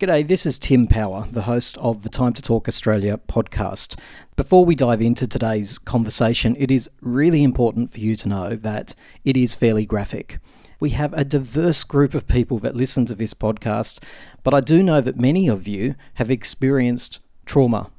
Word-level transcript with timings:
G'day, 0.00 0.28
this 0.28 0.46
is 0.46 0.60
Tim 0.60 0.86
Power, 0.86 1.26
the 1.28 1.42
host 1.42 1.76
of 1.78 2.04
the 2.04 2.08
Time 2.08 2.32
to 2.34 2.40
Talk 2.40 2.68
Australia 2.68 3.18
podcast. 3.28 3.98
Before 4.36 4.64
we 4.64 4.76
dive 4.76 5.02
into 5.02 5.26
today's 5.26 5.76
conversation, 5.76 6.54
it 6.56 6.70
is 6.70 6.88
really 7.00 7.42
important 7.42 7.90
for 7.90 7.98
you 7.98 8.14
to 8.14 8.28
know 8.28 8.54
that 8.54 8.94
it 9.24 9.36
is 9.36 9.56
fairly 9.56 9.84
graphic. 9.84 10.38
We 10.78 10.90
have 10.90 11.12
a 11.14 11.24
diverse 11.24 11.82
group 11.82 12.14
of 12.14 12.28
people 12.28 12.58
that 12.58 12.76
listen 12.76 13.06
to 13.06 13.16
this 13.16 13.34
podcast, 13.34 14.00
but 14.44 14.54
I 14.54 14.60
do 14.60 14.84
know 14.84 15.00
that 15.00 15.18
many 15.18 15.48
of 15.48 15.66
you 15.66 15.96
have 16.14 16.30
experienced 16.30 17.18
trauma, 17.44 17.90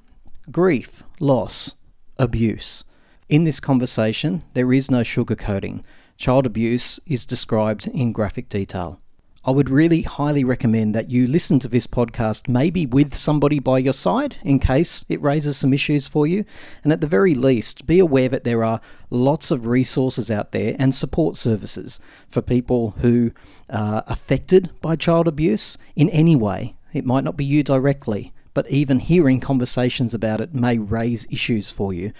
grief, 0.49 1.03
loss, 1.19 1.75
abuse. 2.17 2.85
In 3.27 3.43
this 3.43 3.59
conversation, 3.59 4.43
there 4.53 4.71
is 4.71 4.89
no 4.89 5.01
sugarcoating. 5.01 5.83
Child 6.15 6.45
abuse 6.45 7.01
is 7.05 7.25
described 7.25 7.87
in 7.87 8.13
graphic 8.13 8.47
detail. 8.47 9.01
I 9.49 9.51
would 9.51 9.71
really 9.71 10.03
highly 10.03 10.43
recommend 10.43 10.93
that 10.93 11.09
you 11.09 11.25
listen 11.25 11.57
to 11.57 11.67
this 11.67 11.87
podcast 11.87 12.47
maybe 12.47 12.85
with 12.85 13.15
somebody 13.15 13.57
by 13.57 13.79
your 13.79 13.93
side 13.93 14.37
in 14.43 14.59
case 14.59 15.03
it 15.09 15.19
raises 15.23 15.57
some 15.57 15.73
issues 15.73 16.07
for 16.07 16.27
you. 16.27 16.45
And 16.83 16.93
at 16.93 17.01
the 17.01 17.07
very 17.07 17.33
least, 17.33 17.87
be 17.87 17.97
aware 17.97 18.29
that 18.29 18.43
there 18.43 18.63
are 18.63 18.79
lots 19.09 19.49
of 19.49 19.65
resources 19.65 20.29
out 20.29 20.51
there 20.51 20.75
and 20.77 20.93
support 20.93 21.35
services 21.35 21.99
for 22.27 22.43
people 22.43 22.91
who 22.99 23.31
are 23.71 24.03
affected 24.05 24.69
by 24.83 24.95
child 24.95 25.27
abuse 25.27 25.79
in 25.95 26.09
any 26.09 26.35
way. 26.35 26.75
It 26.93 27.03
might 27.03 27.23
not 27.23 27.35
be 27.35 27.43
you 27.43 27.63
directly, 27.63 28.31
but 28.53 28.69
even 28.69 28.99
hearing 28.99 29.39
conversations 29.39 30.13
about 30.13 30.41
it 30.41 30.53
may 30.53 30.77
raise 30.77 31.25
issues 31.31 31.71
for 31.71 31.91
you. 31.91 32.13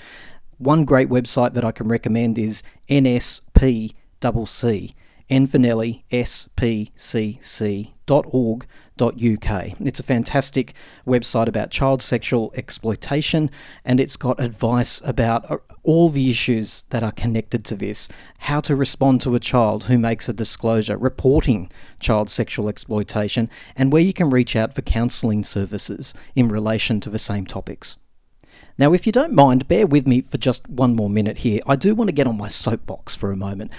One 0.57 0.83
great 0.83 1.09
website 1.09 1.53
that 1.53 1.63
I 1.63 1.73
can 1.73 1.89
recommend 1.89 2.39
is 2.39 2.63
NSPCC 2.89 3.93
enfinelli, 5.29 6.03
spcc.org.uk. 6.11 6.99
It's 9.79 9.99
a 9.99 10.03
fantastic 10.03 10.73
website 11.05 11.47
about 11.47 11.71
child 11.71 12.01
sexual 12.01 12.51
exploitation 12.55 13.51
and 13.85 13.99
it's 13.99 14.17
got 14.17 14.41
advice 14.41 15.01
about 15.05 15.49
uh, 15.49 15.57
all 15.83 16.09
the 16.09 16.29
issues 16.29 16.83
that 16.89 17.03
are 17.03 17.11
connected 17.11 17.63
to 17.65 17.75
this, 17.75 18.09
how 18.39 18.59
to 18.61 18.75
respond 18.75 19.21
to 19.21 19.35
a 19.35 19.39
child 19.39 19.85
who 19.85 19.97
makes 19.97 20.27
a 20.27 20.33
disclosure, 20.33 20.97
reporting 20.97 21.71
child 21.99 22.29
sexual 22.29 22.67
exploitation, 22.67 23.49
and 23.75 23.91
where 23.91 24.01
you 24.01 24.13
can 24.13 24.29
reach 24.29 24.55
out 24.55 24.73
for 24.73 24.81
counselling 24.81 25.43
services 25.43 26.13
in 26.35 26.49
relation 26.49 26.99
to 26.99 27.09
the 27.09 27.19
same 27.19 27.45
topics. 27.45 27.97
Now, 28.79 28.93
if 28.93 29.05
you 29.05 29.11
don't 29.11 29.33
mind, 29.33 29.67
bear 29.67 29.85
with 29.85 30.07
me 30.07 30.21
for 30.21 30.37
just 30.37 30.69
one 30.69 30.95
more 30.95 31.09
minute 31.09 31.39
here. 31.39 31.59
I 31.67 31.75
do 31.75 31.93
want 31.93 32.07
to 32.07 32.13
get 32.13 32.27
on 32.27 32.37
my 32.37 32.47
soapbox 32.47 33.13
for 33.13 33.29
a 33.29 33.35
moment. 33.35 33.73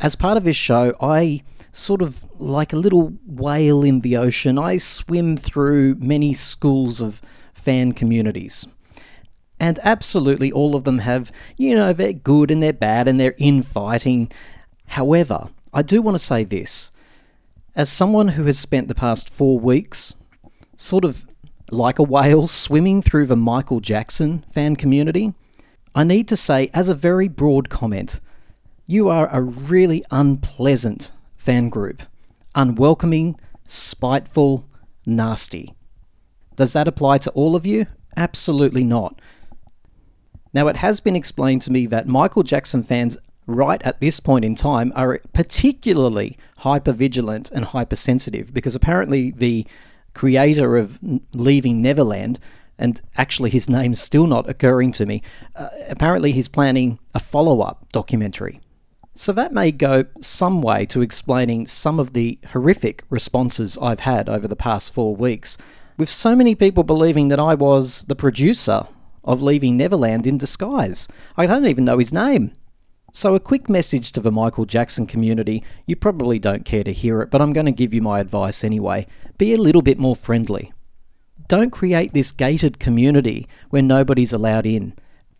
As 0.00 0.14
part 0.14 0.36
of 0.36 0.44
this 0.44 0.54
show, 0.54 0.94
I 1.00 1.42
sort 1.72 2.00
of 2.00 2.22
like 2.40 2.72
a 2.72 2.76
little 2.76 3.14
whale 3.26 3.82
in 3.82 3.98
the 3.98 4.16
ocean, 4.16 4.56
I 4.56 4.76
swim 4.76 5.36
through 5.36 5.96
many 5.96 6.34
schools 6.34 7.00
of 7.00 7.20
fan 7.52 7.92
communities. 7.92 8.68
And 9.58 9.80
absolutely 9.82 10.52
all 10.52 10.76
of 10.76 10.84
them 10.84 10.98
have, 10.98 11.32
you 11.56 11.74
know, 11.74 11.92
they're 11.92 12.12
good 12.12 12.52
and 12.52 12.62
they're 12.62 12.72
bad 12.72 13.08
and 13.08 13.18
they're 13.18 13.34
infighting. 13.38 14.30
However, 14.86 15.48
I 15.72 15.82
do 15.82 16.00
want 16.00 16.16
to 16.16 16.22
say 16.22 16.44
this. 16.44 16.92
As 17.74 17.90
someone 17.90 18.28
who 18.28 18.44
has 18.44 18.58
spent 18.60 18.86
the 18.86 18.94
past 18.94 19.28
four 19.28 19.58
weeks 19.58 20.14
sort 20.76 21.04
of 21.04 21.26
like 21.70 21.98
a 21.98 22.02
whale 22.02 22.46
swimming 22.46 23.02
through 23.02 23.26
the 23.26 23.36
Michael 23.36 23.80
Jackson 23.80 24.44
fan 24.48 24.76
community, 24.76 25.34
I 25.94 26.04
need 26.04 26.28
to 26.28 26.36
say, 26.36 26.70
as 26.74 26.88
a 26.88 26.94
very 26.94 27.28
broad 27.28 27.68
comment, 27.68 28.20
you 28.86 29.08
are 29.08 29.28
a 29.28 29.40
really 29.40 30.02
unpleasant 30.10 31.12
fan 31.36 31.68
group. 31.68 32.02
Unwelcoming, 32.54 33.38
spiteful, 33.66 34.68
nasty. 35.06 35.74
Does 36.56 36.72
that 36.72 36.88
apply 36.88 37.18
to 37.18 37.30
all 37.30 37.56
of 37.56 37.66
you? 37.66 37.86
Absolutely 38.16 38.84
not. 38.84 39.20
Now, 40.52 40.68
it 40.68 40.76
has 40.76 41.00
been 41.00 41.16
explained 41.16 41.62
to 41.62 41.72
me 41.72 41.86
that 41.86 42.06
Michael 42.06 42.44
Jackson 42.44 42.82
fans, 42.82 43.18
right 43.46 43.82
at 43.82 44.00
this 44.00 44.20
point 44.20 44.44
in 44.44 44.54
time, 44.54 44.92
are 44.94 45.20
particularly 45.32 46.38
hyper 46.58 46.92
vigilant 46.92 47.50
and 47.50 47.64
hypersensitive 47.64 48.54
because 48.54 48.76
apparently 48.76 49.32
the 49.32 49.66
creator 50.14 50.76
of 50.76 50.98
Leaving 51.32 51.82
Neverland, 51.82 52.38
and 52.78 53.00
actually 53.16 53.50
his 53.50 53.68
name's 53.68 54.00
still 54.00 54.26
not 54.26 54.48
occurring 54.48 54.92
to 54.92 55.06
me. 55.06 55.22
Uh, 55.54 55.68
apparently, 55.88 56.32
he's 56.32 56.48
planning 56.48 56.98
a 57.14 57.20
follow 57.20 57.60
up 57.60 57.86
documentary. 57.92 58.60
So 59.14 59.32
that 59.32 59.52
may 59.52 59.70
go 59.70 60.04
some 60.20 60.60
way 60.60 60.86
to 60.86 61.00
explaining 61.00 61.68
some 61.68 62.00
of 62.00 62.14
the 62.14 62.38
horrific 62.48 63.04
responses 63.10 63.78
I've 63.80 64.00
had 64.00 64.28
over 64.28 64.48
the 64.48 64.56
past 64.56 64.92
four 64.92 65.14
weeks, 65.14 65.56
with 65.96 66.08
so 66.08 66.34
many 66.34 66.56
people 66.56 66.82
believing 66.82 67.28
that 67.28 67.38
I 67.38 67.54
was 67.54 68.06
the 68.06 68.16
producer 68.16 68.88
of 69.22 69.40
Leaving 69.40 69.76
Neverland 69.76 70.26
in 70.26 70.36
disguise. 70.36 71.06
I 71.36 71.46
don't 71.46 71.66
even 71.66 71.84
know 71.84 71.98
his 71.98 72.12
name. 72.12 72.52
So, 73.16 73.36
a 73.36 73.40
quick 73.40 73.68
message 73.68 74.10
to 74.10 74.20
the 74.20 74.32
Michael 74.32 74.64
Jackson 74.64 75.06
community. 75.06 75.62
You 75.86 75.94
probably 75.94 76.40
don't 76.40 76.64
care 76.64 76.82
to 76.82 76.92
hear 76.92 77.22
it, 77.22 77.30
but 77.30 77.40
I'm 77.40 77.52
going 77.52 77.66
to 77.66 77.70
give 77.70 77.94
you 77.94 78.02
my 78.02 78.18
advice 78.18 78.64
anyway. 78.64 79.06
Be 79.38 79.54
a 79.54 79.56
little 79.56 79.82
bit 79.82 80.00
more 80.00 80.16
friendly. 80.16 80.72
Don't 81.46 81.70
create 81.70 82.12
this 82.12 82.32
gated 82.32 82.80
community 82.80 83.46
where 83.70 83.82
nobody's 83.82 84.32
allowed 84.32 84.66
in, 84.66 84.94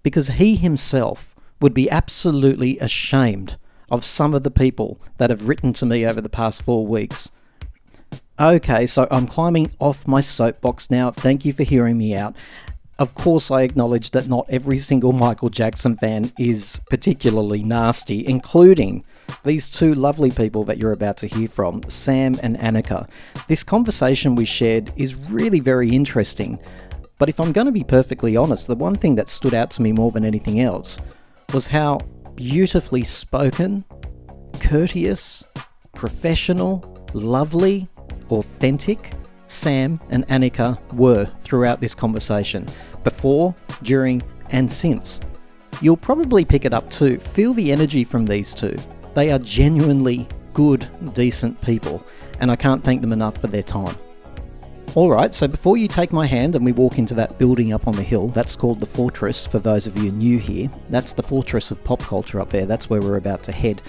because 0.05 0.29
he 0.29 0.55
himself 0.55 1.35
would 1.61 1.75
be 1.75 1.91
absolutely 1.91 2.79
ashamed 2.79 3.57
of 3.91 4.05
some 4.05 4.35
of 4.35 4.45
the 4.45 4.53
people 4.53 5.01
that 5.17 5.31
have 5.31 5.49
written 5.49 5.73
to 5.73 5.85
me 5.85 6.07
over 6.07 6.21
the 6.21 6.29
past 6.29 6.63
four 6.63 6.87
weeks. 6.87 7.33
Okay, 8.39 8.87
so 8.87 9.09
I'm 9.11 9.27
climbing 9.27 9.73
off 9.81 10.07
my 10.07 10.21
soapbox 10.21 10.93
now. 10.93 11.11
Thank 11.11 11.45
you 11.45 11.53
for 11.53 11.65
hearing 11.65 11.99
me 11.99 12.15
out. 12.15 12.37
Of 13.01 13.17
course, 13.17 13.51
I 13.51 13.63
acknowledge 13.63 14.13
that 14.13 14.29
not 14.29 14.47
every 14.49 14.79
single 14.79 15.13
Michael 15.13 15.49
Jackson 15.51 15.97
fan 15.97 16.31
is 16.39 16.79
particularly 16.89 17.65
nasty, 17.65 18.25
including 18.27 19.03
these 19.43 19.69
two 19.69 19.95
lovely 19.95 20.31
people 20.31 20.63
that 20.65 20.79
you're 20.79 20.93
about 20.93 21.17
to 21.19 21.27
hear 21.27 21.49
from, 21.49 21.83
Sam 21.89 22.37
and 22.43 22.57
Anika. 22.59 23.09
This 23.49 23.65
conversation 23.65 24.37
we 24.37 24.45
shared 24.45 24.93
is 24.97 25.17
really 25.31 25.59
very 25.59 25.91
interesting, 25.91 26.61
but 27.19 27.29
if 27.29 27.41
I'm 27.41 27.51
going 27.51 27.67
to 27.67 27.73
be 27.73 27.83
perfectly 27.83 28.37
honest, 28.37 28.69
the 28.69 28.77
one 28.77 28.95
thing 28.95 29.17
that 29.17 29.29
stood 29.29 29.55
out 29.55 29.73
to 29.73 29.83
me 29.83 29.91
more 29.91 30.13
than 30.13 30.25
anything 30.25 30.61
else 30.61 31.01
was 31.53 31.67
how 31.67 31.99
beautifully 32.37 33.03
spoken, 33.03 33.85
courteous, 34.61 35.45
professional, 35.97 37.07
lovely, 37.13 37.89
authentic, 38.31 39.13
Sam 39.47 40.01
and 40.11 40.27
Anika 40.29 40.79
were 40.93 41.27
throughout 41.41 41.81
this 41.81 41.95
conversation, 41.95 42.67
before, 43.03 43.55
during, 43.83 44.23
and 44.51 44.71
since. 44.71 45.21
You'll 45.81 45.97
probably 45.97 46.45
pick 46.45 46.65
it 46.65 46.73
up 46.73 46.89
too. 46.91 47.19
Feel 47.19 47.53
the 47.53 47.73
energy 47.73 48.05
from 48.05 48.25
these 48.25 48.55
two. 48.55 48.77
They 49.15 49.31
are 49.33 49.39
genuinely 49.39 50.29
good, 50.53 50.89
decent 51.13 51.61
people, 51.61 52.07
and 52.41 52.51
I 52.51 52.57
can't 52.57 52.83
thank 52.83 53.01
them 53.01 53.13
enough 53.13 53.39
for 53.39 53.49
their 53.49 53.63
time. 53.63 53.97
Alright, 54.97 55.35
so 55.35 55.49
before 55.49 55.77
you 55.77 55.89
take 55.89 56.13
my 56.13 56.25
hand 56.25 56.55
and 56.55 56.65
we 56.65 56.71
walk 56.71 56.99
into 56.99 57.15
that 57.15 57.37
building 57.37 57.73
up 57.73 57.89
on 57.89 57.97
the 57.97 58.03
hill, 58.03 58.29
that's 58.29 58.55
called 58.55 58.79
the 58.79 58.87
Fortress 58.87 59.45
for 59.45 59.59
those 59.59 59.89
of 59.89 59.99
you 59.99 60.13
new 60.13 60.39
here. 60.39 60.71
That's 60.89 61.13
the 61.13 61.23
Fortress 61.23 61.73
of 61.73 61.83
pop 61.83 62.01
culture 62.01 62.41
up 62.41 62.51
there, 62.51 62.65
that's 62.65 62.89
where 62.89 63.01
we're 63.01 63.17
about 63.17 63.43
to 63.45 63.53
head. 63.53 63.83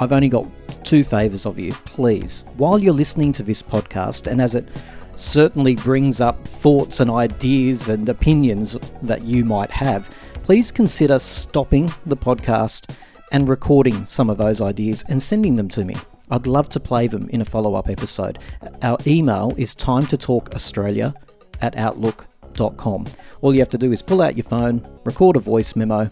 I've 0.00 0.12
only 0.12 0.28
got 0.28 0.46
two 0.84 1.04
favours 1.04 1.46
of 1.46 1.60
you, 1.60 1.72
please. 1.72 2.44
While 2.56 2.80
you're 2.80 2.92
listening 2.92 3.32
to 3.34 3.44
this 3.44 3.62
podcast, 3.62 4.26
and 4.30 4.40
as 4.40 4.56
it 4.56 4.68
certainly 5.18 5.74
brings 5.74 6.20
up 6.20 6.46
thoughts 6.46 7.00
and 7.00 7.10
ideas 7.10 7.88
and 7.88 8.08
opinions 8.08 8.78
that 9.02 9.22
you 9.22 9.44
might 9.44 9.70
have, 9.70 10.08
please 10.42 10.70
consider 10.70 11.18
stopping 11.18 11.92
the 12.06 12.16
podcast 12.16 12.96
and 13.32 13.48
recording 13.48 14.04
some 14.04 14.30
of 14.30 14.38
those 14.38 14.60
ideas 14.60 15.04
and 15.08 15.22
sending 15.22 15.56
them 15.56 15.68
to 15.68 15.84
me. 15.84 15.96
I'd 16.30 16.46
love 16.46 16.68
to 16.70 16.80
play 16.80 17.06
them 17.06 17.28
in 17.30 17.40
a 17.40 17.44
follow 17.44 17.74
up 17.74 17.88
episode. 17.88 18.38
Our 18.82 18.98
email 19.06 19.54
is 19.56 19.74
time 19.74 20.06
to 20.06 20.16
talk 20.16 20.54
Australia 20.54 21.14
at 21.60 21.76
outlook.com. 21.76 23.06
All 23.40 23.52
you 23.54 23.60
have 23.60 23.68
to 23.70 23.78
do 23.78 23.92
is 23.92 24.02
pull 24.02 24.22
out 24.22 24.36
your 24.36 24.44
phone, 24.44 24.86
record 25.04 25.36
a 25.36 25.40
voice 25.40 25.74
memo, 25.74 26.08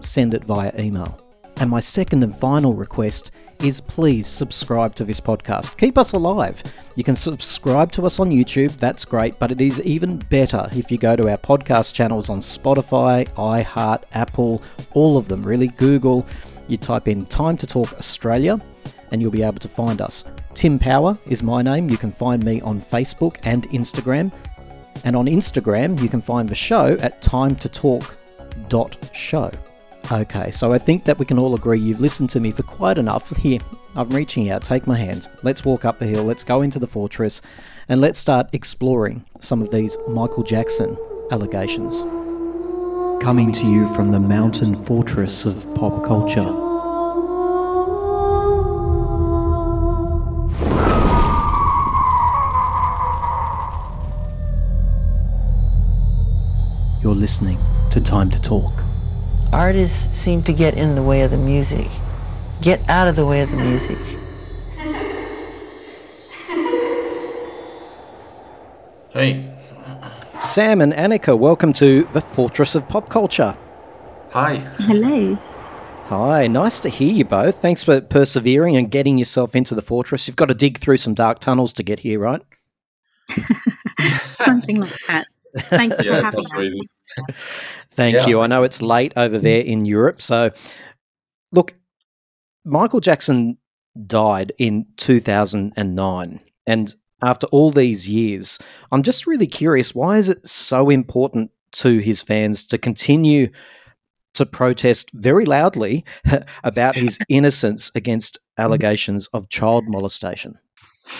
send 0.00 0.34
it 0.34 0.44
via 0.44 0.72
email. 0.78 1.18
And 1.56 1.70
my 1.70 1.80
second 1.80 2.22
and 2.22 2.36
final 2.36 2.74
request 2.74 3.32
is 3.62 3.80
please 3.80 4.26
subscribe 4.26 4.94
to 4.94 5.04
this 5.04 5.20
podcast. 5.20 5.76
Keep 5.76 5.98
us 5.98 6.12
alive. 6.12 6.62
You 6.96 7.04
can 7.04 7.14
subscribe 7.14 7.92
to 7.92 8.06
us 8.06 8.18
on 8.18 8.30
YouTube, 8.30 8.72
that's 8.72 9.04
great, 9.04 9.38
but 9.38 9.52
it 9.52 9.60
is 9.60 9.80
even 9.82 10.16
better 10.16 10.68
if 10.72 10.90
you 10.90 10.98
go 10.98 11.16
to 11.16 11.30
our 11.30 11.38
podcast 11.38 11.94
channels 11.94 12.30
on 12.30 12.38
Spotify, 12.38 13.28
iHeart, 13.30 14.04
Apple, 14.12 14.62
all 14.92 15.16
of 15.16 15.28
them, 15.28 15.42
really. 15.42 15.68
Google, 15.68 16.26
you 16.68 16.76
type 16.76 17.08
in 17.08 17.26
Time 17.26 17.56
to 17.56 17.66
Talk 17.66 17.92
Australia 17.94 18.60
and 19.10 19.20
you'll 19.20 19.30
be 19.30 19.42
able 19.42 19.58
to 19.58 19.68
find 19.68 20.00
us. 20.00 20.24
Tim 20.54 20.78
Power 20.78 21.16
is 21.26 21.42
my 21.42 21.62
name. 21.62 21.88
You 21.88 21.96
can 21.96 22.10
find 22.10 22.44
me 22.44 22.60
on 22.60 22.80
Facebook 22.80 23.38
and 23.44 23.68
Instagram. 23.70 24.32
And 25.04 25.16
on 25.16 25.26
Instagram, 25.26 26.00
you 26.02 26.08
can 26.08 26.20
find 26.20 26.48
the 26.48 26.54
show 26.54 26.96
at 27.00 27.22
time 27.22 27.56
to 27.56 27.68
talk.show. 27.68 29.50
Okay, 30.12 30.50
so 30.50 30.72
I 30.72 30.78
think 30.78 31.04
that 31.04 31.20
we 31.20 31.24
can 31.24 31.38
all 31.38 31.54
agree 31.54 31.78
you've 31.78 32.00
listened 32.00 32.30
to 32.30 32.40
me 32.40 32.50
for 32.50 32.64
quite 32.64 32.98
enough. 32.98 33.30
Here, 33.36 33.60
I'm 33.94 34.10
reaching 34.10 34.50
out. 34.50 34.64
Take 34.64 34.88
my 34.88 34.96
hand. 34.96 35.28
Let's 35.44 35.64
walk 35.64 35.84
up 35.84 36.00
the 36.00 36.06
hill. 36.06 36.24
Let's 36.24 36.42
go 36.42 36.62
into 36.62 36.80
the 36.80 36.88
fortress 36.88 37.40
and 37.88 38.00
let's 38.00 38.18
start 38.18 38.48
exploring 38.52 39.24
some 39.38 39.62
of 39.62 39.70
these 39.70 39.96
Michael 40.08 40.42
Jackson 40.42 40.98
allegations. 41.30 42.02
Coming 43.22 43.52
to 43.52 43.66
you 43.66 43.86
from 43.94 44.10
the 44.10 44.18
mountain 44.18 44.74
fortress 44.74 45.46
of 45.46 45.76
pop 45.76 46.04
culture. 46.04 46.40
You're 57.00 57.14
listening 57.14 57.58
to 57.92 58.02
Time 58.02 58.28
to 58.30 58.42
Talk. 58.42 58.79
Artists 59.52 60.14
seem 60.16 60.42
to 60.42 60.52
get 60.52 60.76
in 60.76 60.94
the 60.94 61.02
way 61.02 61.22
of 61.22 61.30
the 61.30 61.36
music. 61.36 61.86
Get 62.62 62.88
out 62.88 63.08
of 63.08 63.16
the 63.16 63.26
way 63.26 63.40
of 63.42 63.50
the 63.50 63.56
music. 63.56 63.98
Hey. 69.10 69.52
Sam 70.38 70.80
and 70.80 70.92
Anika, 70.92 71.36
welcome 71.36 71.72
to 71.74 72.04
the 72.12 72.20
Fortress 72.20 72.74
of 72.74 72.88
Pop 72.88 73.08
Culture. 73.08 73.56
Hi. 74.30 74.56
Hello. 74.78 75.34
Hi, 76.06 76.46
nice 76.46 76.80
to 76.80 76.88
hear 76.88 77.12
you 77.12 77.24
both. 77.24 77.56
Thanks 77.56 77.82
for 77.82 78.00
persevering 78.00 78.76
and 78.76 78.90
getting 78.90 79.18
yourself 79.18 79.54
into 79.54 79.74
the 79.74 79.82
fortress. 79.82 80.26
You've 80.26 80.36
got 80.36 80.46
to 80.46 80.54
dig 80.54 80.78
through 80.78 80.96
some 80.98 81.14
dark 81.14 81.40
tunnels 81.40 81.72
to 81.74 81.82
get 81.82 81.98
here, 81.98 82.18
right? 82.20 82.42
Something 84.36 84.80
like 84.80 84.96
that. 85.08 85.26
Thank 85.56 85.92
you 86.02 86.10
Yeah, 86.12 86.18
for 86.18 86.24
having 86.24 86.38
that's 86.38 86.52
crazy. 86.52 86.80
us. 87.28 87.74
Thank 87.90 88.14
Yeah. 88.14 88.26
you. 88.26 88.40
I 88.40 88.46
know 88.46 88.62
it's 88.62 88.82
late 88.82 89.12
over 89.16 89.38
mm. 89.38 89.42
there 89.42 89.60
in 89.60 89.84
Europe. 89.84 90.22
So, 90.22 90.50
look, 91.52 91.74
Michael 92.64 93.00
Jackson 93.00 93.58
died 94.06 94.52
in 94.58 94.86
2009. 94.96 96.40
And 96.66 96.94
after 97.22 97.46
all 97.48 97.70
these 97.70 98.08
years, 98.08 98.58
I'm 98.92 99.02
just 99.02 99.26
really 99.26 99.46
curious 99.46 99.94
why 99.94 100.18
is 100.18 100.28
it 100.28 100.46
so 100.46 100.90
important 100.90 101.50
to 101.72 101.98
his 101.98 102.22
fans 102.22 102.66
to 102.66 102.78
continue 102.78 103.48
to 104.34 104.46
protest 104.46 105.10
very 105.12 105.44
loudly 105.44 106.04
about 106.64 106.96
his 106.96 107.18
innocence 107.28 107.90
against 107.94 108.38
mm. 108.38 108.62
allegations 108.64 109.26
of 109.28 109.48
child 109.48 109.84
molestation? 109.88 110.58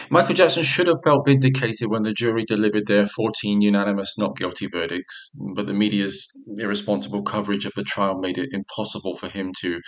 Michael 0.08 0.34
Jackson 0.34 0.62
should 0.62 0.86
have 0.86 1.02
felt 1.04 1.26
vindicated 1.26 1.88
when 1.88 2.02
the 2.02 2.12
jury 2.12 2.44
delivered 2.44 2.86
their 2.86 3.06
14 3.06 3.60
unanimous 3.60 4.18
not 4.18 4.36
guilty 4.36 4.66
verdicts, 4.66 5.32
but 5.54 5.66
the 5.66 5.74
media's 5.74 6.28
irresponsible 6.58 7.22
coverage 7.22 7.64
of 7.64 7.72
the 7.76 7.84
trial 7.84 8.18
made 8.18 8.38
it 8.38 8.50
impossible 8.52 9.16
for 9.16 9.28
him 9.28 9.52
to 9.60 9.80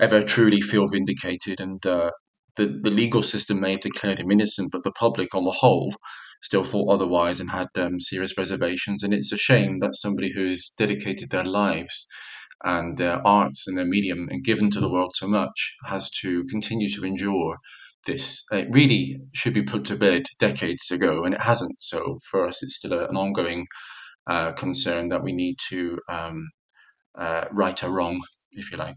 ever 0.00 0.22
truly 0.22 0.60
feel 0.60 0.86
vindicated. 0.86 1.60
And 1.60 1.84
uh, 1.86 2.10
the, 2.56 2.78
the 2.82 2.90
legal 2.90 3.22
system 3.22 3.60
may 3.60 3.72
have 3.72 3.80
declared 3.80 4.18
him 4.18 4.30
innocent, 4.30 4.70
but 4.72 4.84
the 4.84 4.92
public 4.92 5.34
on 5.34 5.44
the 5.44 5.50
whole 5.50 5.94
still 6.42 6.64
thought 6.64 6.92
otherwise 6.92 7.40
and 7.40 7.50
had 7.50 7.68
um, 7.76 8.00
serious 8.00 8.36
reservations. 8.38 9.02
And 9.02 9.12
it's 9.12 9.32
a 9.32 9.38
shame 9.38 9.78
that 9.80 9.94
somebody 9.94 10.32
who's 10.32 10.72
dedicated 10.78 11.30
their 11.30 11.44
lives 11.44 12.06
and 12.64 12.98
their 12.98 13.26
arts 13.26 13.66
and 13.66 13.76
their 13.76 13.86
medium 13.86 14.28
and 14.30 14.44
given 14.44 14.70
to 14.70 14.80
the 14.80 14.90
world 14.90 15.12
so 15.14 15.26
much 15.26 15.74
has 15.86 16.10
to 16.10 16.44
continue 16.44 16.90
to 16.90 17.04
endure 17.04 17.56
this. 18.06 18.44
It 18.50 18.68
really 18.70 19.20
should 19.32 19.54
be 19.54 19.62
put 19.62 19.84
to 19.86 19.96
bed 19.96 20.24
decades 20.38 20.90
ago, 20.90 21.24
and 21.24 21.34
it 21.34 21.40
hasn't. 21.40 21.80
So 21.80 22.18
for 22.24 22.46
us, 22.46 22.62
it's 22.62 22.76
still 22.76 22.92
an 22.92 23.16
ongoing 23.16 23.66
uh, 24.26 24.52
concern 24.52 25.08
that 25.08 25.22
we 25.22 25.32
need 25.32 25.56
to 25.68 25.98
um, 26.08 26.48
uh, 27.16 27.44
right 27.52 27.82
a 27.82 27.90
wrong, 27.90 28.20
if 28.52 28.70
you 28.70 28.78
like. 28.78 28.96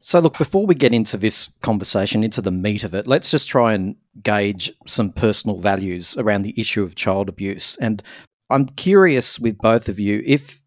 So, 0.00 0.20
look, 0.20 0.38
before 0.38 0.64
we 0.64 0.76
get 0.76 0.92
into 0.92 1.16
this 1.16 1.50
conversation, 1.60 2.22
into 2.22 2.40
the 2.40 2.52
meat 2.52 2.84
of 2.84 2.94
it, 2.94 3.08
let's 3.08 3.30
just 3.30 3.48
try 3.48 3.72
and 3.72 3.96
gauge 4.22 4.72
some 4.86 5.10
personal 5.10 5.58
values 5.58 6.16
around 6.16 6.42
the 6.42 6.58
issue 6.58 6.84
of 6.84 6.94
child 6.94 7.28
abuse. 7.28 7.76
And 7.78 8.02
I'm 8.48 8.66
curious 8.66 9.40
with 9.40 9.58
both 9.58 9.88
of 9.88 9.98
you 9.98 10.22
if 10.24 10.62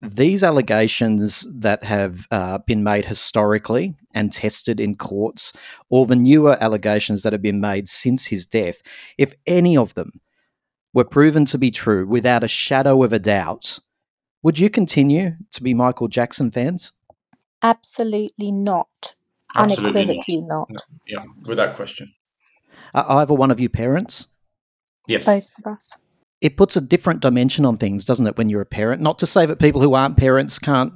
these 0.00 0.44
allegations 0.44 1.46
that 1.52 1.82
have 1.82 2.26
uh, 2.30 2.58
been 2.58 2.84
made 2.84 3.04
historically 3.04 3.94
and 4.14 4.32
tested 4.32 4.78
in 4.80 4.96
courts, 4.96 5.52
or 5.90 6.06
the 6.06 6.16
newer 6.16 6.56
allegations 6.62 7.22
that 7.22 7.32
have 7.32 7.42
been 7.42 7.60
made 7.60 7.88
since 7.88 8.26
his 8.26 8.46
death, 8.46 8.80
if 9.16 9.34
any 9.46 9.76
of 9.76 9.94
them 9.94 10.20
were 10.94 11.04
proven 11.04 11.44
to 11.46 11.58
be 11.58 11.70
true 11.70 12.06
without 12.06 12.44
a 12.44 12.48
shadow 12.48 13.02
of 13.02 13.12
a 13.12 13.18
doubt, 13.18 13.80
would 14.42 14.58
you 14.58 14.70
continue 14.70 15.32
to 15.50 15.62
be 15.62 15.74
Michael 15.74 16.08
Jackson 16.08 16.50
fans? 16.50 16.92
Absolutely 17.62 18.52
not. 18.52 19.14
Absolutely 19.56 19.92
not. 19.92 20.10
Unequivocally 20.10 20.40
not. 20.42 20.70
No. 20.70 20.80
Yeah, 21.06 21.24
without 21.44 21.74
question. 21.74 22.12
Are 22.94 23.20
either 23.20 23.34
one 23.34 23.50
of 23.50 23.58
you 23.58 23.68
parents? 23.68 24.28
Yes. 25.08 25.26
Both 25.26 25.58
of 25.58 25.72
us. 25.72 25.96
It 26.40 26.56
puts 26.56 26.76
a 26.76 26.80
different 26.80 27.20
dimension 27.20 27.64
on 27.64 27.76
things, 27.76 28.04
doesn't 28.04 28.26
it, 28.26 28.36
when 28.38 28.48
you're 28.48 28.60
a 28.60 28.66
parent? 28.66 29.02
Not 29.02 29.18
to 29.20 29.26
say 29.26 29.44
that 29.46 29.58
people 29.58 29.80
who 29.80 29.94
aren't 29.94 30.16
parents 30.16 30.58
can't, 30.58 30.92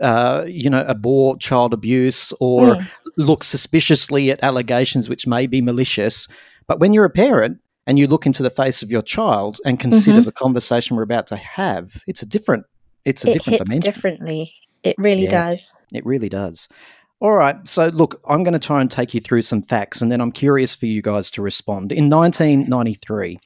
uh, 0.00 0.44
you 0.48 0.70
know, 0.70 0.80
abhor 0.80 1.36
child 1.38 1.74
abuse 1.74 2.32
or 2.40 2.76
Mm. 2.76 2.86
look 3.16 3.44
suspiciously 3.44 4.30
at 4.30 4.42
allegations 4.42 5.08
which 5.08 5.26
may 5.26 5.46
be 5.46 5.60
malicious. 5.60 6.28
But 6.66 6.80
when 6.80 6.92
you're 6.94 7.04
a 7.04 7.10
parent 7.10 7.58
and 7.86 7.98
you 7.98 8.06
look 8.06 8.26
into 8.26 8.42
the 8.42 8.50
face 8.50 8.82
of 8.82 8.90
your 8.90 9.02
child 9.02 9.58
and 9.64 9.78
consider 9.78 10.20
Mhm. 10.20 10.24
the 10.24 10.32
conversation 10.32 10.96
we're 10.96 11.02
about 11.02 11.26
to 11.28 11.36
have, 11.36 12.02
it's 12.06 12.22
a 12.22 12.26
different, 12.26 12.64
it's 13.04 13.24
a 13.24 13.30
It 13.30 13.32
different 13.34 13.58
hits 13.60 13.68
dimension. 13.68 13.92
differently. 13.92 14.52
It 14.82 14.96
really 14.98 15.24
Yeah. 15.24 15.50
does. 15.50 15.72
It 15.92 16.04
really 16.06 16.28
does. 16.28 16.68
All 17.18 17.34
right. 17.34 17.66
So, 17.66 17.88
look, 17.88 18.20
I'm 18.28 18.44
going 18.44 18.52
to 18.52 18.58
try 18.58 18.82
and 18.82 18.90
take 18.90 19.14
you 19.14 19.20
through 19.20 19.42
some 19.42 19.62
facts 19.62 20.02
and 20.02 20.12
then 20.12 20.20
I'm 20.20 20.32
curious 20.32 20.76
for 20.76 20.84
you 20.84 21.00
guys 21.00 21.30
to 21.32 21.42
respond. 21.42 21.90
In 21.90 22.10
1993, 22.10 23.38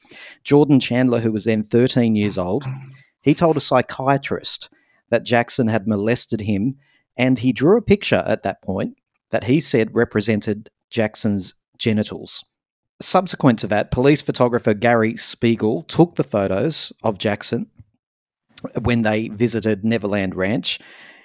Jordan 0.43 0.79
Chandler, 0.79 1.19
who 1.19 1.31
was 1.31 1.45
then 1.45 1.63
13 1.63 2.15
years 2.15 2.37
old, 2.37 2.65
he 3.21 3.33
told 3.33 3.55
a 3.55 3.61
psychiatrist 3.61 4.69
that 5.09 5.23
Jackson 5.23 5.67
had 5.67 5.87
molested 5.87 6.41
him 6.41 6.75
and 7.17 7.39
he 7.39 7.53
drew 7.53 7.77
a 7.77 7.81
picture 7.81 8.23
at 8.25 8.43
that 8.43 8.61
point 8.61 8.97
that 9.29 9.45
he 9.45 9.61
said 9.61 9.95
represented 9.95 10.69
Jackson's 10.89 11.53
genitals. 11.77 12.43
Subsequent 12.99 13.57
to 13.59 13.67
that, 13.67 13.89
police 13.89 14.21
photographer 14.21 14.73
Gary 14.73 15.15
Spiegel 15.15 15.83
took 15.83 16.15
the 16.15 16.23
photos 16.23 16.91
of 17.03 17.17
Jackson 17.17 17.67
when 18.81 19.01
they 19.01 19.29
visited 19.29 19.85
Neverland 19.85 20.35
Ranch 20.35 20.79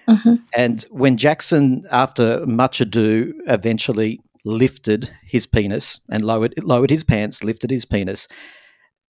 hmm 0.08 0.35
and 0.55 0.82
when 0.91 1.17
Jackson, 1.17 1.85
after 1.91 2.47
much 2.47 2.81
ado, 2.81 3.35
eventually 3.47 4.20
lifted 4.44 5.11
his 5.25 5.47
penis 5.47 6.00
and 6.08 6.25
lowered 6.25 6.55
lowered 6.62 6.91
his 6.91 7.05
pants, 7.05 7.43
lifted 7.43 7.70
his 7.70 7.85
penis, 7.85 8.29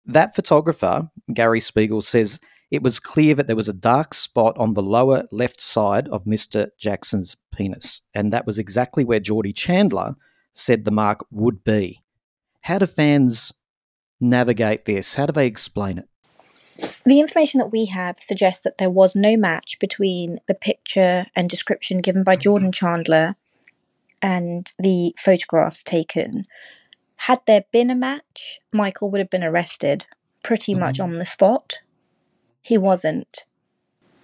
that 0.06 0.34
photographer, 0.34 1.10
Gary 1.32 1.60
Spiegel, 1.60 2.00
says 2.00 2.40
it 2.70 2.82
was 2.82 3.00
clear 3.00 3.34
that 3.34 3.46
there 3.46 3.56
was 3.56 3.68
a 3.68 3.72
dark 3.74 4.14
spot 4.14 4.56
on 4.58 4.72
the 4.72 4.82
lower 4.82 5.24
left 5.30 5.60
side 5.60 6.08
of 6.08 6.24
Mr. 6.24 6.68
Jackson's 6.78 7.36
penis. 7.52 8.02
And 8.14 8.32
that 8.32 8.46
was 8.46 8.58
exactly 8.58 9.04
where 9.04 9.20
Geordie 9.20 9.52
Chandler 9.52 10.14
said 10.52 10.84
the 10.84 10.90
mark 10.90 11.24
would 11.30 11.62
be. 11.64 12.02
How 12.62 12.78
do 12.78 12.86
fans 12.86 13.52
navigate 14.20 14.84
this? 14.84 15.14
How 15.14 15.26
do 15.26 15.32
they 15.32 15.46
explain 15.46 15.98
it? 15.98 16.08
The 17.04 17.20
information 17.20 17.58
that 17.58 17.72
we 17.72 17.86
have 17.86 18.20
suggests 18.20 18.64
that 18.64 18.78
there 18.78 18.90
was 18.90 19.14
no 19.14 19.36
match 19.36 19.78
between 19.78 20.40
the 20.46 20.54
picture 20.54 21.26
and 21.34 21.48
description 21.48 22.00
given 22.00 22.24
by 22.24 22.36
Jordan 22.36 22.72
Chandler 22.72 23.36
and 24.22 24.70
the 24.78 25.14
photographs 25.18 25.82
taken. 25.82 26.44
Had 27.16 27.40
there 27.46 27.64
been 27.72 27.90
a 27.90 27.94
match, 27.94 28.60
Michael 28.72 29.10
would 29.10 29.20
have 29.20 29.30
been 29.30 29.44
arrested 29.44 30.06
pretty 30.42 30.72
mm-hmm. 30.72 30.80
much 30.80 31.00
on 31.00 31.18
the 31.18 31.26
spot. 31.26 31.78
He 32.60 32.76
wasn't. 32.76 33.44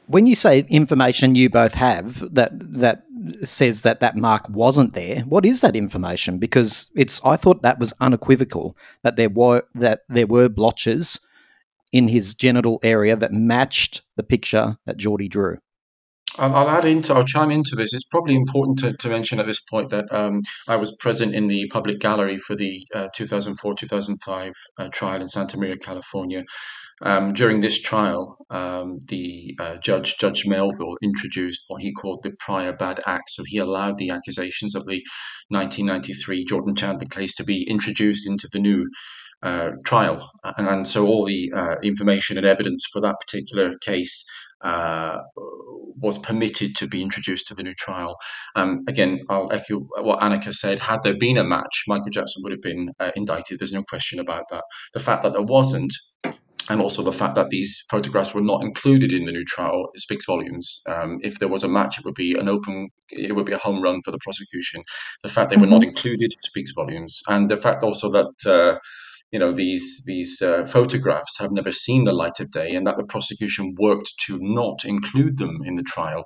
When 0.06 0.26
you 0.26 0.34
say 0.34 0.64
information 0.68 1.36
you 1.36 1.48
both 1.48 1.74
have 1.74 2.34
that 2.34 2.50
that 2.52 3.04
says 3.44 3.82
that 3.82 4.00
that 4.00 4.16
mark 4.16 4.48
wasn't 4.48 4.94
there, 4.94 5.20
what 5.20 5.46
is 5.46 5.60
that 5.60 5.76
information? 5.76 6.38
Because 6.38 6.90
it's 6.94 7.24
I 7.24 7.36
thought 7.36 7.62
that 7.62 7.78
was 7.78 7.94
unequivocal 8.00 8.76
that 9.02 9.16
there 9.16 9.30
were 9.30 9.62
that 9.74 10.02
there 10.08 10.26
were 10.26 10.48
blotches 10.48 11.20
in 11.92 12.08
his 12.08 12.34
genital 12.34 12.80
area 12.82 13.14
that 13.16 13.32
matched 13.32 14.02
the 14.16 14.22
picture 14.22 14.76
that 14.86 14.96
Geordie 14.96 15.28
drew. 15.28 15.58
I'll, 16.38 16.68
add 16.68 16.86
into, 16.86 17.12
I'll 17.12 17.24
chime 17.24 17.50
into 17.50 17.76
this. 17.76 17.92
It's 17.92 18.06
probably 18.06 18.34
important 18.34 18.78
to, 18.78 18.96
to 18.96 19.08
mention 19.08 19.38
at 19.38 19.46
this 19.46 19.60
point 19.60 19.90
that 19.90 20.06
um, 20.10 20.40
I 20.66 20.76
was 20.76 20.96
present 20.96 21.34
in 21.34 21.48
the 21.48 21.68
public 21.68 22.00
gallery 22.00 22.38
for 22.38 22.56
the 22.56 22.86
2004 23.14 23.74
2005 23.74 24.52
uh, 24.78 24.88
trial 24.88 25.20
in 25.20 25.28
Santa 25.28 25.58
Maria, 25.58 25.76
California. 25.76 26.44
Um, 27.02 27.32
during 27.32 27.60
this 27.60 27.80
trial, 27.80 28.36
um, 28.50 28.98
the 29.08 29.56
uh, 29.58 29.76
judge, 29.78 30.16
Judge 30.18 30.46
Melville, 30.46 30.96
introduced 31.02 31.64
what 31.66 31.82
he 31.82 31.92
called 31.92 32.22
the 32.22 32.32
prior 32.38 32.72
bad 32.72 33.00
act. 33.06 33.30
So 33.30 33.42
he 33.44 33.58
allowed 33.58 33.98
the 33.98 34.10
accusations 34.10 34.76
of 34.76 34.86
the 34.86 35.02
1993 35.48 36.44
Jordan 36.44 36.76
Chandler 36.76 37.08
case 37.08 37.34
to 37.34 37.44
be 37.44 37.66
introduced 37.68 38.26
into 38.28 38.48
the 38.52 38.60
new 38.60 38.88
uh, 39.42 39.72
trial. 39.84 40.30
And, 40.56 40.68
and 40.68 40.88
so 40.88 41.06
all 41.06 41.24
the 41.24 41.52
uh, 41.54 41.76
information 41.82 42.36
and 42.36 42.46
evidence 42.46 42.86
for 42.92 43.00
that 43.00 43.16
particular 43.20 43.76
case 43.78 44.24
uh, 44.62 45.18
was 46.00 46.18
permitted 46.18 46.76
to 46.76 46.86
be 46.86 47.02
introduced 47.02 47.48
to 47.48 47.54
the 47.54 47.62
new 47.62 47.74
trial. 47.74 48.16
Um, 48.54 48.84
again, 48.88 49.20
I'll 49.28 49.52
echo 49.52 49.80
what 50.00 50.20
Anika 50.20 50.52
said. 50.52 50.78
Had 50.78 51.02
there 51.02 51.16
been 51.16 51.36
a 51.36 51.44
match, 51.44 51.84
Michael 51.88 52.10
Jackson 52.10 52.42
would 52.42 52.52
have 52.52 52.62
been 52.62 52.90
uh, 53.00 53.10
indicted. 53.16 53.58
There's 53.58 53.72
no 53.72 53.82
question 53.82 54.20
about 54.20 54.44
that. 54.50 54.64
The 54.92 55.00
fact 55.00 55.22
that 55.22 55.32
there 55.32 55.42
wasn't 55.42 55.92
and 56.70 56.80
also 56.80 57.02
the 57.02 57.12
fact 57.12 57.34
that 57.34 57.50
these 57.50 57.82
photographs 57.90 58.34
were 58.34 58.40
not 58.40 58.62
included 58.62 59.12
in 59.12 59.24
the 59.24 59.32
new 59.32 59.44
trial 59.44 59.88
speaks 59.96 60.26
volumes. 60.26 60.80
Um, 60.86 61.18
if 61.22 61.38
there 61.38 61.48
was 61.48 61.64
a 61.64 61.68
match, 61.68 61.98
it 61.98 62.04
would 62.04 62.14
be 62.14 62.38
an 62.38 62.48
open, 62.48 62.88
it 63.10 63.34
would 63.34 63.46
be 63.46 63.52
a 63.52 63.58
home 63.58 63.82
run 63.82 64.00
for 64.02 64.12
the 64.12 64.18
prosecution. 64.22 64.84
The 65.22 65.28
fact 65.28 65.50
they 65.50 65.56
were 65.56 65.62
mm-hmm. 65.62 65.72
not 65.72 65.82
included 65.82 66.32
speaks 66.44 66.72
volumes, 66.72 67.20
and 67.26 67.50
the 67.50 67.56
fact 67.56 67.82
also 67.82 68.10
that 68.10 68.46
uh, 68.46 68.78
you 69.32 69.38
know 69.38 69.50
these 69.50 70.02
these 70.04 70.42
uh, 70.42 70.66
photographs 70.66 71.38
have 71.38 71.50
never 71.50 71.72
seen 71.72 72.04
the 72.04 72.12
light 72.12 72.38
of 72.38 72.50
day, 72.50 72.74
and 72.74 72.86
that 72.86 72.96
the 72.98 73.04
prosecution 73.04 73.74
worked 73.78 74.12
to 74.26 74.38
not 74.40 74.84
include 74.84 75.38
them 75.38 75.58
in 75.64 75.76
the 75.76 75.82
trial, 75.82 76.24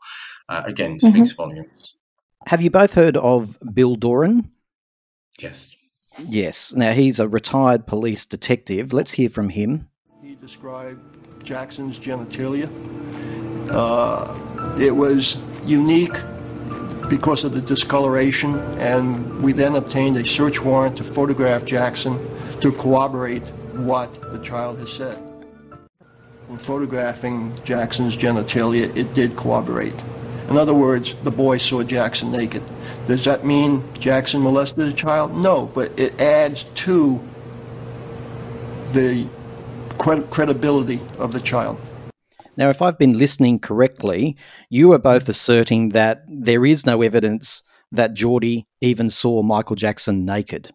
uh, 0.49 0.63
again 0.67 0.99
speaks 0.99 1.33
mm-hmm. 1.33 1.43
volumes. 1.43 1.99
Have 2.49 2.61
you 2.61 2.71
both 2.71 2.95
heard 2.95 3.17
of 3.17 3.57
Bill 3.73 3.97
Dworin? 3.97 4.51
Yes. 5.39 5.75
Yes. 6.29 6.75
Now 6.75 6.93
he's 6.93 7.21
a 7.21 7.29
retired 7.29 7.87
police 7.87 8.27
detective. 8.27 8.93
Let's 8.93 9.13
hear 9.13 9.29
from 9.29 9.51
him. 9.51 9.89
He 10.23 10.35
described 10.35 11.01
Jackson's 11.45 11.99
genitalia. 11.99 12.71
Uh, 13.71 14.77
it 14.81 14.95
was 14.95 15.39
unique 15.65 16.17
because 17.09 17.45
of 17.45 17.53
the 17.53 17.61
discoloration, 17.61 18.59
and 18.79 19.43
we 19.43 19.53
then 19.53 19.77
obtained 19.77 20.17
a 20.17 20.27
search 20.27 20.61
warrant 20.61 20.97
to 20.97 21.05
photograph 21.05 21.65
Jackson 21.65 22.19
to 22.61 22.73
corroborate 22.73 23.47
what 23.75 24.13
the 24.33 24.39
child 24.39 24.79
has 24.79 24.93
said. 24.93 25.23
In 26.49 26.59
photographing 26.59 27.59
Jackson's 27.65 28.17
genitalia, 28.17 28.95
it 28.97 29.13
did 29.15 29.37
corroborate. 29.37 29.95
In 30.49 30.57
other 30.57 30.75
words, 30.75 31.17
the 31.25 31.31
boy 31.31 31.59
saw 31.59 31.83
Jackson 31.83 32.31
naked. 32.31 32.63
Does 33.09 33.25
that 33.25 33.45
mean 33.45 33.83
Jackson 33.99 34.43
molested 34.43 34.87
a 34.87 34.93
child? 34.93 35.37
No, 35.37 35.67
but 35.75 35.99
it 35.99 36.21
adds 36.21 36.65
to 36.87 37.21
the 38.93 39.29
credibility 39.99 41.01
of 41.19 41.33
the 41.33 41.41
child. 41.41 41.79
Now, 42.57 42.71
if 42.71 42.81
I've 42.81 42.99
been 42.99 43.19
listening 43.19 43.59
correctly, 43.59 44.37
you 44.71 44.93
are 44.93 44.99
both 44.99 45.29
asserting 45.29 45.91
that 45.91 46.23
there 46.29 46.65
is 46.65 46.87
no 46.87 47.03
evidence 47.03 47.63
that 47.93 48.15
Geordie 48.15 48.67
even 48.81 49.11
saw 49.11 49.43
Michael 49.43 49.77
Jackson 49.77 50.25
naked 50.25 50.71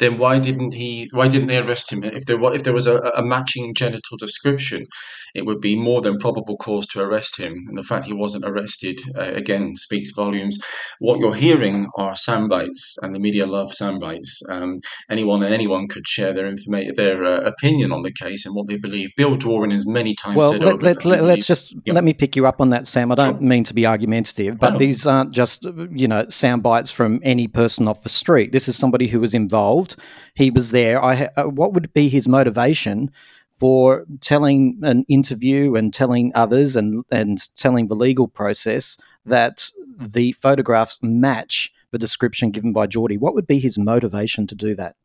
then 0.00 0.18
why 0.18 0.38
didn't 0.40 0.74
he? 0.74 1.08
Why 1.12 1.28
didn't 1.28 1.48
they 1.48 1.58
arrest 1.58 1.92
him? 1.92 2.02
If 2.02 2.24
there 2.26 2.38
was, 2.38 2.56
if 2.56 2.64
there 2.64 2.72
was 2.72 2.88
a, 2.88 2.98
a 3.14 3.22
matching 3.22 3.74
genital 3.74 4.16
description, 4.16 4.86
it 5.34 5.46
would 5.46 5.60
be 5.60 5.76
more 5.76 6.00
than 6.00 6.18
probable 6.18 6.56
cause 6.56 6.86
to 6.86 7.00
arrest 7.00 7.38
him. 7.38 7.64
And 7.68 7.78
the 7.78 7.82
fact 7.82 8.04
he 8.04 8.12
wasn't 8.12 8.44
arrested 8.44 9.00
uh, 9.16 9.32
again 9.34 9.76
speaks 9.76 10.12
volumes. 10.12 10.58
What 10.98 11.18
you're 11.18 11.34
hearing 11.34 11.88
are 11.96 12.12
soundbites, 12.12 12.96
and 13.02 13.14
the 13.14 13.20
media 13.20 13.46
love 13.46 13.72
soundbites. 13.72 14.48
Um, 14.48 14.80
anyone 15.10 15.42
and 15.42 15.54
anyone 15.54 15.88
could 15.88 16.06
share 16.06 16.32
their 16.32 16.46
information, 16.46 16.94
their 16.96 17.24
uh, 17.24 17.40
opinion 17.40 17.92
on 17.92 18.02
the 18.02 18.12
case 18.12 18.46
and 18.46 18.54
what 18.54 18.66
they 18.66 18.76
believe. 18.76 19.10
Bill 19.16 19.36
Dworin 19.36 19.72
has 19.72 19.86
many 19.86 20.14
times 20.14 20.36
well, 20.36 20.52
said. 20.52 20.62
Well, 20.62 20.76
let, 20.76 21.04
let, 21.04 21.38
us 21.38 21.46
just 21.46 21.74
let 21.86 22.04
me 22.04 22.14
pick 22.14 22.36
you 22.36 22.46
up 22.46 22.60
on 22.60 22.70
that, 22.70 22.86
Sam. 22.86 23.12
I 23.12 23.14
don't 23.14 23.38
sure. 23.38 23.48
mean 23.48 23.64
to 23.64 23.74
be 23.74 23.86
argumentative, 23.86 24.58
but 24.58 24.78
these 24.78 25.06
aren't 25.06 25.32
just 25.32 25.64
you 25.90 26.08
know 26.08 26.24
soundbites 26.26 26.92
from 26.92 27.20
any 27.22 27.46
person 27.46 27.88
off 27.88 28.02
the 28.02 28.08
street. 28.08 28.52
This 28.52 28.68
is 28.68 28.76
somebody 28.76 29.06
who 29.06 29.20
was 29.20 29.34
involved. 29.34 29.96
He 30.34 30.50
was 30.50 30.70
there. 30.70 31.02
I 31.02 31.28
uh, 31.36 31.44
what 31.44 31.72
would 31.72 31.92
be 31.92 32.08
his 32.08 32.28
motivation? 32.28 33.10
For 33.60 34.06
telling 34.20 34.80
an 34.82 35.04
interview 35.06 35.74
and 35.74 35.92
telling 35.92 36.32
others 36.34 36.76
and, 36.76 37.04
and 37.12 37.54
telling 37.54 37.88
the 37.88 37.94
legal 37.94 38.26
process 38.26 38.96
that 39.26 39.68
the 39.98 40.32
photographs 40.32 40.98
match 41.02 41.70
the 41.90 41.98
description 41.98 42.50
given 42.50 42.72
by 42.72 42.86
Geordie. 42.86 43.18
What 43.18 43.34
would 43.34 43.46
be 43.46 43.58
his 43.58 43.76
motivation 43.76 44.46
to 44.46 44.54
do 44.54 44.74
that? 44.76 44.96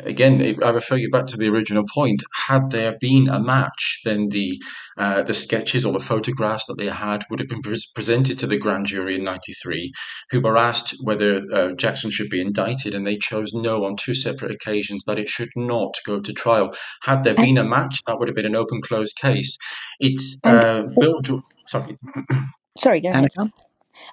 Again, 0.00 0.56
I 0.62 0.70
refer 0.70 0.96
you 0.96 1.10
back 1.10 1.26
to 1.28 1.36
the 1.36 1.48
original 1.48 1.84
point. 1.92 2.22
Had 2.46 2.70
there 2.70 2.96
been 3.00 3.28
a 3.28 3.40
match, 3.40 4.00
then 4.04 4.28
the 4.28 4.62
uh, 4.96 5.22
the 5.22 5.34
sketches 5.34 5.84
or 5.84 5.92
the 5.92 6.00
photographs 6.00 6.66
that 6.66 6.76
they 6.78 6.88
had 6.88 7.24
would 7.28 7.40
have 7.40 7.48
been 7.48 7.62
pre- 7.62 7.78
presented 7.94 8.38
to 8.38 8.46
the 8.46 8.58
grand 8.58 8.86
jury 8.86 9.16
in 9.16 9.24
'93, 9.24 9.92
who 10.30 10.40
were 10.40 10.56
asked 10.56 10.94
whether 11.02 11.42
uh, 11.52 11.72
Jackson 11.72 12.10
should 12.10 12.30
be 12.30 12.40
indicted, 12.40 12.94
and 12.94 13.06
they 13.06 13.16
chose 13.16 13.52
no 13.52 13.84
on 13.84 13.96
two 13.96 14.14
separate 14.14 14.52
occasions 14.52 15.04
that 15.04 15.18
it 15.18 15.28
should 15.28 15.50
not 15.56 15.94
go 16.06 16.20
to 16.20 16.32
trial. 16.32 16.72
Had 17.02 17.24
there 17.24 17.34
been 17.34 17.58
a 17.58 17.64
match, 17.64 18.02
that 18.06 18.18
would 18.18 18.28
have 18.28 18.36
been 18.36 18.46
an 18.46 18.56
open 18.56 18.80
closed 18.80 19.16
case. 19.16 19.58
It's 19.98 20.40
uh, 20.44 20.82
built. 20.98 21.28
Sorry. 21.66 21.98
Sorry, 22.78 23.00
go 23.00 23.08
ahead. 23.10 23.28
I 23.36 23.40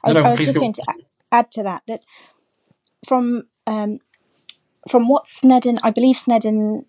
was, 0.07 0.15
no, 0.15 0.21
no, 0.21 0.23
I 0.23 0.29
was 0.31 0.39
just 0.39 0.53
go. 0.53 0.61
going 0.61 0.73
to 0.73 0.83
add 1.31 1.51
to 1.51 1.63
that 1.63 1.83
that 1.87 2.01
from 3.07 3.43
um, 3.67 3.99
from 4.89 5.07
what 5.07 5.25
Sneddon, 5.25 5.77
I 5.83 5.91
believe 5.91 6.15
Sneddon 6.17 6.85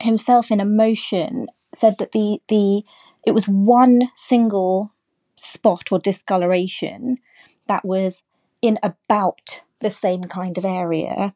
himself 0.00 0.50
in 0.50 0.60
a 0.60 0.64
motion 0.64 1.46
said 1.74 1.96
that 1.98 2.12
the 2.12 2.40
the 2.48 2.82
it 3.26 3.32
was 3.32 3.48
one 3.48 4.10
single 4.14 4.92
spot 5.36 5.90
or 5.90 5.98
discoloration 5.98 7.18
that 7.66 7.84
was 7.84 8.22
in 8.62 8.78
about 8.82 9.60
the 9.80 9.90
same 9.90 10.24
kind 10.24 10.56
of 10.56 10.64
area, 10.64 11.34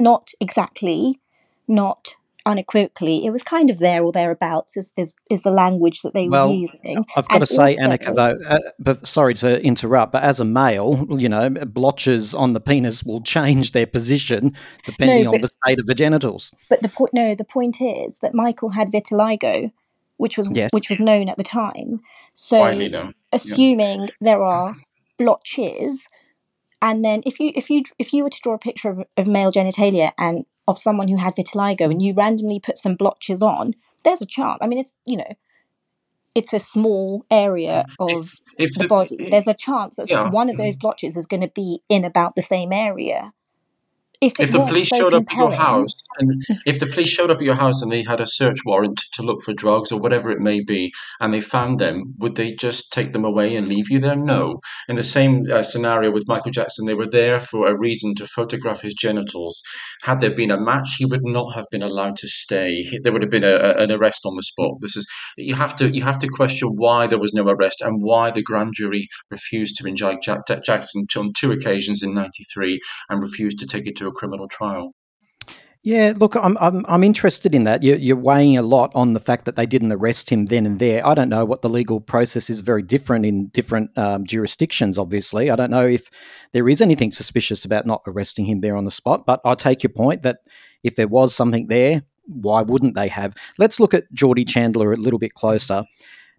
not 0.00 0.30
exactly, 0.40 1.20
not 1.68 2.16
unequivocally, 2.46 3.24
it 3.24 3.30
was 3.30 3.42
kind 3.42 3.70
of 3.70 3.78
there 3.78 4.02
or 4.02 4.12
thereabouts 4.12 4.76
is, 4.76 4.92
is, 4.96 5.14
is 5.30 5.42
the 5.42 5.50
language 5.50 6.02
that 6.02 6.12
they 6.14 6.28
well, 6.28 6.48
were 6.48 6.54
using. 6.54 7.04
I've 7.16 7.28
got 7.28 7.36
and 7.36 7.40
to 7.40 7.46
say, 7.46 7.76
also, 7.76 7.82
Anika, 7.82 8.14
though, 8.14 8.38
uh, 8.48 8.58
but 8.78 9.06
sorry 9.06 9.34
to 9.34 9.62
interrupt, 9.64 10.12
but 10.12 10.22
as 10.22 10.40
a 10.40 10.44
male, 10.44 11.06
you 11.10 11.28
know, 11.28 11.50
blotches 11.50 12.34
on 12.34 12.52
the 12.52 12.60
penis 12.60 13.04
will 13.04 13.22
change 13.22 13.72
their 13.72 13.86
position 13.86 14.54
depending 14.84 15.24
no, 15.24 15.30
but, 15.30 15.36
on 15.36 15.40
the 15.42 15.48
state 15.48 15.80
of 15.80 15.86
the 15.86 15.94
genitals. 15.94 16.52
But 16.68 16.82
the 16.82 16.88
point, 16.88 17.12
no, 17.14 17.34
the 17.34 17.44
point 17.44 17.80
is 17.80 18.18
that 18.18 18.34
Michael 18.34 18.70
had 18.70 18.90
vitiligo, 18.90 19.72
which 20.16 20.36
was 20.36 20.48
yes. 20.52 20.70
which 20.72 20.88
was 20.88 21.00
known 21.00 21.28
at 21.28 21.36
the 21.36 21.44
time. 21.44 22.00
So, 22.34 22.62
assuming 23.32 24.00
yeah. 24.00 24.06
there 24.20 24.42
are 24.42 24.74
blotches, 25.18 26.06
and 26.80 27.04
then 27.04 27.22
if 27.26 27.38
you 27.38 27.52
if 27.54 27.70
you 27.70 27.82
if 27.98 28.12
you 28.12 28.24
were 28.24 28.30
to 28.30 28.40
draw 28.42 28.54
a 28.54 28.58
picture 28.58 28.88
of, 28.90 29.04
of 29.16 29.26
male 29.26 29.52
genitalia 29.52 30.12
and 30.18 30.44
of 30.68 30.78
someone 30.78 31.08
who 31.08 31.16
had 31.16 31.34
vitiligo 31.34 31.90
and 31.90 32.00
you 32.02 32.14
randomly 32.14 32.60
put 32.60 32.78
some 32.78 32.94
blotches 32.94 33.42
on, 33.42 33.74
there's 34.04 34.22
a 34.22 34.26
chance. 34.26 34.58
I 34.60 34.66
mean, 34.66 34.78
it's, 34.78 34.94
you 35.04 35.16
know, 35.16 35.34
it's 36.34 36.52
a 36.52 36.58
small 36.58 37.24
area 37.30 37.84
mm. 38.00 38.16
of 38.16 38.32
if, 38.58 38.70
if 38.70 38.74
the, 38.74 38.82
the, 38.82 38.88
body. 38.88 39.30
There's 39.30 39.46
a 39.46 39.54
chance 39.54 39.96
that 39.96 40.08
yeah. 40.08 40.30
one 40.30 40.48
of 40.48 40.56
mm-hmm. 40.56 40.64
those 40.64 40.76
blotches 40.76 41.16
is 41.16 41.26
going 41.26 41.42
to 41.42 41.52
be 41.54 41.80
in 41.88 42.04
about 42.04 42.36
the 42.36 42.42
same 42.42 42.72
area 42.72 43.32
if, 44.22 44.38
if 44.38 44.52
the 44.52 44.64
police 44.64 44.88
so 44.88 44.96
showed 44.96 45.14
up 45.14 45.24
at 45.30 45.36
your 45.36 45.52
house 45.52 45.94
and 46.18 46.44
if 46.64 46.78
the 46.78 46.86
police 46.86 47.08
showed 47.08 47.30
up 47.30 47.38
at 47.38 47.42
your 47.42 47.54
house 47.54 47.82
and 47.82 47.90
they 47.90 48.02
had 48.02 48.20
a 48.20 48.26
search 48.26 48.58
warrant 48.64 49.00
to 49.12 49.22
look 49.22 49.42
for 49.42 49.52
drugs 49.52 49.90
or 49.90 50.00
whatever 50.00 50.30
it 50.30 50.40
may 50.40 50.60
be 50.60 50.92
and 51.20 51.34
they 51.34 51.40
found 51.40 51.78
them 51.78 52.14
would 52.18 52.36
they 52.36 52.52
just 52.52 52.92
take 52.92 53.12
them 53.12 53.24
away 53.24 53.56
and 53.56 53.68
leave 53.68 53.90
you 53.90 53.98
there? 53.98 54.16
No. 54.16 54.60
In 54.88 54.96
the 54.96 55.02
same 55.02 55.46
uh, 55.50 55.62
scenario 55.62 56.10
with 56.10 56.28
michael 56.28 56.50
jackson 56.50 56.86
they 56.86 56.94
were 56.94 57.06
there 57.06 57.40
for 57.40 57.66
a 57.66 57.78
reason 57.78 58.14
to 58.14 58.26
photograph 58.26 58.80
his 58.80 58.94
genitals. 58.94 59.62
Had 60.02 60.20
there 60.20 60.34
been 60.34 60.50
a 60.50 60.60
match 60.60 60.96
he 60.96 61.04
would 61.04 61.24
not 61.24 61.54
have 61.54 61.66
been 61.70 61.82
allowed 61.82 62.16
to 62.16 62.28
stay. 62.28 62.86
There 63.02 63.12
would 63.12 63.22
have 63.22 63.30
been 63.30 63.44
a, 63.44 63.54
a, 63.54 63.74
an 63.76 63.90
arrest 63.90 64.24
on 64.24 64.36
the 64.36 64.42
spot. 64.42 64.80
This 64.80 64.96
is 64.96 65.06
you 65.36 65.54
have 65.54 65.74
to 65.76 65.90
you 65.90 66.02
have 66.02 66.18
to 66.20 66.28
question 66.28 66.68
why 66.76 67.06
there 67.06 67.18
was 67.18 67.32
no 67.32 67.44
arrest 67.44 67.80
and 67.80 68.02
why 68.02 68.30
the 68.30 68.42
grand 68.42 68.74
jury 68.74 69.08
refused 69.30 69.76
to 69.78 69.86
indict 69.86 70.22
Jack, 70.22 70.40
jackson 70.64 71.06
on 71.16 71.32
two 71.32 71.52
occasions 71.52 72.02
in 72.02 72.14
93 72.14 72.80
and 73.08 73.22
refused 73.22 73.58
to 73.58 73.66
take 73.66 73.86
it 73.86 73.96
to 73.96 74.06
a 74.06 74.11
criminal 74.12 74.48
trial. 74.48 74.94
Yeah, 75.84 76.12
look, 76.16 76.36
I'm 76.36 76.56
I'm 76.58 76.84
I'm 76.86 77.02
interested 77.02 77.56
in 77.56 77.64
that. 77.64 77.82
You're, 77.82 77.96
you're 77.96 78.16
weighing 78.16 78.56
a 78.56 78.62
lot 78.62 78.92
on 78.94 79.14
the 79.14 79.20
fact 79.20 79.46
that 79.46 79.56
they 79.56 79.66
didn't 79.66 79.92
arrest 79.92 80.30
him 80.30 80.46
then 80.46 80.64
and 80.64 80.78
there. 80.78 81.04
I 81.04 81.14
don't 81.14 81.28
know 81.28 81.44
what 81.44 81.62
the 81.62 81.68
legal 81.68 82.00
process 82.00 82.48
is. 82.48 82.60
Very 82.60 82.82
different 82.82 83.26
in 83.26 83.48
different 83.48 83.90
um, 83.98 84.24
jurisdictions. 84.24 84.96
Obviously, 84.96 85.50
I 85.50 85.56
don't 85.56 85.72
know 85.72 85.84
if 85.84 86.08
there 86.52 86.68
is 86.68 86.80
anything 86.80 87.10
suspicious 87.10 87.64
about 87.64 87.84
not 87.84 88.02
arresting 88.06 88.44
him 88.44 88.60
there 88.60 88.76
on 88.76 88.84
the 88.84 88.92
spot. 88.92 89.26
But 89.26 89.40
I 89.44 89.56
take 89.56 89.82
your 89.82 89.92
point 89.92 90.22
that 90.22 90.38
if 90.84 90.94
there 90.94 91.08
was 91.08 91.34
something 91.34 91.66
there, 91.66 92.02
why 92.26 92.62
wouldn't 92.62 92.94
they 92.94 93.08
have? 93.08 93.34
Let's 93.58 93.80
look 93.80 93.92
at 93.92 94.12
Geordie 94.12 94.44
Chandler 94.44 94.92
a 94.92 94.96
little 94.96 95.18
bit 95.18 95.34
closer. 95.34 95.82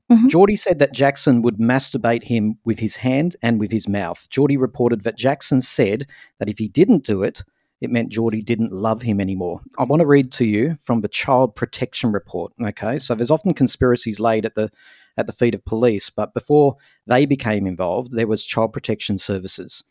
Mm-hmm. 0.10 0.28
Geordie 0.28 0.56
said 0.56 0.80
that 0.80 0.94
Jackson 0.94 1.42
would 1.42 1.58
masturbate 1.58 2.24
him 2.24 2.58
with 2.64 2.80
his 2.80 2.98
hand 2.98 3.36
and 3.42 3.60
with 3.60 3.72
his 3.72 3.90
mouth. 3.90 4.30
Geordie 4.30 4.58
reported 4.58 5.02
that 5.02 5.18
Jackson 5.18 5.62
said 5.62 6.06
that 6.40 6.50
if 6.50 6.60
he 6.60 6.70
didn't 6.70 7.04
do 7.04 7.24
it, 7.24 7.44
it 7.84 7.92
meant 7.92 8.14
Geordie 8.14 8.42
didn't 8.42 8.72
love 8.72 9.02
him 9.02 9.20
anymore. 9.20 9.60
I 9.78 9.84
want 9.84 10.00
to 10.00 10.06
read 10.06 10.32
to 10.34 10.46
you 10.46 10.76
from 10.78 11.02
the 11.02 11.10
Child 11.10 11.54
Protection 11.54 12.14
Report. 12.14 12.54
Okay, 12.64 12.98
so 12.98 13.14
there's 13.14 13.30
often 13.30 13.54
conspiracies 13.54 14.22
laid 14.22 14.46
at 14.46 14.56
the 14.56 14.72
at 15.18 15.28
the 15.28 15.34
feet 15.34 15.54
of 15.54 15.66
police, 15.66 16.10
but 16.10 16.34
before 16.34 16.78
they 17.06 17.26
became 17.26 17.68
involved, 17.68 18.14
there 18.14 18.26
was 18.26 18.46
Child 18.46 18.72
Protection 18.72 19.18
Services. 19.18 19.84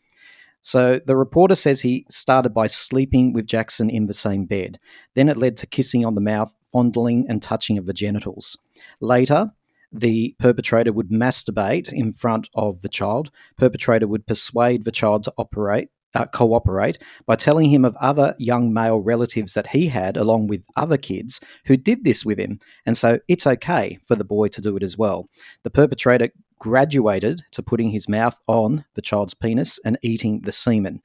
So 0.61 0.99
the 1.05 1.15
reporter 1.15 1.53
says 1.53 1.81
he 1.81 2.05
started 2.09 2.49
by 2.53 2.65
sleeping 2.65 3.31
with 3.31 3.45
Jackson 3.45 3.91
in 3.91 4.07
the 4.07 4.13
same 4.13 4.45
bed. 4.45 4.79
Then 5.13 5.29
it 5.29 5.37
led 5.37 5.55
to 5.57 5.67
kissing 5.67 6.03
on 6.03 6.15
the 6.15 6.21
mouth, 6.21 6.55
fondling, 6.63 7.27
and 7.29 7.43
touching 7.43 7.77
of 7.77 7.85
the 7.85 7.93
genitals. 7.93 8.57
Later, 9.01 9.51
the 9.91 10.35
perpetrator 10.39 10.91
would 10.91 11.09
masturbate 11.09 11.93
in 11.93 12.11
front 12.11 12.49
of 12.55 12.81
the 12.81 12.89
child. 12.89 13.29
Perpetrator 13.55 14.07
would 14.07 14.25
persuade 14.25 14.83
the 14.83 14.91
child 14.91 15.23
to 15.25 15.33
operate 15.37 15.89
uh, 16.15 16.25
cooperate 16.27 16.97
by 17.25 17.35
telling 17.35 17.69
him 17.69 17.85
of 17.85 17.95
other 17.97 18.35
young 18.37 18.73
male 18.73 18.99
relatives 18.99 19.53
that 19.53 19.67
he 19.67 19.87
had, 19.87 20.17
along 20.17 20.47
with 20.47 20.63
other 20.75 20.97
kids 20.97 21.41
who 21.65 21.77
did 21.77 22.03
this 22.03 22.25
with 22.25 22.37
him. 22.37 22.59
And 22.85 22.97
so 22.97 23.19
it's 23.27 23.47
okay 23.47 23.99
for 24.05 24.15
the 24.15 24.23
boy 24.23 24.47
to 24.49 24.61
do 24.61 24.77
it 24.77 24.83
as 24.83 24.97
well. 24.97 25.29
The 25.63 25.71
perpetrator 25.71 26.29
graduated 26.59 27.41
to 27.51 27.63
putting 27.63 27.89
his 27.89 28.07
mouth 28.07 28.39
on 28.47 28.85
the 28.95 29.01
child's 29.01 29.33
penis 29.33 29.79
and 29.83 29.97
eating 30.01 30.41
the 30.41 30.51
semen. 30.51 31.01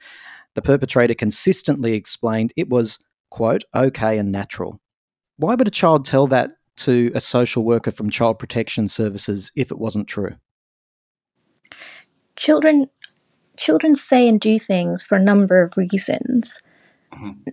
The 0.55 0.63
perpetrator 0.63 1.15
consistently 1.15 1.95
explained 1.95 2.53
it 2.57 2.69
was, 2.69 2.99
quote, 3.31 3.65
okay 3.75 4.19
and 4.19 4.31
natural. 4.31 4.81
Why 5.37 5.55
would 5.55 5.69
a 5.69 5.73
child 5.73 6.05
tell 6.05 6.27
that 6.29 6.53
to 6.79 7.11
a 7.15 7.21
social 7.21 7.65
worker 7.65 7.91
from 7.91 8.11
Child 8.11 8.39
Protection 8.39 8.89
Services 8.89 9.51
if 9.57 9.71
it 9.71 9.79
wasn't 9.79 10.09
true? 10.09 10.37
Children 12.37 12.89
children 13.59 13.95
say 13.95 14.29
and 14.29 14.41
do 14.41 14.59
things 14.59 15.03
for 15.03 15.17
a 15.17 15.23
number 15.23 15.63
of 15.63 15.77
reasons. 15.77 16.61
Mm-hmm. 17.13 17.51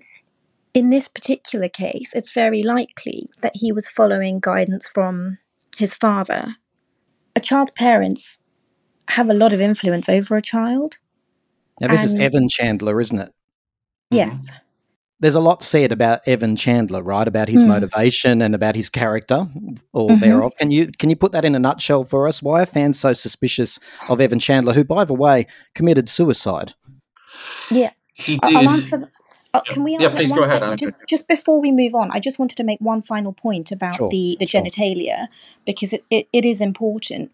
In 0.73 0.89
this 0.89 1.07
particular 1.07 1.69
case, 1.69 2.11
it's 2.13 2.33
very 2.33 2.63
likely 2.63 3.29
that 3.41 3.53
he 3.55 3.71
was 3.71 3.89
following 3.89 4.39
guidance 4.39 4.87
from 4.87 5.37
his 5.77 5.95
father. 5.95 6.55
A 7.35 7.39
child's 7.39 7.71
parents 7.71 8.37
have 9.09 9.29
a 9.29 9.33
lot 9.33 9.53
of 9.53 9.61
influence 9.61 10.09
over 10.09 10.35
a 10.35 10.41
child. 10.41 10.97
Now, 11.81 11.87
this 11.87 12.03
is 12.03 12.15
Evan 12.15 12.47
Chandler, 12.47 12.99
isn't 13.01 13.19
it? 13.19 13.31
Yes. 14.09 14.49
Mm-hmm 14.49 14.64
there's 15.19 15.35
a 15.35 15.39
lot 15.39 15.63
said 15.63 15.91
about 15.91 16.21
Evan 16.27 16.55
Chandler, 16.55 17.01
right? 17.01 17.27
About 17.27 17.47
his 17.47 17.63
mm. 17.63 17.67
motivation 17.67 18.41
and 18.41 18.53
about 18.53 18.75
his 18.75 18.89
character, 18.89 19.47
all 19.93 20.09
mm-hmm. 20.09 20.19
thereof. 20.19 20.55
Can 20.57 20.71
you 20.71 20.91
can 20.91 21.09
you 21.09 21.15
put 21.15 21.31
that 21.31 21.45
in 21.45 21.55
a 21.55 21.59
nutshell 21.59 22.03
for 22.03 22.27
us? 22.27 22.43
Why 22.43 22.63
are 22.63 22.65
fans 22.65 22.99
so 22.99 23.13
suspicious 23.13 23.79
of 24.09 24.19
Evan 24.19 24.39
Chandler, 24.39 24.73
who, 24.73 24.83
by 24.83 25.05
the 25.05 25.13
way, 25.13 25.47
committed 25.73 26.09
suicide? 26.09 26.73
Yeah, 27.71 27.91
he 28.13 28.37
did. 28.37 28.55
I'll 28.55 28.69
answer. 28.69 29.09
Uh, 29.53 29.61
can 29.61 29.85
we 29.85 29.93
answer 29.95 30.09
yeah, 30.09 30.13
please 30.13 30.31
go 30.33 30.43
ahead. 30.43 30.77
Just, 30.77 30.95
just 31.07 31.27
before 31.29 31.61
we 31.61 31.71
move 31.71 31.95
on, 31.95 32.11
I 32.11 32.19
just 32.19 32.37
wanted 32.37 32.57
to 32.57 32.63
make 32.63 32.81
one 32.81 33.01
final 33.01 33.31
point 33.31 33.71
about 33.71 33.95
sure, 33.95 34.09
the, 34.09 34.35
the 34.37 34.45
genitalia 34.45 35.27
because 35.65 35.93
it, 35.93 36.05
it, 36.09 36.27
it 36.33 36.43
is 36.43 36.59
important. 36.59 37.31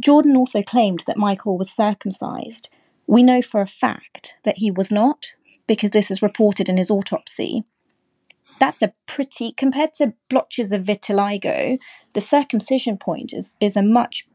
Jordan 0.00 0.34
also 0.34 0.62
claimed 0.62 1.04
that 1.06 1.18
Michael 1.18 1.58
was 1.58 1.70
circumcised. 1.70 2.70
We 3.06 3.22
know 3.22 3.42
for 3.42 3.60
a 3.60 3.66
fact 3.66 4.36
that 4.44 4.58
he 4.58 4.70
was 4.70 4.90
not 4.90 5.34
because 5.68 5.92
this 5.92 6.10
is 6.10 6.20
reported 6.22 6.68
in 6.68 6.76
his 6.76 6.90
autopsy. 6.90 7.62
That's 8.58 8.82
a 8.82 8.92
pretty, 9.06 9.52
compared 9.52 9.94
to 9.94 10.14
blotches 10.28 10.72
of 10.72 10.82
vitiligo, 10.82 11.78
the 12.14 12.20
circumcision 12.20 12.96
point 12.96 13.32
is, 13.32 13.54
is 13.60 13.76
a 13.76 13.82
much 13.82 14.26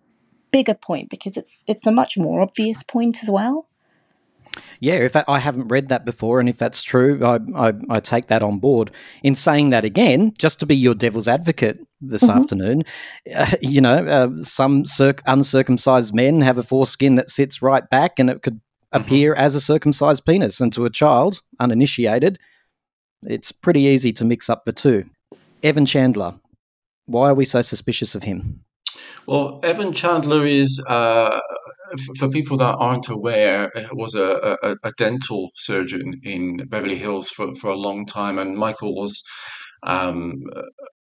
bigger 0.53 0.75
point 0.75 1.09
because 1.09 1.35
it's 1.35 1.63
it's 1.67 1.85
a 1.85 1.91
much 1.91 2.17
more 2.17 2.39
obvious 2.39 2.83
point 2.83 3.21
as 3.21 3.29
well. 3.29 3.67
Yeah, 4.79 4.95
if 4.95 5.15
I, 5.15 5.23
I 5.27 5.39
haven't 5.39 5.69
read 5.69 5.89
that 5.89 6.05
before, 6.05 6.39
and 6.39 6.47
if 6.47 6.59
that's 6.59 6.83
true, 6.83 7.19
I, 7.25 7.39
I, 7.55 7.73
I, 7.89 7.99
take 7.99 8.27
that 8.27 8.43
on 8.43 8.59
board. 8.59 8.91
In 9.23 9.33
saying 9.33 9.69
that 9.69 9.83
again, 9.83 10.31
just 10.37 10.59
to 10.59 10.67
be 10.67 10.75
your 10.75 10.93
devil's 10.93 11.27
advocate 11.27 11.79
this 11.99 12.25
mm-hmm. 12.25 12.39
afternoon, 12.39 12.83
uh, 13.35 13.47
you 13.61 13.81
know, 13.81 13.95
uh, 13.95 14.29
some 14.37 14.85
circ- 14.85 15.23
uncircumcised 15.25 16.13
men 16.13 16.41
have 16.41 16.59
a 16.59 16.63
foreskin 16.63 17.15
that 17.15 17.31
sits 17.31 17.63
right 17.63 17.89
back, 17.89 18.19
and 18.19 18.29
it 18.29 18.43
could 18.43 18.61
Mm-hmm. 18.93 19.03
appear 19.03 19.33
as 19.33 19.55
a 19.55 19.61
circumcised 19.61 20.25
penis. 20.25 20.61
And 20.61 20.71
to 20.73 20.85
a 20.85 20.89
child, 20.89 21.41
uninitiated, 21.59 22.37
it's 23.23 23.51
pretty 23.51 23.81
easy 23.81 24.13
to 24.13 24.25
mix 24.25 24.49
up 24.49 24.65
the 24.65 24.73
two. 24.73 25.09
Evan 25.63 25.85
Chandler, 25.85 26.35
why 27.05 27.29
are 27.29 27.33
we 27.33 27.45
so 27.45 27.61
suspicious 27.61 28.13
of 28.15 28.23
him? 28.23 28.63
Well, 29.25 29.59
Evan 29.63 29.93
Chandler 29.93 30.45
is, 30.45 30.83
uh, 30.87 31.39
for 32.19 32.29
people 32.29 32.57
that 32.57 32.75
aren't 32.75 33.09
aware, 33.09 33.71
was 33.93 34.13
a, 34.13 34.57
a, 34.61 34.75
a, 34.83 34.91
dental 34.97 35.49
surgeon 35.55 36.19
in 36.23 36.57
Beverly 36.67 36.97
Hills 36.97 37.29
for, 37.29 37.55
for 37.55 37.69
a 37.71 37.77
long 37.77 38.05
time, 38.05 38.37
and 38.37 38.55
Michael 38.57 38.93
was 38.95 39.23
um, 39.83 40.33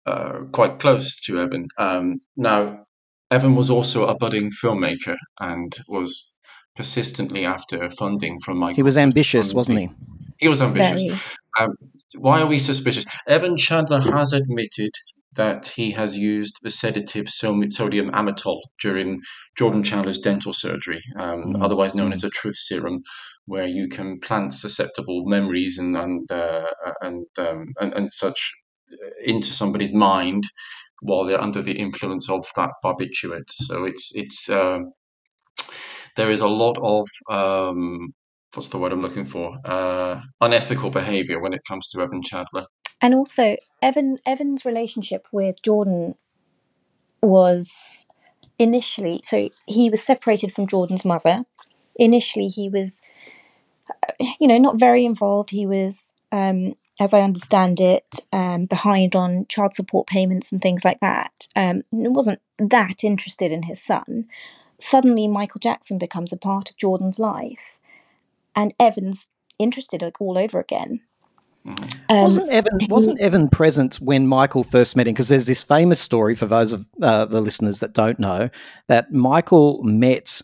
uh, 0.06 0.40
quite 0.52 0.80
close 0.80 1.20
to 1.22 1.40
Evan. 1.42 1.68
Um, 1.78 2.22
now, 2.38 2.86
Evan 3.32 3.56
was 3.56 3.70
also 3.70 4.08
a 4.08 4.16
budding 4.16 4.52
filmmaker 4.52 5.18
and 5.40 5.76
was 5.88 6.31
persistently 6.76 7.46
after 7.46 7.90
funding 7.90 8.40
from 8.40 8.58
Michael. 8.58 8.76
He 8.76 8.84
was 8.84 8.98
ambitious, 8.98 9.54
wasn't 9.54 9.80
he? 9.80 9.90
He 10.38 10.48
was 10.48 10.62
ambitious. 10.62 11.20
Um, 11.60 11.76
why 12.18 12.42
are 12.42 12.48
we 12.48 12.60
suspicious? 12.60 13.06
Evan 13.28 13.58
Chandler 13.58 14.02
has 14.02 14.34
admitted 14.34 14.92
that 15.34 15.68
he 15.68 15.92
has 15.92 16.18
used 16.18 16.58
the 16.62 16.70
sedative 16.70 17.30
sodium 17.30 18.12
amytal 18.12 18.60
during 18.82 19.22
Jordan 19.58 19.82
Chandler's 19.82 20.20
dental 20.20 20.52
surgery, 20.52 21.02
um, 21.18 21.46
mm. 21.46 21.64
otherwise 21.64 21.96
known 21.96 22.12
mm. 22.12 22.16
as 22.16 22.24
a 22.24 22.30
truth 22.30 22.58
serum, 22.58 23.00
where 23.46 23.68
you 23.68 23.88
can 23.88 24.20
plant 24.20 24.54
susceptible 24.54 25.24
memories 25.26 25.78
and 25.78 25.96
and 25.96 26.30
uh, 26.32 26.68
and, 27.02 27.26
um, 27.38 27.68
and, 27.80 27.94
and 27.94 28.14
such 28.14 28.52
into 29.24 29.54
somebody's 29.54 29.94
mind 29.94 30.44
while 31.02 31.24
they're 31.24 31.42
under 31.42 31.62
the 31.62 31.80
influence 31.80 32.30
of 32.30 32.46
that 32.56 32.72
barbiturate. 32.84 33.50
So 33.50 33.86
it's 33.86 34.12
it's 34.16 34.50
uh, 34.50 34.80
there 36.16 36.30
is 36.30 36.42
a 36.42 36.48
lot 36.48 36.78
of 36.78 37.08
um, 37.30 38.14
what's 38.54 38.70
the 38.70 38.78
word 38.78 38.92
I'm 38.92 39.02
looking 39.02 39.26
for? 39.26 39.58
Uh, 39.64 40.22
unethical 40.42 40.90
behavior 40.90 41.40
when 41.40 41.54
it 41.54 41.62
comes 41.68 41.88
to 41.90 42.02
Evan 42.02 42.22
Chandler. 42.22 42.66
And 43.02 43.16
also, 43.16 43.56
Evan 43.82 44.18
Evan's 44.26 44.66
relationship 44.66 45.28
with 45.32 45.62
Jordan 45.64 46.16
was 47.22 48.06
initially 48.58 49.22
so 49.24 49.50
he 49.66 49.90
was 49.90 50.04
separated 50.04 50.54
from 50.54 50.68
Jordan's 50.68 51.06
mother. 51.06 51.44
Initially, 51.96 52.48
he 52.48 52.70
was, 52.70 53.02
you 54.40 54.48
know, 54.48 54.58
not 54.58 54.80
very 54.80 55.06
involved. 55.06 55.50
He 55.50 55.66
was, 55.66 56.14
um, 56.32 56.76
as 57.00 57.14
I 57.14 57.22
understand 57.22 57.80
it, 57.80 58.20
um, 58.32 58.66
behind 58.66 59.16
on 59.16 59.46
child 59.50 59.74
support 59.74 60.08
payments 60.08 60.52
and 60.52 60.62
things 60.62 60.86
like 60.86 61.00
that. 61.02 61.48
Um, 61.56 61.84
wasn't 61.92 62.40
that 62.60 63.04
interested 63.04 63.52
in 63.52 63.64
his 63.64 63.82
son 63.82 64.28
suddenly 64.82 65.28
Michael 65.28 65.60
Jackson 65.60 65.98
becomes 65.98 66.34
a 66.34 66.38
part 66.38 66.70
of 66.70 66.78
Jordan's 66.78 67.20
life, 67.20 67.80
and 68.56 68.74
Evan's 68.80 69.30
interested 69.60 70.02
like, 70.02 70.20
all 70.20 70.38
over 70.38 70.60
again. 70.60 71.02
Mm-hmm. 71.66 72.00
Um, 72.10 72.24
wasn't 72.24 72.50
Evan 72.50 72.80
wasn't 72.90 73.22
Evan 73.22 73.48
present 73.48 73.98
when 73.98 74.26
Michael 74.26 74.64
first 74.64 74.96
met 74.96 75.08
him? 75.08 75.14
Because 75.14 75.30
there's 75.30 75.46
this 75.46 75.64
famous 75.64 76.00
story 76.00 76.34
for 76.34 76.48
those 76.48 76.74
of 76.74 76.88
uh, 77.02 77.26
the 77.26 77.40
listeners 77.40 77.82
that 77.82 77.94
don't 77.94 78.20
know 78.20 78.50
that 78.88 79.12
Michael 79.12 79.84
met 79.84 80.42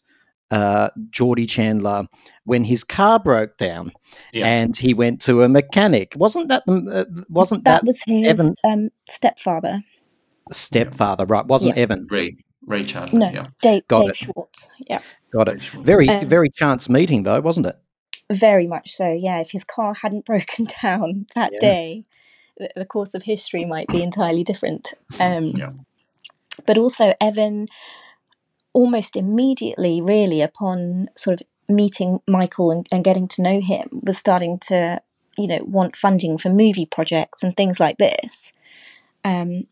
uh, 0.52 0.89
Geordie 1.10 1.47
Chandler 1.47 2.08
when 2.43 2.63
his 2.63 2.84
car 2.84 3.19
broke 3.19 3.58
down, 3.58 3.91
yes. 4.32 4.45
and 4.45 4.78
he 4.78 4.93
went 4.93 5.19
to 5.21 5.41
a 5.41 5.50
mechanic. 5.50 6.13
Wasn't 6.15 6.50
that 6.50 6.63
the 6.67 7.08
uh, 7.10 7.23
wasn't 7.30 7.63
that, 7.65 7.82
that 7.82 7.88
was 7.88 8.02
his 8.06 8.28
Evan 8.28 8.56
um, 8.63 8.89
stepfather? 9.10 9.82
Stepfather, 10.52 11.26
right? 11.26 11.45
Wasn't 11.47 11.76
yeah. 11.76 11.82
Evan? 11.84 12.08
Ray. 12.12 12.38
Ray 12.67 12.84
Chandler. 12.84 13.19
No, 13.19 13.30
yeah. 13.30 13.47
Dave, 13.62 13.88
Got 13.88 14.01
Dave 14.01 14.10
it. 14.10 14.17
Schwartz. 14.17 14.67
Yeah. 14.88 14.99
Got 15.32 15.47
it. 15.47 15.63
Very, 15.63 16.08
um, 16.10 16.27
very 16.27 16.49
chance 16.49 16.89
meeting 16.89 17.23
though, 17.23 17.39
wasn't 17.39 17.65
it? 17.65 17.77
Very 18.32 18.67
much 18.67 18.91
so. 18.91 19.12
Yeah. 19.12 19.39
If 19.39 19.51
his 19.51 19.63
car 19.63 19.95
hadn't 19.95 20.25
broken 20.25 20.67
down 20.84 21.25
that 21.34 21.53
yeah. 21.53 21.60
day, 21.60 22.06
the, 22.58 22.69
the, 22.75 22.86
course 22.86 23.13
of 23.13 23.23
history 23.23 23.65
might 23.65 23.88
be 23.88 24.03
entirely 24.03 24.43
different. 24.43 24.93
Um, 25.19 25.53
yeah. 25.56 25.71
But 26.65 26.77
also, 26.77 27.13
Evan, 27.21 27.67
almost 28.73 29.15
immediately, 29.15 30.01
really, 30.01 30.41
upon 30.41 31.10
sort 31.15 31.39
of 31.39 31.47
meeting 31.69 32.19
Michael 32.27 32.71
and, 32.71 32.86
and 32.91 33.03
getting 33.03 33.27
to 33.30 33.41
know 33.41 33.62
him, 33.62 34.01
was 34.03 34.17
starting 34.17 34.60
to, 34.67 35.01
you 35.38 35.47
know, 35.47 35.60
want 35.63 35.95
funding 35.95 36.38
for 36.38 36.49
movie 36.49 36.88
projects 36.88 37.43
and 37.43 37.56
things 37.56 37.80
like 37.80 37.97
this. 37.97 38.51
Um, 39.23 39.67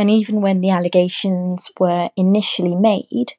and 0.00 0.08
even 0.08 0.40
when 0.40 0.62
the 0.62 0.70
allegations 0.70 1.70
were 1.78 2.08
initially 2.16 2.74
made, 2.74 3.34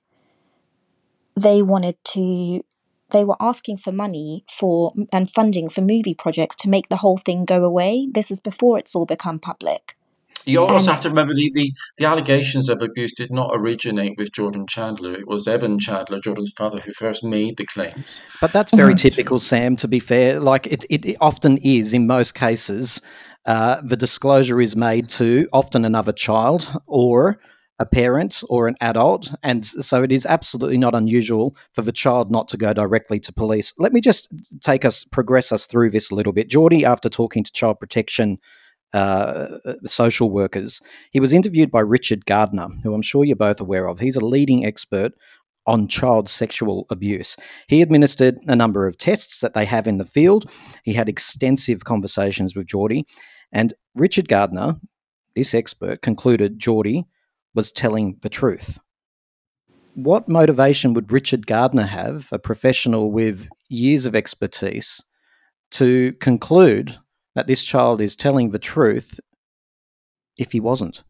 they 1.36 1.63
wanted 1.63 1.97
to, 2.04 2.63
they 3.10 3.26
were 3.26 3.36
asking 3.39 3.78
for 3.78 3.91
money 3.91 4.45
for 4.47 4.93
and 5.12 5.32
funding 5.32 5.69
for 5.69 5.82
movie 5.82 6.13
projects 6.13 6.56
to 6.58 6.69
make 6.69 6.88
the 6.88 6.97
whole 6.97 7.17
thing 7.17 7.45
go 7.45 7.65
away. 7.65 8.08
This 8.12 8.30
is 8.30 8.39
before 8.39 8.78
it's 8.78 8.93
all 8.93 9.08
become 9.08 9.39
public. 9.39 9.97
You 10.46 10.64
also 10.64 10.92
have 10.92 11.02
to 11.02 11.10
remember 11.10 11.34
the, 11.34 11.52
the, 11.54 11.72
the, 11.98 12.06
allegations 12.06 12.70
of 12.70 12.82
abuse 12.82 13.14
did 13.14 13.32
not 13.32 13.52
originate 13.54 14.18
with 14.18 14.32
Jordan 14.32 14.66
Chandler. 14.68 15.14
It 15.14 15.28
was 15.28 15.48
Evan 15.48 15.80
Chandler, 15.80 16.20
Jordan's 16.20 16.54
father, 16.58 16.80
who 16.80 16.92
first 16.92 17.24
made 17.24 17.58
the 17.58 17.66
claims. 17.66 18.22
But 18.40 18.52
that's 18.52 18.74
very 18.74 18.94
mm-hmm. 18.94 19.10
typical, 19.10 19.40
Sam, 19.40 19.76
to 19.78 19.88
be 19.88 20.00
fair. 20.00 20.40
Like 20.40 20.68
it, 20.68 20.86
it, 20.90 21.06
it 21.06 21.18
often 21.22 21.58
is 21.58 21.94
in 21.94 22.08
most 22.08 22.36
cases 22.36 23.02
uh, 23.46 23.82
the 23.84 23.98
disclosure 23.98 24.62
is 24.62 24.76
made 24.76 25.10
to 25.10 25.48
often 25.52 25.86
another 25.86 26.12
child 26.12 26.72
or 26.86 27.40
a 27.80 27.86
parent 27.86 28.44
or 28.50 28.68
an 28.68 28.76
adult. 28.80 29.34
And 29.42 29.66
so 29.66 30.04
it 30.04 30.12
is 30.12 30.28
absolutely 30.28 30.78
not 30.78 30.94
unusual 30.94 31.56
for 31.74 31.82
the 31.82 31.92
child 31.92 32.32
not 32.32 32.48
to 32.50 32.58
go 32.58 32.74
directly 32.74 33.20
to 33.22 33.34
police. 33.34 33.74
Let 33.80 33.94
me 33.94 34.02
just 34.02 34.62
take 34.62 34.86
us, 34.86 35.04
progress 35.04 35.52
us 35.52 35.66
through 35.66 35.90
this 35.90 36.12
a 36.12 36.16
little 36.16 36.34
bit. 36.34 36.50
Geordie, 36.50 36.86
after 36.86 37.10
talking 37.10 37.44
to 37.44 37.52
Child 37.52 37.80
Protection 37.80 38.38
uh, 38.94 39.58
social 39.86 40.30
workers. 40.30 40.82
He 41.12 41.20
was 41.20 41.34
interviewed 41.34 41.72
by 41.72 41.82
Richard 41.82 42.26
Gardner, 42.26 42.68
who 42.84 42.94
I'm 42.94 43.02
sure 43.02 43.24
you're 43.24 43.36
both 43.36 43.62
aware 43.62 43.88
of. 43.88 44.00
He's 44.00 44.16
a 44.16 44.26
leading 44.26 44.66
expert 44.66 45.14
on 45.68 45.88
child 45.88 46.28
sexual 46.28 46.88
abuse. 46.90 47.38
He 47.68 47.82
administered 47.82 48.38
a 48.48 48.56
number 48.56 48.88
of 48.88 48.98
tests 48.98 49.42
that 49.42 49.54
they 49.54 49.66
have 49.66 49.88
in 49.88 49.98
the 49.98 50.06
field. 50.06 50.52
He 50.84 50.94
had 50.94 51.08
extensive 51.08 51.84
conversations 51.84 52.56
with 52.56 52.68
Geordie, 52.68 53.06
and 53.52 53.74
Richard 53.96 54.28
Gardner, 54.28 54.78
this 55.36 55.54
expert, 55.54 56.02
concluded 56.02 56.60
Geordie 56.60 57.06
was 57.54 57.72
telling 57.72 58.18
the 58.22 58.30
truth. 58.30 58.80
What 59.94 60.30
motivation 60.30 60.94
would 60.94 61.12
Richard 61.12 61.48
Gardner 61.48 61.86
have, 61.86 62.30
a 62.32 62.40
professional 62.40 63.12
with 63.12 63.48
years 63.68 64.06
of 64.06 64.16
expertise, 64.16 65.04
to 65.72 66.14
conclude 66.14 66.98
that 67.36 67.48
this 67.48 67.63
child 67.63 68.02
is 68.02 68.15
telling 68.15 68.50
the 68.50 68.60
truth 68.60 69.20
if 70.38 70.52
he 70.52 70.60
wasn't? 70.60 71.04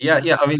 Yeah, 0.00 0.20
yeah. 0.22 0.36
I 0.40 0.46
mean, 0.46 0.58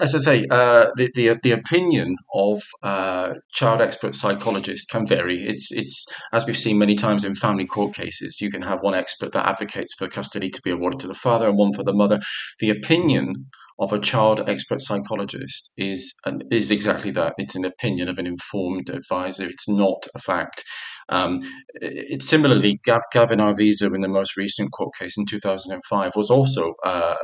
as 0.00 0.14
I 0.14 0.18
say, 0.18 0.46
uh, 0.50 0.86
the, 0.96 1.10
the 1.14 1.38
the 1.42 1.52
opinion 1.52 2.16
of 2.34 2.62
uh, 2.82 3.34
child 3.52 3.82
expert 3.82 4.14
psychologists 4.14 4.90
can 4.90 5.06
vary. 5.06 5.42
It's 5.42 5.70
it's 5.72 6.06
as 6.32 6.46
we've 6.46 6.56
seen 6.56 6.78
many 6.78 6.94
times 6.94 7.24
in 7.24 7.34
family 7.34 7.66
court 7.66 7.94
cases. 7.94 8.40
You 8.40 8.50
can 8.50 8.62
have 8.62 8.80
one 8.80 8.94
expert 8.94 9.32
that 9.32 9.46
advocates 9.46 9.94
for 9.94 10.08
custody 10.08 10.48
to 10.48 10.62
be 10.62 10.70
awarded 10.70 11.00
to 11.00 11.06
the 11.06 11.14
father 11.14 11.48
and 11.48 11.58
one 11.58 11.74
for 11.74 11.84
the 11.84 11.92
mother. 11.92 12.18
The 12.60 12.70
opinion 12.70 13.46
of 13.78 13.92
a 13.92 13.98
child 13.98 14.48
expert 14.48 14.80
psychologist 14.80 15.72
is 15.76 16.14
is 16.50 16.70
exactly 16.70 17.10
that. 17.12 17.34
It's 17.36 17.54
an 17.54 17.66
opinion 17.66 18.08
of 18.08 18.18
an 18.18 18.26
informed 18.26 18.88
advisor. 18.88 19.44
It's 19.44 19.68
not 19.68 20.06
a 20.14 20.18
fact. 20.18 20.64
Um, 21.12 21.40
it, 21.74 22.22
similarly, 22.22 22.80
Gavin 22.84 23.38
Arvizo 23.38 23.94
in 23.94 24.00
the 24.00 24.08
most 24.08 24.36
recent 24.36 24.72
court 24.72 24.94
case 24.98 25.18
in 25.18 25.26
2005 25.26 26.12
was 26.16 26.30
also 26.30 26.74
uh, 26.84 27.14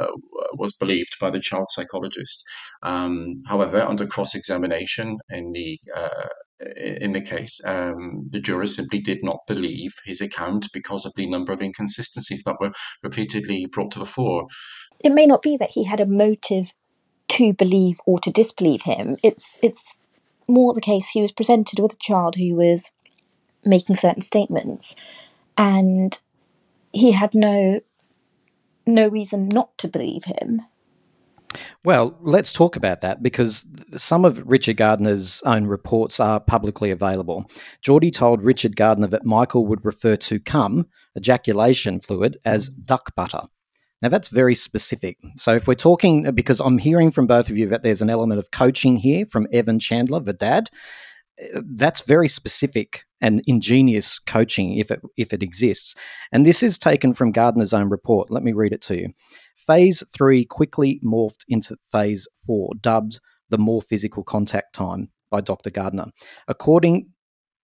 was 0.54 0.72
believed 0.72 1.16
by 1.20 1.30
the 1.30 1.40
child 1.40 1.68
psychologist. 1.70 2.44
Um, 2.82 3.42
however, 3.46 3.80
under 3.80 4.06
cross 4.06 4.34
examination 4.34 5.16
in 5.30 5.52
the 5.52 5.78
uh, 5.96 6.28
in 6.76 7.12
the 7.12 7.20
case, 7.20 7.60
um, 7.64 8.26
the 8.30 8.40
jurors 8.40 8.74
simply 8.74 8.98
did 8.98 9.22
not 9.22 9.38
believe 9.46 9.92
his 10.04 10.20
account 10.20 10.66
because 10.72 11.06
of 11.06 11.14
the 11.14 11.28
number 11.28 11.52
of 11.52 11.62
inconsistencies 11.62 12.42
that 12.42 12.56
were 12.60 12.72
repeatedly 13.02 13.66
brought 13.66 13.92
to 13.92 14.00
the 14.00 14.06
fore. 14.06 14.48
It 15.00 15.12
may 15.12 15.24
not 15.24 15.40
be 15.40 15.56
that 15.56 15.70
he 15.70 15.84
had 15.84 16.00
a 16.00 16.06
motive 16.06 16.72
to 17.28 17.52
believe 17.52 17.98
or 18.06 18.18
to 18.20 18.30
disbelieve 18.30 18.82
him. 18.82 19.16
It's 19.22 19.52
it's 19.62 19.96
more 20.48 20.74
the 20.74 20.80
case 20.80 21.10
he 21.10 21.22
was 21.22 21.32
presented 21.32 21.78
with 21.78 21.92
a 21.92 21.98
child 22.00 22.36
who 22.36 22.56
was 22.56 22.90
making 23.64 23.96
certain 23.96 24.22
statements, 24.22 24.94
and 25.56 26.18
he 26.92 27.12
had 27.12 27.34
no 27.34 27.80
no 28.86 29.06
reason 29.06 29.48
not 29.48 29.76
to 29.78 29.88
believe 29.88 30.24
him. 30.24 30.62
Well, 31.84 32.16
let's 32.20 32.52
talk 32.52 32.76
about 32.76 33.00
that 33.00 33.22
because 33.22 33.66
some 33.92 34.24
of 34.24 34.42
Richard 34.46 34.76
Gardner's 34.76 35.42
own 35.46 35.66
reports 35.66 36.20
are 36.20 36.40
publicly 36.40 36.90
available. 36.90 37.50
Geordie 37.80 38.10
told 38.10 38.42
Richard 38.42 38.76
Gardner 38.76 39.06
that 39.08 39.24
Michael 39.24 39.66
would 39.66 39.84
refer 39.84 40.16
to 40.16 40.40
cum, 40.40 40.86
ejaculation 41.16 42.00
fluid, 42.00 42.36
as 42.44 42.68
duck 42.68 43.14
butter. 43.14 43.42
Now, 44.02 44.08
that's 44.08 44.28
very 44.28 44.54
specific. 44.54 45.16
So, 45.36 45.54
if 45.54 45.66
we're 45.66 45.74
talking, 45.74 46.30
because 46.32 46.60
I'm 46.60 46.78
hearing 46.78 47.10
from 47.10 47.26
both 47.26 47.50
of 47.50 47.56
you 47.56 47.66
that 47.68 47.82
there's 47.82 48.02
an 48.02 48.10
element 48.10 48.38
of 48.38 48.50
coaching 48.52 48.96
here 48.96 49.26
from 49.26 49.48
Evan 49.52 49.80
Chandler, 49.80 50.20
the 50.20 50.32
dad, 50.32 50.68
that's 51.64 52.06
very 52.06 52.28
specific 52.28 53.04
and 53.20 53.42
ingenious 53.46 54.18
coaching 54.18 54.76
if 54.76 54.90
it 54.90 55.00
if 55.16 55.32
it 55.32 55.42
exists. 55.42 55.94
And 56.32 56.46
this 56.46 56.62
is 56.62 56.78
taken 56.78 57.12
from 57.12 57.32
Gardner's 57.32 57.74
own 57.74 57.88
report. 57.88 58.30
Let 58.30 58.42
me 58.42 58.52
read 58.52 58.72
it 58.72 58.82
to 58.82 58.96
you. 58.98 59.08
Phase 59.56 60.04
three 60.16 60.44
quickly 60.44 61.00
morphed 61.04 61.44
into 61.48 61.76
phase 61.90 62.26
four, 62.46 62.70
dubbed 62.80 63.20
the 63.50 63.58
more 63.58 63.82
physical 63.82 64.22
contact 64.22 64.74
time 64.74 65.10
by 65.30 65.40
Dr. 65.40 65.70
Gardner. 65.70 66.06
According 66.46 67.08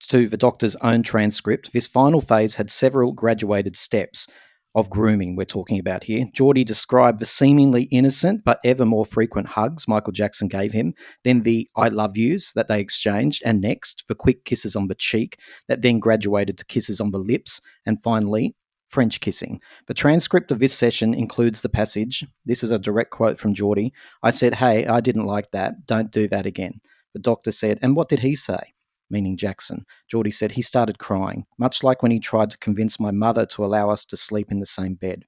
to 0.08 0.28
the 0.28 0.38
doctor's 0.38 0.76
own 0.78 1.04
transcript, 1.04 1.72
this 1.72 1.88
final 1.88 2.20
phase 2.20 2.56
had 2.56 2.70
several 2.70 3.14
graduated 3.14 3.76
steps 3.76 4.28
of 4.76 4.90
grooming 4.90 5.36
we're 5.36 5.46
talking 5.46 5.80
about 5.80 6.04
here. 6.04 6.26
Geordie 6.34 6.64
described 6.64 7.20
the 7.20 7.26
seemingly 7.26 7.84
innocent 7.84 8.44
but 8.44 8.60
ever 8.64 8.86
more 8.86 9.06
frequent 9.06 9.48
hugs 9.48 9.88
Michael 9.88 10.14
Jackson 10.14 10.48
gave 10.48 10.74
him, 10.74 10.94
then 11.24 11.44
the 11.44 11.70
I 11.76 11.90
love 11.90 12.18
yous 12.18 12.54
that 12.54 12.68
they 12.68 12.80
exchanged, 12.80 13.44
and 13.46 13.62
next 13.62 14.04
the 14.08 14.16
quick 14.16 14.46
kisses 14.46 14.76
on 14.76 14.88
the 14.88 14.96
cheek 14.96 15.40
that 15.68 15.82
then 15.82 16.00
graduated 16.00 16.58
to 16.58 16.66
kisses 16.66 17.00
on 17.00 17.12
the 17.12 17.20
lips, 17.20 17.62
and 17.86 18.02
finally 18.02 18.56
French 18.88 19.20
kissing. 19.22 19.60
The 19.88 19.94
transcript 19.94 20.52
of 20.52 20.60
this 20.60 20.74
session 20.74 21.14
includes 21.14 21.62
the 21.62 21.70
passage. 21.70 22.26
This 22.46 22.64
is 22.64 22.72
a 22.72 22.80
direct 22.80 23.12
quote 23.12 23.40
from 23.40 23.54
Geordie. 23.54 23.94
I 24.22 24.30
said, 24.30 24.56
Hey, 24.56 24.86
I 24.86 25.02
didn't 25.02 25.26
like 25.26 25.52
that. 25.52 25.86
Don't 25.88 26.12
do 26.12 26.28
that 26.28 26.46
again. 26.46 26.80
The 27.14 27.20
doctor 27.20 27.52
said, 27.52 27.80
And 27.82 27.96
what 27.96 28.10
did 28.10 28.20
he 28.20 28.36
say? 28.36 28.73
Meaning 29.13 29.38
Jackson. 29.38 29.86
Geordie 30.10 30.32
said 30.32 30.52
he 30.52 30.62
started 30.62 30.99
crying, 30.99 31.45
much 31.58 31.84
like 31.84 32.04
when 32.04 32.12
he 32.12 32.19
tried 32.19 32.49
to 32.49 32.58
convince 32.58 32.99
my 32.99 33.12
mother 33.12 33.45
to 33.45 33.63
allow 33.63 33.89
us 33.89 34.04
to 34.06 34.17
sleep 34.17 34.52
in 34.52 34.60
the 34.60 34.65
same 34.65 34.95
bed. 34.95 35.23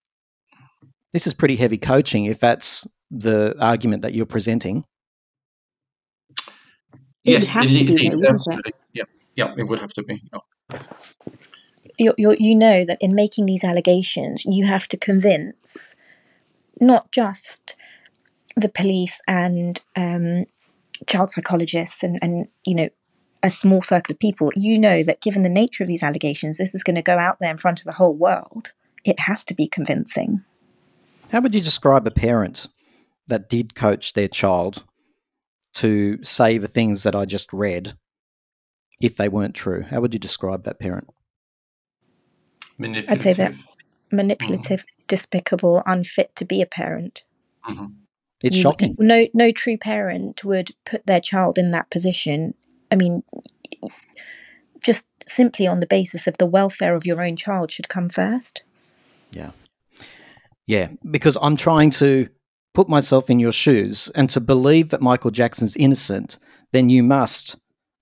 This 1.13 1.25
is 1.25 1.33
pretty 1.33 1.55
heavy 1.55 1.77
coaching 1.77 2.25
if 2.25 2.41
that's 2.41 2.85
the 3.09 3.55
argument 3.61 4.01
that 4.01 4.13
you're 4.13 4.25
presenting. 4.25 4.83
It 7.23 7.41
yes, 7.41 7.55
it, 7.55 7.71
it, 7.71 8.65
it, 8.67 8.75
yeah, 8.93 9.03
yeah, 9.35 9.53
it 9.57 9.63
would 9.63 9.79
have 9.79 9.93
to 9.93 10.03
be. 10.03 10.21
Yeah. 10.33 10.79
You, 11.97 12.13
you, 12.17 12.35
you 12.37 12.55
know 12.55 12.83
that 12.83 12.97
in 12.99 13.15
making 13.15 13.45
these 13.45 13.63
allegations, 13.63 14.43
you 14.45 14.65
have 14.65 14.87
to 14.89 14.97
convince 14.97 15.95
not 16.81 17.11
just 17.11 17.75
the 18.55 18.69
police 18.69 19.19
and 19.27 19.81
um, 19.95 20.45
child 21.07 21.31
psychologists 21.31 22.03
and, 22.03 22.17
and 22.21 22.47
you 22.65 22.75
know 22.75 22.89
a 23.45 23.49
small 23.49 23.81
circle 23.83 24.13
of 24.13 24.19
people, 24.19 24.51
you 24.55 24.79
know 24.79 25.03
that 25.03 25.21
given 25.21 25.43
the 25.43 25.49
nature 25.49 25.83
of 25.83 25.87
these 25.87 26.03
allegations, 26.03 26.57
this 26.57 26.73
is 26.73 26.83
going 26.83 26.95
to 26.95 27.01
go 27.01 27.17
out 27.17 27.37
there 27.39 27.51
in 27.51 27.57
front 27.57 27.79
of 27.79 27.85
the 27.85 27.93
whole 27.93 28.15
world. 28.15 28.73
It 29.03 29.21
has 29.21 29.43
to 29.45 29.53
be 29.53 29.67
convincing. 29.67 30.43
How 31.31 31.41
would 31.41 31.53
you 31.53 31.61
describe 31.61 32.07
a 32.07 32.11
parent 32.11 32.67
that 33.27 33.49
did 33.49 33.75
coach 33.75 34.13
their 34.13 34.27
child 34.27 34.83
to 35.75 36.21
say 36.23 36.57
the 36.57 36.67
things 36.67 37.03
that 37.03 37.15
I 37.15 37.25
just 37.25 37.53
read 37.53 37.93
if 38.99 39.15
they 39.15 39.29
weren't 39.29 39.53
true? 39.53 39.83
How 39.83 40.01
would 40.01 40.13
you 40.13 40.19
describe 40.19 40.63
that 40.63 40.79
parent? 40.79 41.07
Manipulative. 42.79 43.11
I'd 43.11 43.21
say 43.21 43.33
that 43.33 43.53
manipulative, 44.11 44.79
mm-hmm. 44.79 45.03
despicable, 45.07 45.83
unfit 45.85 46.35
to 46.37 46.45
be 46.45 46.61
a 46.61 46.65
parent. 46.65 47.23
Mm-hmm. 47.67 47.85
It's 48.43 48.55
you, 48.55 48.63
shocking. 48.63 48.95
No, 48.97 49.27
no 49.33 49.51
true 49.51 49.77
parent 49.77 50.43
would 50.43 50.71
put 50.83 51.05
their 51.05 51.21
child 51.21 51.57
in 51.57 51.71
that 51.71 51.89
position 51.89 52.55
I 52.91 52.95
mean, 52.95 53.23
just 54.83 55.05
simply 55.27 55.67
on 55.67 55.79
the 55.79 55.87
basis 55.87 56.27
of 56.27 56.37
the 56.37 56.45
welfare 56.45 56.95
of 56.95 57.05
your 57.05 57.21
own 57.21 57.35
child 57.35 57.71
should 57.71 57.89
come 57.89 58.09
first. 58.09 58.61
Yeah. 59.31 59.51
Yeah, 60.67 60.89
because 61.09 61.37
I'm 61.41 61.57
trying 61.57 61.91
to 61.91 62.27
put 62.73 62.89
myself 62.89 63.29
in 63.29 63.39
your 63.39 63.51
shoes 63.51 64.09
and 64.15 64.29
to 64.31 64.39
believe 64.39 64.89
that 64.89 65.01
Michael 65.01 65.31
Jackson's 65.31 65.75
innocent, 65.75 66.37
then 66.71 66.89
you 66.89 67.03
must 67.03 67.57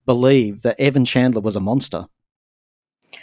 believe 0.06 0.62
that 0.64 0.80
Evan 0.80 1.06
Chandler 1.06 1.42
was 1.42 1.56
a 1.56 1.62
monster. 1.62 2.08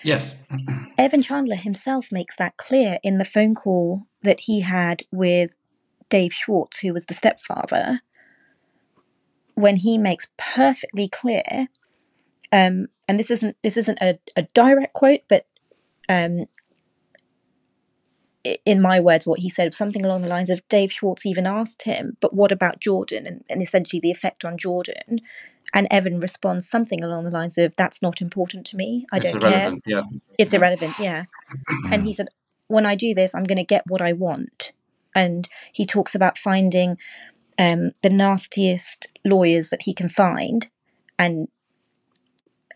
Yes. 0.05 0.35
Evan 0.99 1.23
Chandler 1.23 1.57
himself 1.57 2.09
makes 2.13 2.37
that 2.37 2.57
clear 2.57 2.99
in 3.03 3.19
the 3.19 3.25
phone 3.25 3.55
call 3.55 4.05
that 4.23 4.41
he 4.41 4.61
had 4.61 5.03
with 5.11 5.55
Dave 6.09 6.33
Schwartz, 6.33 6.81
who 6.81 6.93
was 6.93 7.07
the 7.07 7.15
stepfather, 7.15 8.01
when 9.61 9.77
he 9.77 9.99
makes 9.99 10.29
perfectly 10.37 11.09
clear, 11.09 11.69
um, 12.53 12.87
and 13.09 13.19
this 13.19 13.31
isn't 13.31 13.57
this 13.63 13.77
isn't 13.77 13.99
a, 14.01 14.19
a 14.37 14.43
direct 14.55 14.93
quote, 14.93 15.21
but 15.29 15.47
um, 16.09 16.47
in 18.65 18.81
my 18.81 19.01
words, 19.01 19.27
what 19.27 19.41
he 19.41 19.51
said 19.51 19.75
something 19.75 20.05
along 20.05 20.23
the 20.23 20.29
lines 20.29 20.51
of 20.51 20.67
Dave 20.69 20.91
Schwartz 20.93 21.27
even 21.27 21.47
asked 21.47 21.83
him, 21.83 22.17
but 22.21 22.33
what 22.33 22.53
about 22.53 22.81
Jordan 22.81 23.27
and, 23.27 23.45
and 23.51 23.61
essentially 23.61 24.01
the 24.01 24.11
effect 24.11 24.45
on 24.45 24.57
Jordan? 24.57 25.21
And 25.75 25.87
Evan 25.91 26.21
responds 26.21 26.69
something 26.69 27.05
along 27.05 27.25
the 27.25 27.31
lines 27.31 27.59
of, 27.59 27.77
That's 27.77 28.03
not 28.03 28.21
important 28.21 28.67
to 28.69 28.77
me. 28.77 29.07
I 29.13 29.19
it's 29.19 29.33
don't 29.33 29.41
care. 29.43 29.73
Yeah. 29.87 30.03
It's 30.39 30.53
irrelevant. 30.53 30.99
Yeah. 30.99 31.25
and 31.93 32.05
he 32.05 32.13
said, 32.13 32.29
When 32.67 32.87
I 32.87 32.95
do 32.95 33.15
this, 33.15 33.35
I'm 33.35 33.45
going 33.45 33.59
to 33.59 33.65
get 33.65 33.85
what 33.87 34.03
I 34.03 34.13
want. 34.15 34.73
And 35.15 35.49
he 35.73 35.85
talks 35.85 36.15
about 36.15 36.39
finding 36.39 36.97
um, 37.59 37.93
the 38.03 38.11
nastiest 38.11 39.07
lawyers 39.25 39.69
that 39.69 39.83
he 39.83 39.95
can 39.95 40.09
find, 40.09 40.69
and 41.19 41.49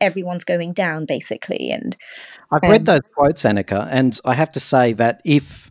everyone's 0.00 0.44
going 0.44 0.72
down 0.72 1.06
basically. 1.06 1.70
And 1.70 1.96
I've 2.50 2.64
um, 2.64 2.70
read 2.70 2.86
those 2.86 3.00
quotes, 3.14 3.42
Anika, 3.42 3.88
and 3.90 4.18
I 4.24 4.34
have 4.34 4.52
to 4.52 4.60
say 4.60 4.92
that 4.94 5.20
if 5.24 5.70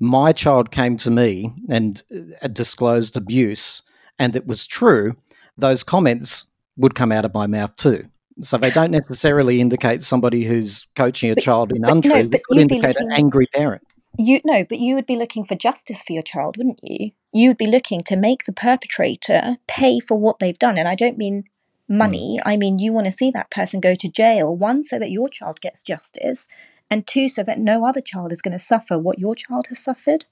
my 0.00 0.32
child 0.32 0.70
came 0.70 0.96
to 0.98 1.10
me 1.10 1.52
and 1.68 2.02
uh, 2.42 2.48
disclosed 2.48 3.16
abuse, 3.16 3.82
and 4.18 4.36
it 4.36 4.46
was 4.46 4.66
true, 4.66 5.16
those 5.56 5.82
comments 5.82 6.46
would 6.76 6.94
come 6.94 7.12
out 7.12 7.24
of 7.24 7.34
my 7.34 7.46
mouth 7.46 7.76
too. 7.76 8.04
So 8.40 8.58
they 8.58 8.70
don't 8.70 8.90
necessarily 8.90 9.60
indicate 9.60 10.02
somebody 10.02 10.44
who's 10.44 10.88
coaching 10.96 11.30
a 11.30 11.34
but, 11.36 11.44
child 11.44 11.72
in 11.72 11.84
untruth. 11.84 12.30
No, 12.30 12.36
it 12.36 12.42
could 12.44 12.58
indicate 12.58 12.96
an 12.96 13.12
angry 13.12 13.46
parent. 13.54 13.82
You 14.18 14.40
no, 14.44 14.64
but 14.64 14.78
you 14.78 14.94
would 14.94 15.06
be 15.06 15.16
looking 15.16 15.44
for 15.44 15.54
justice 15.54 16.02
for 16.02 16.12
your 16.12 16.22
child, 16.22 16.56
wouldn't 16.56 16.80
you? 16.82 17.10
You 17.32 17.50
would 17.50 17.56
be 17.56 17.66
looking 17.66 18.00
to 18.02 18.16
make 18.16 18.44
the 18.44 18.52
perpetrator 18.52 19.56
pay 19.66 19.98
for 19.98 20.18
what 20.18 20.38
they've 20.38 20.58
done, 20.58 20.78
and 20.78 20.86
I 20.86 20.94
don't 20.94 21.18
mean 21.18 21.44
money. 21.88 22.38
I 22.46 22.56
mean 22.56 22.78
you 22.78 22.92
want 22.92 23.06
to 23.06 23.12
see 23.12 23.30
that 23.32 23.50
person 23.50 23.80
go 23.80 23.94
to 23.94 24.08
jail. 24.08 24.56
One, 24.56 24.84
so 24.84 24.98
that 24.98 25.10
your 25.10 25.28
child 25.28 25.60
gets 25.60 25.82
justice, 25.82 26.46
and 26.90 27.06
two, 27.06 27.28
so 27.28 27.42
that 27.42 27.58
no 27.58 27.84
other 27.84 28.00
child 28.00 28.30
is 28.30 28.42
going 28.42 28.52
to 28.52 28.58
suffer 28.58 28.98
what 28.98 29.18
your 29.18 29.34
child 29.34 29.66
has 29.68 29.78
suffered. 29.78 30.26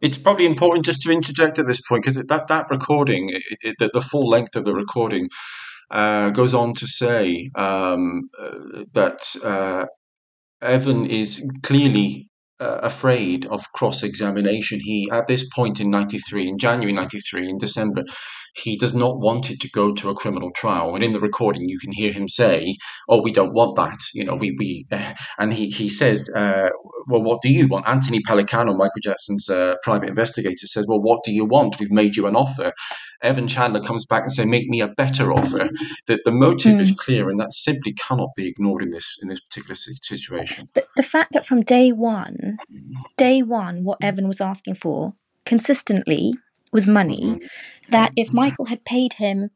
It's 0.00 0.16
probably 0.16 0.46
important 0.46 0.86
just 0.86 1.02
to 1.02 1.10
interject 1.10 1.58
at 1.58 1.66
this 1.66 1.80
point 1.80 2.02
because 2.02 2.14
that 2.14 2.46
that 2.46 2.70
recording, 2.70 3.30
it, 3.30 3.42
it, 3.62 3.76
the, 3.78 3.90
the 3.92 4.00
full 4.00 4.28
length 4.28 4.56
of 4.56 4.64
the 4.64 4.74
recording, 4.74 5.28
uh, 5.90 6.30
goes 6.30 6.54
on 6.54 6.74
to 6.74 6.86
say 6.86 7.50
um, 7.56 8.30
uh, 8.38 8.84
that 8.92 9.36
uh, 9.44 9.86
Evan 10.62 11.06
is 11.06 11.44
clearly 11.62 12.28
uh, 12.60 12.80
afraid 12.82 13.46
of 13.46 13.72
cross 13.72 14.02
examination. 14.02 14.80
He, 14.80 15.08
at 15.10 15.26
this 15.26 15.48
point 15.48 15.80
in 15.80 15.90
93, 15.90 16.48
in 16.48 16.58
January 16.58 16.92
93, 16.92 17.48
in 17.48 17.58
December, 17.58 18.04
he 18.58 18.76
does 18.76 18.94
not 18.94 19.20
want 19.20 19.50
it 19.50 19.60
to 19.60 19.70
go 19.70 19.92
to 19.92 20.10
a 20.10 20.14
criminal 20.14 20.50
trial. 20.52 20.94
And 20.94 21.04
in 21.04 21.12
the 21.12 21.20
recording, 21.20 21.68
you 21.68 21.78
can 21.78 21.92
hear 21.92 22.12
him 22.12 22.28
say, 22.28 22.76
"Oh, 23.08 23.22
we 23.22 23.32
don't 23.32 23.54
want 23.54 23.76
that." 23.76 23.98
You 24.14 24.24
know, 24.24 24.34
we 24.34 24.54
we, 24.58 24.86
uh, 24.90 25.14
and 25.38 25.52
he 25.52 25.70
he 25.70 25.88
says, 25.88 26.30
uh, 26.36 26.70
"Well, 27.06 27.22
what 27.22 27.40
do 27.42 27.50
you 27.50 27.68
want?" 27.68 27.88
Anthony 27.88 28.20
Pellicano, 28.20 28.76
Michael 28.76 29.00
Jackson's 29.02 29.48
uh, 29.48 29.74
private 29.82 30.08
investigator, 30.08 30.66
says, 30.66 30.86
"Well, 30.88 31.00
what 31.00 31.24
do 31.24 31.32
you 31.32 31.44
want? 31.44 31.78
We've 31.78 31.90
made 31.90 32.16
you 32.16 32.26
an 32.26 32.36
offer." 32.36 32.72
Evan 33.20 33.48
Chandler 33.48 33.80
comes 33.80 34.06
back 34.06 34.22
and 34.22 34.32
says, 34.32 34.46
"Make 34.46 34.68
me 34.68 34.80
a 34.80 34.88
better 34.88 35.32
offer." 35.32 35.68
That 36.06 36.20
the 36.24 36.32
motive 36.32 36.76
mm. 36.76 36.80
is 36.80 36.92
clear, 36.92 37.28
and 37.28 37.40
that 37.40 37.52
simply 37.52 37.92
cannot 37.92 38.30
be 38.36 38.48
ignored 38.48 38.82
in 38.82 38.90
this 38.90 39.18
in 39.22 39.28
this 39.28 39.40
particular 39.40 39.74
situation. 39.74 40.68
The, 40.74 40.84
the 40.96 41.02
fact 41.02 41.32
that 41.32 41.46
from 41.46 41.62
day 41.62 41.92
one, 41.92 42.58
day 43.16 43.42
one, 43.42 43.84
what 43.84 43.98
Evan 44.02 44.28
was 44.28 44.40
asking 44.40 44.76
for 44.76 45.14
consistently 45.44 46.34
was 46.72 46.86
money. 46.86 47.20
Mm-hmm 47.20 47.46
that 47.88 48.12
if 48.16 48.32
Michael 48.32 48.66
had 48.66 48.84
paid 48.84 49.14
him, 49.14 49.50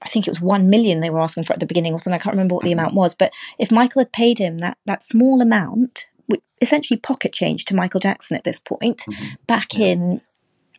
I 0.00 0.08
think 0.08 0.26
it 0.26 0.30
was 0.30 0.40
one 0.40 0.70
million 0.70 1.00
they 1.00 1.10
were 1.10 1.20
asking 1.20 1.44
for 1.44 1.52
at 1.52 1.60
the 1.60 1.66
beginning 1.66 1.92
or 1.92 1.98
something. 1.98 2.18
I 2.18 2.22
can't 2.22 2.34
remember 2.34 2.54
what 2.54 2.64
the 2.64 2.72
amount 2.72 2.94
was, 2.94 3.14
but 3.14 3.32
if 3.58 3.72
Michael 3.72 4.00
had 4.00 4.12
paid 4.12 4.38
him 4.38 4.58
that 4.58 4.78
that 4.86 5.02
small 5.02 5.40
amount, 5.40 6.06
which 6.26 6.40
essentially 6.60 6.98
pocket 6.98 7.32
change 7.32 7.64
to 7.66 7.74
Michael 7.74 8.00
Jackson 8.00 8.36
at 8.36 8.44
this 8.44 8.60
point, 8.60 8.98
mm-hmm. 9.08 9.26
back 9.46 9.74
yeah. 9.74 9.86
in 9.86 10.20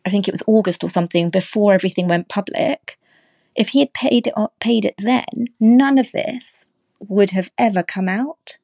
I 0.06 0.10
think 0.10 0.26
it 0.26 0.32
was 0.32 0.42
August 0.46 0.82
or 0.82 0.88
something 0.88 1.28
before 1.28 1.74
everything 1.74 2.08
went 2.08 2.28
public. 2.28 2.98
If 3.54 3.70
he 3.70 3.80
had 3.80 3.92
paid 3.92 4.26
it 4.26 4.34
paid 4.60 4.84
it 4.84 4.94
then, 4.98 5.48
none 5.58 5.98
of 5.98 6.12
this 6.12 6.68
would 7.00 7.30
have 7.30 7.50
ever 7.58 7.82
come 7.82 8.08
out. 8.08 8.56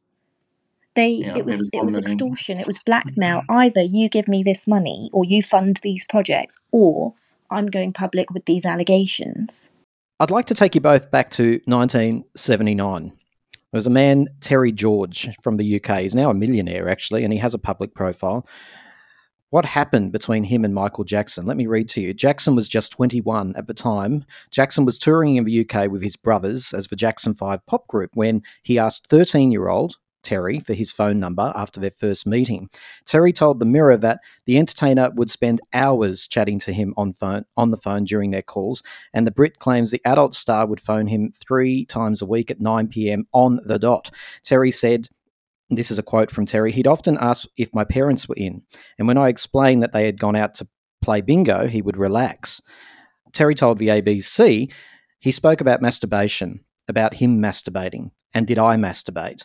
They 0.97 1.11
yeah, 1.11 1.37
it 1.37 1.45
was 1.45 1.69
it 1.73 1.85
was, 1.85 1.95
it 1.95 2.03
was 2.03 2.11
extortion, 2.13 2.59
it 2.59 2.67
was 2.67 2.79
blackmail. 2.85 3.43
Either 3.49 3.83
you 3.83 4.09
give 4.09 4.27
me 4.27 4.43
this 4.43 4.67
money 4.67 5.11
or 5.13 5.25
you 5.25 5.43
fund 5.43 5.79
these 5.83 6.05
projects, 6.05 6.59
or 6.73 7.15
I'm 7.51 7.67
going 7.67 7.93
public 7.93 8.31
with 8.31 8.47
these 8.47 8.65
allegations. 8.65 9.71
I'd 10.19 10.31
like 10.31 10.47
to 10.47 10.55
take 10.55 10.75
you 10.75 10.81
both 10.81 11.11
back 11.11 11.29
to 11.33 11.61
1979. 11.67 13.13
There 13.73 13.79
was 13.79 13.87
a 13.87 13.91
man, 13.91 14.29
Terry 14.41 14.73
George, 14.73 15.29
from 15.43 15.59
the 15.59 15.77
UK. 15.77 16.01
He's 16.01 16.15
now 16.15 16.31
a 16.31 16.35
millionaire, 16.35 16.89
actually, 16.89 17.23
and 17.23 17.33
he 17.33 17.39
has 17.39 17.53
a 17.53 17.59
public 17.59 17.95
profile. 17.95 18.47
What 19.51 19.67
happened 19.67 20.13
between 20.13 20.45
him 20.45 20.65
and 20.65 20.75
Michael 20.75 21.05
Jackson? 21.05 21.45
Let 21.45 21.59
me 21.59 21.67
read 21.67 21.89
to 21.91 22.01
you. 22.01 22.15
Jackson 22.15 22.57
was 22.57 22.69
just 22.69 22.93
21 22.93 23.55
at 23.57 23.67
the 23.67 23.75
time. 23.75 24.25
Jackson 24.51 24.87
was 24.87 24.99
touring 24.99 25.37
in 25.37 25.45
the 25.45 25.61
UK 25.69 25.91
with 25.91 26.03
his 26.03 26.17
brothers 26.17 26.73
as 26.73 26.87
the 26.87 26.97
Jackson 26.97 27.35
5 27.35 27.67
pop 27.67 27.87
group 27.87 28.11
when 28.15 28.43
he 28.63 28.79
asked 28.79 29.09
13 29.09 29.53
year 29.53 29.69
old 29.69 29.97
Terry 30.27 30.59
for 30.59 30.75
his 30.75 30.91
phone 30.91 31.21
number 31.21 31.53
after 31.55 31.79
their 31.79 31.91
first 31.91 32.27
meeting. 32.27 32.69
Terry 33.05 33.33
told 33.33 33.61
the 33.61 33.65
Mirror 33.65 33.99
that 33.99 34.21
the 34.45 34.59
entertainer 34.59 35.11
would 35.15 35.31
spend 35.31 35.61
hours 35.73 36.27
chatting 36.27 36.59
to 36.61 36.73
him 36.73 36.93
on 36.97 37.13
phone 37.13 37.45
on 37.57 37.71
the 37.71 37.77
phone 37.77 38.05
during 38.05 38.33
their 38.33 38.43
calls, 38.43 38.83
and 39.15 39.27
the 39.27 39.31
Brit 39.31 39.61
claims 39.61 39.91
the 39.91 40.03
adult 40.05 40.35
star 40.35 40.67
would 40.67 40.81
phone 40.81 41.07
him 41.07 41.33
three 41.33 41.87
times 41.87 42.21
a 42.21 42.27
week 42.27 42.51
at 42.51 42.61
9 42.61 42.89
p.m. 42.89 43.27
on 43.33 43.61
the 43.65 43.79
dot. 43.79 44.11
Terry 44.43 44.71
said. 44.71 45.09
This 45.69 45.91
is 45.91 45.99
a 45.99 46.03
quote 46.05 46.31
from 46.31 46.47
Terry. 46.47 46.71
He'd 46.71 46.87
often 46.87 47.19
ask 47.21 47.49
if 47.57 47.75
my 47.75 47.83
parents 47.83 48.29
were 48.29 48.37
in, 48.37 48.63
and 49.01 49.09
when 49.09 49.19
I 49.19 49.29
explained 49.29 49.83
that 49.83 49.93
they 49.93 50.07
had 50.07 50.21
gone 50.21 50.37
out 50.37 50.55
to 50.55 50.69
play 51.03 51.21
bingo, 51.23 51.67
he 51.67 51.83
would 51.83 51.97
relax. 51.97 52.63
Terry 53.33 53.57
told 53.57 53.79
the 53.79 53.89
ABC 53.89 54.73
he 55.19 55.33
spoke 55.33 55.61
about 55.61 55.83
masturbation, 55.83 56.61
about 56.87 57.15
him 57.15 57.43
masturbating, 57.43 58.13
and 58.33 58.47
did 58.47 58.61
I 58.61 58.77
masturbate? 58.77 59.45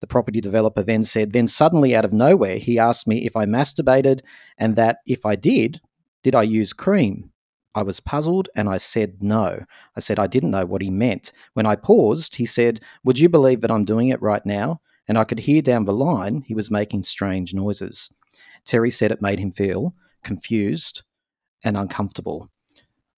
The 0.00 0.06
property 0.06 0.40
developer 0.40 0.82
then 0.82 1.04
said, 1.04 1.32
then 1.32 1.46
suddenly 1.46 1.96
out 1.96 2.04
of 2.04 2.12
nowhere, 2.12 2.58
he 2.58 2.78
asked 2.78 3.06
me 3.06 3.24
if 3.24 3.36
I 3.36 3.46
masturbated 3.46 4.20
and 4.58 4.76
that 4.76 4.98
if 5.06 5.24
I 5.24 5.36
did, 5.36 5.80
did 6.22 6.34
I 6.34 6.42
use 6.42 6.72
cream? 6.72 7.30
I 7.74 7.82
was 7.82 8.00
puzzled 8.00 8.48
and 8.54 8.68
I 8.68 8.76
said 8.76 9.22
no. 9.22 9.64
I 9.96 10.00
said 10.00 10.18
I 10.18 10.26
didn't 10.26 10.52
know 10.52 10.66
what 10.66 10.82
he 10.82 10.90
meant. 10.90 11.32
When 11.54 11.66
I 11.66 11.74
paused, 11.76 12.36
he 12.36 12.46
said, 12.46 12.80
Would 13.04 13.18
you 13.18 13.28
believe 13.28 13.62
that 13.62 13.70
I'm 13.70 13.84
doing 13.84 14.08
it 14.08 14.22
right 14.22 14.44
now? 14.46 14.80
And 15.08 15.18
I 15.18 15.24
could 15.24 15.40
hear 15.40 15.60
down 15.60 15.84
the 15.84 15.92
line 15.92 16.42
he 16.42 16.54
was 16.54 16.70
making 16.70 17.02
strange 17.02 17.52
noises. 17.52 18.12
Terry 18.64 18.90
said 18.90 19.10
it 19.10 19.20
made 19.20 19.38
him 19.38 19.50
feel 19.50 19.94
confused 20.22 21.02
and 21.64 21.76
uncomfortable. 21.76 22.48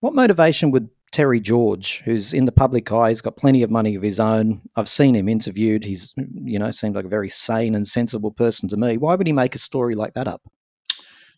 What 0.00 0.14
motivation 0.14 0.70
would 0.70 0.88
Terry 1.16 1.40
George, 1.40 2.02
who's 2.04 2.34
in 2.34 2.44
the 2.44 2.52
public 2.52 2.92
eye, 2.92 3.08
he's 3.08 3.22
got 3.22 3.38
plenty 3.38 3.62
of 3.62 3.70
money 3.70 3.94
of 3.94 4.02
his 4.02 4.20
own. 4.20 4.60
I've 4.76 4.86
seen 4.86 5.16
him 5.16 5.30
interviewed. 5.30 5.82
He's, 5.82 6.12
you 6.18 6.58
know, 6.58 6.70
seemed 6.70 6.94
like 6.94 7.06
a 7.06 7.08
very 7.08 7.30
sane 7.30 7.74
and 7.74 7.86
sensible 7.86 8.32
person 8.32 8.68
to 8.68 8.76
me. 8.76 8.98
Why 8.98 9.14
would 9.14 9.26
he 9.26 9.32
make 9.32 9.54
a 9.54 9.58
story 9.58 9.94
like 9.94 10.12
that 10.12 10.28
up? 10.28 10.42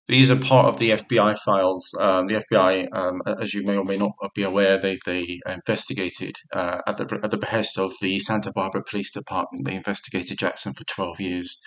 These 0.08 0.32
are 0.32 0.36
part 0.36 0.66
of 0.66 0.80
the 0.80 0.90
FBI 0.90 1.38
files. 1.38 1.94
Um, 2.00 2.26
the 2.26 2.42
FBI, 2.50 2.88
um, 2.92 3.22
as 3.40 3.54
you 3.54 3.62
may 3.62 3.76
or 3.76 3.84
may 3.84 3.98
not 3.98 4.14
be 4.34 4.42
aware, 4.42 4.78
they 4.78 4.98
they 5.06 5.38
investigated 5.46 6.34
uh, 6.52 6.80
at 6.88 6.96
the 6.96 7.20
at 7.22 7.30
the 7.30 7.38
behest 7.38 7.78
of 7.78 7.92
the 8.00 8.18
Santa 8.18 8.50
Barbara 8.50 8.82
Police 8.82 9.12
Department. 9.12 9.64
They 9.64 9.76
investigated 9.76 10.38
Jackson 10.38 10.72
for 10.72 10.82
twelve 10.84 11.20
years, 11.20 11.60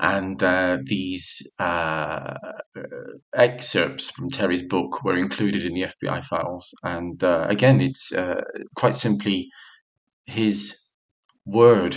and 0.00 0.42
uh, 0.42 0.78
these 0.84 1.42
uh, 1.58 2.34
excerpts 3.34 4.10
from 4.10 4.30
Terry's 4.30 4.62
book 4.62 5.02
were 5.02 5.16
included 5.16 5.64
in 5.64 5.74
the 5.74 5.82
FBI 5.82 6.22
files. 6.22 6.72
And 6.84 7.22
uh, 7.24 7.46
again, 7.48 7.80
it's 7.80 8.12
uh, 8.12 8.42
quite 8.76 8.94
simply 8.94 9.48
his 10.26 10.78
word 11.46 11.96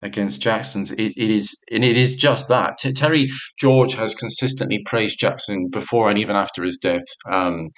against 0.00 0.40
Jackson's. 0.40 0.92
It, 0.92 1.12
it 1.16 1.30
is, 1.30 1.56
and 1.70 1.84
it 1.84 1.96
is 1.96 2.14
just 2.14 2.48
that. 2.48 2.78
Terry 2.78 3.26
George 3.58 3.94
has 3.94 4.14
consistently 4.14 4.82
praised 4.86 5.18
Jackson 5.18 5.68
before 5.68 6.08
and 6.08 6.18
even 6.18 6.36
after 6.36 6.62
his 6.62 6.78
death. 6.78 7.04
Um, 7.30 7.68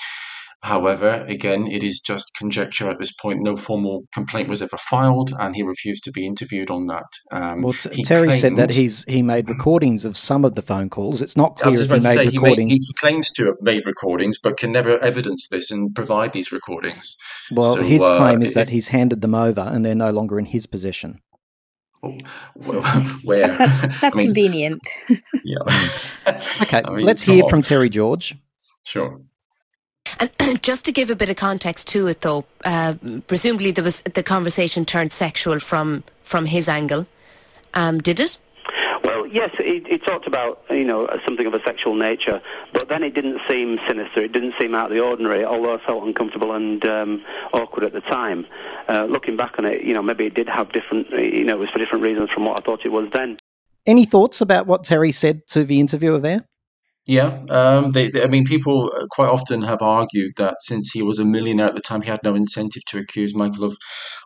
However, 0.63 1.25
again, 1.27 1.67
it 1.67 1.83
is 1.83 2.01
just 2.01 2.35
conjecture 2.37 2.91
at 2.91 2.99
this 2.99 3.13
point. 3.13 3.41
No 3.41 3.57
formal 3.57 4.05
complaint 4.13 4.49
was 4.49 4.61
ever 4.61 4.77
filed, 4.77 5.33
and 5.39 5.57
he 5.57 5.63
refused 5.63 6.05
to 6.05 6.13
be 6.13 6.27
interviewed 6.27 6.71
on 6.71 6.87
that. 6.89 7.07
Um, 7.33 7.63
well, 7.63 7.73
t- 7.73 8.03
Terry 8.03 8.27
claimed, 8.27 8.41
said 8.41 8.57
that 8.57 8.71
he's 8.71 9.05
he 9.05 9.23
made 9.23 9.49
recordings 9.49 10.05
of 10.05 10.19
some 10.19 10.45
of 10.45 10.57
the 10.57 10.63
phone 10.63 10.91
calls. 10.91 11.23
It's 11.23 11.37
not 11.37 11.57
clear 11.57 11.81
if 11.81 11.89
he 11.89 11.89
made 11.89 12.03
say, 12.03 12.27
recordings. 12.27 12.71
He, 12.71 12.75
made, 12.75 12.83
he, 12.87 12.95
claims 12.99 13.31
to 13.33 13.47
have 13.47 13.55
made 13.63 13.87
recordings, 13.87 14.39
but 14.39 14.59
can 14.59 14.71
never 14.71 14.99
evidence 14.99 15.49
this 15.49 15.71
and 15.71 15.95
provide 15.95 16.35
these 16.35 16.53
recordings. 16.53 17.17
Well, 17.51 17.77
so, 17.77 17.83
his 17.83 18.03
uh, 18.03 18.19
claim 18.19 18.43
is 18.43 18.53
it, 18.53 18.55
that 18.57 18.69
he's 18.69 18.89
handed 18.89 19.23
them 19.23 19.35
over, 19.35 19.63
and 19.63 19.83
they're 19.83 19.95
no 19.95 20.11
longer 20.11 20.39
in 20.39 20.45
his 20.45 20.67
possession. 20.67 21.23
Oh, 22.03 22.17
well, 22.55 22.83
where? 23.25 23.57
that's 23.57 24.05
I 24.05 24.11
mean, 24.15 24.27
convenient. 24.27 24.87
yeah. 25.43 25.59
okay, 26.63 26.83
I 26.85 26.91
mean, 26.91 27.07
let's 27.07 27.23
hear 27.23 27.45
on. 27.45 27.49
from 27.49 27.63
Terry 27.63 27.89
George. 27.89 28.35
Sure. 28.85 29.23
And 30.19 30.31
just 30.63 30.85
to 30.87 30.93
give 30.93 31.11
a 31.11 31.17
bit 31.17 31.29
of 31.29 31.37
context 31.37 31.87
to 31.89 32.07
it, 32.09 32.23
though, 32.23 32.45
uh, 32.65 32.95
presumably 33.27 33.71
there 33.71 33.85
was 33.85 34.03
the 34.03 34.23
conversation 34.23 34.85
turned 34.85 35.13
sexual 35.13 35.61
from 35.61 36.05
from 36.25 36.47
his 36.47 36.69
angle. 36.69 37.07
Um, 37.75 37.99
did 38.01 38.21
it? 38.21 38.39
Well, 39.03 39.27
yes, 39.27 39.51
he, 39.57 39.85
he, 39.89 39.99
talked 39.99 40.27
about 40.27 40.63
you 40.71 40.85
know 40.85 41.09
something 41.25 41.47
of 41.47 41.55
a 41.55 41.63
sexual 41.63 41.95
nature, 41.95 42.41
but 42.73 42.89
then 42.89 43.03
it 43.03 43.15
didn't 43.15 43.41
seem 43.49 43.79
sinister. 43.87 44.21
It 44.21 44.33
didn't 44.33 44.55
seem 44.59 44.75
out 44.75 44.91
of 44.91 44.97
the 44.97 45.03
ordinary, 45.03 45.45
although 45.45 45.75
I 45.75 45.79
felt 45.79 46.05
uncomfortable 46.05 46.53
and 46.53 46.85
um, 46.85 47.25
awkward 47.53 47.85
at 47.85 47.93
the 47.93 48.01
time. 48.01 48.47
Uh, 48.89 49.07
looking 49.07 49.37
back 49.37 49.59
on 49.59 49.65
it, 49.65 49.83
you 49.83 49.95
know, 49.95 50.03
maybe 50.03 50.27
it 50.27 50.35
did 50.35 50.49
have 50.49 50.73
different, 50.73 51.11
you 51.11 51.45
know, 51.45 51.55
it 51.55 51.59
was 51.59 51.71
for 51.71 51.79
different 51.79 52.05
reasons 52.05 52.31
from 52.31 52.45
what 52.45 52.61
I 52.61 52.65
thought 52.65 52.85
it 52.85 52.91
was 52.91 53.09
then. 53.13 53.39
Any 53.87 54.05
thoughts 54.05 54.41
about 54.41 54.67
what 54.67 54.85
Terry 54.85 55.13
said 55.13 55.47
to 55.49 55.65
the 55.65 55.81
interviewer 55.81 56.19
there? 56.19 56.45
Yeah, 57.11 57.41
um, 57.51 57.91
they, 57.91 58.09
they, 58.09 58.23
I 58.23 58.29
mean, 58.29 58.45
people 58.45 58.93
uh, 58.95 59.07
quite 59.11 59.31
often 59.31 59.63
have 59.63 59.83
argued 59.83 60.35
that 60.37 60.55
since 60.61 60.93
he 60.93 61.03
was 61.03 61.19
a 61.19 61.25
millionaire 61.25 61.67
at 61.67 61.75
the 61.75 61.81
time, 61.81 62.03
he 62.03 62.09
had 62.09 62.21
no 62.23 62.37
incentive 62.37 62.85
to 62.87 62.99
accuse 62.99 63.35
Michael 63.35 63.65
of 63.65 63.77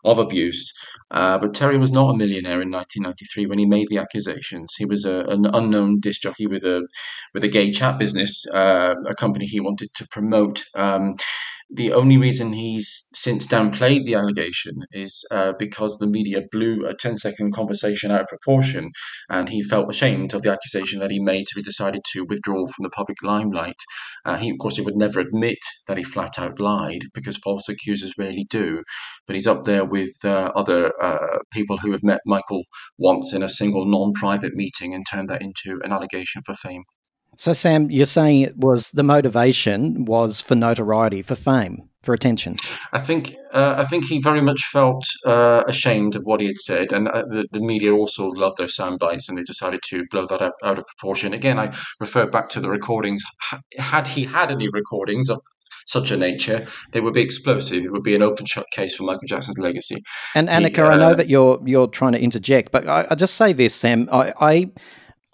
of 0.04 0.18
abuse. 0.18 0.70
Uh, 1.10 1.38
but 1.38 1.54
Terry 1.54 1.78
was 1.78 1.90
not 1.90 2.10
a 2.14 2.18
millionaire 2.18 2.60
in 2.60 2.70
1993 2.70 3.46
when 3.46 3.58
he 3.58 3.64
made 3.64 3.86
the 3.88 3.96
accusations. 3.96 4.74
He 4.76 4.84
was 4.84 5.06
a, 5.06 5.24
an 5.28 5.46
unknown 5.46 6.00
disc 6.00 6.20
jockey 6.20 6.46
with 6.46 6.64
a 6.64 6.86
with 7.32 7.42
a 7.44 7.48
gay 7.48 7.70
chat 7.72 7.98
business, 7.98 8.44
uh, 8.52 8.94
a 9.08 9.14
company 9.14 9.46
he 9.46 9.60
wanted 9.60 9.88
to 9.94 10.06
promote. 10.08 10.64
Um, 10.74 11.14
the 11.70 11.92
only 11.92 12.16
reason 12.16 12.52
he's 12.52 13.04
since 13.14 13.46
downplayed 13.46 14.04
the 14.04 14.14
allegation 14.14 14.74
is 14.92 15.26
uh, 15.30 15.52
because 15.58 15.98
the 15.98 16.06
media 16.06 16.42
blew 16.50 16.84
a 16.86 16.94
10 16.94 17.16
second 17.16 17.52
conversation 17.52 18.10
out 18.10 18.22
of 18.22 18.26
proportion 18.26 18.90
and 19.30 19.48
he 19.48 19.62
felt 19.62 19.90
ashamed 19.90 20.34
of 20.34 20.42
the 20.42 20.52
accusation 20.52 21.00
that 21.00 21.10
he 21.10 21.20
made 21.20 21.48
so 21.48 21.58
he 21.58 21.62
decided 21.62 22.02
to 22.12 22.24
withdraw 22.28 22.66
from 22.66 22.82
the 22.82 22.90
public 22.90 23.16
limelight. 23.22 23.80
Uh, 24.24 24.36
he 24.36 24.50
of 24.50 24.58
course 24.58 24.76
he 24.76 24.82
would 24.82 24.96
never 24.96 25.20
admit 25.20 25.58
that 25.86 25.98
he 25.98 26.04
flat 26.04 26.38
out 26.38 26.60
lied 26.60 27.02
because 27.12 27.36
false 27.38 27.68
accusers 27.68 28.14
rarely 28.18 28.46
do 28.50 28.82
but 29.26 29.34
he's 29.34 29.46
up 29.46 29.64
there 29.64 29.84
with 29.84 30.12
uh, 30.24 30.50
other 30.54 30.92
uh, 31.02 31.38
people 31.52 31.76
who 31.78 31.92
have 31.92 32.02
met 32.02 32.20
michael 32.26 32.62
once 32.98 33.32
in 33.32 33.42
a 33.42 33.48
single 33.48 33.84
non-private 33.84 34.54
meeting 34.54 34.94
and 34.94 35.06
turned 35.06 35.28
that 35.28 35.42
into 35.42 35.80
an 35.84 35.92
allegation 35.92 36.42
for 36.44 36.54
fame 36.54 36.82
so, 37.36 37.52
Sam, 37.52 37.90
you're 37.90 38.06
saying 38.06 38.40
it 38.42 38.56
was 38.56 38.90
the 38.90 39.02
motivation 39.02 40.04
was 40.04 40.40
for 40.40 40.54
notoriety, 40.54 41.22
for 41.22 41.34
fame, 41.34 41.88
for 42.02 42.14
attention. 42.14 42.56
I 42.92 43.00
think 43.00 43.34
uh, 43.52 43.74
I 43.78 43.84
think 43.84 44.04
he 44.04 44.20
very 44.20 44.40
much 44.40 44.62
felt 44.72 45.04
uh, 45.26 45.64
ashamed 45.66 46.16
of 46.16 46.22
what 46.24 46.40
he 46.40 46.46
had 46.46 46.58
said, 46.58 46.92
and 46.92 47.08
uh, 47.08 47.24
the, 47.28 47.46
the 47.52 47.60
media 47.60 47.92
also 47.92 48.28
loved 48.28 48.58
their 48.58 48.68
sound 48.68 48.98
bites, 48.98 49.28
and 49.28 49.38
they 49.38 49.42
decided 49.42 49.80
to 49.88 50.04
blow 50.10 50.26
that 50.26 50.42
out, 50.42 50.52
out 50.62 50.78
of 50.78 50.84
proportion. 50.86 51.32
Again, 51.32 51.58
I 51.58 51.74
refer 52.00 52.26
back 52.26 52.48
to 52.50 52.60
the 52.60 52.70
recordings. 52.70 53.22
Had 53.78 54.06
he 54.06 54.24
had 54.24 54.50
any 54.50 54.68
recordings 54.68 55.28
of 55.28 55.40
such 55.86 56.10
a 56.10 56.16
nature, 56.16 56.66
they 56.92 57.00
would 57.00 57.14
be 57.14 57.20
explosive. 57.20 57.84
It 57.84 57.92
would 57.92 58.02
be 58.02 58.14
an 58.14 58.22
open 58.22 58.46
shut 58.46 58.66
case 58.72 58.96
for 58.96 59.04
Michael 59.04 59.26
Jackson's 59.28 59.58
legacy. 59.58 59.98
And 60.34 60.48
Anika, 60.48 60.76
he, 60.76 60.82
I 60.82 60.96
know 60.96 61.10
uh, 61.10 61.14
that 61.14 61.28
you're 61.28 61.60
you're 61.64 61.88
trying 61.88 62.12
to 62.12 62.20
interject, 62.20 62.72
but 62.72 62.88
I, 62.88 63.06
I 63.10 63.14
just 63.14 63.34
say 63.34 63.52
this, 63.52 63.74
Sam. 63.74 64.08
I, 64.10 64.32
I 64.40 64.70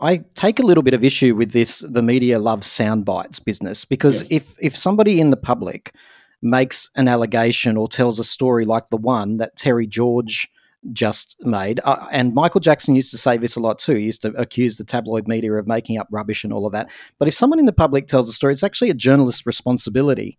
I 0.00 0.24
take 0.34 0.58
a 0.58 0.62
little 0.62 0.82
bit 0.82 0.94
of 0.94 1.04
issue 1.04 1.34
with 1.34 1.52
this 1.52 1.80
the 1.80 2.02
media 2.02 2.38
loves 2.38 2.66
sound 2.66 3.04
bites 3.04 3.38
business 3.38 3.84
because 3.84 4.24
if 4.30 4.54
if 4.60 4.76
somebody 4.76 5.20
in 5.20 5.30
the 5.30 5.36
public 5.36 5.94
makes 6.42 6.90
an 6.96 7.06
allegation 7.06 7.76
or 7.76 7.86
tells 7.86 8.18
a 8.18 8.24
story 8.24 8.64
like 8.64 8.88
the 8.88 8.96
one 8.96 9.36
that 9.36 9.56
Terry 9.56 9.86
George 9.86 10.50
just 10.92 11.36
made, 11.40 11.78
uh, 11.84 12.06
and 12.10 12.32
Michael 12.32 12.60
Jackson 12.60 12.94
used 12.94 13.10
to 13.10 13.18
say 13.18 13.36
this 13.36 13.56
a 13.56 13.60
lot 13.60 13.78
too. 13.78 13.94
He 13.94 14.04
used 14.04 14.22
to 14.22 14.28
accuse 14.28 14.78
the 14.78 14.84
tabloid 14.84 15.28
media 15.28 15.52
of 15.52 15.66
making 15.66 15.98
up 15.98 16.08
rubbish 16.10 16.42
and 16.42 16.52
all 16.52 16.66
of 16.66 16.72
that. 16.72 16.90
But 17.18 17.28
if 17.28 17.34
someone 17.34 17.58
in 17.58 17.66
the 17.66 17.72
public 17.72 18.06
tells 18.06 18.28
a 18.30 18.32
story, 18.32 18.54
it's 18.54 18.62
actually 18.62 18.88
a 18.88 18.94
journalist's 18.94 19.44
responsibility 19.44 20.38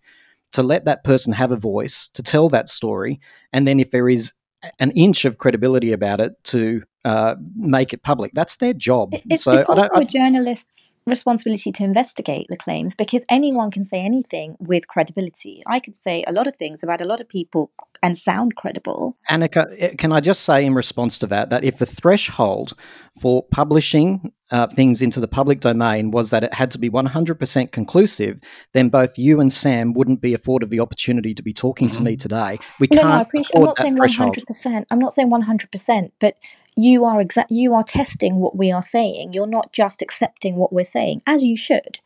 to 0.53 0.63
let 0.63 0.85
that 0.85 1.03
person 1.03 1.33
have 1.33 1.51
a 1.51 1.57
voice 1.57 2.09
to 2.09 2.23
tell 2.23 2.49
that 2.49 2.69
story, 2.69 3.19
and 3.53 3.67
then 3.67 3.79
if 3.79 3.91
there 3.91 4.09
is 4.09 4.33
an 4.79 4.91
inch 4.91 5.25
of 5.25 5.37
credibility 5.37 5.91
about 5.91 6.19
it, 6.19 6.33
to 6.45 6.83
uh, 7.03 7.35
make 7.55 7.93
it 7.93 8.03
public. 8.03 8.31
That's 8.33 8.57
their 8.57 8.73
job. 8.73 9.13
It, 9.13 9.39
so 9.39 9.53
it's 9.53 9.67
also 9.67 9.89
a 9.93 10.05
journalist's 10.05 10.95
responsibility 11.05 11.71
to 11.71 11.83
investigate 11.83 12.45
the 12.49 12.57
claims 12.57 12.93
because 12.93 13.23
anyone 13.29 13.71
can 13.71 13.83
say 13.83 14.01
anything 14.01 14.55
with 14.59 14.87
credibility. 14.87 15.63
I 15.67 15.79
could 15.79 15.95
say 15.95 16.23
a 16.27 16.31
lot 16.31 16.47
of 16.47 16.55
things 16.55 16.83
about 16.83 17.01
a 17.01 17.05
lot 17.05 17.19
of 17.19 17.27
people 17.27 17.71
and 18.03 18.17
sound 18.17 18.55
credible. 18.55 19.17
Anika, 19.29 19.73
eh, 19.79 19.93
can 19.97 20.11
I 20.11 20.19
just 20.19 20.43
say 20.43 20.65
in 20.65 20.73
response 20.73 21.17
to 21.19 21.27
that 21.27 21.49
that 21.49 21.63
if 21.63 21.77
the 21.77 21.85
threshold 21.85 22.73
for 23.19 23.43
publishing 23.51 24.31
uh, 24.51 24.67
things 24.67 25.01
into 25.01 25.19
the 25.19 25.27
public 25.27 25.59
domain 25.59 26.11
was 26.11 26.29
that 26.29 26.43
it 26.43 26.53
had 26.53 26.71
to 26.71 26.77
be 26.77 26.89
100% 26.89 27.71
conclusive, 27.71 28.39
then 28.73 28.89
both 28.89 29.17
you 29.17 29.39
and 29.39 29.51
Sam 29.51 29.93
wouldn't 29.93 30.21
be 30.21 30.33
afforded 30.33 30.69
the 30.69 30.79
opportunity 30.79 31.33
to 31.33 31.41
be 31.41 31.53
talking 31.53 31.89
mm-hmm. 31.89 31.97
to 31.97 32.03
me 32.03 32.11
mm-hmm. 32.11 32.17
today. 32.17 32.59
We 32.79 32.87
no, 32.91 32.97
can't. 32.97 33.09
No, 33.09 33.15
I 33.15 33.21
appreciate. 33.21 33.55
I'm 33.55 33.63
not 33.63 33.77
saying 33.77 33.97
100%. 33.97 34.85
I'm 34.91 34.99
not 34.99 35.13
saying 35.13 35.29
100%, 35.29 36.11
but 36.19 36.37
you 36.75 37.05
are 37.05 37.23
exa- 37.23 37.45
you 37.49 37.73
are 37.73 37.83
testing 37.83 38.37
what 38.37 38.55
we 38.55 38.71
are 38.71 38.81
saying. 38.81 39.33
You're 39.33 39.47
not 39.47 39.73
just 39.73 40.01
accepting 40.01 40.55
what 40.55 40.71
we're 40.71 40.83
saying, 40.83 41.21
as 41.27 41.43
you 41.43 41.57
should. 41.57 41.99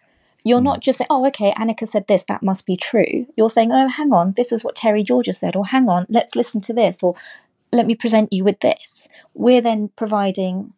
You're 0.43 0.61
not 0.61 0.79
mm. 0.79 0.83
just 0.83 0.99
saying, 0.99 1.07
oh, 1.09 1.25
okay, 1.27 1.53
Anika 1.53 1.87
said 1.87 2.07
this, 2.07 2.23
that 2.25 2.43
must 2.43 2.65
be 2.65 2.77
true. 2.77 3.25
You're 3.35 3.49
saying, 3.49 3.71
oh, 3.71 3.87
hang 3.87 4.13
on, 4.13 4.33
this 4.35 4.51
is 4.51 4.63
what 4.63 4.75
Terry 4.75 5.03
Georgia 5.03 5.33
said, 5.33 5.55
or 5.55 5.65
hang 5.65 5.89
on, 5.89 6.05
let's 6.07 6.35
listen 6.35 6.61
to 6.61 6.73
this, 6.73 7.01
or 7.01 7.15
let 7.71 7.87
me 7.87 7.95
present 7.95 8.31
you 8.31 8.43
with 8.43 8.59
this. 8.59 9.07
We're 9.33 9.61
then 9.61 9.89
providing 9.95 10.73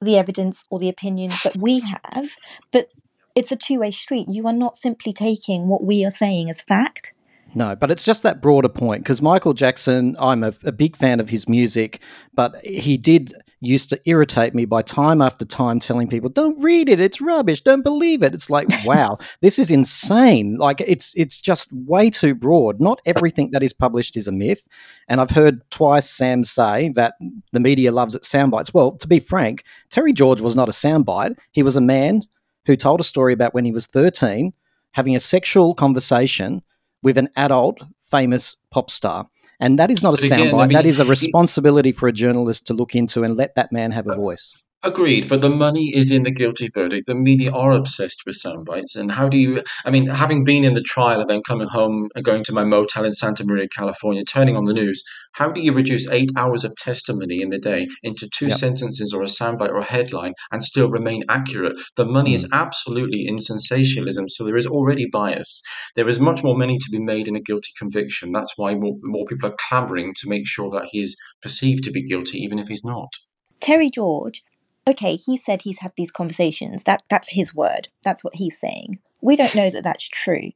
the 0.00 0.16
evidence 0.16 0.64
or 0.70 0.78
the 0.78 0.88
opinions 0.88 1.42
that 1.42 1.56
we 1.56 1.80
have, 1.80 2.36
but 2.70 2.90
it's 3.34 3.50
a 3.50 3.56
two 3.56 3.80
way 3.80 3.90
street. 3.90 4.28
You 4.28 4.46
are 4.46 4.52
not 4.52 4.76
simply 4.76 5.12
taking 5.12 5.68
what 5.68 5.82
we 5.82 6.04
are 6.04 6.10
saying 6.10 6.50
as 6.50 6.60
fact 6.60 7.14
no, 7.54 7.74
but 7.74 7.90
it's 7.90 8.04
just 8.04 8.22
that 8.24 8.42
broader 8.42 8.68
point 8.68 9.02
because 9.02 9.22
Michael 9.22 9.54
Jackson, 9.54 10.16
I'm 10.18 10.44
a, 10.44 10.52
a, 10.64 10.72
big 10.72 10.96
fan 10.96 11.18
of 11.18 11.30
his 11.30 11.48
music, 11.48 12.00
but 12.34 12.54
he 12.64 12.96
did 12.96 13.32
used 13.60 13.90
to 13.90 14.00
irritate 14.04 14.54
me 14.54 14.64
by 14.64 14.82
time 14.82 15.22
after 15.22 15.44
time 15.44 15.80
telling 15.80 16.08
people, 16.08 16.28
"Don't 16.28 16.62
read 16.62 16.88
it; 16.88 17.00
it's 17.00 17.20
rubbish. 17.20 17.62
Don't 17.62 17.82
believe 17.82 18.22
it." 18.22 18.34
It's 18.34 18.50
like, 18.50 18.68
wow, 18.84 19.18
this 19.40 19.58
is 19.58 19.70
insane. 19.70 20.56
Like 20.56 20.80
it's 20.82 21.14
it's 21.16 21.40
just 21.40 21.72
way 21.72 22.10
too 22.10 22.34
broad. 22.34 22.80
Not 22.80 23.00
everything 23.06 23.50
that 23.52 23.62
is 23.62 23.72
published 23.72 24.16
is 24.16 24.28
a 24.28 24.32
myth, 24.32 24.68
and 25.08 25.20
I've 25.20 25.30
heard 25.30 25.62
twice 25.70 26.08
Sam 26.08 26.44
say 26.44 26.90
that 26.90 27.14
the 27.52 27.60
media 27.60 27.92
loves 27.92 28.14
its 28.14 28.28
sound 28.28 28.50
bites. 28.50 28.74
Well, 28.74 28.92
to 28.92 29.08
be 29.08 29.20
frank, 29.20 29.64
Terry 29.90 30.12
George 30.12 30.42
was 30.42 30.54
not 30.54 30.68
a 30.68 30.72
soundbite. 30.72 31.38
He 31.52 31.62
was 31.62 31.76
a 31.76 31.80
man 31.80 32.24
who 32.66 32.76
told 32.76 33.00
a 33.00 33.04
story 33.04 33.32
about 33.32 33.54
when 33.54 33.64
he 33.64 33.72
was 33.72 33.86
13 33.86 34.52
having 34.92 35.14
a 35.14 35.20
sexual 35.20 35.74
conversation 35.74 36.62
with 37.02 37.18
an 37.18 37.28
adult 37.36 37.80
famous 38.02 38.56
pop 38.70 38.90
star. 38.90 39.28
And 39.60 39.78
that 39.78 39.90
is 39.90 40.02
not 40.02 40.14
a 40.14 40.16
soundbite. 40.16 40.54
I 40.54 40.66
mean, 40.66 40.74
that 40.74 40.86
is 40.86 41.00
a 41.00 41.04
responsibility 41.04 41.92
for 41.92 42.08
a 42.08 42.12
journalist 42.12 42.66
to 42.68 42.74
look 42.74 42.94
into 42.94 43.24
and 43.24 43.36
let 43.36 43.54
that 43.56 43.72
man 43.72 43.90
have 43.90 44.06
a 44.06 44.14
voice. 44.14 44.54
Agreed, 44.84 45.28
but 45.28 45.40
the 45.40 45.50
money 45.50 45.92
is 45.92 46.12
in 46.12 46.22
the 46.22 46.30
guilty 46.30 46.68
verdict. 46.72 47.08
The 47.08 47.14
media 47.16 47.50
are 47.50 47.72
obsessed 47.72 48.22
with 48.24 48.36
sound 48.36 48.64
bites. 48.64 48.94
And 48.94 49.10
how 49.10 49.28
do 49.28 49.36
you, 49.36 49.64
I 49.84 49.90
mean, 49.90 50.06
having 50.06 50.44
been 50.44 50.62
in 50.62 50.74
the 50.74 50.82
trial 50.82 51.20
and 51.20 51.28
then 51.28 51.42
coming 51.42 51.66
home 51.66 52.10
and 52.14 52.24
going 52.24 52.44
to 52.44 52.52
my 52.52 52.62
motel 52.62 53.04
in 53.04 53.12
Santa 53.12 53.44
Maria, 53.44 53.66
California, 53.66 54.22
turning 54.22 54.56
on 54.56 54.66
the 54.66 54.72
news, 54.72 55.02
how 55.32 55.50
do 55.50 55.60
you 55.60 55.72
reduce 55.72 56.08
eight 56.10 56.30
hours 56.36 56.62
of 56.62 56.76
testimony 56.76 57.42
in 57.42 57.50
the 57.50 57.58
day 57.58 57.88
into 58.04 58.28
two 58.32 58.46
yep. 58.46 58.56
sentences 58.56 59.12
or 59.12 59.20
a 59.20 59.26
soundbite 59.26 59.70
or 59.70 59.78
a 59.78 59.84
headline 59.84 60.34
and 60.52 60.62
still 60.62 60.88
remain 60.88 61.22
accurate? 61.28 61.76
The 61.96 62.06
money 62.06 62.30
mm. 62.30 62.36
is 62.36 62.48
absolutely 62.52 63.26
in 63.26 63.40
sensationalism, 63.40 64.28
so 64.28 64.44
there 64.44 64.56
is 64.56 64.66
already 64.66 65.08
bias. 65.10 65.60
There 65.96 66.08
is 66.08 66.20
much 66.20 66.44
more 66.44 66.56
money 66.56 66.78
to 66.78 66.90
be 66.92 67.00
made 67.00 67.26
in 67.26 67.34
a 67.34 67.40
guilty 67.40 67.72
conviction. 67.76 68.30
That's 68.30 68.56
why 68.56 68.76
more, 68.76 68.94
more 69.02 69.24
people 69.26 69.48
are 69.48 69.56
clamoring 69.68 70.14
to 70.18 70.28
make 70.28 70.46
sure 70.46 70.70
that 70.70 70.84
he 70.92 71.02
is 71.02 71.16
perceived 71.42 71.82
to 71.82 71.90
be 71.90 72.06
guilty, 72.06 72.38
even 72.38 72.60
if 72.60 72.68
he's 72.68 72.84
not. 72.84 73.10
Terry 73.58 73.90
George 73.90 74.44
okay, 74.88 75.16
he 75.16 75.36
said 75.36 75.62
he's 75.62 75.80
had 75.80 75.92
these 75.96 76.10
conversations. 76.10 76.84
That 76.84 77.02
that's 77.08 77.30
his 77.30 77.54
word. 77.54 77.88
That's 78.02 78.24
what 78.24 78.36
he's 78.36 78.58
saying. 78.58 79.00
We 79.20 79.36
don't 79.36 79.54
know 79.54 79.70
that 79.70 79.84
that's 79.84 80.08
true. 80.08 80.52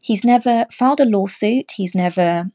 He's 0.00 0.24
never 0.24 0.66
filed 0.70 1.00
a 1.00 1.04
lawsuit. 1.04 1.72
He's 1.76 1.94
never 1.94 2.50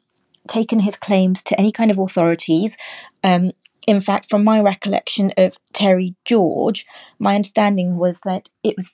taken 0.47 0.79
his 0.79 0.95
claims 0.95 1.41
to 1.43 1.60
any 1.60 1.71
kind 1.71 1.91
of 1.91 1.97
authorities. 1.97 2.77
Um, 3.23 3.51
in 3.88 4.01
fact, 4.01 4.29
from 4.29 4.43
my 4.43 4.62
recollection 4.62 5.32
of 5.38 5.58
Terry 5.73 6.15
George, 6.25 6.86
my 7.17 7.36
understanding 7.36 7.97
was 7.97 8.21
that 8.25 8.49
it 8.63 8.75
was 8.75 8.93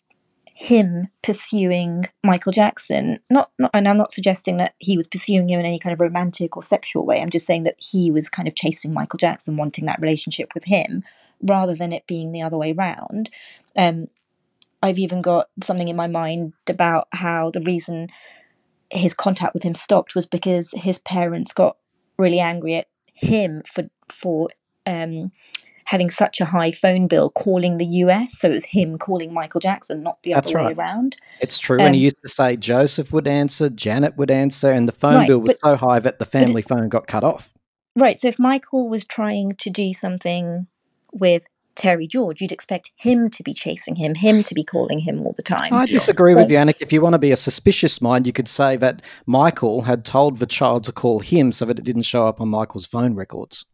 him 0.53 1.09
pursuing 1.21 2.05
Michael 2.23 2.53
Jackson. 2.53 3.19
Not, 3.29 3.51
not, 3.59 3.71
and 3.73 3.89
I'm 3.89 3.97
not 3.97 4.13
suggesting 4.13 4.55
that 4.57 4.73
he 4.79 4.95
was 4.95 5.07
pursuing 5.07 5.49
him 5.49 5.59
in 5.59 5.65
any 5.65 5.79
kind 5.79 5.91
of 5.91 5.99
romantic 5.99 6.55
or 6.55 6.63
sexual 6.63 7.05
way. 7.05 7.19
I'm 7.19 7.29
just 7.29 7.45
saying 7.45 7.63
that 7.63 7.75
he 7.77 8.09
was 8.09 8.29
kind 8.29 8.47
of 8.47 8.55
chasing 8.55 8.93
Michael 8.93 9.17
Jackson, 9.17 9.57
wanting 9.57 9.85
that 9.85 9.99
relationship 9.99 10.53
with 10.55 10.63
him 10.65 11.03
rather 11.41 11.75
than 11.75 11.93
it 11.93 12.07
being 12.07 12.31
the 12.31 12.41
other 12.41 12.57
way 12.57 12.73
round. 12.73 13.29
Um, 13.77 14.07
I've 14.81 14.99
even 14.99 15.21
got 15.21 15.47
something 15.63 15.87
in 15.87 15.95
my 15.95 16.07
mind 16.07 16.53
about 16.69 17.07
how 17.11 17.49
the 17.49 17.61
reason 17.61 18.09
his 18.91 19.13
contact 19.13 19.53
with 19.53 19.63
him 19.63 19.75
stopped 19.75 20.15
was 20.15 20.25
because 20.25 20.71
his 20.75 20.99
parents 20.99 21.53
got 21.53 21.77
really 22.17 22.39
angry 22.39 22.75
at 22.75 22.87
him 23.13 23.63
for 23.67 23.85
for 24.09 24.49
um, 24.85 25.31
having 25.85 26.09
such 26.09 26.41
a 26.41 26.45
high 26.45 26.71
phone 26.71 27.07
bill 27.07 27.29
calling 27.29 27.77
the 27.77 27.85
US. 27.85 28.37
So 28.37 28.49
it 28.49 28.53
was 28.53 28.65
him 28.65 28.97
calling 28.97 29.33
Michael 29.33 29.59
Jackson, 29.59 30.03
not 30.03 30.21
the 30.23 30.33
That's 30.33 30.49
other 30.49 30.57
right. 30.57 30.67
way 30.67 30.73
around. 30.73 31.17
It's 31.41 31.59
true. 31.59 31.79
Um, 31.79 31.87
and 31.87 31.95
he 31.95 32.01
used 32.01 32.21
to 32.23 32.29
say 32.29 32.57
Joseph 32.57 33.13
would 33.13 33.27
answer, 33.27 33.69
Janet 33.69 34.17
would 34.17 34.31
answer, 34.31 34.71
and 34.71 34.87
the 34.87 34.93
phone 34.93 35.15
right, 35.15 35.27
bill 35.27 35.39
was 35.39 35.57
but, 35.61 35.69
so 35.69 35.75
high 35.75 35.99
that 35.99 36.19
the 36.19 36.25
family 36.25 36.61
it, 36.61 36.67
phone 36.67 36.89
got 36.89 37.07
cut 37.07 37.23
off. 37.23 37.53
Right. 37.95 38.19
So 38.19 38.27
if 38.27 38.37
Michael 38.37 38.89
was 38.89 39.05
trying 39.05 39.55
to 39.55 39.69
do 39.69 39.93
something 39.93 40.67
with 41.15 41.47
Terry 41.75 42.07
George, 42.07 42.41
you'd 42.41 42.51
expect 42.51 42.91
him 42.95 43.29
to 43.29 43.43
be 43.43 43.53
chasing 43.53 43.95
him, 43.95 44.15
him 44.15 44.43
to 44.43 44.53
be 44.53 44.63
calling 44.63 44.99
him 44.99 45.19
all 45.25 45.33
the 45.35 45.43
time. 45.43 45.73
I 45.73 45.85
disagree 45.85 46.33
with 46.33 46.49
you, 46.49 46.57
Annick. 46.57 46.81
If 46.81 46.93
you 46.93 47.01
want 47.01 47.13
to 47.13 47.19
be 47.19 47.31
a 47.31 47.35
suspicious 47.35 48.01
mind, 48.01 48.25
you 48.25 48.33
could 48.33 48.47
say 48.47 48.77
that 48.77 49.01
Michael 49.25 49.81
had 49.81 50.05
told 50.05 50.37
the 50.37 50.45
child 50.45 50.83
to 50.85 50.91
call 50.91 51.19
him 51.19 51.51
so 51.51 51.65
that 51.65 51.77
it 51.77 51.83
didn't 51.83 52.03
show 52.03 52.27
up 52.27 52.39
on 52.39 52.47
Michael's 52.47 52.85
phone 52.85 53.15
records. 53.15 53.65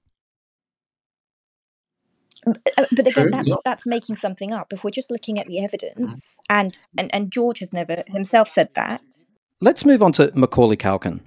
Uh, 2.47 2.53
but 2.91 3.05
again, 3.05 3.29
that's, 3.29 3.51
that's 3.63 3.85
making 3.85 4.15
something 4.15 4.51
up. 4.51 4.73
If 4.73 4.83
we're 4.83 4.89
just 4.89 5.11
looking 5.11 5.37
at 5.37 5.45
the 5.45 5.63
evidence, 5.63 6.39
and, 6.49 6.79
and, 6.97 7.13
and 7.13 7.31
George 7.31 7.59
has 7.59 7.71
never 7.71 8.03
himself 8.07 8.49
said 8.49 8.69
that. 8.73 9.01
Let's 9.61 9.85
move 9.85 10.01
on 10.01 10.11
to 10.13 10.31
Macaulay 10.33 10.75
Culkin. 10.75 11.19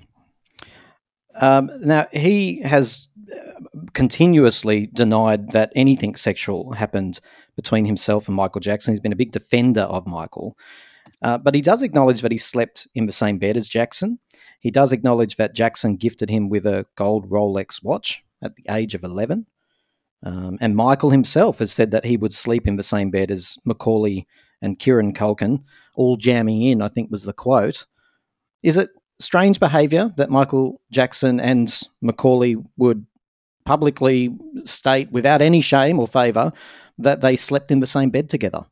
Um, 1.40 1.70
now, 1.80 2.06
he 2.12 2.62
has 2.62 3.08
continuously 3.92 4.86
denied 4.88 5.52
that 5.52 5.72
anything 5.74 6.14
sexual 6.14 6.72
happened 6.72 7.20
between 7.56 7.84
himself 7.84 8.28
and 8.28 8.36
Michael 8.36 8.60
Jackson. 8.60 8.92
He's 8.92 9.00
been 9.00 9.12
a 9.12 9.16
big 9.16 9.32
defender 9.32 9.82
of 9.82 10.06
Michael. 10.06 10.56
Uh, 11.22 11.38
but 11.38 11.54
he 11.54 11.60
does 11.60 11.82
acknowledge 11.82 12.22
that 12.22 12.32
he 12.32 12.38
slept 12.38 12.86
in 12.94 13.06
the 13.06 13.12
same 13.12 13.38
bed 13.38 13.56
as 13.56 13.68
Jackson. 13.68 14.18
He 14.60 14.70
does 14.70 14.92
acknowledge 14.92 15.36
that 15.36 15.54
Jackson 15.54 15.96
gifted 15.96 16.30
him 16.30 16.48
with 16.48 16.66
a 16.66 16.84
gold 16.96 17.28
Rolex 17.30 17.82
watch 17.82 18.24
at 18.42 18.56
the 18.56 18.64
age 18.70 18.94
of 18.94 19.04
11. 19.04 19.46
Um, 20.22 20.58
and 20.60 20.74
Michael 20.74 21.10
himself 21.10 21.58
has 21.58 21.72
said 21.72 21.90
that 21.90 22.04
he 22.04 22.16
would 22.16 22.32
sleep 22.32 22.66
in 22.66 22.76
the 22.76 22.82
same 22.82 23.10
bed 23.10 23.30
as 23.30 23.58
Macaulay 23.64 24.26
and 24.62 24.78
Kieran 24.78 25.12
Culkin, 25.12 25.62
all 25.94 26.16
jamming 26.16 26.62
in, 26.62 26.80
I 26.80 26.88
think 26.88 27.10
was 27.10 27.24
the 27.24 27.34
quote. 27.34 27.86
Is 28.62 28.78
it 28.78 28.88
strange 29.18 29.60
behaviour 29.60 30.12
that 30.16 30.30
Michael 30.30 30.80
Jackson 30.90 31.40
and 31.40 31.72
Macaulay 32.00 32.56
would 32.76 33.06
publicly 33.64 34.36
state 34.64 35.10
without 35.10 35.40
any 35.40 35.60
shame 35.60 35.98
or 35.98 36.06
favour 36.06 36.52
that 36.98 37.20
they 37.20 37.36
slept 37.36 37.70
in 37.70 37.80
the 37.80 37.86
same 37.86 38.10
bed 38.10 38.28
together? 38.28 38.64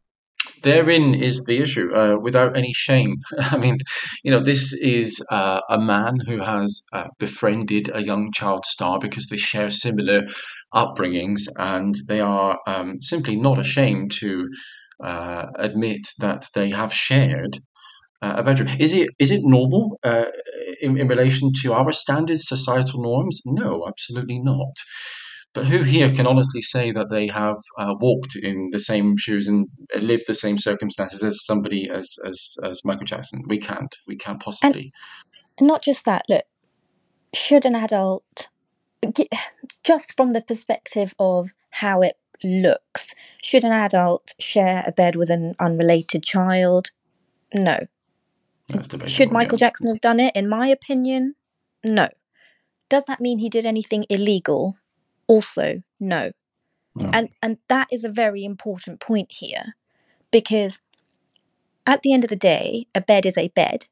Therein 0.62 1.14
is 1.14 1.42
the 1.44 1.58
issue, 1.58 1.92
uh, 1.94 2.16
without 2.20 2.56
any 2.56 2.72
shame. 2.72 3.16
I 3.40 3.56
mean, 3.56 3.78
you 4.22 4.30
know, 4.30 4.40
this 4.40 4.72
is 4.72 5.22
uh, 5.30 5.60
a 5.68 5.78
man 5.78 6.18
who 6.26 6.38
has 6.38 6.82
uh, 6.92 7.08
befriended 7.18 7.90
a 7.92 8.02
young 8.02 8.30
child 8.32 8.64
star 8.64 8.98
because 8.98 9.26
they 9.26 9.36
share 9.36 9.70
similar 9.70 10.22
upbringings 10.74 11.42
and 11.58 11.94
they 12.06 12.20
are 12.20 12.58
um, 12.66 13.00
simply 13.02 13.36
not 13.36 13.58
ashamed 13.58 14.12
to 14.12 14.48
uh, 15.02 15.46
admit 15.56 16.06
that 16.18 16.46
they 16.54 16.70
have 16.70 16.92
shared 16.92 17.56
uh, 18.22 18.34
a 18.38 18.42
bedroom. 18.42 18.70
Is 18.78 18.94
it 18.94 19.10
is 19.18 19.30
it 19.30 19.40
normal 19.42 19.98
uh, 20.04 20.26
in, 20.80 20.96
in 20.96 21.08
relation 21.08 21.50
to 21.62 21.72
our 21.74 21.92
standards, 21.92 22.48
societal 22.48 23.02
norms? 23.02 23.42
No, 23.44 23.84
absolutely 23.86 24.38
not. 24.40 24.76
But 25.54 25.66
who 25.66 25.82
here 25.82 26.10
can 26.10 26.26
honestly 26.26 26.62
say 26.62 26.92
that 26.92 27.10
they 27.10 27.26
have 27.26 27.58
uh, 27.76 27.94
walked 28.00 28.36
in 28.36 28.70
the 28.72 28.78
same 28.78 29.18
shoes 29.18 29.46
and 29.46 29.68
lived 30.00 30.24
the 30.26 30.34
same 30.34 30.56
circumstances 30.56 31.22
as 31.22 31.44
somebody 31.44 31.90
as 31.90 32.16
as, 32.26 32.56
as 32.64 32.84
Michael 32.84 33.04
Jackson? 33.04 33.42
We 33.46 33.58
can't. 33.58 33.94
We 34.06 34.16
can't 34.16 34.40
possibly. 34.40 34.92
And 35.58 35.68
not 35.68 35.82
just 35.82 36.04
that. 36.06 36.24
Look, 36.28 36.44
should 37.34 37.66
an 37.66 37.74
adult, 37.74 38.48
just 39.84 40.16
from 40.16 40.32
the 40.32 40.42
perspective 40.42 41.14
of 41.18 41.50
how 41.70 42.00
it 42.00 42.16
looks, 42.42 43.14
should 43.42 43.64
an 43.64 43.72
adult 43.72 44.34
share 44.38 44.82
a 44.86 44.92
bed 44.92 45.16
with 45.16 45.28
an 45.28 45.54
unrelated 45.60 46.22
child? 46.22 46.90
No. 47.52 47.78
Should 49.06 49.32
Michael 49.32 49.58
yeah. 49.58 49.66
Jackson 49.66 49.88
have 49.88 50.00
done 50.00 50.20
it? 50.20 50.34
In 50.34 50.48
my 50.48 50.66
opinion, 50.66 51.34
no. 51.84 52.08
Does 52.88 53.04
that 53.06 53.20
mean 53.20 53.38
he 53.38 53.48
did 53.48 53.64
anything 53.64 54.04
illegal? 54.10 54.76
Also, 55.26 55.82
no. 55.98 56.32
No. 56.94 57.10
And 57.12 57.30
and 57.42 57.58
that 57.68 57.88
is 57.90 58.04
a 58.04 58.10
very 58.10 58.44
important 58.44 59.00
point 59.00 59.32
here 59.32 59.74
because 60.30 60.80
at 61.86 62.02
the 62.02 62.12
end 62.12 62.24
of 62.24 62.30
the 62.30 62.36
day, 62.36 62.86
a 62.94 63.00
bed 63.00 63.26
is 63.26 63.38
a 63.38 63.48
bed. 63.48 63.86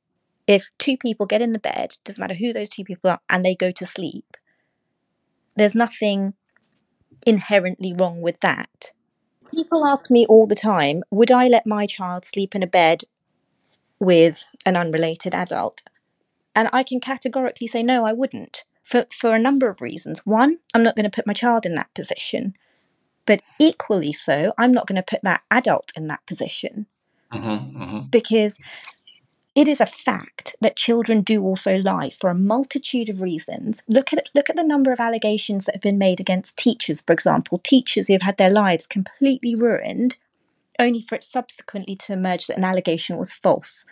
If 0.47 0.71
two 0.79 0.97
people 0.97 1.27
get 1.27 1.43
in 1.43 1.53
the 1.53 1.59
bed, 1.59 1.95
doesn't 2.05 2.21
matter 2.21 2.35
who 2.35 2.53
those 2.53 2.69
two 2.69 2.85
people 2.85 3.11
are, 3.11 3.21
and 3.29 3.45
they 3.45 3.55
go 3.55 3.71
to 3.71 3.87
sleep, 3.87 4.37
there's 5.57 5.75
nothing 5.75 6.35
inherently 7.27 7.95
wrong 7.99 8.21
with 8.21 8.41
that. 8.41 8.93
People 9.55 9.87
ask 9.87 10.11
me 10.11 10.27
all 10.27 10.47
the 10.47 10.55
time, 10.55 11.03
would 11.11 11.31
I 11.31 11.49
let 11.49 11.67
my 11.67 11.87
child 11.87 12.25
sleep 12.25 12.55
in 12.55 12.63
a 12.63 12.69
bed 12.69 13.03
with 14.01 14.45
an 14.67 14.77
unrelated 14.77 15.35
adult? 15.35 15.83
And 16.55 16.69
I 16.73 16.83
can 16.83 17.01
categorically 17.01 17.67
say 17.69 17.83
no, 17.83 18.05
I 18.05 18.13
wouldn't. 18.13 18.65
For 18.83 19.07
for 19.13 19.35
a 19.35 19.39
number 19.39 19.69
of 19.69 19.81
reasons. 19.81 20.21
One, 20.27 20.59
I'm 20.75 20.83
not 20.83 20.97
going 20.97 21.05
to 21.05 21.15
put 21.15 21.27
my 21.27 21.33
child 21.33 21.65
in 21.65 21.77
that 21.77 21.95
position. 21.95 22.55
But 23.27 23.43
equally 23.61 24.13
so, 24.13 24.53
I'm 24.59 24.73
not 24.73 24.89
going 24.89 24.97
to 24.97 25.03
put 25.09 25.23
that 25.23 25.43
adult 25.51 25.93
in 25.97 26.09
that 26.09 26.27
position 26.27 26.87
hmm 27.31 27.57
hmm 27.57 27.99
because 28.11 28.59
it 29.55 29.69
is 29.69 29.81
a 29.81 29.87
fact 29.87 30.55
that 30.61 30.77
children 30.77 31.23
do 31.23 31.43
also 31.43 31.77
lie 31.79 32.11
for 32.21 32.31
a 32.31 32.35
multitude 32.35 33.09
of 33.09 33.21
reasons. 33.21 33.83
Look 33.89 34.13
at 34.13 34.29
look 34.35 34.49
at 34.49 34.57
the 34.57 34.65
number 34.65 34.93
of 34.93 35.01
allegations 35.01 35.65
that 35.65 35.75
have 35.75 35.83
been 35.83 35.99
made 35.99 36.21
against 36.21 36.57
teachers, 36.57 37.01
for 37.01 37.13
example, 37.13 37.59
teachers 37.59 38.07
who 38.07 38.15
have 38.15 38.23
had 38.23 38.37
their 38.37 38.51
lives 38.51 38.87
completely 38.87 39.55
ruined, 39.55 40.17
only 40.81 41.03
for 41.03 41.15
it 41.15 41.23
subsequently 41.23 41.95
to 41.95 42.13
emerge 42.13 42.47
that 42.47 42.57
an 42.57 42.65
allegation 42.65 43.17
was 43.17 43.33
false. 43.33 43.85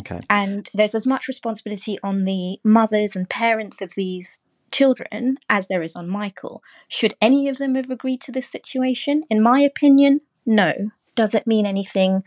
Okay. 0.00 0.20
And 0.28 0.68
there's 0.74 0.94
as 0.94 1.06
much 1.06 1.28
responsibility 1.28 1.98
on 2.02 2.24
the 2.24 2.60
mothers 2.62 3.16
and 3.16 3.30
parents 3.30 3.80
of 3.80 3.92
these 3.96 4.38
children 4.70 5.38
as 5.48 5.68
there 5.68 5.82
is 5.82 5.96
on 5.96 6.08
Michael. 6.08 6.62
Should 6.88 7.14
any 7.22 7.48
of 7.48 7.56
them 7.56 7.76
have 7.76 7.90
agreed 7.90 8.20
to 8.22 8.32
this 8.32 8.46
situation? 8.46 9.22
In 9.30 9.42
my 9.42 9.60
opinion, 9.60 10.20
no. 10.44 10.90
Does 11.14 11.34
it 11.34 11.46
mean 11.46 11.64
anything 11.64 12.24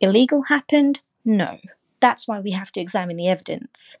illegal 0.00 0.44
happened? 0.44 1.02
No. 1.24 1.58
That's 2.00 2.26
why 2.26 2.40
we 2.40 2.52
have 2.52 2.72
to 2.72 2.80
examine 2.80 3.16
the 3.16 3.28
evidence. 3.28 3.96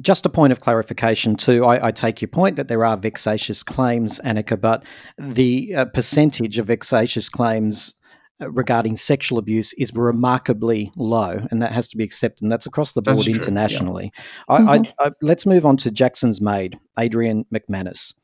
Just 0.00 0.26
a 0.26 0.28
point 0.28 0.52
of 0.52 0.60
clarification, 0.60 1.34
too. 1.34 1.64
I, 1.64 1.88
I 1.88 1.90
take 1.92 2.20
your 2.20 2.28
point 2.28 2.56
that 2.56 2.68
there 2.68 2.84
are 2.84 2.96
vexatious 2.96 3.62
claims, 3.62 4.20
Anika, 4.20 4.60
but 4.60 4.84
the 5.16 5.74
uh, 5.74 5.84
percentage 5.86 6.58
of 6.58 6.66
vexatious 6.66 7.28
claims 7.28 7.94
regarding 8.40 8.96
sexual 8.96 9.38
abuse 9.38 9.72
is 9.74 9.92
remarkably 9.94 10.92
low, 10.96 11.46
and 11.50 11.62
that 11.62 11.72
has 11.72 11.88
to 11.88 11.96
be 11.96 12.04
accepted. 12.04 12.42
And 12.42 12.52
that's 12.52 12.66
across 12.66 12.92
the 12.92 13.02
board 13.02 13.16
That's 13.16 13.24
true, 13.24 13.32
yeah. 13.32 13.38
internationally. 13.38 14.12
I, 14.48 14.56
I, 14.56 14.78
mm-hmm. 14.78 14.90
I, 14.98 15.10
let's 15.22 15.46
move 15.46 15.66
on 15.66 15.76
to 15.78 15.90
Jackson's 15.90 16.40
maid, 16.40 16.78
Adrian 16.98 17.44
McManus. 17.52 18.14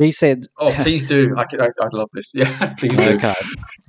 She 0.00 0.10
said, 0.12 0.46
Oh, 0.58 0.72
please 0.82 1.04
do. 1.06 1.34
I, 1.36 1.44
could- 1.44 1.60
I, 1.60 1.66
I'd 1.80 1.92
love 1.92 2.08
this. 2.12 2.32
Yeah, 2.34 2.74
please 2.78 2.96
do. 2.96 3.10
Okay. 3.16 3.34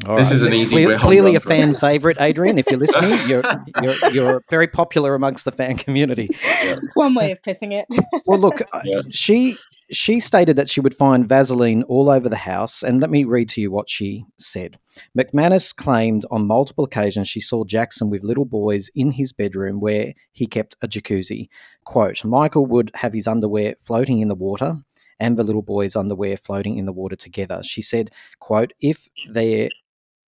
All 0.07 0.17
This 0.17 0.27
right. 0.27 0.33
is 0.35 0.41
an 0.41 0.53
easy 0.53 0.75
Cle- 0.77 0.87
way 0.87 0.93
home 0.95 0.99
clearly 1.05 1.35
a 1.35 1.39
for 1.39 1.51
us. 1.53 1.57
fan 1.59 1.73
favorite, 1.75 2.17
Adrian. 2.19 2.57
If 2.57 2.69
you're 2.69 2.79
listening, 2.79 3.17
you're, 3.27 3.43
you're 3.81 4.09
you're 4.11 4.43
very 4.49 4.67
popular 4.67 5.15
amongst 5.15 5.45
the 5.45 5.51
fan 5.51 5.77
community. 5.77 6.27
It's 6.31 6.95
one 6.95 7.13
way 7.15 7.31
of 7.31 7.41
pissing 7.41 7.71
it. 7.73 7.85
Well, 8.25 8.39
look, 8.39 8.61
uh, 8.61 8.81
Yeah. 8.83 9.01
she 9.11 9.55
she 9.91 10.19
stated 10.19 10.55
that 10.55 10.69
she 10.69 10.79
would 10.81 10.93
find 10.95 11.27
Vaseline 11.27 11.83
all 11.83 12.09
over 12.09 12.27
the 12.29 12.35
house, 12.37 12.81
and 12.83 12.99
let 12.99 13.09
me 13.09 13.23
read 13.25 13.49
to 13.49 13.61
you 13.61 13.69
what 13.71 13.89
she 13.89 14.25
said. 14.37 14.77
McManus 15.17 15.75
claimed 15.75 16.25
on 16.31 16.47
multiple 16.47 16.83
occasions 16.85 17.27
she 17.27 17.39
saw 17.39 17.63
Jackson 17.63 18.09
with 18.09 18.23
little 18.23 18.45
boys 18.45 18.89
in 18.95 19.11
his 19.11 19.31
bedroom 19.33 19.79
where 19.79 20.13
he 20.31 20.47
kept 20.47 20.75
a 20.81 20.87
jacuzzi. 20.87 21.49
Quote: 21.85 22.23
Michael 22.25 22.65
would 22.65 22.91
have 22.95 23.13
his 23.13 23.27
underwear 23.27 23.75
floating 23.79 24.19
in 24.19 24.27
the 24.29 24.35
water. 24.35 24.77
And 25.19 25.37
the 25.37 25.43
little 25.43 25.61
boys' 25.61 25.95
underwear 25.95 26.37
floating 26.37 26.77
in 26.77 26.85
the 26.85 26.93
water 26.93 27.15
together. 27.15 27.61
She 27.63 27.81
said, 27.81 28.11
"quote 28.39 28.73
If 28.81 29.07
they 29.31 29.69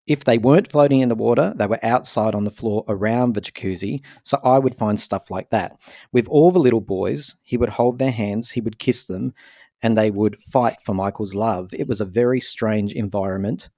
if 0.06 0.26
they 0.26 0.38
weren't 0.38 0.70
floating 0.70 1.00
in 1.00 1.10
the 1.10 1.16
water, 1.16 1.54
they 1.56 1.68
were 1.68 1.80
outside 1.84 2.36
on 2.36 2.44
the 2.44 2.52
floor 2.52 2.84
around 2.88 3.34
the 3.34 3.42
jacuzzi. 3.42 4.04
So 4.24 4.38
I 4.44 4.60
would 4.60 4.76
find 4.76 5.00
stuff 5.00 5.32
like 5.32 5.50
that. 5.52 5.80
With 6.12 6.28
all 6.28 6.52
the 6.52 6.60
little 6.60 6.82
boys, 6.82 7.36
he 7.44 7.56
would 7.56 7.70
hold 7.70 8.00
their 8.00 8.12
hands, 8.12 8.52
he 8.52 8.62
would 8.62 8.80
kiss 8.80 9.08
them, 9.08 9.34
and 9.82 9.98
they 9.98 10.12
would 10.12 10.42
fight 10.42 10.78
for 10.84 10.94
Michael's 10.94 11.36
love. 11.36 11.74
It 11.74 11.88
was 11.88 12.02
a 12.02 12.06
very 12.06 12.42
strange 12.42 12.94
environment 12.94 13.70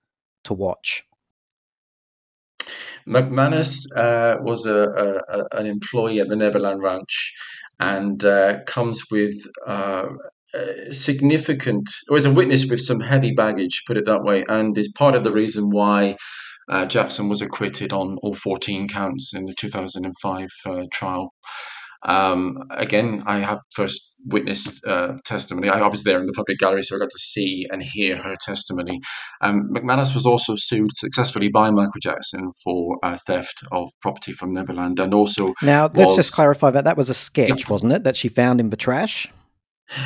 to 0.46 0.54
watch. 0.54 1.04
McManus 3.08 3.86
uh, 3.96 4.38
was 4.42 4.66
a, 4.66 5.22
a, 5.30 5.58
an 5.60 5.68
employee 5.68 6.20
at 6.20 6.30
the 6.30 6.36
Neverland 6.36 6.82
Ranch 6.82 7.34
and 7.80 8.24
uh, 8.26 8.64
comes 8.64 9.04
with 9.12 9.34
uh, 9.68 10.08
uh, 10.56 10.92
significant, 10.92 11.90
or 12.10 12.18
is 12.18 12.26
a 12.26 12.32
witness 12.32 12.70
with 12.70 12.80
some 12.80 13.00
heavy 13.00 13.32
baggage, 13.32 13.84
put 13.86 13.98
it 13.98 14.06
that 14.06 14.24
way, 14.24 14.44
and 14.48 14.78
is 14.78 14.92
part 14.92 15.16
of 15.16 15.24
the 15.24 15.32
reason 15.32 15.70
why 15.70 16.16
uh, 16.70 16.86
Jackson 16.86 17.30
was 17.30 17.42
acquitted 17.42 17.94
on 17.94 18.18
all 18.22 18.34
14 18.34 18.88
counts 18.88 19.34
in 19.34 19.46
the 19.46 19.54
2005 19.54 20.50
uh, 20.66 20.84
trial. 20.92 21.34
Um, 22.06 22.58
again, 22.70 23.24
I 23.26 23.40
have 23.40 23.60
first 23.74 24.16
witnessed 24.26 24.86
uh, 24.86 25.14
testimony. 25.26 25.70
I, 25.70 25.80
I 25.80 25.88
was 25.88 26.04
there 26.04 26.20
in 26.20 26.26
the 26.26 26.34
public 26.34 26.60
gallery, 26.60 26.84
so 26.84 26.96
I 26.96 27.00
got 27.00 27.10
to 27.10 27.20
see 27.20 27.66
and 27.72 27.82
hear 27.84 28.18
her 28.18 28.36
testimony. 28.40 29.02
Um, 29.42 29.70
McManus 29.74 30.14
was 30.14 30.26
also 30.26 30.56
sued 30.56 30.96
successfully 30.96 31.50
by 31.50 31.72
Michael 31.72 32.00
Jackson 32.02 32.52
for 32.64 32.98
uh, 33.04 33.18
theft 33.26 33.64
of 33.72 33.90
property 34.02 34.34
from 34.34 34.54
Neverland, 34.54 35.00
and 35.00 35.14
also 35.14 35.54
Now, 35.62 35.90
let's 35.94 36.16
just 36.16 36.34
clarify 36.34 36.70
that 36.72 36.84
that 36.84 36.98
was 36.98 37.10
a 37.10 37.14
sketch, 37.14 37.70
wasn't 37.70 37.94
it, 37.94 38.04
that 38.04 38.16
she 38.16 38.28
found 38.28 38.60
in 38.60 38.70
the 38.70 38.78
trash? 38.78 39.32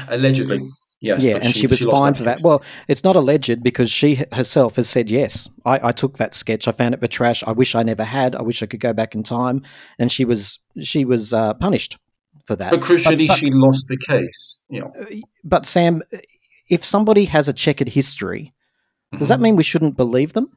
Allegedly, 0.07 0.59
yes. 1.01 1.23
yeah, 1.23 1.37
and 1.41 1.55
she, 1.55 1.67
was 1.67 1.85
lost 1.85 1.99
fined 1.99 2.17
for 2.17 2.23
that. 2.23 2.39
Well, 2.43 2.61
it's 2.87 3.03
not 3.03 3.15
alleged 3.15 3.63
because 3.63 3.89
she 3.91 4.23
herself 4.33 4.75
has 4.75 4.89
said, 4.89 5.09
yes, 5.09 5.49
I, 5.65 5.89
I 5.89 5.91
took 5.91 6.17
that 6.17 6.33
sketch. 6.33 6.67
I 6.67 6.71
found 6.71 6.93
it 6.93 7.01
the 7.01 7.07
trash. 7.07 7.43
I 7.43 7.51
wish 7.51 7.75
I 7.75 7.83
never 7.83 8.03
had. 8.03 8.35
I 8.35 8.41
wish 8.41 8.61
I 8.63 8.65
could 8.65 8.79
go 8.79 8.93
back 8.93 9.15
in 9.15 9.23
time. 9.23 9.63
And 9.97 10.11
she 10.11 10.25
was 10.25 10.59
she 10.81 11.05
was 11.05 11.33
uh, 11.33 11.53
punished 11.55 11.97
for 12.45 12.55
that. 12.55 12.71
but 12.71 12.81
crucially, 12.81 13.27
but- 13.27 13.37
she 13.37 13.49
lost 13.51 13.87
the 13.87 13.97
case. 13.97 14.65
You 14.69 14.81
know, 14.81 14.93
But 15.43 15.65
Sam, 15.65 16.01
if 16.69 16.83
somebody 16.85 17.25
has 17.25 17.47
a 17.47 17.53
checkered 17.53 17.89
history, 17.89 18.53
does 19.11 19.21
Mm-hmm. 19.21 19.27
that 19.29 19.39
mean 19.39 19.55
we 19.55 19.63
shouldn't 19.63 19.97
believe 19.97 20.33
them? 20.33 20.51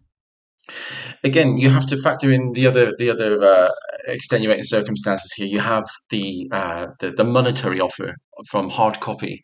Again, 1.24 1.56
you 1.56 1.70
have 1.70 1.86
to 1.86 1.96
factor 2.02 2.30
in 2.30 2.50
the 2.52 2.66
other 2.66 2.92
the 2.98 3.08
other 3.10 3.40
uh, 3.42 3.68
extenuating 4.06 4.64
circumstances 4.64 5.32
here. 5.32 5.46
You 5.46 5.60
have 5.60 5.84
the 6.10 6.48
uh, 6.50 6.88
the, 7.00 7.12
the 7.12 7.24
monetary 7.24 7.80
offer 7.80 8.16
from 8.50 8.70
Hard 8.70 8.98
Copy 9.00 9.40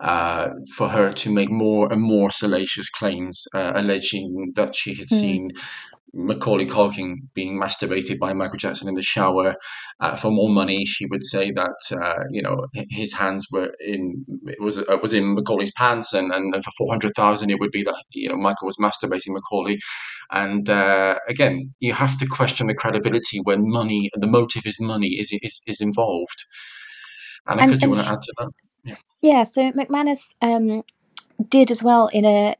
uh, 0.00 0.50
for 0.76 0.88
her 0.88 1.12
to 1.14 1.32
make 1.32 1.50
more 1.50 1.90
and 1.92 2.02
more 2.02 2.30
salacious 2.30 2.90
claims, 2.90 3.44
uh, 3.54 3.72
alleging 3.74 4.52
that 4.56 4.76
she 4.76 4.94
had 4.94 5.08
Hmm. 5.08 5.14
seen 5.16 5.48
Macaulay 6.14 6.66
Culkin 6.66 7.16
being 7.32 7.58
masturbated 7.58 8.18
by 8.18 8.32
Michael 8.34 8.58
Jackson 8.58 8.88
in 8.88 8.94
the 8.94 9.02
shower 9.02 9.56
uh, 10.00 10.14
for 10.14 10.30
more 10.30 10.50
money. 10.50 10.84
She 10.84 11.06
would 11.06 11.24
say 11.24 11.50
that 11.52 11.78
uh, 11.90 12.24
you 12.30 12.42
know 12.42 12.66
his 12.74 13.14
hands 13.14 13.46
were 13.50 13.72
in 13.80 14.24
it 14.46 14.60
was 14.60 14.78
uh, 14.78 14.98
was 15.00 15.12
in 15.12 15.34
Macaulay's 15.34 15.72
pants, 15.72 16.12
and, 16.12 16.30
and, 16.30 16.54
and 16.54 16.64
for 16.64 16.70
four 16.76 16.90
hundred 16.90 17.12
thousand 17.14 17.50
it 17.50 17.58
would 17.60 17.70
be 17.70 17.82
that 17.82 18.02
you 18.10 18.28
know 18.28 18.36
Michael 18.36 18.66
was 18.66 18.76
masturbating 18.76 19.32
Macaulay. 19.32 19.78
And 20.30 20.68
uh, 20.68 21.18
again, 21.28 21.74
you 21.80 21.92
have 21.94 22.18
to 22.18 22.26
question 22.26 22.66
the 22.66 22.74
credibility 22.74 23.40
when 23.42 23.68
money, 23.68 24.10
the 24.14 24.26
motive 24.26 24.66
is 24.66 24.78
money, 24.80 25.18
is 25.18 25.30
is, 25.42 25.62
is 25.66 25.80
involved. 25.80 26.44
Anika, 27.48 27.62
And 27.62 27.80
do 27.80 27.86
you 27.86 27.90
want 27.90 28.02
to 28.02 28.12
add 28.12 28.22
to 28.22 28.34
that? 28.38 28.48
Yeah. 28.84 28.94
yeah, 29.22 29.42
so 29.44 29.72
McManus 29.72 30.34
um, 30.42 30.82
did 31.48 31.70
as 31.70 31.82
well 31.82 32.08
in 32.08 32.24
a 32.24 32.56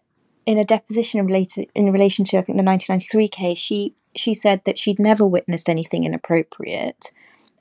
in 0.47 0.59
a 0.59 0.65
deposition 0.65 1.25
related 1.25 1.69
in 1.75 1.93
relation 1.93 2.25
to 2.27 2.39
I 2.39 2.43
think 2.43 2.59
the 2.59 2.65
1993 2.65 3.29
case. 3.29 3.59
She 3.59 3.95
she 4.15 4.35
said 4.35 4.63
that 4.65 4.79
she'd 4.79 4.99
never 4.99 5.27
witnessed 5.27 5.69
anything 5.69 6.05
inappropriate, 6.05 7.13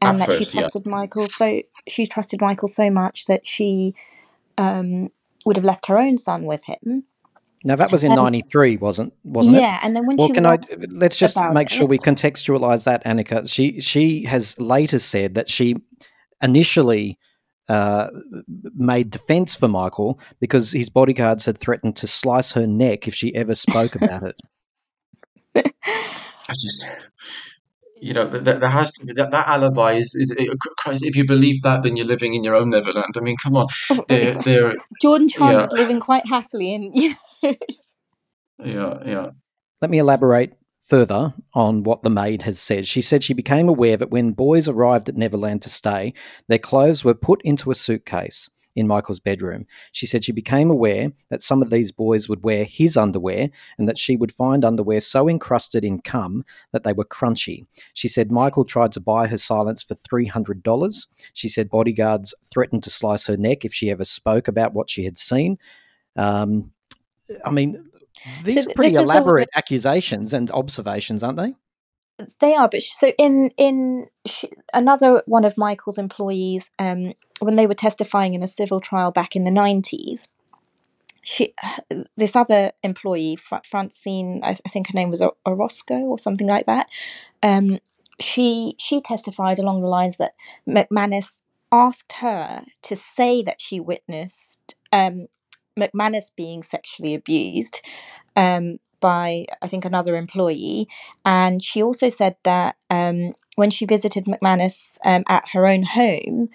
and 0.02 0.22
At 0.22 0.28
that 0.28 0.34
she 0.34 0.40
first, 0.40 0.54
yeah. 0.54 0.62
trusted 0.62 0.86
Michael 0.86 1.28
so 1.28 1.62
she 1.88 2.06
trusted 2.06 2.42
Michael 2.42 2.68
so 2.68 2.90
much 2.90 3.26
that 3.26 3.46
she 3.46 3.96
um, 4.58 5.10
would 5.46 5.56
have 5.56 5.66
left 5.66 5.88
her 5.88 5.98
own 5.98 6.18
son 6.18 6.46
with 6.46 6.66
him. 6.66 7.04
Now 7.64 7.76
that 7.76 7.92
was 7.92 8.04
in 8.04 8.12
Um, 8.12 8.18
'93, 8.18 8.78
wasn't 8.78 9.14
wasn't 9.24 9.58
it? 9.58 9.62
yeah, 9.62 9.80
and 9.84 9.96
then 9.96 10.08
when 10.08 10.18
Well, 10.18 10.28
she 10.28 10.34
can 10.34 10.44
was 10.46 10.72
I? 10.72 10.76
Let's 10.90 11.18
just 11.18 11.38
make 11.54 11.70
sure 11.70 11.86
we 11.86 12.00
contextualize 12.00 12.86
that, 12.86 13.04
Anika. 13.06 13.48
She 13.52 13.80
she 13.82 14.24
has 14.24 14.60
later 14.60 14.98
said 14.98 15.36
that 15.36 15.48
she 15.48 15.76
initially 16.42 17.20
uh, 17.72 18.10
made 18.76 19.10
defense 19.10 19.56
for 19.56 19.70
Michael 19.70 20.20
because 20.42 20.74
his 20.74 20.90
bodyguards 20.90 21.46
had 21.46 21.58
threatened 21.58 21.96
to 21.96 22.08
slice 22.08 22.52
her 22.52 22.68
neck 22.68 23.08
if 23.08 23.16
she 23.16 23.34
ever 23.34 23.56
spoke 23.56 23.96
about 24.02 24.24
it. 24.24 24.42
I 25.56 26.54
just, 26.54 26.86
you 28.02 28.14
know, 28.14 28.30
th- 28.30 28.44
th- 28.44 28.60
there 28.60 28.70
has 28.70 28.92
to 28.92 29.06
be 29.06 29.14
that, 29.14 29.32
that 29.32 29.48
alibi 29.48 29.94
is, 29.94 30.14
is 30.16 30.32
it, 30.38 30.50
Christ, 30.80 31.06
if 31.06 31.16
you 31.16 31.26
believe 31.26 31.62
that, 31.62 31.84
then 31.84 31.96
you're 31.96 32.06
living 32.06 32.34
in 32.34 32.44
your 32.44 32.56
own 32.56 32.72
Neverland. 32.72 33.16
I 33.16 33.22
mean, 33.22 33.38
come 33.42 33.56
on, 33.56 33.68
Oh, 33.90 34.04
they're, 34.10 34.24
exactly. 34.28 34.54
they're, 34.54 34.76
Jordan 35.02 35.30
yeah, 35.30 35.38
Chandler's 35.38 35.72
living 35.72 36.00
quite 36.02 36.26
happily, 36.28 36.76
and 36.76 36.94
you 36.96 37.14
know, 37.44 37.54
yeah, 38.66 38.98
yeah. 39.06 39.28
Let 39.82 39.90
me 39.92 39.98
elaborate 40.00 40.54
further 40.82 41.34
on 41.54 41.84
what 41.84 42.02
the 42.02 42.10
maid 42.10 42.42
has 42.42 42.60
said. 42.60 42.88
She 42.88 43.02
said 43.02 43.24
she 43.24 43.34
became 43.34 43.70
aware 43.70 43.96
that 43.98 44.12
when 44.12 44.32
boys 44.32 44.68
arrived 44.68 45.08
at 45.08 45.16
Neverland 45.16 45.62
to 45.62 45.70
stay, 45.70 46.14
their 46.48 46.58
clothes 46.58 47.06
were 47.06 47.14
put 47.14 47.42
into 47.44 47.72
a 47.72 47.76
suitcase 47.76 48.50
in 48.76 48.88
Michael's 48.88 49.20
bedroom. 49.20 49.66
She 49.92 50.06
said 50.06 50.24
she 50.24 50.32
became 50.32 50.72
aware 50.72 51.12
that 51.30 51.42
some 51.42 51.62
of 51.62 51.70
these 51.70 51.92
boys 51.92 52.30
would 52.30 52.44
wear 52.44 52.64
his 52.64 52.98
underwear 52.98 53.50
and 53.78 53.88
that 53.88 53.98
she 53.98 54.16
would 54.16 54.32
find 54.32 54.64
underwear 54.64 55.02
so 55.02 55.28
encrusted 55.30 55.84
in 55.84 56.02
cum 56.02 56.46
that 56.72 56.84
they 56.84 56.94
were 56.94 57.06
crunchy. 57.06 57.66
She 57.94 58.08
said 58.08 58.32
Michael 58.32 58.66
tried 58.66 58.94
to 58.94 59.00
buy 59.00 59.28
her 59.28 59.38
silence 59.38 59.84
for 59.84 59.96
$300. 59.96 61.08
She 61.34 61.50
said 61.50 61.70
bodyguards 61.70 62.34
threatened 62.44 62.84
to 62.84 62.90
slice 62.90 63.28
her 63.28 63.38
neck 63.38 63.66
if 63.66 63.74
she 63.74 63.92
ever 63.92 64.06
spoke 64.06 64.48
about 64.48 64.74
what 64.74 64.90
she 64.90 65.04
had 65.04 65.18
seen. 65.18 65.58
Um, 66.16 66.72
I 67.46 67.52
mean, 67.52 67.91
these 68.44 68.64
are 68.64 68.66
th- 68.66 68.76
pretty 68.76 68.94
this 68.94 69.02
is 69.02 69.10
all 69.10 69.16
elaborate 69.18 69.50
accusations 69.56 70.34
and 70.34 70.52
observations, 70.52 71.24
aren't 71.24 71.38
they? 71.38 71.56
They 72.40 72.54
are, 72.56 72.70
but 72.70 72.82
so 72.82 73.14
in 73.18 73.52
in 73.58 74.08
sh- 74.26 74.46
another 74.74 75.24
one 75.26 75.46
of 75.46 75.58
Michael's 75.58 75.98
employees, 75.98 76.70
um, 76.78 77.14
when 77.40 77.56
they 77.56 77.66
were 77.66 77.74
testifying 77.74 78.34
in 78.34 78.44
a 78.44 78.48
civil 78.48 78.80
trial 78.80 79.12
back 79.12 79.36
in 79.36 79.44
the 79.44 79.52
nineties, 79.52 80.28
she 81.22 81.54
this 82.18 82.36
other 82.36 82.74
employee, 82.84 83.36
Fra- 83.36 83.62
Francine, 83.66 84.42
I, 84.44 84.52
I 84.52 84.70
think 84.70 84.88
her 84.88 84.96
name 84.96 85.10
was 85.10 85.24
Orozco 85.46 85.96
or 85.96 86.20
something 86.20 86.48
like 86.48 86.66
that. 86.68 86.88
Um, 87.42 87.80
she 88.20 88.76
she 88.78 89.02
testified 89.02 89.60
along 89.60 89.82
the 89.82 89.88
lines 89.88 90.18
that 90.18 90.34
McManus 90.68 91.34
asked 91.72 92.14
her 92.14 92.66
to 92.84 92.96
say 92.96 93.42
that 93.42 93.62
she 93.62 93.80
witnessed 93.80 94.76
um, 94.92 95.28
McManus 95.80 96.32
being 96.36 96.64
sexually 96.64 97.14
abused 97.14 97.82
um, 98.36 98.78
by 99.00 99.46
I 99.62 99.68
think 99.68 99.86
another 99.86 100.16
employee, 100.16 100.88
and 101.26 101.64
she 101.64 101.82
also 101.82 102.10
said 102.10 102.36
that 102.44 102.76
um, 102.90 103.34
when 103.56 103.72
she 103.72 103.86
visited 103.86 104.26
McManus 104.26 104.98
um, 105.06 105.24
at 105.28 105.50
her 105.54 105.68
own 105.68 105.84
home, 105.84 106.50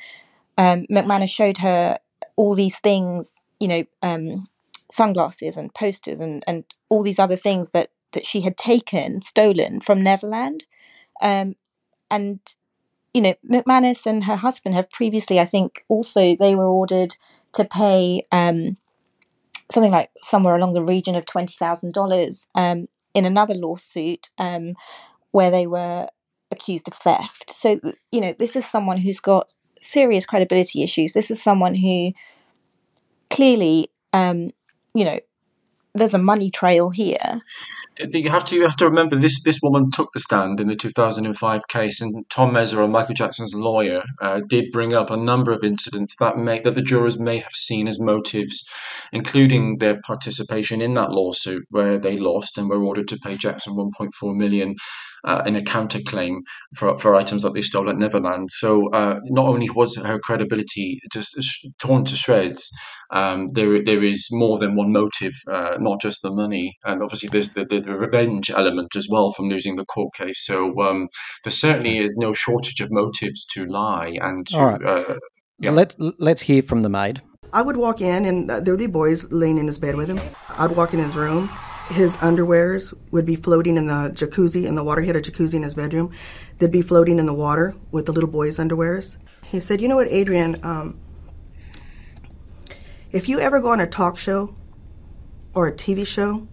um, 0.59 0.87
McManus 0.91 1.31
showed 1.31 1.59
her 1.59 1.99
all 2.37 2.55
these 2.55 2.79
things, 2.79 3.43
you 3.61 3.69
know, 3.69 3.85
um, 4.03 4.49
sunglasses 4.91 5.57
and 5.57 5.75
posters 5.75 6.21
and, 6.21 6.43
and 6.47 6.65
all 6.89 7.03
these 7.03 7.19
other 7.19 7.37
things 7.37 7.71
that, 7.71 7.91
that 8.13 8.27
she 8.27 8.43
had 8.43 8.57
taken, 8.57 9.23
stolen 9.23 9.81
from 9.81 10.03
Neverland. 10.03 10.65
Um, 11.21 11.57
and, 12.11 12.41
you 13.13 13.21
know, 13.21 13.35
McManus 13.51 14.07
and 14.07 14.25
her 14.25 14.37
husband 14.37 14.75
have 14.75 14.91
previously, 14.91 15.41
I 15.41 15.45
think, 15.45 15.85
also 15.89 16.37
they 16.37 16.55
were 16.55 16.69
ordered 16.69 17.17
to 17.55 17.65
pay 17.65 18.23
um, 18.31 18.77
something 19.73 19.93
like 19.93 20.11
somewhere 20.21 20.57
along 20.57 20.75
the 20.75 20.85
region 20.85 21.17
of 21.17 21.25
$20,000 21.25 22.47
um, 22.55 22.87
in 23.15 23.25
another 23.25 23.55
lawsuit 23.55 24.31
um, 24.39 24.75
where 25.33 25.51
they 25.51 25.67
were 25.67 26.09
accused 26.51 26.89
of 26.89 26.95
theft. 26.95 27.51
So, 27.51 27.81
you 28.13 28.21
know, 28.21 28.35
this 28.39 28.57
is 28.57 28.67
someone 28.67 28.99
who's 28.99 29.21
got 29.21 29.53
serious 29.81 30.27
credibility 30.27 30.83
issues. 30.83 31.13
This 31.13 31.31
is 31.31 31.43
someone 31.43 31.75
who 31.75 32.13
clearly, 33.31 33.89
um, 34.13 34.51
you 34.95 35.05
know, 35.05 35.19
there's 35.97 36.15
a 36.15 36.19
money 36.19 36.51
trail 36.51 36.91
here. 36.91 37.41
You 37.99 38.29
have 38.31 38.45
to 38.47 38.55
you 38.55 38.63
have 38.63 38.77
to 38.77 38.85
remember 38.85 39.17
this 39.17 39.43
this 39.43 39.61
woman 39.63 39.91
took 39.91 40.13
the 40.13 40.21
stand 40.21 40.61
in 40.61 40.67
the 40.67 40.77
2005 40.77 41.69
case, 41.69 42.01
and 42.01 42.25
Tom 42.29 42.53
Mesereau, 42.53 42.91
Michael 42.91 43.15
Jackson's 43.15 43.55
lawyer, 43.55 44.03
uh, 44.21 44.41
did 44.47 44.71
bring 44.71 44.93
up 44.93 45.11
a 45.11 45.17
number 45.17 45.51
of 45.51 45.65
incidents 45.65 46.15
that 46.21 46.37
may 46.37 46.61
that 46.61 46.75
the 46.75 46.83
jurors 46.83 47.19
may 47.19 47.39
have 47.39 47.55
seen 47.55 47.89
as 47.89 47.99
motives, 47.99 48.69
including 49.13 49.79
their 49.79 50.01
participation 50.03 50.83
in 50.83 50.95
that 50.95 51.11
lawsuit 51.11 51.65
where 51.71 51.99
they 51.99 52.17
lost 52.17 52.59
and 52.59 52.69
were 52.69 52.85
ordered 52.85 53.09
to 53.09 53.19
pay 53.19 53.37
Jackson 53.37 53.75
1.4 53.75 54.37
million 54.37 54.75
uh, 55.27 55.43
in 55.47 55.57
a 55.57 55.61
counterclaim 55.61 56.39
for 56.77 56.97
for 56.99 57.15
items 57.15 57.43
that 57.43 57.55
they 57.55 57.63
stole 57.63 57.91
at 57.91 57.99
Neverland. 57.99 58.51
So 58.51 58.89
uh, 58.91 59.21
not 59.25 59.47
only 59.47 59.69
was 59.71 59.97
her 59.97 60.19
credibility 60.19 61.01
just 61.13 61.37
torn 61.79 62.05
to 62.05 62.17
shreds, 62.17 62.71
um, 63.11 63.49
there 63.49 63.83
there 63.83 64.03
is 64.03 64.29
more 64.31 64.59
than 64.59 64.77
one 64.77 64.93
motive, 64.93 65.35
uh, 65.51 65.77
not 65.81 66.01
just 66.01 66.23
the 66.23 66.31
money, 66.31 66.77
and 66.85 67.03
obviously 67.03 67.29
there's 67.31 67.51
the, 67.51 67.65
the, 67.65 67.81
the 67.81 67.95
revenge 67.95 68.51
element 68.51 68.97
as 68.97 69.09
well 69.11 69.31
from 69.33 69.49
losing 69.49 69.77
the 69.77 69.85
court 69.85 70.15
case. 70.15 70.45
So 70.45 70.81
um, 70.81 71.09
there 71.45 71.53
certainly 71.53 71.99
is 71.99 72.17
no 72.17 72.33
shortage 72.35 72.81
of 72.81 72.91
motives 72.91 73.45
to 73.55 73.67
lie 73.67 74.17
and 74.21 74.47
to 74.49 74.59
All 74.59 74.67
right. 74.67 74.83
uh, 74.83 75.17
yeah. 75.59 75.71
Let's 75.71 75.97
let's 76.19 76.43
hear 76.43 76.63
from 76.63 76.83
the 76.83 76.89
maid. 76.89 77.23
I 77.53 77.63
would 77.63 77.77
walk 77.77 78.01
in 78.01 78.25
and 78.25 78.51
uh, 78.51 78.61
there 78.61 78.75
would 78.75 78.79
be 78.79 78.87
boys 78.87 79.33
laying 79.33 79.59
in 79.59 79.67
his 79.67 79.79
bed 79.79 79.97
with 79.97 80.09
him. 80.09 80.21
I'd 80.51 80.73
walk 80.73 80.93
in 80.93 81.01
his 81.01 81.17
room. 81.17 81.49
His 81.89 82.17
underwears 82.17 82.93
would 83.13 83.25
be 83.25 83.37
floating 83.37 83.77
in 83.77 83.87
the 83.87 84.11
jacuzzi, 84.15 84.67
in 84.67 84.75
the 84.75 84.83
water. 84.83 85.01
He 85.01 85.07
had 85.07 85.17
a 85.17 85.23
jacuzzi 85.23 85.55
in 85.55 85.63
his 85.63 85.75
bedroom. 85.75 86.13
They'd 86.59 86.71
be 86.71 86.83
floating 86.83 87.19
in 87.19 87.27
the 87.27 87.33
water 87.33 87.77
with 87.93 88.07
the 88.07 88.13
little 88.13 88.29
boys' 88.29 88.59
underwears. 88.59 89.19
He 89.45 89.61
said, 89.61 89.81
You 89.81 89.89
know 89.89 89.97
what, 89.97 90.09
Adrian? 90.09 90.59
Um, 90.65 90.99
if 93.13 93.29
you 93.29 93.39
ever 93.39 93.61
go 93.61 93.71
on 93.71 93.81
a 93.81 93.87
talk 93.87 94.19
show 94.19 94.55
or 95.55 95.69
a 95.69 95.73
TV 95.73 96.07
show, 96.07 96.49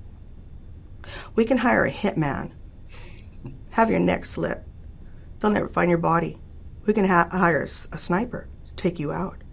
we 1.36 1.46
can 1.46 1.58
hire 1.58 1.86
a 1.86 1.92
hitman. 1.92 2.52
Have 3.72 3.90
your 3.90 4.00
neck 4.00 4.26
slit. 4.26 4.64
They'll 5.40 5.52
never 5.52 5.68
find 5.68 5.90
your 5.90 5.98
body. 5.98 6.38
We 6.86 6.94
can 6.94 7.06
ha- 7.06 7.30
hire 7.32 7.64
a 7.64 7.68
sniper 7.68 8.48
to 8.68 8.74
take 8.76 9.00
you 9.00 9.12
out. 9.12 9.44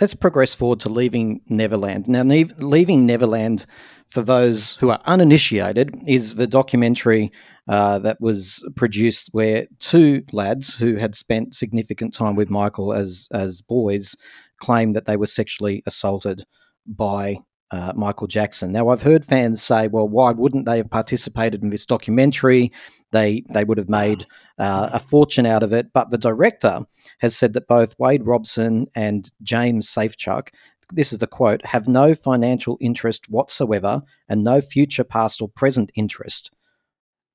Let's 0.00 0.14
progress 0.14 0.54
forward 0.54 0.80
to 0.80 0.88
leaving 0.88 1.40
Neverland. 1.48 2.08
Now, 2.08 2.22
leaving 2.22 3.06
Neverland, 3.06 3.66
for 4.08 4.22
those 4.22 4.76
who 4.76 4.90
are 4.90 5.00
uninitiated, 5.06 5.94
is 6.06 6.34
the 6.34 6.46
documentary 6.46 7.30
uh, 7.68 7.98
that 8.00 8.20
was 8.20 8.66
produced 8.76 9.30
where 9.32 9.66
two 9.78 10.24
lads 10.32 10.76
who 10.76 10.96
had 10.96 11.14
spent 11.14 11.54
significant 11.54 12.14
time 12.14 12.34
with 12.34 12.50
Michael 12.50 12.92
as 12.92 13.28
as 13.32 13.60
boys 13.60 14.16
claim 14.60 14.92
that 14.92 15.06
they 15.06 15.16
were 15.16 15.26
sexually 15.26 15.82
assaulted 15.86 16.44
by 16.86 17.36
uh, 17.70 17.92
Michael 17.94 18.26
Jackson. 18.26 18.72
Now, 18.72 18.88
I've 18.88 19.02
heard 19.02 19.24
fans 19.24 19.62
say, 19.62 19.88
"Well, 19.88 20.08
why 20.08 20.32
wouldn't 20.32 20.66
they 20.66 20.78
have 20.78 20.90
participated 20.90 21.62
in 21.62 21.70
this 21.70 21.84
documentary? 21.84 22.72
They 23.12 23.44
they 23.50 23.64
would 23.64 23.78
have 23.78 23.90
made 23.90 24.24
uh, 24.58 24.90
a 24.92 24.98
fortune 24.98 25.44
out 25.46 25.62
of 25.62 25.72
it." 25.72 25.92
But 25.92 26.10
the 26.10 26.18
director 26.18 26.80
has 27.20 27.36
said 27.36 27.52
that 27.52 27.68
both 27.68 27.94
Wade 27.98 28.24
Robson 28.24 28.86
and 28.94 29.30
James 29.42 29.86
Safechuck, 29.86 30.48
this 30.92 31.12
is 31.12 31.18
the 31.18 31.26
quote, 31.26 31.64
have 31.66 31.88
no 31.88 32.14
financial 32.14 32.78
interest 32.80 33.28
whatsoever 33.28 34.02
and 34.28 34.42
no 34.42 34.60
future, 34.60 35.04
past, 35.04 35.42
or 35.42 35.48
present 35.48 35.92
interest. 35.94 36.50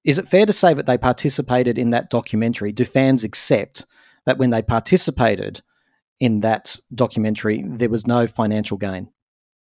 Is 0.03 0.19
it 0.19 0.27
fair 0.27 0.45
to 0.45 0.53
say 0.53 0.73
that 0.73 0.85
they 0.85 0.97
participated 0.97 1.77
in 1.77 1.91
that 1.91 2.09
documentary? 2.09 2.71
Do 2.71 2.83
fans 2.83 3.23
accept 3.23 3.85
that 4.25 4.37
when 4.37 4.49
they 4.49 4.61
participated 4.61 5.61
in 6.19 6.41
that 6.41 6.77
documentary, 6.93 7.63
there 7.65 7.89
was 7.89 8.07
no 8.07 8.27
financial 8.27 8.77
gain? 8.77 9.09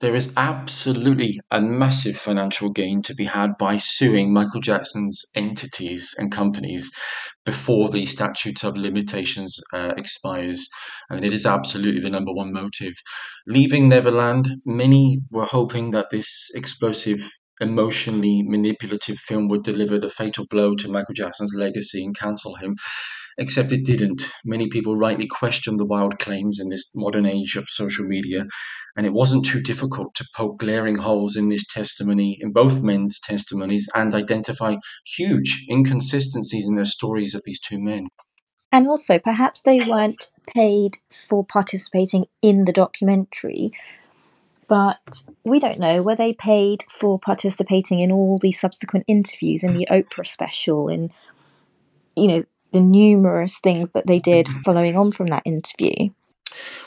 There 0.00 0.14
is 0.14 0.32
absolutely 0.36 1.40
a 1.50 1.60
massive 1.60 2.16
financial 2.16 2.70
gain 2.70 3.00
to 3.02 3.14
be 3.14 3.24
had 3.24 3.56
by 3.58 3.78
suing 3.78 4.32
Michael 4.32 4.60
Jackson's 4.60 5.24
entities 5.34 6.14
and 6.18 6.30
companies 6.30 6.90
before 7.46 7.88
the 7.88 8.04
statute 8.04 8.62
of 8.62 8.76
limitations 8.76 9.58
uh, 9.72 9.94
expires. 9.96 10.68
And 11.08 11.24
it 11.24 11.32
is 11.32 11.46
absolutely 11.46 12.00
the 12.00 12.10
number 12.10 12.32
one 12.32 12.52
motive. 12.52 12.94
Leaving 13.46 13.88
Neverland, 13.88 14.48
many 14.66 15.20
were 15.30 15.46
hoping 15.46 15.92
that 15.92 16.10
this 16.10 16.50
explosive 16.54 17.30
emotionally 17.60 18.42
manipulative 18.44 19.16
film 19.16 19.48
would 19.48 19.62
deliver 19.62 19.98
the 19.98 20.10
fatal 20.10 20.44
blow 20.50 20.74
to 20.74 20.90
Michael 20.90 21.14
Jackson's 21.14 21.54
legacy 21.56 22.04
and 22.04 22.14
cancel 22.14 22.56
him 22.56 22.76
except 23.38 23.72
it 23.72 23.84
didn't. 23.84 24.22
Many 24.44 24.68
people 24.68 24.96
rightly 24.96 25.26
question 25.26 25.76
the 25.76 25.84
wild 25.84 26.18
claims 26.18 26.58
in 26.60 26.68
this 26.68 26.90
modern 26.94 27.26
age 27.26 27.56
of 27.56 27.68
social 27.68 28.04
media, 28.04 28.44
and 28.96 29.06
it 29.06 29.12
wasn't 29.12 29.44
too 29.44 29.60
difficult 29.60 30.14
to 30.14 30.26
poke 30.34 30.58
glaring 30.58 30.96
holes 30.96 31.36
in 31.36 31.48
this 31.48 31.66
testimony, 31.66 32.38
in 32.40 32.52
both 32.52 32.82
men's 32.82 33.20
testimonies, 33.20 33.88
and 33.94 34.14
identify 34.14 34.76
huge 35.04 35.64
inconsistencies 35.70 36.66
in 36.68 36.76
the 36.76 36.86
stories 36.86 37.34
of 37.34 37.42
these 37.44 37.60
two 37.60 37.80
men. 37.80 38.08
And 38.72 38.88
also, 38.88 39.18
perhaps 39.18 39.62
they 39.62 39.80
weren't 39.80 40.28
paid 40.54 40.98
for 41.10 41.44
participating 41.44 42.26
in 42.42 42.64
the 42.64 42.72
documentary, 42.72 43.70
but 44.68 45.22
we 45.44 45.60
don't 45.60 45.78
know. 45.78 46.02
Were 46.02 46.16
they 46.16 46.32
paid 46.32 46.84
for 46.90 47.18
participating 47.18 48.00
in 48.00 48.10
all 48.10 48.38
the 48.38 48.52
subsequent 48.52 49.04
interviews 49.06 49.62
in 49.62 49.74
the 49.74 49.86
Oprah 49.90 50.26
special, 50.26 50.88
in 50.88 51.12
you 52.16 52.26
know 52.26 52.44
the 52.72 52.80
numerous 52.80 53.58
things 53.60 53.90
that 53.90 54.06
they 54.06 54.18
did 54.18 54.48
following 54.48 54.96
on 54.96 55.12
from 55.12 55.28
that 55.28 55.42
interview. 55.44 56.10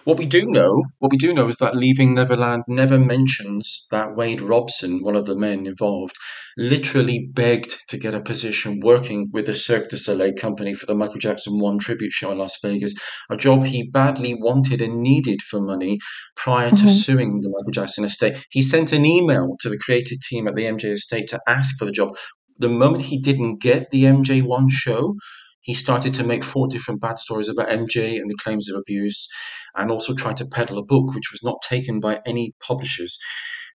What 0.03 0.17
we 0.17 0.25
do 0.25 0.45
know, 0.45 0.83
what 0.99 1.11
we 1.11 1.17
do 1.17 1.33
know 1.33 1.47
is 1.47 1.57
that 1.57 1.75
Leaving 1.75 2.15
Neverland 2.15 2.63
never 2.67 2.97
mentions 2.97 3.87
that 3.91 4.15
Wade 4.15 4.41
Robson, 4.41 5.03
one 5.03 5.15
of 5.15 5.25
the 5.25 5.35
men 5.35 5.67
involved, 5.67 6.15
literally 6.57 7.29
begged 7.31 7.75
to 7.89 7.97
get 7.97 8.13
a 8.13 8.21
position 8.21 8.79
working 8.81 9.27
with 9.31 9.45
the 9.45 9.53
Cirque 9.53 9.89
du 9.89 9.97
Soleil 9.97 10.33
company 10.33 10.73
for 10.73 10.85
the 10.85 10.95
Michael 10.95 11.19
Jackson 11.19 11.59
One 11.59 11.77
tribute 11.77 12.11
show 12.11 12.31
in 12.31 12.37
Las 12.37 12.57
Vegas, 12.63 12.95
a 13.29 13.37
job 13.37 13.65
he 13.65 13.89
badly 13.89 14.33
wanted 14.33 14.81
and 14.81 15.01
needed 15.01 15.41
for 15.41 15.61
money 15.61 15.99
prior 16.35 16.69
to 16.69 16.75
mm-hmm. 16.75 16.87
suing 16.87 17.41
the 17.41 17.49
Michael 17.49 17.71
Jackson 17.71 18.05
estate. 18.05 18.43
He 18.49 18.61
sent 18.61 18.93
an 18.93 19.05
email 19.05 19.55
to 19.59 19.69
the 19.69 19.77
creative 19.77 20.19
team 20.21 20.47
at 20.47 20.55
the 20.55 20.63
MJ 20.63 20.85
estate 20.93 21.27
to 21.29 21.39
ask 21.47 21.77
for 21.77 21.85
the 21.85 21.91
job. 21.91 22.15
The 22.57 22.69
moment 22.69 23.05
he 23.05 23.19
didn't 23.19 23.61
get 23.61 23.91
the 23.91 24.03
MJ1 24.03 24.69
show, 24.69 25.15
he 25.61 25.73
started 25.73 26.13
to 26.15 26.23
make 26.23 26.43
four 26.43 26.67
different 26.67 27.01
bad 27.01 27.17
stories 27.17 27.49
about 27.49 27.69
MJ 27.69 28.17
and 28.17 28.29
the 28.29 28.37
claims 28.41 28.69
of 28.69 28.79
abuse, 28.79 29.27
and 29.75 29.91
also 29.91 30.13
tried 30.13 30.37
to 30.37 30.45
peddle 30.45 30.77
a 30.77 30.85
book 30.85 31.13
which 31.13 31.31
was 31.31 31.43
not 31.43 31.61
taken 31.61 31.99
by 31.99 32.21
any 32.25 32.53
publishers. 32.59 33.19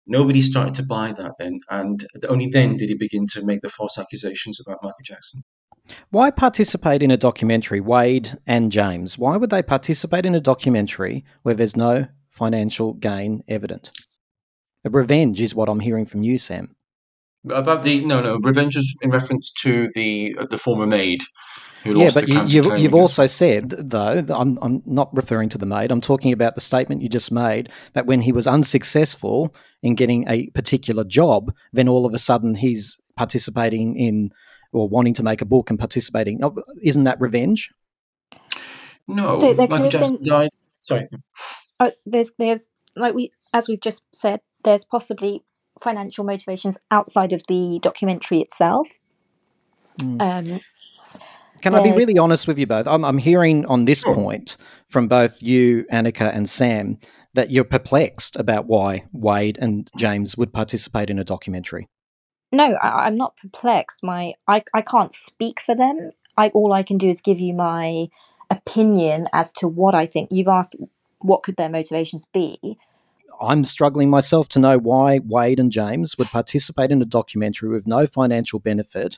Nobody 0.05 0.41
started 0.41 0.73
to 0.75 0.85
buy 0.85 1.11
that 1.13 1.33
then, 1.39 1.59
and 1.69 2.05
only 2.27 2.47
then 2.47 2.75
did 2.75 2.89
he 2.89 2.95
begin 2.95 3.25
to 3.33 3.45
make 3.45 3.61
the 3.61 3.69
false 3.69 3.97
accusations 3.97 4.59
about 4.59 4.79
Michael 4.81 4.97
Jackson. 5.03 5.43
Why 6.09 6.31
participate 6.31 7.03
in 7.03 7.11
a 7.11 7.17
documentary, 7.17 7.81
Wade 7.81 8.37
and 8.47 8.71
James? 8.71 9.17
Why 9.17 9.37
would 9.37 9.49
they 9.49 9.63
participate 9.63 10.25
in 10.25 10.35
a 10.35 10.41
documentary 10.41 11.25
where 11.41 11.55
there's 11.55 11.75
no 11.75 12.07
financial 12.29 12.93
gain 12.93 13.43
evident? 13.47 13.91
Revenge 14.85 15.41
is 15.41 15.55
what 15.55 15.69
I'm 15.69 15.79
hearing 15.79 16.05
from 16.05 16.23
you, 16.23 16.37
Sam. 16.37 16.75
About 17.49 17.83
the 17.83 18.03
no, 18.05 18.21
no 18.21 18.37
revenge 18.37 18.77
is 18.77 18.97
in 19.01 19.09
reference 19.09 19.51
to 19.61 19.89
the 19.95 20.35
the 20.49 20.57
former 20.57 20.85
maid 20.85 21.21
yeah, 21.85 22.09
but 22.13 22.27
you, 22.27 22.43
you've, 22.45 22.79
you've 22.79 22.95
also 22.95 23.25
said, 23.25 23.69
though, 23.69 24.23
I'm, 24.29 24.57
I'm 24.61 24.81
not 24.85 25.09
referring 25.15 25.49
to 25.49 25.57
the 25.57 25.65
maid, 25.65 25.91
I'm 25.91 26.01
talking 26.01 26.31
about 26.31 26.55
the 26.55 26.61
statement 26.61 27.01
you 27.01 27.09
just 27.09 27.31
made 27.31 27.69
that 27.93 28.05
when 28.05 28.21
he 28.21 28.31
was 28.31 28.47
unsuccessful 28.47 29.53
in 29.81 29.95
getting 29.95 30.27
a 30.27 30.49
particular 30.51 31.03
job, 31.03 31.53
then 31.71 31.87
all 31.87 32.05
of 32.05 32.13
a 32.13 32.17
sudden 32.17 32.55
he's 32.55 32.99
participating 33.15 33.97
in 33.97 34.31
or 34.71 34.87
wanting 34.87 35.13
to 35.13 35.23
make 35.23 35.41
a 35.41 35.45
book 35.45 35.69
and 35.69 35.77
participating. 35.77 36.43
Oh, 36.43 36.55
isn't 36.81 37.03
that 37.03 37.19
revenge? 37.19 37.71
No, 39.07 39.39
so 39.39 39.53
Michael 39.53 39.89
Jackson 39.89 40.15
been, 40.17 40.25
died. 40.25 40.49
Sorry. 40.81 41.07
Uh, 41.79 41.91
there's, 42.05 42.31
there's, 42.39 42.69
like 42.95 43.13
we, 43.13 43.31
as 43.53 43.67
we've 43.67 43.81
just 43.81 44.03
said, 44.13 44.39
there's 44.63 44.85
possibly 44.85 45.43
financial 45.81 46.23
motivations 46.23 46.77
outside 46.91 47.33
of 47.33 47.43
the 47.47 47.79
documentary 47.81 48.39
itself. 48.39 48.87
Mm. 49.99 50.21
Um, 50.21 50.59
can 51.63 51.71
yes. 51.71 51.79
I 51.79 51.83
be 51.83 51.91
really 51.93 52.17
honest 52.17 52.45
with 52.45 52.59
you 52.59 52.67
both? 52.67 52.85
I'm, 52.87 53.05
I'm 53.05 53.17
hearing 53.17 53.65
on 53.67 53.85
this 53.85 54.01
sure. 54.01 54.13
point 54.13 54.57
from 54.89 55.07
both 55.07 55.41
you, 55.41 55.85
Anika, 55.85 56.29
and 56.35 56.49
Sam 56.49 56.99
that 57.35 57.51
you're 57.51 57.63
perplexed 57.63 58.35
about 58.35 58.65
why 58.67 59.05
Wade 59.13 59.57
and 59.61 59.89
James 59.97 60.35
would 60.37 60.51
participate 60.51 61.09
in 61.09 61.19
a 61.19 61.23
documentary. 61.23 61.87
No, 62.51 62.73
I, 62.73 63.07
am 63.07 63.15
not 63.15 63.37
perplexed. 63.37 64.03
My 64.03 64.33
I, 64.45 64.63
I 64.73 64.81
can't 64.81 65.13
speak 65.13 65.61
for 65.61 65.73
them. 65.73 66.11
I 66.35 66.49
all 66.49 66.73
I 66.73 66.83
can 66.83 66.97
do 66.97 67.07
is 67.09 67.21
give 67.21 67.39
you 67.39 67.53
my 67.53 68.07
opinion 68.49 69.29
as 69.31 69.49
to 69.51 69.67
what 69.69 69.95
I 69.95 70.05
think. 70.05 70.31
You've 70.33 70.49
asked 70.49 70.75
what 71.19 71.43
could 71.43 71.55
their 71.55 71.69
motivations 71.69 72.25
be. 72.25 72.77
I'm 73.39 73.63
struggling 73.63 74.09
myself 74.09 74.49
to 74.49 74.59
know 74.59 74.77
why 74.77 75.21
Wade 75.23 75.61
and 75.61 75.71
James 75.71 76.17
would 76.17 76.27
participate 76.27 76.91
in 76.91 77.01
a 77.01 77.05
documentary 77.05 77.69
with 77.69 77.87
no 77.87 78.05
financial 78.05 78.59
benefit 78.59 79.17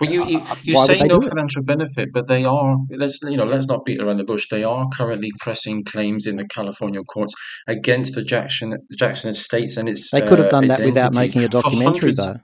well, 0.00 0.10
you 0.10 0.24
you, 0.26 0.42
you 0.62 0.76
say 0.84 1.00
no 1.02 1.20
financial 1.20 1.62
benefit, 1.62 2.10
but 2.12 2.26
they 2.26 2.44
are. 2.44 2.76
Let's 2.90 3.22
you 3.22 3.36
know. 3.36 3.44
Let's 3.44 3.66
not 3.66 3.84
beat 3.84 4.00
around 4.00 4.16
the 4.16 4.24
bush. 4.24 4.46
They 4.50 4.62
are 4.64 4.86
currently 4.92 5.32
pressing 5.40 5.84
claims 5.84 6.26
in 6.26 6.36
the 6.36 6.46
California 6.46 7.02
courts 7.04 7.34
against 7.66 8.14
the 8.14 8.22
Jackson 8.22 8.76
Jackson 8.96 9.30
estates 9.30 9.76
and 9.76 9.88
its. 9.88 10.10
They 10.10 10.20
could 10.20 10.38
have 10.38 10.50
done 10.50 10.70
uh, 10.70 10.76
that 10.76 10.84
without 10.84 11.14
making 11.14 11.42
a 11.42 11.48
documentary, 11.48 12.12
though. 12.12 12.36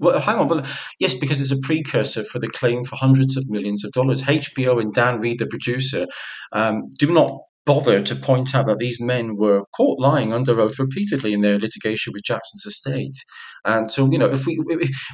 Well, 0.00 0.20
hang 0.20 0.38
on, 0.38 0.46
but 0.46 0.64
yes, 1.00 1.14
because 1.14 1.40
it's 1.40 1.50
a 1.50 1.58
precursor 1.58 2.22
for 2.22 2.38
the 2.38 2.48
claim 2.48 2.84
for 2.84 2.94
hundreds 2.94 3.36
of 3.36 3.50
millions 3.50 3.84
of 3.84 3.90
dollars. 3.90 4.22
HBO 4.22 4.80
and 4.80 4.94
Dan 4.94 5.18
Reed, 5.18 5.40
the 5.40 5.46
producer, 5.48 6.06
um, 6.52 6.92
do 6.96 7.12
not 7.12 7.40
bother 7.68 8.00
to 8.00 8.16
point 8.16 8.54
out 8.54 8.64
that 8.64 8.78
these 8.78 8.98
men 8.98 9.36
were 9.36 9.62
caught 9.76 10.00
lying 10.00 10.32
under 10.32 10.58
oath 10.58 10.78
repeatedly 10.78 11.34
in 11.34 11.42
their 11.42 11.58
litigation 11.58 12.14
with 12.14 12.22
Jackson's 12.22 12.64
estate. 12.64 13.18
And 13.66 13.90
so, 13.90 14.10
you 14.10 14.16
know, 14.16 14.30
if 14.30 14.46
we 14.46 14.56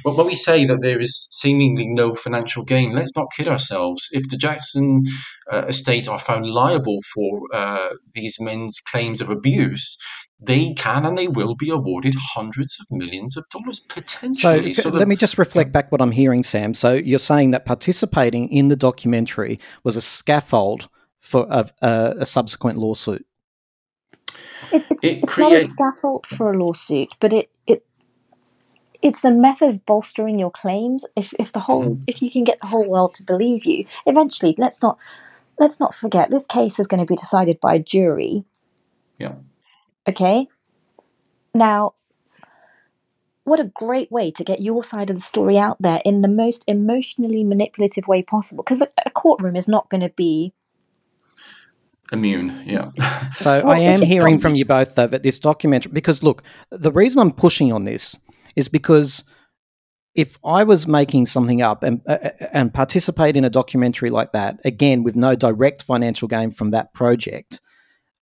when 0.03 0.25
we 0.25 0.35
say 0.35 0.65
that 0.65 0.81
there 0.81 1.01
is 1.01 1.27
seemingly 1.31 1.89
no 1.89 2.13
financial 2.13 2.63
gain, 2.63 2.95
let's 2.95 3.13
not 3.13 3.27
kid 3.35 3.49
ourselves. 3.49 4.07
If 4.13 4.29
the 4.29 4.37
Jackson 4.37 5.03
uh, 5.51 5.65
estate 5.65 6.07
are 6.07 6.17
found 6.17 6.47
liable 6.47 6.99
for 7.13 7.41
uh, 7.53 7.89
these 8.13 8.37
men's 8.39 8.79
claims 8.79 9.19
of 9.19 9.29
abuse, 9.29 9.97
they 10.39 10.73
can 10.75 11.05
and 11.05 11.17
they 11.17 11.27
will 11.27 11.55
be 11.55 11.69
awarded 11.69 12.15
hundreds 12.35 12.77
of 12.79 12.85
millions 12.89 13.35
of 13.35 13.43
dollars 13.49 13.81
potentially. 13.89 14.73
So, 14.73 14.89
so 14.91 14.97
let 14.97 15.09
me 15.09 15.17
just 15.17 15.37
reflect 15.37 15.73
back 15.73 15.91
what 15.91 16.01
I'm 16.01 16.11
hearing, 16.11 16.43
Sam. 16.43 16.73
So 16.73 16.93
you're 16.93 17.19
saying 17.19 17.51
that 17.51 17.65
participating 17.65 18.47
in 18.47 18.69
the 18.69 18.77
documentary 18.77 19.59
was 19.83 19.97
a 19.97 20.01
scaffold 20.01 20.87
for 21.25 21.47
a, 21.49 21.65
a, 21.81 22.15
a 22.19 22.25
subsequent 22.25 22.77
lawsuit. 22.77 23.25
It, 24.71 24.85
it's, 24.91 25.03
it 25.03 25.23
it's 25.23 25.37
not 25.37 25.51
a 25.53 25.61
scaffold 25.61 26.27
for 26.27 26.51
a 26.51 26.57
lawsuit, 26.57 27.09
but 27.19 27.33
it, 27.33 27.49
it 27.65 27.83
it's 29.01 29.23
a 29.25 29.31
method 29.31 29.69
of 29.69 29.85
bolstering 29.85 30.37
your 30.37 30.51
claims. 30.51 31.03
If 31.15 31.33
if 31.39 31.51
the 31.51 31.61
whole 31.61 31.89
mm. 31.89 32.03
if 32.05 32.21
you 32.21 32.29
can 32.29 32.43
get 32.43 32.59
the 32.59 32.67
whole 32.67 32.89
world 32.89 33.15
to 33.15 33.23
believe 33.23 33.65
you, 33.65 33.85
eventually, 34.05 34.53
let's 34.59 34.83
not 34.83 34.99
let's 35.59 35.79
not 35.79 35.95
forget 35.95 36.29
this 36.29 36.45
case 36.45 36.79
is 36.79 36.87
going 36.87 36.99
to 36.99 37.11
be 37.11 37.15
decided 37.15 37.59
by 37.59 37.73
a 37.73 37.79
jury. 37.79 38.45
Yeah. 39.17 39.35
Okay. 40.07 40.47
Now, 41.55 41.93
what 43.45 43.59
a 43.59 43.71
great 43.73 44.11
way 44.11 44.29
to 44.29 44.43
get 44.43 44.61
your 44.61 44.83
side 44.83 45.09
of 45.09 45.15
the 45.15 45.21
story 45.21 45.57
out 45.57 45.81
there 45.81 46.01
in 46.05 46.21
the 46.21 46.27
most 46.27 46.63
emotionally 46.67 47.43
manipulative 47.43 48.07
way 48.07 48.21
possible. 48.21 48.63
Because 48.63 48.81
a, 48.81 48.89
a 49.05 49.09
courtroom 49.09 49.55
is 49.55 49.67
not 49.67 49.89
going 49.89 50.01
to 50.01 50.09
be 50.09 50.53
immune. 52.11 52.57
Yeah. 52.65 52.91
so 53.33 53.61
well, 53.63 53.73
I 53.73 53.79
am 53.79 54.01
hearing 54.01 54.37
from 54.37 54.55
you 54.55 54.65
both 54.65 54.95
though 54.95 55.07
that 55.07 55.23
this 55.23 55.39
documentary 55.39 55.91
because 55.91 56.23
look, 56.23 56.43
the 56.71 56.91
reason 56.91 57.21
I'm 57.21 57.31
pushing 57.31 57.71
on 57.73 57.85
this 57.85 58.19
is 58.55 58.67
because 58.67 59.23
if 60.15 60.37
I 60.45 60.63
was 60.63 60.87
making 60.87 61.25
something 61.25 61.61
up 61.61 61.83
and 61.83 62.01
uh, 62.07 62.17
uh, 62.23 62.29
and 62.53 62.73
participate 62.73 63.35
in 63.35 63.43
a 63.43 63.49
documentary 63.49 64.09
like 64.09 64.31
that 64.31 64.59
again 64.63 65.03
with 65.03 65.15
no 65.15 65.35
direct 65.35 65.83
financial 65.83 66.27
gain 66.27 66.51
from 66.51 66.71
that 66.71 66.93
project 66.93 67.59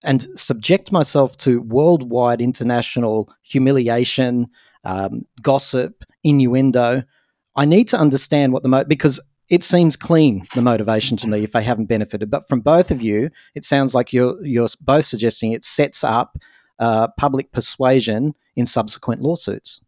and 0.03 0.27
subject 0.37 0.91
myself 0.91 1.37
to 1.37 1.61
worldwide 1.61 2.41
international 2.41 3.33
humiliation, 3.43 4.47
um, 4.83 5.25
gossip, 5.41 6.03
innuendo, 6.23 7.03
I 7.55 7.65
need 7.65 7.87
to 7.89 7.97
understand 7.99 8.51
what 8.53 8.63
the 8.63 8.69
mo- 8.69 8.83
because 8.83 9.19
it 9.53 9.61
seems 9.63 9.95
clean 9.95 10.47
the 10.55 10.63
motivation 10.63 11.15
to 11.15 11.27
me 11.27 11.43
if 11.43 11.51
they 11.51 11.61
haven't 11.61 11.85
benefited. 11.85 12.31
But 12.31 12.47
from 12.47 12.61
both 12.61 12.89
of 12.89 13.03
you, 13.03 13.29
it 13.53 13.63
sounds 13.63 13.93
like 13.93 14.11
you're 14.11 14.43
you're 14.43 14.67
both 14.81 15.05
suggesting 15.05 15.51
it 15.51 15.63
sets 15.63 16.03
up 16.03 16.39
uh, 16.79 17.09
public 17.19 17.51
persuasion 17.51 18.33
in 18.55 18.65
subsequent 18.65 19.21
lawsuits. 19.21 19.79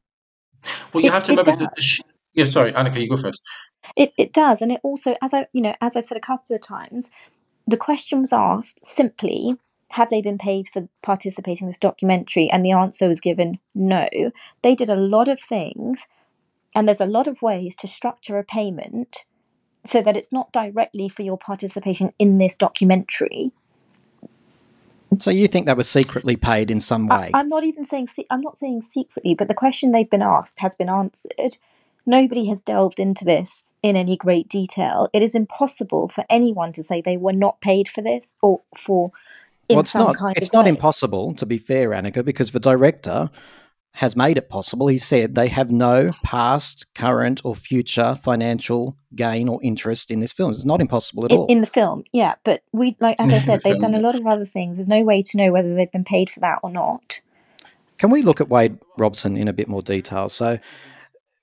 Well, 0.93 1.01
you 1.03 1.09
it, 1.09 1.13
have 1.13 1.23
to 1.23 1.31
remember 1.31 1.55
that. 1.55 1.81
Sh- 1.81 2.01
yeah, 2.35 2.45
sorry, 2.45 2.73
Anika, 2.73 3.01
you 3.01 3.09
go 3.09 3.17
first. 3.17 3.41
It 3.95 4.13
it 4.19 4.33
does, 4.33 4.61
and 4.61 4.71
it 4.71 4.81
also, 4.83 5.15
as 5.19 5.33
I 5.33 5.47
you 5.51 5.61
know, 5.61 5.73
as 5.81 5.95
I've 5.95 6.05
said 6.05 6.17
a 6.17 6.21
couple 6.21 6.55
of 6.55 6.61
times, 6.61 7.09
the 7.65 7.77
question 7.77 8.21
was 8.21 8.31
asked 8.31 8.85
simply 8.85 9.55
have 9.91 10.11
they 10.11 10.21
been 10.21 10.37
paid 10.37 10.67
for 10.67 10.89
participating 11.01 11.65
in 11.65 11.69
this 11.69 11.77
documentary? 11.79 12.51
And 12.51 12.63
the 12.63 12.71
answer 12.71 13.07
was 13.07 13.19
given 13.19 13.57
no. 13.73 14.07
They 14.61 14.75
did 14.75 14.91
a 14.91 14.95
lot 14.95 15.27
of 15.27 15.39
things, 15.39 16.05
and 16.75 16.87
there's 16.87 17.01
a 17.01 17.07
lot 17.07 17.25
of 17.25 17.41
ways 17.41 17.75
to 17.77 17.87
structure 17.87 18.37
a 18.37 18.43
payment 18.43 19.25
so 19.85 20.01
that 20.01 20.17
it's 20.17 20.31
not 20.31 20.51
directly 20.51 21.09
for 21.09 21.21
your 21.21 21.37
participation 21.37 22.13
in 22.19 22.37
this 22.37 22.55
documentary. 22.55 23.51
So 25.19 25.31
you 25.31 25.47
think 25.47 25.65
they 25.65 25.73
were 25.73 25.83
secretly 25.83 26.35
paid 26.35 26.71
in 26.71 26.79
some 26.79 27.07
way? 27.07 27.29
I, 27.33 27.39
am 27.39 27.49
not 27.49 27.63
even 27.63 27.85
saying 27.85 28.07
se- 28.07 28.25
I'm 28.29 28.41
not 28.41 28.57
saying 28.57 28.81
secretly, 28.81 29.33
but 29.33 29.47
the 29.47 29.53
question 29.53 29.91
they've 29.91 30.09
been 30.09 30.21
asked 30.21 30.59
has 30.59 30.75
been 30.75 30.89
answered. 30.89 31.57
Nobody 32.05 32.45
has 32.47 32.61
delved 32.61 32.99
into 32.99 33.23
this 33.25 33.73
in 33.81 33.95
any 33.95 34.17
great 34.17 34.49
detail. 34.49 35.09
It 35.13 35.21
is 35.21 35.35
impossible 35.35 36.09
for 36.09 36.25
anyone 36.29 36.71
to 36.73 36.83
say 36.83 37.01
they 37.01 37.17
were 37.17 37.33
not 37.33 37.61
paid 37.61 37.87
for 37.87 38.01
this 38.01 38.33
or 38.41 38.61
for 38.75 39.11
in 39.69 39.75
well, 39.75 39.81
it's 39.81 39.91
some 39.91 40.07
not. 40.07 40.15
kind 40.15 40.35
It's 40.35 40.53
not 40.53 40.65
way. 40.65 40.69
impossible, 40.69 41.33
to 41.35 41.45
be 41.45 41.57
fair, 41.57 41.89
Anika, 41.89 42.23
because 42.23 42.51
the 42.51 42.59
director 42.59 43.29
has 43.95 44.15
made 44.15 44.37
it 44.37 44.49
possible. 44.49 44.87
He 44.87 44.97
said 44.97 45.35
they 45.35 45.47
have 45.47 45.71
no 45.71 46.11
past, 46.21 46.93
current, 46.95 47.41
or 47.45 47.55
future 47.55 48.13
financial 48.15 48.97
gain 49.15 49.47
or 49.47 49.63
interest 49.63 50.11
in 50.11 50.19
this 50.19 50.33
film. 50.33 50.51
It's 50.51 50.65
not 50.65 50.81
impossible 50.81 51.23
at 51.23 51.31
in, 51.31 51.37
all. 51.37 51.47
in 51.47 51.61
the 51.61 51.67
film, 51.67 52.03
yeah, 52.11 52.35
but 52.43 52.61
we 52.73 52.97
like 52.99 53.15
as 53.19 53.31
I 53.31 53.39
said, 53.39 53.61
they've 53.61 53.79
done 53.79 53.95
a 53.95 54.01
lot 54.01 54.15
of 54.15 54.27
other 54.27 54.45
things. 54.45 54.77
There's 54.77 54.87
no 54.89 55.03
way 55.03 55.21
to 55.21 55.37
know 55.37 55.51
whether 55.51 55.73
they've 55.73 55.91
been 55.91 56.03
paid 56.03 56.29
for 56.29 56.41
that 56.41 56.59
or 56.61 56.69
not. 56.69 57.21
Can 57.97 58.09
we 58.09 58.21
look 58.21 58.41
at 58.41 58.49
Wade 58.49 58.77
Robson 58.97 59.37
in 59.37 59.47
a 59.47 59.53
bit 59.53 59.69
more 59.69 59.81
detail? 59.81 60.27
So, 60.27 60.59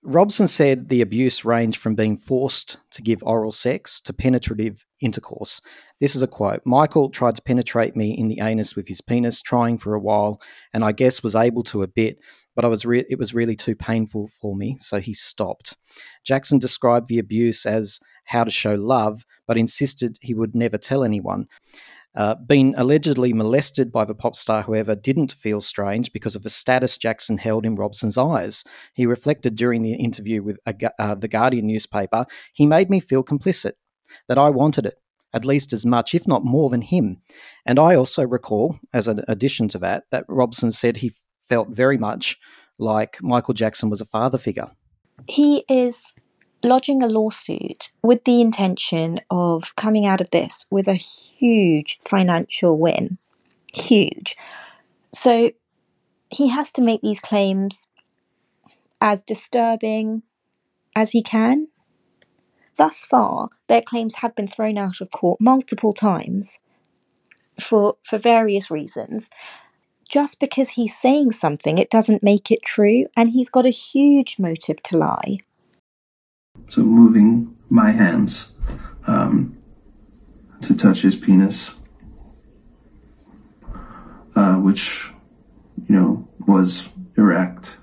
Robson 0.05 0.49
said 0.49 0.89
the 0.89 1.01
abuse 1.01 1.45
ranged 1.45 1.79
from 1.79 1.95
being 1.95 2.17
forced 2.17 2.79
to 2.91 3.03
give 3.03 3.23
oral 3.23 3.53
sex 3.53 4.01
to 4.03 4.13
penetrative 4.13 4.85
intercourse. 5.01 5.63
This 6.01 6.17
is 6.17 6.23
a 6.23 6.27
quote 6.27 6.61
Michael 6.65 7.09
tried 7.09 7.37
to 7.37 7.43
penetrate 7.43 7.95
me 7.95 8.11
in 8.11 8.27
the 8.27 8.41
anus 8.41 8.75
with 8.75 8.89
his 8.89 9.01
penis, 9.01 9.41
trying 9.41 9.79
for 9.79 9.95
a 9.95 10.01
while, 10.01 10.43
and 10.75 10.85
I 10.85 10.91
guess 10.91 11.23
was 11.23 11.37
able 11.37 11.63
to 11.65 11.85
a 11.85 11.87
bit, 11.87 12.19
but 12.55 12.65
I 12.65 12.69
was 12.69 12.85
re- 12.85 13.05
it 13.09 13.19
was 13.19 13.35
really 13.35 13.57
too 13.57 13.75
painful 13.75 14.29
for 14.29 14.57
me, 14.57 14.77
so 14.79 15.01
he 15.01 15.15
stopped. 15.15 15.77
Jackson 16.25 16.59
described 16.59 17.09
the 17.09 17.19
abuse 17.19 17.67
as 17.67 18.01
how 18.27 18.45
to 18.45 18.51
show 18.51 18.75
love, 18.75 19.25
but 19.47 19.59
insisted 19.59 20.19
he 20.21 20.35
would 20.35 20.55
never 20.55 20.79
tell 20.79 21.05
anyone. 21.05 21.47
Uh, 22.15 22.35
being 22.35 22.75
allegedly 22.77 23.33
molested 23.33 23.91
by 23.91 24.05
the 24.05 24.15
pop 24.15 24.37
star, 24.37 24.63
however, 24.63 24.95
didn't 24.95 25.33
feel 25.33 25.63
strange 25.63 26.13
because 26.13 26.37
of 26.37 26.43
the 26.43 26.51
status 26.51 26.99
Jackson 26.99 27.39
held 27.39 27.65
in 27.65 27.75
Robson's 27.75 28.19
eyes. 28.19 28.65
He 28.95 29.07
reflected 29.07 29.57
during 29.57 29.81
the 29.81 29.95
interview 29.95 30.43
with 30.43 30.59
a, 30.67 30.75
uh, 30.99 31.15
the 31.15 31.29
Guardian 31.29 31.67
newspaper, 31.67 32.27
he 32.53 32.67
made 32.67 32.91
me 32.91 33.01
feel 33.01 33.25
complicit, 33.25 33.73
that 34.29 34.37
I 34.37 34.51
wanted 34.51 34.85
it, 34.85 34.97
at 35.33 35.47
least 35.47 35.73
as 35.73 35.87
much, 35.87 36.15
if 36.15 36.29
not 36.29 36.45
more, 36.45 36.69
than 36.69 36.83
him. 36.83 37.23
And 37.65 37.79
I 37.79 37.95
also 37.95 38.27
recall, 38.27 38.79
as 38.93 39.09
an 39.09 39.23
addition 39.27 39.69
to 39.69 39.79
that, 39.79 40.05
that 40.11 40.27
Robson 40.29 40.71
said 40.71 40.99
he 40.99 41.13
felt 41.43 41.69
very 41.69 41.99
much 41.99 42.39
like 42.79 43.23
Michael 43.23 43.55
Jackson 43.55 43.91
was 43.91 44.01
a 44.01 44.07
father 44.07 44.39
figure. 44.39 44.71
He 45.29 45.65
is 45.69 46.13
lodging 46.65 47.03
a 47.03 47.07
lawsuit 47.07 47.91
with 48.03 48.25
the 48.25 48.41
intention 48.41 49.21
of 49.31 49.75
coming 49.77 50.07
out 50.07 50.21
of 50.21 50.31
this 50.31 50.65
with 50.71 50.89
a 50.89 50.95
huge 50.95 51.99
financial 52.01 52.79
win. 52.79 53.19
Huge. 53.73 54.37
So 55.15 55.53
he 56.31 56.49
has 56.49 56.73
to 56.73 56.83
make 56.83 57.03
these 57.03 57.21
claims 57.21 57.87
as 59.01 59.23
disturbing 59.23 60.23
as 60.95 61.13
he 61.13 61.23
can. 61.23 61.69
Thus 62.77 63.05
far, 63.05 63.51
their 63.69 63.83
claims 63.83 64.17
have 64.17 64.35
been 64.35 64.49
thrown 64.49 64.79
out 64.79 65.01
of 65.01 65.11
court 65.11 65.41
multiple 65.41 65.93
times 65.93 66.59
for 67.61 67.97
for 68.03 68.19
various 68.19 68.71
reasons. 68.71 69.29
Just 70.13 70.41
because 70.41 70.69
he's 70.69 70.95
saying 70.95 71.33
something, 71.33 71.79
it 71.79 71.89
doesn't 71.89 72.23
make 72.23 72.51
it 72.51 72.63
true, 72.63 73.07
and 73.17 73.31
he's 73.31 73.49
got 73.49 73.65
a 73.65 73.71
huge 73.71 74.39
motive 74.39 74.83
to 74.83 74.99
lie. 74.99 75.39
So 76.69 76.83
moving 76.83 77.57
my 77.71 77.93
hands 77.93 78.53
um, 79.07 79.57
to 80.61 80.77
touch 80.77 81.01
his 81.01 81.17
penis, 81.17 81.71
uh, 84.37 84.57
which, 84.57 85.09
you 85.89 85.97
know, 85.97 86.29
was 86.47 86.91
erect. 87.17 87.79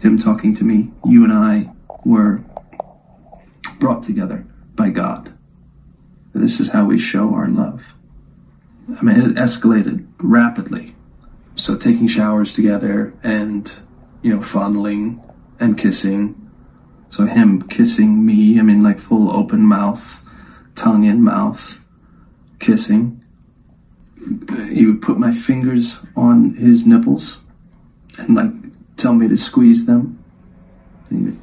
Him 0.00 0.18
talking 0.18 0.54
to 0.54 0.64
me, 0.64 0.92
you 1.04 1.24
and 1.24 1.32
I 1.32 1.70
were 2.06 2.42
brought 3.78 4.02
together 4.02 4.46
by 4.74 4.88
God. 4.88 5.36
This 6.32 6.58
is 6.58 6.72
how 6.72 6.86
we 6.86 6.96
show 6.96 7.34
our 7.34 7.48
love. 7.48 7.92
I 8.98 9.02
mean, 9.02 9.20
it 9.20 9.36
escalated 9.36 10.06
rapidly. 10.16 10.94
So 11.58 11.76
taking 11.76 12.06
showers 12.06 12.52
together 12.52 13.12
and, 13.24 13.80
you 14.22 14.32
know, 14.32 14.40
fondling 14.40 15.20
and 15.58 15.76
kissing. 15.76 16.50
So 17.08 17.26
him 17.26 17.62
kissing 17.62 18.24
me, 18.24 18.60
I 18.60 18.62
mean, 18.62 18.84
like 18.84 19.00
full 19.00 19.28
open 19.32 19.62
mouth, 19.62 20.22
tongue 20.76 21.04
in 21.04 21.20
mouth, 21.20 21.80
kissing. 22.60 23.24
He 24.70 24.86
would 24.86 25.02
put 25.02 25.18
my 25.18 25.32
fingers 25.32 25.98
on 26.14 26.54
his 26.54 26.86
nipples 26.86 27.38
and 28.18 28.36
like 28.36 28.52
tell 28.96 29.14
me 29.14 29.26
to 29.26 29.36
squeeze 29.36 29.86
them. 29.86 30.22
And 31.10 31.18
he 31.18 31.24
would 31.24 31.40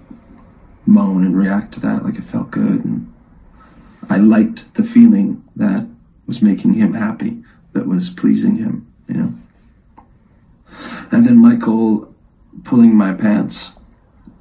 moan 0.85 1.25
and 1.25 1.37
react 1.37 1.73
to 1.73 1.81
that 1.81 2.05
like 2.05 2.15
it 2.15 2.23
felt 2.23 2.51
good. 2.51 2.85
And 2.85 3.13
I 4.09 4.17
liked 4.17 4.75
the 4.75 4.83
feeling 4.83 5.43
that 5.57 5.87
was 6.25 6.41
making 6.41 6.75
him 6.75 6.93
happy, 6.93 7.43
that 7.73 7.85
was 7.85 8.09
pleasing 8.09 8.55
him, 8.55 8.87
you 9.09 9.15
know. 9.15 9.33
And 11.11 11.25
then 11.25 11.37
Michael 11.37 12.13
pulling 12.63 12.95
my 12.95 13.13
pants 13.13 13.71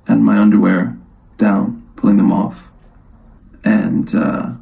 and 0.06 0.24
my 0.24 0.38
underwear 0.38 0.96
down, 1.36 1.86
pulling 1.96 2.16
them 2.16 2.32
off, 2.32 2.68
and 3.64 4.14
uh, 4.14 4.52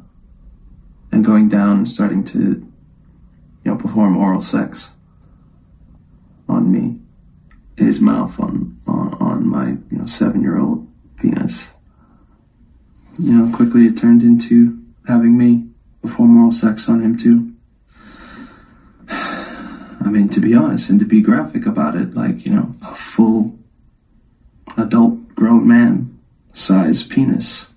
and 1.11 1.23
going 1.23 1.47
down 1.47 1.77
and 1.77 1.87
starting 1.87 2.23
to, 2.23 2.39
you 2.39 3.71
know, 3.71 3.75
perform 3.75 4.17
oral 4.17 4.41
sex 4.41 4.91
on 6.47 6.71
me, 6.71 6.99
his 7.77 7.99
mouth 7.99 8.39
on 8.39 8.77
on, 8.87 9.13
on 9.15 9.47
my 9.47 9.69
you 9.91 9.99
know 9.99 10.05
seven 10.05 10.41
year 10.41 10.59
old 10.59 10.87
penis. 11.17 11.69
You 13.19 13.31
know, 13.31 13.55
quickly 13.55 13.85
it 13.85 13.95
turned 13.95 14.23
into 14.23 14.79
having 15.07 15.37
me 15.37 15.67
perform 16.01 16.37
oral 16.37 16.51
sex 16.51 16.89
on 16.89 17.01
him 17.01 17.15
too. 17.17 17.52
Mean, 20.13 20.29
to 20.29 20.39
be 20.39 20.53
honest 20.53 20.91
and 20.91 20.99
to 20.99 21.07
be 21.07 21.21
graphic 21.21 21.65
about 21.65 21.95
it, 21.95 22.13
like, 22.13 22.45
you 22.45 22.51
know, 22.51 22.75
a 22.83 22.93
full 22.93 23.57
adult 24.77 25.33
grown 25.33 25.67
man 25.67 26.19
size 26.53 27.01
penis 27.01 27.69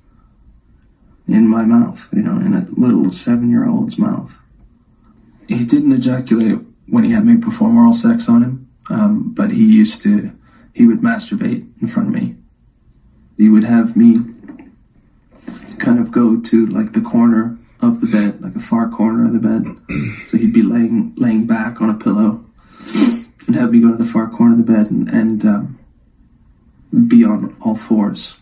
in 1.26 1.49
my 1.49 1.64
mouth, 1.64 2.07
you 2.12 2.20
know, 2.20 2.37
in 2.37 2.53
a 2.53 2.66
little 2.72 3.11
seven 3.11 3.49
year 3.49 3.66
old's 3.66 3.97
mouth. 3.97 4.37
He 5.49 5.64
didn't 5.64 5.93
ejaculate 5.93 6.59
when 6.89 7.05
he 7.05 7.12
had 7.12 7.24
me 7.24 7.39
perform 7.39 7.78
oral 7.78 7.95
sex 7.95 8.28
on 8.28 8.43
him, 8.43 8.68
um, 8.91 9.32
but 9.32 9.51
he 9.53 9.64
used 9.64 10.03
to, 10.03 10.30
he 10.74 10.87
would 10.87 10.99
masturbate 10.99 11.66
in 11.80 11.89
front 11.89 12.09
of 12.09 12.14
me. 12.14 12.37
He 13.39 13.49
would 13.49 13.64
have 13.64 13.97
me 13.97 14.18
kind 15.78 15.99
of 15.99 16.11
go 16.11 16.39
to 16.39 16.66
like 16.66 16.93
the 16.93 17.01
corner 17.01 17.57
of 17.87 18.01
the 18.01 18.07
bed, 18.07 18.41
like 18.41 18.55
a 18.55 18.61
far 18.61 18.89
corner 18.89 19.24
of 19.24 19.32
the 19.32 19.39
bed. 19.39 19.66
So 20.28 20.37
he'd 20.37 20.53
be 20.53 20.62
laying 20.62 21.14
laying 21.16 21.47
back 21.47 21.80
on 21.80 21.91
a 21.91 21.95
pillow 21.95 22.45
and 23.47 23.57
have 23.57 23.72
me 23.72 23.80
go 23.80 23.91
to 23.91 23.97
the 23.97 24.07
far 24.07 24.28
corner 24.28 24.53
of 24.53 24.59
the 24.59 24.72
bed 24.72 24.91
and, 24.91 25.09
and 25.09 25.45
um, 25.45 25.78
be 27.09 27.24
on 27.24 27.57
all 27.61 27.76
fours 27.76 28.37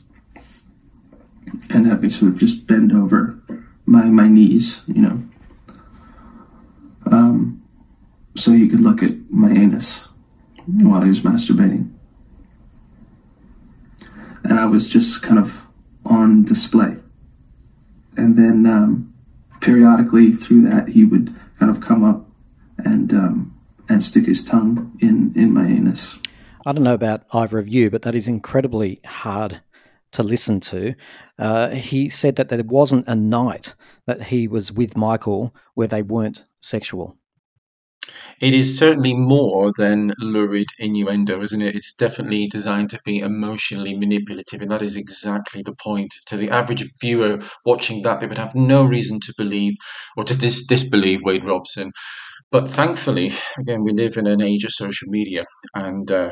and 1.70 1.86
have 1.86 2.02
me 2.02 2.10
sort 2.10 2.32
of 2.32 2.38
just 2.38 2.66
bend 2.66 2.92
over 2.92 3.38
my 3.86 4.04
my 4.04 4.28
knees, 4.28 4.82
you 4.86 5.02
know, 5.02 5.22
um, 7.10 7.62
so 8.36 8.52
he 8.52 8.68
could 8.68 8.80
look 8.80 9.02
at 9.02 9.30
my 9.30 9.50
anus 9.50 10.08
while 10.66 11.02
he 11.02 11.08
was 11.08 11.20
masturbating. 11.20 11.92
And 14.42 14.58
I 14.58 14.66
was 14.66 14.88
just 14.88 15.22
kind 15.22 15.38
of 15.38 15.66
on 16.04 16.44
display. 16.44 16.96
And 18.16 18.36
then 18.36 18.66
um, 18.66 19.13
periodically 19.64 20.30
through 20.30 20.60
that, 20.68 20.88
he 20.88 21.04
would 21.04 21.34
kind 21.58 21.70
of 21.70 21.80
come 21.80 22.04
up 22.04 22.26
and 22.78 23.12
um, 23.12 23.58
and 23.88 24.02
stick 24.02 24.26
his 24.26 24.44
tongue 24.44 24.92
in 25.00 25.32
in 25.34 25.54
my 25.54 25.66
anus. 25.66 26.18
I 26.66 26.72
don't 26.72 26.84
know 26.84 26.94
about 26.94 27.24
either 27.32 27.58
of 27.58 27.68
you, 27.68 27.90
but 27.90 28.02
that 28.02 28.14
is 28.14 28.28
incredibly 28.28 29.00
hard 29.04 29.62
to 30.12 30.22
listen 30.22 30.60
to. 30.60 30.94
Uh, 31.38 31.70
he 31.70 32.08
said 32.08 32.36
that 32.36 32.48
there 32.48 32.62
wasn't 32.64 33.08
a 33.08 33.14
night 33.14 33.74
that 34.06 34.22
he 34.22 34.46
was 34.46 34.72
with 34.72 34.96
Michael 34.96 35.54
where 35.74 35.88
they 35.88 36.02
weren't 36.02 36.44
sexual. 36.60 37.16
It 38.40 38.54
is 38.54 38.78
certainly 38.78 39.12
more 39.14 39.72
than 39.76 40.12
lurid 40.18 40.68
innuendo, 40.78 41.42
isn't 41.42 41.62
it? 41.62 41.74
It's 41.74 41.92
definitely 41.92 42.46
designed 42.46 42.90
to 42.90 43.00
be 43.04 43.18
emotionally 43.18 43.96
manipulative, 43.96 44.62
and 44.62 44.70
that 44.70 44.82
is 44.82 44.94
exactly 44.96 45.62
the 45.62 45.74
point. 45.74 46.14
To 46.26 46.36
the 46.36 46.50
average 46.50 46.84
viewer 47.00 47.38
watching 47.64 48.02
that, 48.02 48.20
they 48.20 48.26
would 48.28 48.38
have 48.38 48.54
no 48.54 48.84
reason 48.84 49.18
to 49.20 49.34
believe 49.36 49.74
or 50.16 50.24
to 50.24 50.36
dis- 50.36 50.64
disbelieve 50.66 51.22
Wade 51.24 51.44
Robson. 51.44 51.92
But 52.54 52.68
thankfully, 52.68 53.32
again, 53.58 53.82
we 53.82 53.92
live 53.92 54.16
in 54.16 54.28
an 54.28 54.40
age 54.40 54.62
of 54.62 54.70
social 54.70 55.08
media, 55.08 55.42
and 55.74 56.08
uh, 56.08 56.30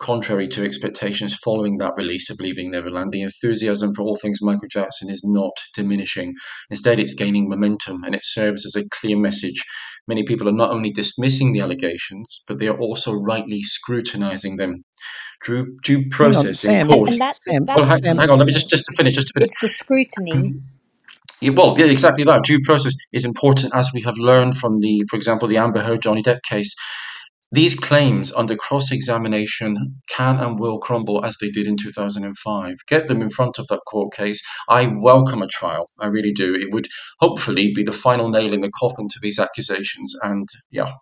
contrary 0.00 0.48
to 0.48 0.64
expectations 0.64 1.38
following 1.44 1.78
that 1.78 1.92
release 1.96 2.28
of 2.28 2.40
Leaving 2.40 2.72
Neverland, 2.72 3.12
the 3.12 3.22
enthusiasm 3.22 3.94
for 3.94 4.02
all 4.02 4.16
things 4.16 4.42
Michael 4.42 4.66
Jackson 4.68 5.08
is 5.08 5.22
not 5.24 5.52
diminishing. 5.72 6.34
Instead, 6.70 6.98
it's 6.98 7.14
gaining 7.14 7.48
momentum, 7.48 8.02
and 8.02 8.16
it 8.16 8.24
serves 8.24 8.66
as 8.66 8.74
a 8.74 8.88
clear 8.90 9.16
message. 9.16 9.62
Many 10.08 10.24
people 10.24 10.48
are 10.48 10.52
not 10.52 10.72
only 10.72 10.90
dismissing 10.90 11.52
the 11.52 11.60
allegations, 11.60 12.42
but 12.48 12.58
they 12.58 12.66
are 12.66 12.80
also 12.80 13.12
rightly 13.12 13.62
scrutinizing 13.62 14.56
them. 14.56 14.82
Due, 15.46 15.78
due 15.84 16.08
process 16.10 16.58
Sam, 16.58 16.90
in 16.90 16.96
court. 16.96 17.12
And 17.12 17.20
that's, 17.20 17.38
Sam, 17.44 17.64
that's 17.64 17.76
Well, 17.78 17.88
hang, 17.88 17.98
Sam- 17.98 18.18
hang 18.18 18.30
on, 18.30 18.38
let 18.38 18.48
me 18.48 18.52
just 18.52 18.68
just 18.68 18.86
to 18.86 18.96
finish, 18.96 19.14
just 19.14 19.28
to 19.28 19.34
finish. 19.34 19.50
it's 19.52 19.60
the 19.60 19.68
scrutiny. 19.68 20.54
Well, 21.42 21.74
yeah, 21.78 21.86
exactly 21.86 22.24
that. 22.24 22.44
Due 22.44 22.60
process 22.64 22.94
is 23.12 23.24
important, 23.24 23.74
as 23.74 23.90
we 23.94 24.02
have 24.02 24.18
learned 24.18 24.56
from 24.58 24.80
the, 24.80 25.04
for 25.08 25.16
example, 25.16 25.48
the 25.48 25.56
Amber 25.56 25.80
Heard 25.80 26.02
Johnny 26.02 26.22
Depp 26.22 26.42
case. 26.42 26.74
These 27.52 27.74
claims 27.74 28.32
under 28.32 28.54
cross 28.54 28.92
examination 28.92 29.76
can 30.08 30.38
and 30.38 30.60
will 30.60 30.78
crumble 30.78 31.24
as 31.24 31.36
they 31.40 31.50
did 31.50 31.66
in 31.66 31.76
2005. 31.76 32.76
Get 32.86 33.08
them 33.08 33.20
in 33.20 33.28
front 33.28 33.58
of 33.58 33.66
that 33.68 33.80
court 33.88 34.12
case. 34.12 34.40
I 34.68 34.86
welcome 34.86 35.42
a 35.42 35.48
trial. 35.48 35.86
I 35.98 36.06
really 36.06 36.30
do. 36.30 36.54
It 36.54 36.72
would 36.72 36.86
hopefully 37.18 37.72
be 37.74 37.82
the 37.82 37.90
final 37.90 38.28
nail 38.28 38.52
in 38.52 38.60
the 38.60 38.70
coffin 38.70 39.08
to 39.08 39.18
these 39.20 39.40
accusations. 39.40 40.14
And 40.22 40.46
yeah, 40.70 40.92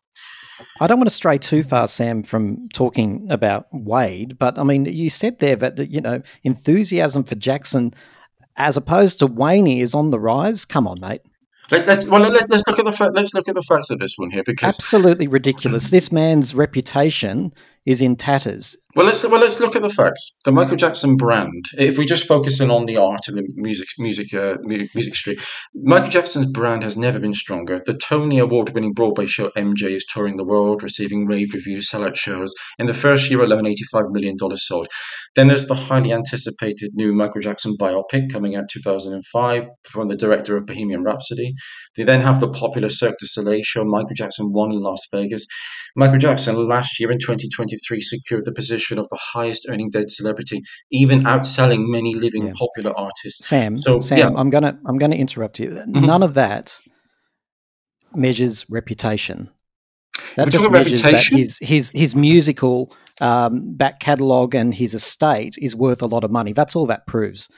I 0.81 0.87
don't 0.87 0.99
want 0.99 1.09
to 1.09 1.15
stray 1.15 1.39
too 1.39 1.63
far, 1.63 1.87
Sam, 1.87 2.23
from 2.23 2.69
talking 2.73 3.27
about 3.31 3.67
Wade, 3.73 4.39
but 4.39 4.59
I 4.59 4.63
mean, 4.63 4.87
you 4.87 5.11
said 5.11 5.41
there 5.41 5.57
that, 5.57 5.91
you 5.91 6.01
know, 6.01 6.23
enthusiasm 6.45 7.25
for 7.25 7.35
Jackson 7.35 7.93
as 8.59 8.77
opposed 8.77 9.21
to 9.21 9.27
Wayne 9.27 9.67
is 9.67 9.95
on 9.95 10.11
the 10.11 10.21
rise. 10.21 10.65
Come 10.65 10.87
on, 10.87 11.01
mate. 11.01 11.23
Let, 11.71 11.87
let's 11.87 12.07
well 12.07 12.23
let, 12.23 12.49
let's 12.49 12.67
look 12.67 12.79
at 12.79 12.87
the 12.87 13.13
let's 13.15 13.35
look 13.35 13.47
at 13.47 13.55
the 13.55 13.63
facts 13.63 13.91
of 13.91 13.99
this 13.99 14.15
one 14.17 14.31
here 14.31 14.43
because 14.43 14.75
Absolutely 14.75 15.29
ridiculous. 15.29 15.91
This 15.91 16.11
man's 16.11 16.55
reputation 16.55 17.53
is 17.85 18.01
in 18.01 18.17
tatters. 18.17 18.77
Well, 18.95 19.05
let's 19.05 19.23
well 19.23 19.39
let's 19.39 19.61
look 19.61 19.77
at 19.77 19.83
the 19.83 19.91
facts. 19.91 20.35
The 20.47 20.51
Michael 20.51 20.77
Jackson 20.77 21.19
brand. 21.19 21.67
If 21.77 21.99
we 21.99 22.07
just 22.07 22.27
focus 22.27 22.59
in 22.59 22.71
on 22.71 22.87
the 22.87 22.97
art 22.97 23.29
and 23.29 23.37
the 23.37 23.47
music, 23.55 23.87
music, 23.99 24.33
uh, 24.33 24.57
music 24.65 25.15
street, 25.15 25.43
Michael 25.75 26.09
Jackson's 26.09 26.47
brand 26.47 26.85
has 26.85 26.97
never 26.97 27.21
been 27.21 27.35
stronger. 27.35 27.79
The 27.85 27.93
Tony 27.93 28.39
Award-winning 28.39 28.95
Broadway 28.95 29.27
show 29.27 29.51
MJ 29.51 29.91
is 29.91 30.07
touring 30.07 30.39
the 30.39 30.45
world, 30.45 30.83
receiving 30.83 31.27
rave 31.27 31.53
reviews, 31.53 31.91
sellout 31.91 32.17
shows. 32.17 32.51
In 32.79 32.87
the 32.87 32.95
first 32.95 33.31
year 33.31 33.43
alone, 33.43 33.67
eighty-five 33.67 34.07
million 34.11 34.39
dollars 34.39 34.67
sold. 34.67 34.89
Then 35.37 35.49
there's 35.49 35.67
the 35.67 35.75
highly 35.75 36.11
anticipated 36.11 36.93
new 36.95 37.13
Michael 37.13 37.43
Jackson 37.43 37.77
biopic 37.79 38.33
coming 38.33 38.57
out 38.57 38.71
2005 38.73 39.69
from 39.85 40.09
the 40.09 40.17
director 40.17 40.57
of 40.57 40.65
Bohemian 40.65 41.03
Rhapsody. 41.03 41.53
They 41.95 42.05
then 42.05 42.23
have 42.23 42.41
the 42.41 42.49
popular 42.51 42.89
Cirque 42.89 43.19
du 43.21 43.27
Soleil 43.27 43.61
show 43.63 43.85
Michael 43.85 44.17
Jackson 44.17 44.51
One 44.51 44.73
in 44.73 44.81
Las 44.81 45.07
Vegas. 45.13 45.47
Michael 45.95 46.19
Jackson 46.19 46.57
last 46.67 46.99
year 46.99 47.11
in 47.11 47.19
2023 47.19 48.01
secured 48.01 48.45
the 48.47 48.53
position 48.53 48.79
of 48.97 49.07
the 49.11 49.19
highest 49.21 49.67
earning 49.69 49.91
dead 49.91 50.09
celebrity, 50.09 50.63
even 50.91 51.25
outselling 51.25 51.89
many 51.89 52.15
living 52.15 52.47
Yeah. 52.47 52.53
popular 52.57 52.99
artists. 52.99 53.47
Sam, 53.47 53.77
So, 53.77 54.01
Sam, 54.01 54.19
yeah. 54.19 54.27
Mm-hmm. 54.29 54.37
I'm 54.39 54.51
gonna 54.51 54.79
I'm 54.87 54.97
gonna 54.97 55.17
interrupt 55.17 55.59
you. 55.59 55.83
None 55.87 56.23
of 56.23 56.33
that 56.35 56.79
measures 58.15 58.65
reputation. 58.71 59.51
That 60.37 60.47
We're 60.47 60.51
just 60.53 60.71
measures 60.71 61.03
reputation? 61.05 61.37
that 61.37 61.39
his 61.39 61.59
his 61.61 61.93
his 61.95 62.15
musical 62.15 62.93
um, 63.21 63.75
back 63.77 63.99
catalogue 64.01 64.55
and 64.55 64.73
his 64.73 64.95
estate 64.95 65.57
is 65.61 65.75
worth 65.77 66.03
a 66.03 66.07
lot 66.07 66.25
of 66.25 66.31
money. 66.31 66.53
That's 66.53 66.77
all 66.77 66.87
that 66.87 67.07
proves. 67.07 67.51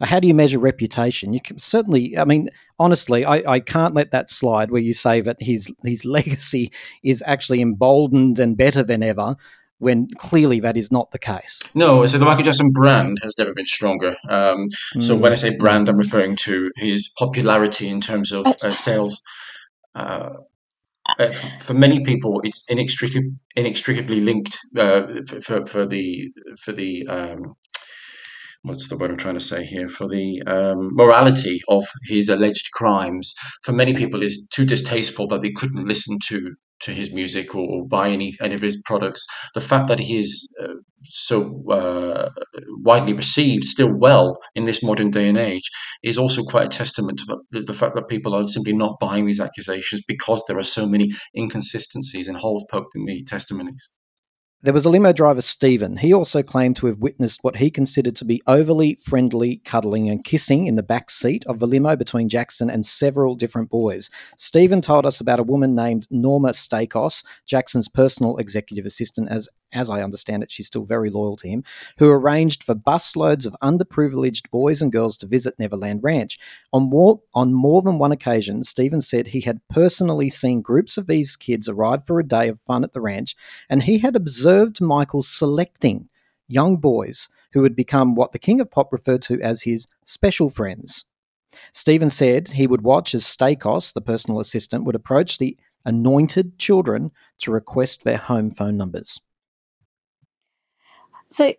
How 0.00 0.18
do 0.18 0.26
you 0.26 0.34
measure 0.34 0.58
reputation? 0.58 1.32
You 1.32 1.40
can 1.40 1.58
certainly, 1.58 2.18
I 2.18 2.24
mean, 2.24 2.48
honestly, 2.80 3.24
I, 3.24 3.36
I 3.46 3.60
can't 3.60 3.94
let 3.94 4.10
that 4.10 4.30
slide 4.30 4.72
where 4.72 4.80
you 4.82 4.92
say 4.92 5.20
that 5.20 5.36
his 5.40 5.72
his 5.84 6.04
legacy 6.18 6.72
is 7.04 7.22
actually 7.26 7.60
emboldened 7.60 8.38
and 8.38 8.56
better 8.56 8.82
than 8.82 9.02
ever, 9.02 9.36
when 9.82 10.06
clearly 10.28 10.60
that 10.60 10.76
is 10.76 10.92
not 10.92 11.10
the 11.10 11.18
case. 11.18 11.60
No, 11.74 12.06
so 12.06 12.16
the 12.18 12.24
Michael 12.24 12.44
Jackson 12.44 12.70
brand 12.70 13.18
has 13.24 13.34
never 13.36 13.52
been 13.52 13.66
stronger. 13.66 14.14
Um, 14.28 14.68
so 15.06 15.16
Mm. 15.16 15.20
when 15.22 15.32
I 15.32 15.34
say 15.36 15.56
brand, 15.56 15.88
I'm 15.88 15.96
referring 15.96 16.36
to 16.46 16.70
his 16.76 17.00
popularity 17.18 17.88
in 17.88 18.00
terms 18.00 18.30
of 18.32 18.46
uh, 18.62 18.74
sales. 18.74 19.20
Uh, 19.94 20.30
uh, 21.18 21.32
for 21.66 21.74
many 21.74 21.98
people, 22.04 22.40
it's 22.44 22.62
inextricably, 22.68 23.32
inextricably 23.56 24.20
linked 24.20 24.56
uh, 24.78 25.02
f- 25.30 25.42
for, 25.46 25.66
for 25.66 25.84
the 25.84 26.30
for 26.64 26.70
the 26.72 27.04
um, 27.08 27.40
what's 28.62 28.88
the 28.88 28.96
word 28.96 29.10
I'm 29.10 29.16
trying 29.16 29.34
to 29.34 29.40
say 29.40 29.64
here 29.64 29.88
for 29.88 30.08
the 30.08 30.42
um, 30.46 30.90
morality 30.92 31.60
of 31.68 31.84
his 32.04 32.28
alleged 32.28 32.70
crimes. 32.72 33.34
For 33.64 33.72
many 33.72 33.94
people, 33.94 34.22
is 34.22 34.48
too 34.52 34.64
distasteful 34.64 35.26
that 35.28 35.42
they 35.42 35.50
couldn't 35.50 35.86
listen 35.86 36.18
to 36.28 36.54
to 36.80 36.90
his 36.90 37.14
music 37.14 37.54
or, 37.54 37.60
or 37.60 37.86
buy 37.86 38.08
any 38.08 38.34
any 38.40 38.54
of 38.54 38.60
his 38.60 38.80
products. 38.84 39.24
The 39.54 39.60
fact 39.60 39.88
that 39.88 40.00
he 40.00 40.18
is 40.18 40.52
uh, 40.62 40.74
so 41.04 41.62
uh, 41.70 42.30
widely 42.84 43.12
received 43.12 43.64
still 43.64 43.92
well 43.92 44.38
in 44.54 44.64
this 44.64 44.82
modern 44.82 45.10
day 45.10 45.28
and 45.28 45.38
age 45.38 45.68
is 46.02 46.18
also 46.18 46.42
quite 46.42 46.66
a 46.66 46.76
testament 46.76 47.18
to 47.20 47.24
the, 47.26 47.38
the, 47.50 47.64
the 47.66 47.72
fact 47.72 47.94
that 47.94 48.08
people 48.08 48.34
are 48.34 48.44
simply 48.46 48.72
not 48.72 48.98
buying 49.00 49.26
these 49.26 49.40
accusations 49.40 50.02
because 50.06 50.44
there 50.46 50.58
are 50.58 50.64
so 50.64 50.86
many 50.86 51.10
inconsistencies 51.36 52.28
and 52.28 52.36
holes 52.36 52.64
poked 52.70 52.94
in 52.94 53.04
the 53.04 53.22
testimonies. 53.24 53.92
There 54.64 54.72
was 54.72 54.84
a 54.84 54.90
limo 54.90 55.12
driver, 55.12 55.40
Stephen. 55.40 55.96
He 55.96 56.12
also 56.12 56.40
claimed 56.40 56.76
to 56.76 56.86
have 56.86 57.00
witnessed 57.00 57.42
what 57.42 57.56
he 57.56 57.68
considered 57.68 58.14
to 58.14 58.24
be 58.24 58.40
overly 58.46 58.94
friendly 58.94 59.56
cuddling 59.56 60.08
and 60.08 60.24
kissing 60.24 60.66
in 60.66 60.76
the 60.76 60.84
back 60.84 61.10
seat 61.10 61.44
of 61.48 61.58
the 61.58 61.66
limo 61.66 61.96
between 61.96 62.28
Jackson 62.28 62.70
and 62.70 62.86
several 62.86 63.34
different 63.34 63.70
boys. 63.70 64.08
Stephen 64.38 64.80
told 64.80 65.04
us 65.04 65.20
about 65.20 65.40
a 65.40 65.42
woman 65.42 65.74
named 65.74 66.06
Norma 66.12 66.50
Staikos, 66.50 67.24
Jackson's 67.44 67.88
personal 67.88 68.36
executive 68.36 68.86
assistant, 68.86 69.30
as 69.30 69.48
as 69.72 69.88
I 69.88 70.02
understand 70.02 70.42
it, 70.42 70.50
she's 70.50 70.66
still 70.66 70.84
very 70.84 71.08
loyal 71.08 71.36
to 71.36 71.48
him, 71.48 71.64
who 71.98 72.10
arranged 72.10 72.62
for 72.62 72.74
busloads 72.74 73.46
of 73.46 73.56
underprivileged 73.62 74.50
boys 74.50 74.82
and 74.82 74.92
girls 74.92 75.16
to 75.18 75.26
visit 75.26 75.58
Neverland 75.58 76.00
Ranch. 76.02 76.38
On 76.72 76.82
more, 76.82 77.20
on 77.34 77.54
more 77.54 77.82
than 77.82 77.98
one 77.98 78.12
occasion, 78.12 78.62
Stephen 78.62 79.00
said 79.00 79.28
he 79.28 79.40
had 79.40 79.60
personally 79.70 80.28
seen 80.28 80.60
groups 80.60 80.98
of 80.98 81.06
these 81.06 81.36
kids 81.36 81.68
arrive 81.68 82.04
for 82.06 82.20
a 82.20 82.26
day 82.26 82.48
of 82.48 82.60
fun 82.60 82.84
at 82.84 82.92
the 82.92 83.00
ranch, 83.00 83.34
and 83.70 83.82
he 83.82 83.98
had 83.98 84.14
observed 84.16 84.51
Michael 84.80 85.22
selecting 85.22 86.08
young 86.48 86.76
boys 86.76 87.28
who 87.52 87.62
had 87.62 87.76
become 87.76 88.14
what 88.14 88.32
the 88.32 88.38
King 88.38 88.60
of 88.60 88.70
Pop 88.70 88.92
referred 88.92 89.22
to 89.22 89.40
as 89.40 89.62
his 89.62 89.86
special 90.04 90.48
friends. 90.50 91.04
Stephen 91.72 92.10
said 92.10 92.48
he 92.48 92.66
would 92.66 92.82
watch 92.82 93.14
as 93.14 93.24
Staikos, 93.24 93.92
the 93.92 94.00
personal 94.00 94.40
assistant, 94.40 94.84
would 94.84 94.94
approach 94.94 95.38
the 95.38 95.56
anointed 95.84 96.58
children 96.58 97.10
to 97.38 97.50
request 97.50 98.04
their 98.04 98.16
home 98.16 98.50
phone 98.50 98.76
numbers. 98.76 99.20
So 101.28 101.54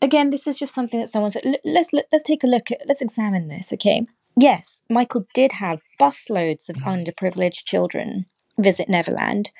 again, 0.00 0.30
this 0.30 0.46
is 0.46 0.56
just 0.58 0.74
something 0.74 1.00
that 1.00 1.08
someone 1.08 1.30
said. 1.30 1.42
Let's 1.64 1.92
let, 1.92 2.06
let's 2.12 2.24
take 2.24 2.44
a 2.44 2.48
look 2.48 2.70
at. 2.70 2.82
Let's 2.86 3.02
examine 3.02 3.48
this. 3.48 3.72
Okay. 3.72 4.06
Yes, 4.36 4.78
Michael 4.88 5.26
did 5.34 5.52
have 5.52 5.80
busloads 6.00 6.68
of 6.68 6.76
mm-hmm. 6.76 6.88
underprivileged 6.88 7.64
children 7.64 8.26
visit 8.58 8.88
Neverland. 8.88 9.50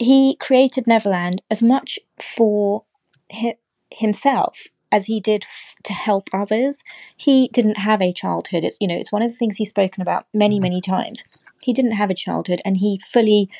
He 0.00 0.36
created 0.36 0.88
Neverland 0.88 1.42
as 1.50 1.62
much 1.62 2.00
for 2.18 2.84
hi- 3.32 3.58
himself 3.92 4.66
as 4.90 5.06
he 5.06 5.20
did 5.20 5.44
f- 5.44 5.76
to 5.84 5.92
help 5.92 6.28
others. 6.32 6.82
He 7.16 7.48
didn't 7.52 7.78
have 7.78 8.02
a 8.02 8.12
childhood. 8.12 8.64
It's 8.64 8.78
you 8.80 8.88
know 8.88 8.96
it's 8.96 9.12
one 9.12 9.22
of 9.22 9.30
the 9.30 9.36
things 9.36 9.58
he's 9.58 9.70
spoken 9.70 10.02
about 10.02 10.26
many 10.34 10.58
many 10.58 10.80
times. 10.80 11.24
He 11.62 11.72
didn't 11.74 11.92
have 11.92 12.10
a 12.10 12.14
childhood, 12.14 12.62
and 12.64 12.78
he 12.78 13.00
fully 13.12 13.50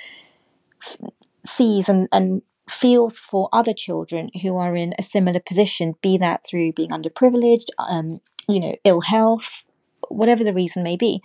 sees 1.44 1.88
and, 1.88 2.08
and 2.12 2.42
feels 2.68 3.18
for 3.18 3.48
other 3.52 3.72
children 3.72 4.30
who 4.42 4.56
are 4.56 4.76
in 4.76 4.94
a 4.98 5.02
similar 5.02 5.40
position, 5.40 5.94
be 6.02 6.16
that 6.18 6.44
through 6.46 6.72
being 6.72 6.90
underprivileged, 6.90 7.66
um, 7.78 8.20
you 8.48 8.60
know, 8.60 8.74
ill 8.84 9.00
health, 9.00 9.64
whatever 10.08 10.44
the 10.44 10.54
reason 10.54 10.82
may 10.82 10.96
be. 10.96 11.20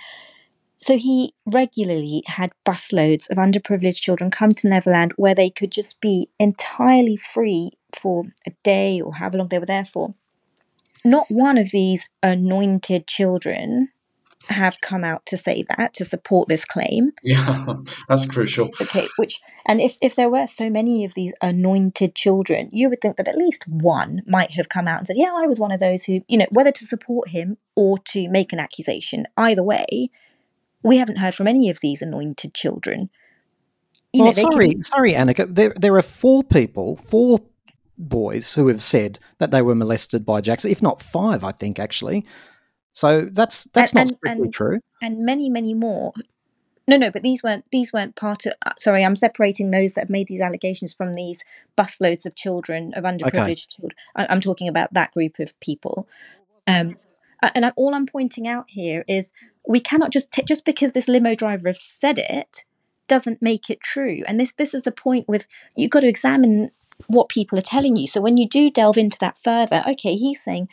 So 0.78 0.98
he 0.98 1.34
regularly 1.52 2.24
had 2.28 2.52
busloads 2.66 3.30
of 3.30 3.38
underprivileged 3.38 4.02
children 4.02 4.30
come 4.30 4.54
to 4.54 4.68
Neverland 4.68 5.14
where 5.16 5.36
they 5.36 5.50
could 5.50 5.72
just 5.72 6.02
be 6.02 6.30
entirely 6.40 7.18
free 7.18 7.72
for 7.96 8.26
a 8.46 8.52
day 8.64 9.00
or 9.00 9.16
however 9.16 9.38
long 9.38 9.48
they 9.48 9.60
were 9.60 9.66
there 9.66 9.86
for. 9.86 10.16
Not 11.04 11.28
one 11.30 11.58
of 11.58 11.72
these 11.72 12.06
anointed 12.24 13.08
children 13.08 13.90
have 14.50 14.82
come 14.82 15.04
out 15.04 15.26
to 15.28 15.38
say 15.38 15.64
that, 15.70 15.94
to 15.96 16.06
support 16.06 16.48
this 16.48 16.66
claim. 16.66 17.12
Yeah, 17.24 17.66
that's 18.08 18.26
crucial. 18.26 18.70
Okay, 18.82 19.08
which 19.18 19.40
and 19.66 19.82
if 19.82 19.98
if 20.02 20.16
there 20.16 20.30
were 20.30 20.48
so 20.48 20.70
many 20.70 21.04
of 21.06 21.14
these 21.14 21.34
anointed 21.42 22.16
children, 22.16 22.70
you 22.72 22.90
would 22.90 23.02
think 23.02 23.18
that 23.18 23.28
at 23.28 23.38
least 23.38 23.66
one 23.68 24.22
might 24.28 24.52
have 24.52 24.70
come 24.70 24.88
out 24.88 25.00
and 25.00 25.08
said, 25.08 25.18
"Yeah, 25.18 25.34
I 25.36 25.48
was 25.48 25.60
one 25.60 25.72
of 25.72 25.80
those 25.80 26.04
who, 26.04 26.22
you 26.28 26.38
know, 26.38 26.48
whether 26.52 26.72
to 26.72 26.86
support 26.86 27.30
him 27.30 27.58
or 27.76 27.98
to 28.00 28.30
make 28.30 28.54
an 28.54 28.60
accusation. 28.60 29.26
Either 29.38 29.64
way, 29.64 30.10
we 30.86 30.98
haven't 30.98 31.18
heard 31.18 31.36
from 31.36 31.48
any 31.48 31.70
of 31.70 31.80
these 31.82 32.02
anointed 32.02 32.54
children." 32.54 33.10
You 34.14 34.24
well, 34.24 34.30
know, 34.32 34.34
they 34.34 34.42
can- 34.44 34.52
sorry, 34.52 34.76
sorry, 34.82 35.14
Anika. 35.14 35.54
There, 35.54 35.74
there 35.76 35.96
are 35.96 36.02
four 36.02 36.44
people, 36.44 36.96
four 36.96 37.40
boys 37.98 38.54
who 38.56 38.68
have 38.68 38.82
said 38.82 39.20
that 39.40 39.52
they 39.52 39.62
were 39.62 39.76
molested 39.76 40.26
by 40.26 40.42
Jackson, 40.42 40.72
if 40.72 40.82
not 40.82 41.02
five, 41.02 41.44
I 41.44 41.52
think 41.52 41.80
actually. 41.80 42.26
So 42.92 43.26
that's 43.26 43.66
that's 43.74 43.92
And- 43.92 43.98
not 44.00 44.08
strictly 44.18 44.44
and- 44.46 44.54
true. 44.54 44.80
and 45.02 45.26
many, 45.26 45.50
many 45.50 45.74
more 45.74 46.14
No, 46.88 46.98
no, 46.98 47.10
but 47.10 47.24
these 47.24 47.42
weren't 47.44 47.66
these 47.72 47.92
weren't 47.92 48.16
part 48.16 48.46
of. 48.46 48.54
uh, 48.66 48.72
Sorry, 48.78 49.04
I'm 49.04 49.16
separating 49.16 49.72
those 49.72 49.94
that 49.94 50.02
have 50.02 50.10
made 50.10 50.28
these 50.28 50.40
allegations 50.40 50.94
from 50.94 51.16
these 51.16 51.44
busloads 51.78 52.26
of 52.28 52.36
children 52.36 52.94
of 52.94 53.04
underprivileged 53.04 53.68
children. 53.70 53.98
I, 54.16 54.28
I'm 54.30 54.40
talking 54.40 54.68
about 54.68 54.94
that 54.94 55.12
group 55.14 55.40
of 55.40 55.60
people. 55.60 56.08
Um, 56.68 56.98
and 57.56 57.72
all 57.76 57.94
I'm 57.96 58.06
pointing 58.06 58.48
out 58.48 58.66
here 58.70 59.04
is 59.08 59.32
we 59.68 59.80
cannot 59.80 60.12
just 60.12 60.32
ta 60.32 60.42
just 60.42 60.66
because 60.66 60.92
this 60.92 61.08
limo 61.08 61.36
driver 61.36 61.70
has 61.70 61.82
said 61.82 62.18
it 62.18 62.66
doesn't 63.08 63.42
make 63.42 63.70
it 63.70 63.82
true. 63.82 64.22
And 64.28 64.40
this 64.40 64.54
this 64.58 64.74
is 64.74 64.84
the 64.84 64.92
point 64.92 65.28
with 65.28 65.48
you've 65.76 65.92
got 65.92 66.02
to 66.02 66.08
examine 66.08 66.72
what 67.08 67.30
people 67.30 67.58
are 67.60 67.64
telling 67.64 67.98
you. 67.98 68.08
So 68.08 68.22
when 68.22 68.38
you 68.38 68.48
do 68.48 68.72
delve 68.72 68.98
into 68.98 69.18
that 69.20 69.40
further, 69.40 69.84
okay, 69.88 70.16
he's 70.16 70.44
saying 70.44 70.70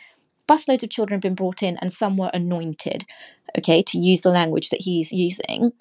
busloads 0.47 0.83
of 0.83 0.89
children 0.89 1.17
have 1.17 1.21
been 1.21 1.35
brought 1.35 1.63
in 1.63 1.77
and 1.77 1.91
some 1.91 2.17
were 2.17 2.31
anointed. 2.33 3.05
Okay, 3.57 3.83
to 3.83 3.99
use 3.99 4.21
the 4.21 4.31
language 4.31 4.69
that 4.69 4.81
he's 4.81 5.11
using 5.11 5.73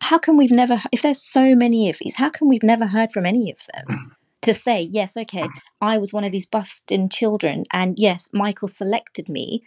how 0.00 0.18
can 0.18 0.36
we've 0.36 0.50
never 0.50 0.82
if 0.92 1.02
there's 1.02 1.22
so 1.22 1.54
many 1.54 1.88
of 1.88 1.98
these 2.00 2.16
how 2.16 2.30
come 2.30 2.48
we've 2.48 2.62
never 2.62 2.86
heard 2.86 3.12
from 3.12 3.26
any 3.26 3.50
of 3.50 3.58
them 3.72 4.16
to 4.42 4.54
say 4.54 4.82
yes 4.90 5.16
okay 5.16 5.46
i 5.80 5.98
was 5.98 6.12
one 6.12 6.24
of 6.24 6.32
these 6.32 6.46
busted 6.46 7.10
children 7.10 7.64
and 7.72 7.96
yes 7.98 8.30
michael 8.32 8.68
selected 8.68 9.28
me 9.28 9.62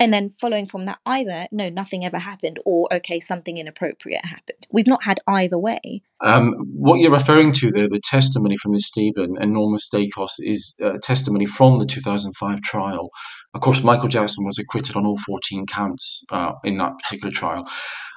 and 0.00 0.12
then 0.12 0.30
following 0.30 0.66
from 0.66 0.84
that 0.86 0.98
either 1.06 1.46
no 1.52 1.68
nothing 1.68 2.04
ever 2.04 2.18
happened 2.18 2.58
or 2.64 2.88
okay 2.92 3.20
something 3.20 3.58
inappropriate 3.58 4.24
happened 4.24 4.66
we've 4.70 4.86
not 4.86 5.04
had 5.04 5.20
either 5.26 5.58
way 5.58 6.02
Um, 6.22 6.54
what 6.72 7.00
you're 7.00 7.10
referring 7.10 7.52
to 7.54 7.72
there, 7.72 7.88
the 7.88 8.00
testimony 8.00 8.56
from 8.56 8.72
this 8.72 8.86
Stephen 8.86 9.34
and 9.40 9.52
Norma 9.52 9.78
Staikos, 9.78 10.34
is 10.38 10.74
uh, 10.80 10.96
testimony 11.02 11.46
from 11.46 11.78
the 11.78 11.84
2005 11.84 12.60
trial. 12.60 13.10
Of 13.54 13.60
course, 13.60 13.82
Michael 13.82 14.08
Jackson 14.08 14.46
was 14.46 14.58
acquitted 14.58 14.94
on 14.94 15.04
all 15.04 15.18
14 15.26 15.66
counts 15.66 16.24
uh, 16.30 16.52
in 16.62 16.78
that 16.78 16.92
particular 16.98 17.32
trial. 17.32 17.68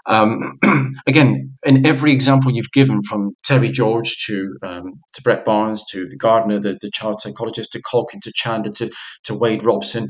Um, 0.05 0.59
again, 1.07 1.57
in 1.65 1.85
every 1.85 2.11
example 2.11 2.51
you've 2.51 2.71
given, 2.71 3.01
from 3.01 3.31
Terry 3.43 3.69
George 3.69 4.17
to 4.27 4.55
um, 4.61 4.93
to 5.13 5.21
Brett 5.23 5.43
Barnes 5.43 5.83
to 5.91 6.07
the 6.07 6.17
gardener, 6.17 6.59
the, 6.59 6.77
the 6.79 6.91
child 6.91 7.21
psychologist, 7.21 7.71
to 7.71 7.81
Culkin, 7.81 8.21
to 8.21 8.31
Chandler, 8.33 8.71
to, 8.73 8.91
to 9.23 9.33
Wade 9.33 9.63
Robson, 9.63 10.07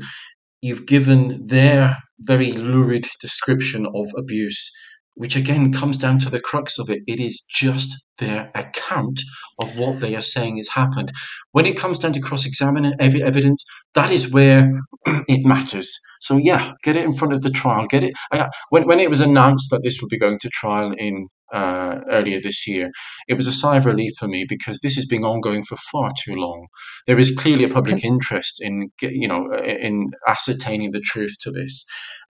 you've 0.66 0.86
given 0.86 1.46
their 1.46 1.96
very 2.20 2.52
lurid 2.52 3.06
description 3.20 3.86
of 3.94 4.06
abuse, 4.16 4.70
which 5.14 5.36
again 5.36 5.72
comes 5.72 5.96
down 5.96 6.18
to 6.18 6.30
the 6.30 6.40
crux 6.40 6.78
of 6.78 6.90
it. 6.90 7.02
It 7.06 7.20
is 7.20 7.40
just 7.50 7.96
their 8.18 8.50
account 8.54 9.20
of 9.62 9.78
what 9.78 10.00
they 10.00 10.16
are 10.16 10.22
saying 10.22 10.56
has 10.56 10.68
happened. 10.68 11.12
When 11.52 11.66
it 11.66 11.78
comes 11.78 11.98
down 11.98 12.12
to 12.12 12.20
cross 12.20 12.46
examining 12.46 12.94
evidence, 12.98 13.64
that 13.94 14.10
is 14.10 14.32
where 14.32 14.72
it 15.06 15.46
matters. 15.46 15.98
So, 16.20 16.36
yeah, 16.36 16.72
get 16.82 16.96
it 16.96 17.04
in 17.04 17.12
front 17.12 17.34
of 17.34 17.42
the 17.42 17.50
trial. 17.50 17.86
Get 17.86 18.02
it. 18.02 18.14
Uh, 18.32 18.48
when, 18.70 18.86
when 18.86 19.00
it 19.00 19.10
was 19.10 19.20
announced 19.20 19.70
that 19.70 19.82
this 19.82 20.00
would 20.00 20.10
be 20.10 20.18
going 20.18 20.38
to 20.40 20.48
trial 20.50 20.92
in 20.98 21.26
uh, 21.52 22.00
earlier 22.10 22.40
this 22.40 22.66
year, 22.66 22.90
it 23.28 23.34
was 23.34 23.46
a 23.46 23.52
sigh 23.52 23.76
of 23.76 23.84
relief 23.86 24.12
for 24.18 24.28
me 24.28 24.44
because 24.48 24.80
this 24.80 24.94
has 24.96 25.06
been 25.06 25.24
ongoing 25.24 25.64
for 25.64 25.76
far 25.92 26.10
too 26.24 26.34
long. 26.34 26.66
There 27.06 27.18
is 27.18 27.30
clearly 27.36 27.64
a 27.64 27.68
public 27.68 28.04
interest 28.04 28.60
in, 28.62 28.90
you 29.00 29.28
know, 29.28 29.52
in 29.54 30.10
ascertaining 30.26 30.90
the 30.90 31.00
truth 31.00 31.36
to 31.42 31.50
this. 31.50 31.84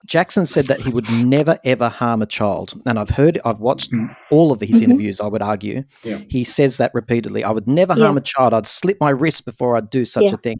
Jackson 0.05 0.45
said 0.45 0.65
that 0.67 0.81
he 0.81 0.89
would 0.91 1.09
never 1.25 1.57
ever 1.65 1.89
harm 1.89 2.21
a 2.21 2.27
child, 2.27 2.79
and 2.85 2.99
I've 2.99 3.09
heard, 3.09 3.39
I've 3.43 3.59
watched 3.59 3.91
all 4.29 4.51
of 4.51 4.61
his 4.61 4.79
Mhm. 4.79 4.83
interviews. 4.83 5.19
I 5.19 5.27
would 5.27 5.41
argue 5.41 5.83
Yeah. 6.03 6.19
he 6.29 6.43
says 6.43 6.77
that 6.77 6.91
repeatedly. 6.93 7.43
I 7.43 7.49
would 7.51 7.67
never 7.67 7.95
Yeah. 7.97 8.05
harm 8.05 8.17
a 8.17 8.21
child. 8.21 8.53
I'd 8.53 8.67
slit 8.67 8.97
my 9.01 9.09
wrist 9.09 9.45
before 9.45 9.75
I'd 9.75 9.89
do 9.89 10.05
such 10.05 10.25
Yeah. 10.25 10.33
a 10.35 10.37
thing. 10.37 10.57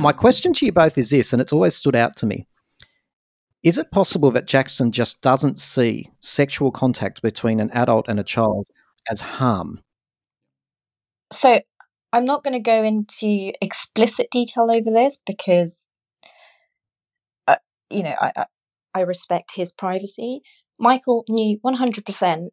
My 0.00 0.12
question 0.12 0.52
to 0.54 0.66
you 0.66 0.72
both 0.72 0.96
is 0.96 1.10
this, 1.10 1.32
and 1.34 1.42
it's 1.42 1.52
always 1.52 1.74
stood 1.74 1.94
out 1.94 2.16
to 2.16 2.26
me: 2.26 2.46
Is 3.68 3.76
it 3.76 3.90
possible 3.90 4.30
that 4.30 4.46
Jackson 4.46 4.92
just 4.92 5.20
doesn't 5.20 5.60
see 5.60 6.06
sexual 6.20 6.70
contact 6.70 7.20
between 7.20 7.60
an 7.60 7.70
adult 7.72 8.08
and 8.08 8.18
a 8.18 8.24
child 8.24 8.66
as 9.10 9.20
harm? 9.20 9.80
so 11.32 11.60
i'm 12.12 12.24
not 12.24 12.42
going 12.42 12.54
to 12.54 12.60
go 12.60 12.82
into 12.82 13.52
explicit 13.60 14.28
detail 14.30 14.70
over 14.70 14.90
this 14.90 15.20
because 15.26 15.88
uh, 17.46 17.56
you 17.90 18.02
know 18.02 18.14
I, 18.20 18.32
I 18.36 18.46
i 18.94 19.00
respect 19.00 19.54
his 19.54 19.70
privacy 19.70 20.40
michael 20.78 21.24
knew 21.28 21.58
100% 21.64 22.48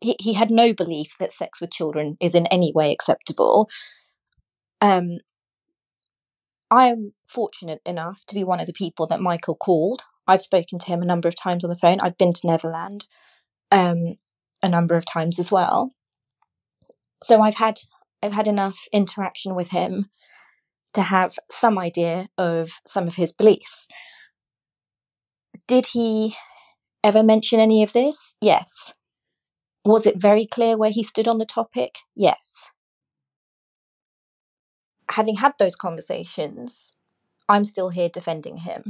he, 0.00 0.16
he 0.20 0.34
had 0.34 0.50
no 0.50 0.72
belief 0.72 1.14
that 1.18 1.32
sex 1.32 1.60
with 1.60 1.72
children 1.72 2.16
is 2.20 2.34
in 2.34 2.46
any 2.48 2.72
way 2.74 2.92
acceptable 2.92 3.68
um 4.80 5.18
i 6.70 6.86
am 6.86 7.12
fortunate 7.26 7.80
enough 7.86 8.24
to 8.26 8.34
be 8.34 8.44
one 8.44 8.60
of 8.60 8.66
the 8.66 8.72
people 8.72 9.06
that 9.06 9.20
michael 9.20 9.54
called. 9.54 10.02
I've 10.28 10.42
spoken 10.42 10.78
to 10.80 10.86
him 10.86 11.02
a 11.02 11.06
number 11.06 11.28
of 11.28 11.36
times 11.36 11.62
on 11.62 11.70
the 11.70 11.76
phone. 11.76 12.00
I've 12.00 12.18
been 12.18 12.32
to 12.32 12.46
neverland 12.46 13.06
um 13.70 14.14
a 14.62 14.68
number 14.68 14.96
of 14.96 15.04
times 15.04 15.38
as 15.38 15.52
well. 15.52 15.92
So 17.22 17.40
i've 17.40 17.56
had 17.56 17.78
i've 18.22 18.32
had 18.32 18.48
enough 18.48 18.80
interaction 18.92 19.54
with 19.54 19.70
him 19.70 20.06
to 20.94 21.02
have 21.02 21.36
some 21.50 21.78
idea 21.78 22.28
of 22.38 22.70
some 22.86 23.06
of 23.06 23.16
his 23.16 23.32
beliefs. 23.32 23.86
Did 25.68 25.86
he 25.86 26.34
ever 27.04 27.22
mention 27.22 27.60
any 27.60 27.82
of 27.82 27.92
this? 27.92 28.36
Yes. 28.40 28.92
Was 29.84 30.06
it 30.06 30.20
very 30.20 30.46
clear 30.46 30.76
where 30.76 30.90
he 30.90 31.02
stood 31.02 31.28
on 31.28 31.38
the 31.38 31.46
topic? 31.46 31.98
Yes 32.14 32.70
having 35.10 35.36
had 35.36 35.52
those 35.58 35.76
conversations 35.76 36.92
i'm 37.48 37.64
still 37.64 37.90
here 37.90 38.08
defending 38.08 38.58
him 38.58 38.82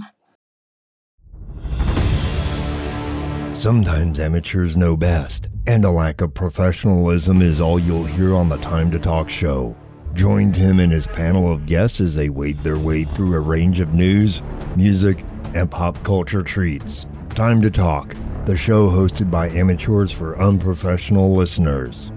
Sometimes 3.56 4.20
amateurs 4.20 4.76
know 4.76 4.98
best, 4.98 5.48
and 5.66 5.82
a 5.86 5.90
lack 5.90 6.20
of 6.20 6.34
professionalism 6.34 7.40
is 7.40 7.58
all 7.58 7.78
you'll 7.78 8.04
hear 8.04 8.34
on 8.34 8.50
the 8.50 8.58
Time 8.58 8.90
to 8.90 8.98
Talk 8.98 9.30
show. 9.30 9.74
Join 10.12 10.52
Tim 10.52 10.78
and 10.78 10.92
his 10.92 11.06
panel 11.06 11.50
of 11.50 11.64
guests 11.64 11.98
as 11.98 12.14
they 12.14 12.28
wade 12.28 12.58
their 12.58 12.76
way 12.76 13.04
through 13.04 13.34
a 13.34 13.40
range 13.40 13.80
of 13.80 13.94
news, 13.94 14.42
music, 14.76 15.24
and 15.54 15.70
pop 15.70 16.00
culture 16.04 16.42
treats. 16.42 17.06
Time 17.30 17.62
to 17.62 17.70
Talk, 17.70 18.14
the 18.44 18.58
show 18.58 18.90
hosted 18.90 19.30
by 19.30 19.48
amateurs 19.48 20.12
for 20.12 20.38
unprofessional 20.38 21.34
listeners. 21.34 22.10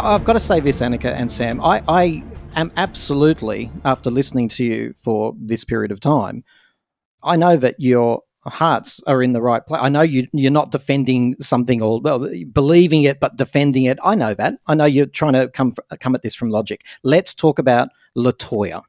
I've 0.00 0.24
got 0.24 0.34
to 0.34 0.40
say 0.40 0.60
this, 0.60 0.80
Anika 0.80 1.12
and 1.12 1.30
Sam. 1.30 1.60
I, 1.60 1.82
I 1.88 2.22
am 2.56 2.72
absolutely, 2.76 3.70
after 3.84 4.10
listening 4.10 4.48
to 4.50 4.64
you 4.64 4.92
for 4.94 5.34
this 5.38 5.64
period 5.64 5.90
of 5.90 6.00
time, 6.00 6.44
I 7.22 7.36
know 7.36 7.56
that 7.56 7.76
your 7.78 8.22
hearts 8.44 9.02
are 9.06 9.22
in 9.22 9.32
the 9.32 9.42
right 9.42 9.64
place. 9.66 9.80
I 9.82 9.88
know 9.88 10.02
you, 10.02 10.26
you're 10.32 10.50
not 10.50 10.70
defending 10.70 11.36
something 11.40 11.82
or 11.82 12.00
well, 12.00 12.28
believing 12.52 13.02
it, 13.02 13.20
but 13.20 13.36
defending 13.36 13.84
it. 13.84 13.98
I 14.04 14.14
know 14.14 14.34
that. 14.34 14.54
I 14.66 14.74
know 14.74 14.84
you're 14.84 15.06
trying 15.06 15.34
to 15.34 15.48
come 15.48 15.72
come 16.00 16.14
at 16.14 16.22
this 16.22 16.34
from 16.34 16.50
logic. 16.50 16.86
Let's 17.02 17.34
talk 17.34 17.58
about 17.58 17.88
Latoya. 18.16 18.82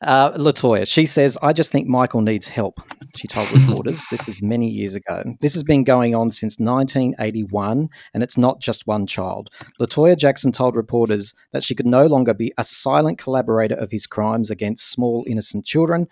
Uh, 0.00 0.32
Latoya, 0.32 0.90
she 0.90 1.04
says, 1.06 1.36
I 1.42 1.52
just 1.52 1.70
think 1.70 1.86
Michael 1.86 2.22
needs 2.22 2.48
help. 2.48 2.80
She 3.16 3.28
told 3.28 3.50
reporters. 3.52 4.06
this 4.10 4.28
is 4.28 4.42
many 4.42 4.68
years 4.68 4.94
ago. 4.94 5.22
This 5.40 5.54
has 5.54 5.62
been 5.62 5.84
going 5.84 6.14
on 6.14 6.30
since 6.30 6.58
1981, 6.58 7.88
and 8.14 8.22
it's 8.22 8.38
not 8.38 8.60
just 8.60 8.86
one 8.86 9.06
child. 9.06 9.50
Latoya 9.80 10.16
Jackson 10.16 10.52
told 10.52 10.76
reporters 10.76 11.34
that 11.52 11.64
she 11.64 11.74
could 11.74 11.86
no 11.86 12.06
longer 12.06 12.34
be 12.34 12.52
a 12.58 12.64
silent 12.64 13.18
collaborator 13.18 13.74
of 13.74 13.90
his 13.90 14.06
crimes 14.06 14.50
against 14.50 14.90
small, 14.90 15.24
innocent 15.26 15.64
children. 15.64 16.08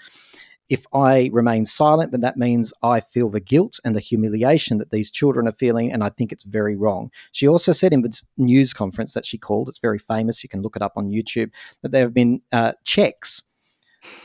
If 0.68 0.84
I 0.92 1.30
remain 1.32 1.64
silent, 1.64 2.12
then 2.12 2.20
that 2.20 2.36
means 2.36 2.74
I 2.82 3.01
feel 3.01 3.30
the 3.30 3.40
guilt 3.40 3.80
and 3.84 3.96
the 3.96 4.01
humiliation 4.01 4.76
that 4.78 4.90
these 4.90 5.11
children 5.11 5.49
are 5.49 5.53
feeling, 5.53 5.90
and 5.90 6.05
I 6.05 6.11
think 6.11 6.30
it's 6.30 6.44
very 6.44 6.76
wrong. 6.76 7.11
She 7.32 7.49
also 7.49 7.72
said 7.72 7.94
in 7.94 8.03
the 8.03 8.22
news 8.36 8.74
conference 8.74 9.14
that 9.14 9.24
she 9.24 9.38
called, 9.38 9.70
it's 9.70 9.78
very 9.78 9.99
famous, 9.99 10.42
you 10.42 10.49
can 10.49 10.61
look 10.61 10.76
it 10.76 10.82
up 10.82 10.92
on 10.96 11.09
YouTube, 11.09 11.53
that 11.82 11.92
there 11.92 12.03
have 12.03 12.12
been 12.12 12.42
uh, 12.53 12.72
checks 12.84 13.42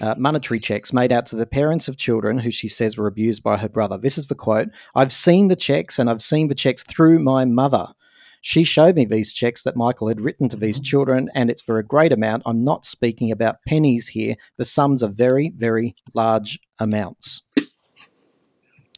uh, 0.01 0.15
monetary 0.17 0.59
checks 0.59 0.93
made 0.93 1.11
out 1.11 1.25
to 1.27 1.35
the 1.35 1.45
parents 1.45 1.87
of 1.87 1.97
children 1.97 2.39
who 2.39 2.51
she 2.51 2.67
says 2.67 2.97
were 2.97 3.07
abused 3.07 3.43
by 3.43 3.57
her 3.57 3.69
brother. 3.69 3.97
This 3.97 4.17
is 4.17 4.27
the 4.27 4.35
quote 4.35 4.69
I've 4.95 5.11
seen 5.11 5.47
the 5.47 5.55
checks 5.55 5.99
and 5.99 6.09
I've 6.09 6.21
seen 6.21 6.47
the 6.47 6.55
checks 6.55 6.83
through 6.83 7.19
my 7.19 7.45
mother. 7.45 7.87
She 8.45 8.65
showed 8.65 8.95
me 8.95 9.05
these 9.05 9.33
checks 9.33 9.63
that 9.63 9.77
Michael 9.77 10.09
had 10.09 10.19
written 10.19 10.49
to 10.49 10.57
these 10.57 10.81
children, 10.81 11.29
and 11.33 11.49
it's 11.49 11.61
for 11.61 11.77
a 11.77 11.83
great 11.83 12.11
amount. 12.11 12.43
I'm 12.45 12.61
not 12.61 12.85
speaking 12.85 13.31
about 13.31 13.63
pennies 13.65 14.09
here. 14.09 14.35
The 14.57 14.65
sums 14.65 15.01
are 15.01 15.09
very, 15.09 15.53
very 15.55 15.95
large 16.13 16.59
amounts. 16.77 17.43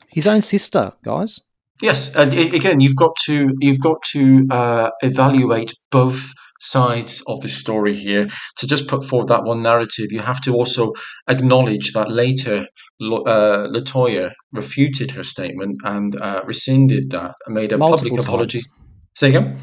His 0.10 0.26
own 0.26 0.42
sister, 0.42 0.94
guys. 1.04 1.42
Yes, 1.80 2.16
and 2.16 2.34
again, 2.34 2.80
you've 2.80 2.96
got 2.96 3.16
to 3.26 3.54
you've 3.60 3.82
got 3.82 4.02
to 4.14 4.48
uh, 4.50 4.90
evaluate 5.04 5.74
both 5.92 6.34
sides 6.66 7.22
of 7.28 7.40
the 7.42 7.48
story 7.48 7.96
here. 7.96 8.28
To 8.58 8.68
just 8.68 8.88
put 8.88 9.04
forward 9.06 9.28
that 9.30 9.44
one 9.44 9.62
narrative, 9.62 10.12
you 10.12 10.20
have 10.20 10.42
to 10.42 10.54
also 10.54 10.94
acknowledge 11.30 11.94
that 11.94 12.10
later 12.12 12.68
uh, 13.02 13.68
Latoya 13.76 14.32
refuted 14.52 15.12
her 15.12 15.24
statement 15.24 15.80
and 15.84 16.20
uh, 16.22 16.42
rescinded 16.46 17.12
that 17.12 17.36
and 17.46 17.56
made 17.56 17.72
a 17.72 17.78
Multiple 17.78 18.10
public 18.10 18.26
apology. 18.26 18.58
times. 18.60 18.68
Say 19.16 19.30
again. 19.30 19.58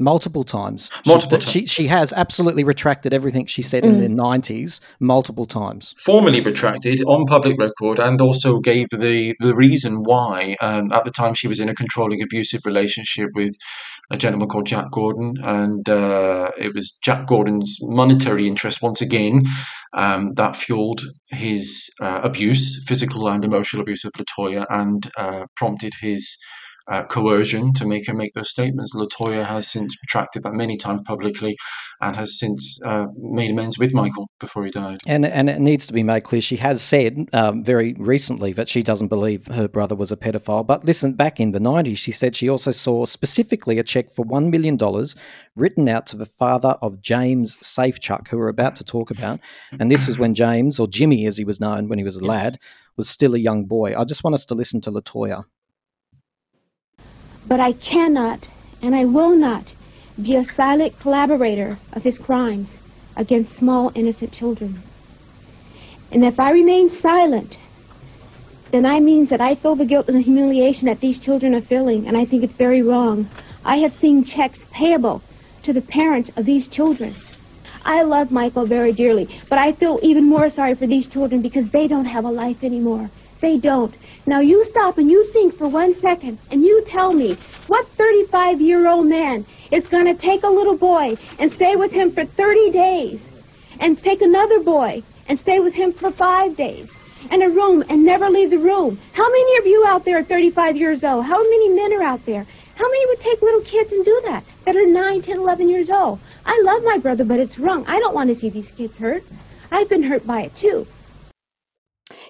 multiple 0.00 0.44
times. 0.44 0.90
Multiple 1.06 1.40
She's- 1.40 1.50
She, 1.70 1.82
she 1.82 1.86
has 1.88 2.12
absolutely 2.12 2.62
retracted 2.62 3.12
everything 3.12 3.46
she 3.46 3.62
said 3.62 3.84
in 3.84 3.98
the 4.00 4.06
90s 4.08 4.78
multiple 5.00 5.44
times. 5.46 5.92
formally 5.98 6.40
retracted 6.40 7.02
on 7.06 7.24
public 7.26 7.58
record 7.58 7.98
and 7.98 8.20
also 8.20 8.60
gave 8.60 8.86
the, 8.90 9.34
the 9.40 9.54
reason 9.56 10.04
why 10.04 10.56
um, 10.60 10.92
at 10.92 11.02
the 11.04 11.10
time 11.10 11.34
she 11.34 11.48
was 11.48 11.58
in 11.58 11.68
a 11.68 11.74
controlling 11.74 12.22
abusive 12.22 12.60
relationship 12.64 13.30
with 13.34 13.56
a 14.10 14.16
gentleman 14.16 14.48
called 14.48 14.66
Jack 14.66 14.90
Gordon 14.90 15.34
and 15.42 15.88
uh, 15.88 16.50
it 16.58 16.74
was 16.74 16.96
Jack 17.02 17.26
Gordon's 17.26 17.76
monetary 17.82 18.46
interest 18.46 18.82
once 18.82 19.00
again 19.00 19.42
um, 19.94 20.32
that 20.32 20.56
fueled 20.56 21.02
his 21.30 21.90
uh, 22.00 22.20
abuse 22.22 22.82
physical 22.86 23.28
and 23.28 23.44
emotional 23.44 23.82
abuse 23.82 24.04
of 24.04 24.12
Latoya 24.12 24.64
and 24.70 25.10
uh, 25.16 25.44
prompted 25.56 25.92
his 26.00 26.38
uh, 26.88 27.04
coercion 27.04 27.72
to 27.74 27.86
make 27.86 28.06
her 28.06 28.14
make 28.14 28.32
those 28.32 28.50
statements. 28.50 28.94
Latoya 28.94 29.44
has 29.44 29.70
since 29.70 29.96
retracted 30.02 30.42
that 30.42 30.54
many 30.54 30.76
times 30.76 31.02
publicly 31.04 31.56
and 32.00 32.16
has 32.16 32.38
since 32.38 32.78
uh, 32.84 33.06
made 33.16 33.50
amends 33.50 33.78
with 33.78 33.92
Michael 33.92 34.28
before 34.40 34.64
he 34.64 34.70
died. 34.70 35.00
And 35.06 35.26
and 35.26 35.50
it 35.50 35.60
needs 35.60 35.86
to 35.88 35.92
be 35.92 36.02
made 36.02 36.24
clear 36.24 36.40
she 36.40 36.56
has 36.56 36.80
said 36.80 37.28
um, 37.32 37.64
very 37.64 37.94
recently 37.98 38.52
that 38.52 38.68
she 38.68 38.82
doesn't 38.82 39.08
believe 39.08 39.46
her 39.48 39.68
brother 39.68 39.94
was 39.94 40.10
a 40.12 40.16
pedophile. 40.16 40.66
But 40.66 40.84
listen, 40.84 41.12
back 41.14 41.40
in 41.40 41.52
the 41.52 41.58
90s, 41.58 41.98
she 41.98 42.12
said 42.12 42.34
she 42.34 42.48
also 42.48 42.70
saw 42.70 43.04
specifically 43.04 43.78
a 43.78 43.82
check 43.82 44.10
for 44.10 44.24
$1 44.24 44.50
million 44.50 44.78
written 45.56 45.88
out 45.88 46.06
to 46.06 46.16
the 46.16 46.26
father 46.26 46.76
of 46.80 47.00
James 47.00 47.56
Safechuck, 47.58 48.28
who 48.28 48.38
we're 48.38 48.48
about 48.48 48.76
to 48.76 48.84
talk 48.84 49.10
about. 49.10 49.40
And 49.78 49.90
this 49.90 50.06
was 50.06 50.18
when 50.18 50.34
James, 50.34 50.78
or 50.78 50.86
Jimmy 50.86 51.26
as 51.26 51.36
he 51.36 51.44
was 51.44 51.60
known 51.60 51.88
when 51.88 51.98
he 51.98 52.04
was 52.04 52.16
a 52.16 52.24
lad, 52.24 52.58
was 52.96 53.08
still 53.08 53.34
a 53.34 53.38
young 53.38 53.64
boy. 53.64 53.94
I 53.96 54.04
just 54.04 54.24
want 54.24 54.34
us 54.34 54.44
to 54.46 54.54
listen 54.54 54.80
to 54.82 54.90
Latoya. 54.90 55.44
But 57.48 57.60
I 57.60 57.72
cannot 57.72 58.48
and 58.82 58.94
I 58.94 59.06
will 59.06 59.34
not 59.34 59.72
be 60.20 60.36
a 60.36 60.44
silent 60.44 60.98
collaborator 61.00 61.78
of 61.94 62.02
his 62.02 62.18
crimes 62.18 62.74
against 63.16 63.56
small 63.56 63.90
innocent 63.94 64.32
children. 64.32 64.82
And 66.12 66.24
if 66.24 66.38
I 66.38 66.50
remain 66.50 66.90
silent, 66.90 67.56
then 68.70 68.84
I 68.84 69.00
means 69.00 69.30
that 69.30 69.40
I 69.40 69.54
feel 69.54 69.74
the 69.74 69.86
guilt 69.86 70.08
and 70.08 70.16
the 70.16 70.22
humiliation 70.22 70.86
that 70.86 71.00
these 71.00 71.18
children 71.18 71.54
are 71.54 71.60
feeling, 71.60 72.06
and 72.06 72.16
I 72.16 72.24
think 72.24 72.44
it's 72.44 72.54
very 72.54 72.82
wrong. 72.82 73.28
I 73.64 73.78
have 73.78 73.94
seen 73.94 74.24
checks 74.24 74.66
payable 74.70 75.22
to 75.62 75.72
the 75.72 75.80
parents 75.80 76.30
of 76.36 76.44
these 76.44 76.68
children. 76.68 77.14
I 77.84 78.02
love 78.02 78.30
Michael 78.30 78.66
very 78.66 78.92
dearly, 78.92 79.40
but 79.48 79.58
I 79.58 79.72
feel 79.72 79.98
even 80.02 80.24
more 80.24 80.50
sorry 80.50 80.74
for 80.74 80.86
these 80.86 81.08
children 81.08 81.40
because 81.40 81.68
they 81.70 81.88
don't 81.88 82.04
have 82.04 82.24
a 82.24 82.30
life 82.30 82.62
anymore. 82.62 83.10
They 83.40 83.56
don't. 83.56 83.94
Now 84.28 84.40
you 84.40 84.62
stop 84.62 84.98
and 84.98 85.10
you 85.10 85.24
think 85.32 85.56
for 85.56 85.68
one 85.68 85.98
second 85.98 86.38
and 86.50 86.62
you 86.62 86.82
tell 86.84 87.14
me 87.14 87.38
what 87.66 87.88
35 87.92 88.60
year 88.60 88.86
old 88.86 89.06
man 89.06 89.46
is 89.72 89.88
going 89.88 90.04
to 90.04 90.12
take 90.12 90.42
a 90.42 90.50
little 90.50 90.76
boy 90.76 91.16
and 91.38 91.50
stay 91.50 91.76
with 91.76 91.90
him 91.92 92.12
for 92.12 92.26
30 92.26 92.70
days 92.70 93.20
and 93.80 93.96
take 93.96 94.20
another 94.20 94.60
boy 94.60 95.02
and 95.28 95.40
stay 95.40 95.60
with 95.60 95.72
him 95.72 95.94
for 95.94 96.10
five 96.12 96.58
days 96.58 96.92
and 97.30 97.42
a 97.42 97.48
room 97.48 97.82
and 97.88 98.04
never 98.04 98.28
leave 98.28 98.50
the 98.50 98.58
room. 98.58 99.00
How 99.14 99.30
many 99.30 99.56
of 99.56 99.66
you 99.66 99.86
out 99.88 100.04
there 100.04 100.18
are 100.18 100.24
35 100.24 100.76
years 100.76 101.04
old? 101.04 101.24
How 101.24 101.42
many 101.42 101.70
men 101.70 101.94
are 101.94 102.02
out 102.02 102.26
there? 102.26 102.46
How 102.74 102.86
many 102.86 103.06
would 103.06 103.20
take 103.20 103.40
little 103.40 103.62
kids 103.62 103.92
and 103.92 104.04
do 104.04 104.20
that 104.26 104.44
that 104.66 104.76
are 104.76 104.86
9, 104.86 105.22
10, 105.22 105.38
11 105.38 105.70
years 105.70 105.88
old? 105.88 106.20
I 106.44 106.60
love 106.66 106.84
my 106.84 106.98
brother, 106.98 107.24
but 107.24 107.40
it's 107.40 107.58
wrong. 107.58 107.82
I 107.86 107.98
don't 107.98 108.14
want 108.14 108.28
to 108.28 108.38
see 108.38 108.50
these 108.50 108.68
kids 108.76 108.98
hurt. 108.98 109.24
I've 109.72 109.88
been 109.88 110.02
hurt 110.02 110.26
by 110.26 110.42
it 110.42 110.54
too. 110.54 110.86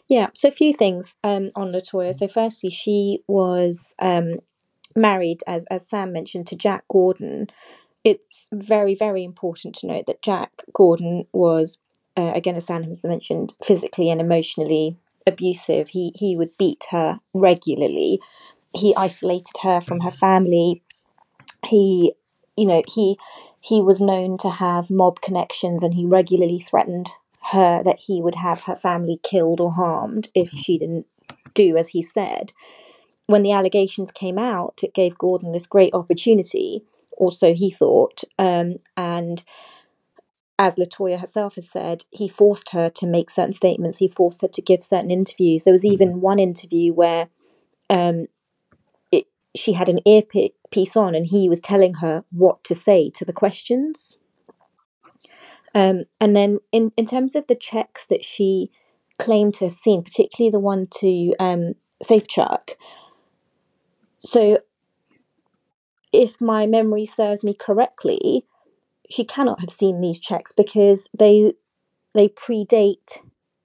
Yeah, 0.09 0.28
so 0.34 0.48
a 0.48 0.52
few 0.52 0.72
things 0.72 1.16
um, 1.22 1.50
on 1.54 1.72
Latoya. 1.72 2.14
So, 2.14 2.28
firstly, 2.28 2.70
she 2.70 3.20
was 3.28 3.94
um, 3.98 4.38
married, 4.96 5.42
as 5.46 5.64
as 5.70 5.88
Sam 5.88 6.12
mentioned, 6.12 6.46
to 6.48 6.56
Jack 6.56 6.84
Gordon. 6.88 7.48
It's 8.04 8.48
very, 8.52 8.94
very 8.94 9.24
important 9.24 9.74
to 9.76 9.86
note 9.86 10.06
that 10.06 10.22
Jack 10.22 10.50
Gordon 10.72 11.26
was, 11.32 11.78
uh, 12.16 12.32
again, 12.34 12.56
as 12.56 12.66
Sam 12.66 12.84
has 12.84 13.04
mentioned, 13.04 13.54
physically 13.62 14.11
and 14.11 14.20
emotionally 14.20 14.96
abusive. 15.26 15.88
He 15.90 16.12
he 16.16 16.36
would 16.36 16.56
beat 16.59 16.86
her 16.90 17.20
regularly. 17.34 18.20
He 18.74 18.94
isolated 18.96 19.59
her 19.62 19.80
from 19.80 20.00
her 20.00 20.11
family. 20.11 20.82
He, 21.66 22.14
you 22.56 22.66
know, 22.66 22.82
he 22.86 23.18
he 23.61 23.82
was 23.82 24.00
known 24.00 24.38
to 24.38 24.50
have 24.50 24.90
mob 24.90 25.20
connections, 25.20 25.82
and 25.82 25.94
he 25.94 26.06
regularly 26.06 26.59
threatened 26.59 27.11
her 27.53 27.82
that 27.84 28.03
he 28.07 28.20
would 28.20 28.36
have 28.36 28.62
her 28.62 28.76
family 28.76 29.20
killed 29.22 29.61
or 29.61 29.72
harmed 29.72 30.28
if 30.34 30.51
she 30.51 30.78
didn't 30.78 31.07
do 31.55 31.76
as 31.76 31.88
he 31.88 32.03
said. 32.03 32.53
When 33.26 33.42
the 33.42 33.53
allegations 33.53 34.11
came 34.11 34.38
out, 34.38 34.80
it 34.82 34.94
gave 34.94 35.18
Gordon 35.18 35.53
this 35.53 35.66
great 35.66 35.92
opportunity, 35.92 36.82
also, 37.18 37.53
he 37.53 37.70
thought, 37.70 38.22
um, 38.38 38.76
and 38.96 39.42
as 40.59 40.76
Latoya 40.76 41.20
herself 41.20 41.57
has 41.57 41.68
said, 41.68 42.05
he 42.11 42.28
forced 42.28 42.70
her 42.70 42.90
to 42.90 43.07
make 43.07 43.30
certain 43.30 43.53
statements. 43.53 43.99
He 43.99 44.09
forced 44.09 44.42
her 44.42 44.49
to 44.49 44.62
give 44.62 44.82
certain 44.82 45.11
interviews. 45.11 45.64
There 45.64 45.72
was 45.72 45.84
even 45.84 46.20
one 46.20 46.38
interview 46.38 46.92
where 46.92 47.28
um, 47.90 48.26
it, 49.12 49.26
she 49.57 49.72
had 49.72 49.88
an 49.88 50.01
earpiece 50.07 50.96
on, 50.96 51.14
and 51.14 51.26
he 51.26 51.49
was 51.49 51.61
telling 51.61 51.94
her 51.94 52.24
what 52.30 52.64
to 52.64 52.74
say 52.74 53.11
to 53.11 53.24
the 53.24 53.32
questions. 53.32 54.17
Um, 55.78 56.06
and 56.20 56.34
then, 56.34 56.58
in, 56.72 56.90
in 56.96 57.06
terms 57.06 57.36
of 57.36 57.46
the 57.46 57.54
checks 57.54 58.04
that 58.06 58.24
she 58.24 58.72
claimed 59.16 59.54
to 59.54 59.66
have 59.66 59.74
seen, 59.74 60.02
particularly 60.02 60.50
the 60.50 60.58
one 60.58 60.88
to 60.98 61.34
um, 61.38 61.74
Safechuck, 62.02 62.70
so 64.18 64.58
if 66.12 66.40
my 66.40 66.66
memory 66.66 67.06
serves 67.06 67.44
me 67.44 67.54
correctly, 67.54 68.44
she 69.08 69.24
cannot 69.24 69.60
have 69.60 69.70
seen 69.70 70.00
these 70.00 70.18
checks 70.18 70.50
because 70.50 71.06
they 71.16 71.54
they 72.12 72.28
predate, 72.28 73.20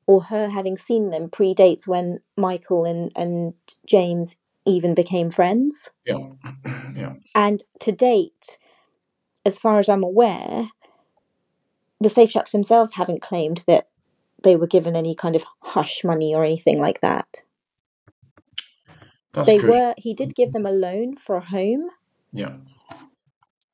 or 0.06 0.26
her 0.26 0.50
having 0.50 0.78
seen 0.78 1.10
them 1.10 1.30
predates 1.30 1.88
when 1.88 2.20
Michael 2.38 2.86
and 2.86 3.12
and 3.16 3.56
James 3.88 4.36
even 4.68 4.94
became 4.94 5.32
friends. 5.32 5.90
Yeah, 6.06 6.30
yeah. 6.96 7.14
And 7.34 7.64
to 7.80 7.92
date, 7.92 8.60
as 9.44 9.58
far 9.58 9.80
as 9.80 9.90
I'm 9.90 10.04
aware, 10.04 10.70
the 12.04 12.10
Safechucks 12.10 12.52
themselves 12.52 12.94
haven't 12.96 13.22
claimed 13.22 13.64
that 13.68 13.88
they 14.44 14.56
were 14.56 14.68
given 14.68 14.96
any 14.96 15.16
kind 15.16 15.36
of 15.36 15.44
hush 15.62 16.04
money 16.04 16.36
or 16.36 16.44
anything 16.44 16.82
like 16.82 17.02
that. 17.02 17.44
That's 19.34 19.50
they 19.50 19.58
crucial. 19.58 19.80
were 19.80 19.94
he 19.98 20.14
did 20.14 20.36
give 20.36 20.52
them 20.52 20.66
a 20.66 20.72
loan 20.72 21.16
for 21.16 21.36
a 21.38 21.42
home, 21.46 21.90
Yeah. 22.32 22.58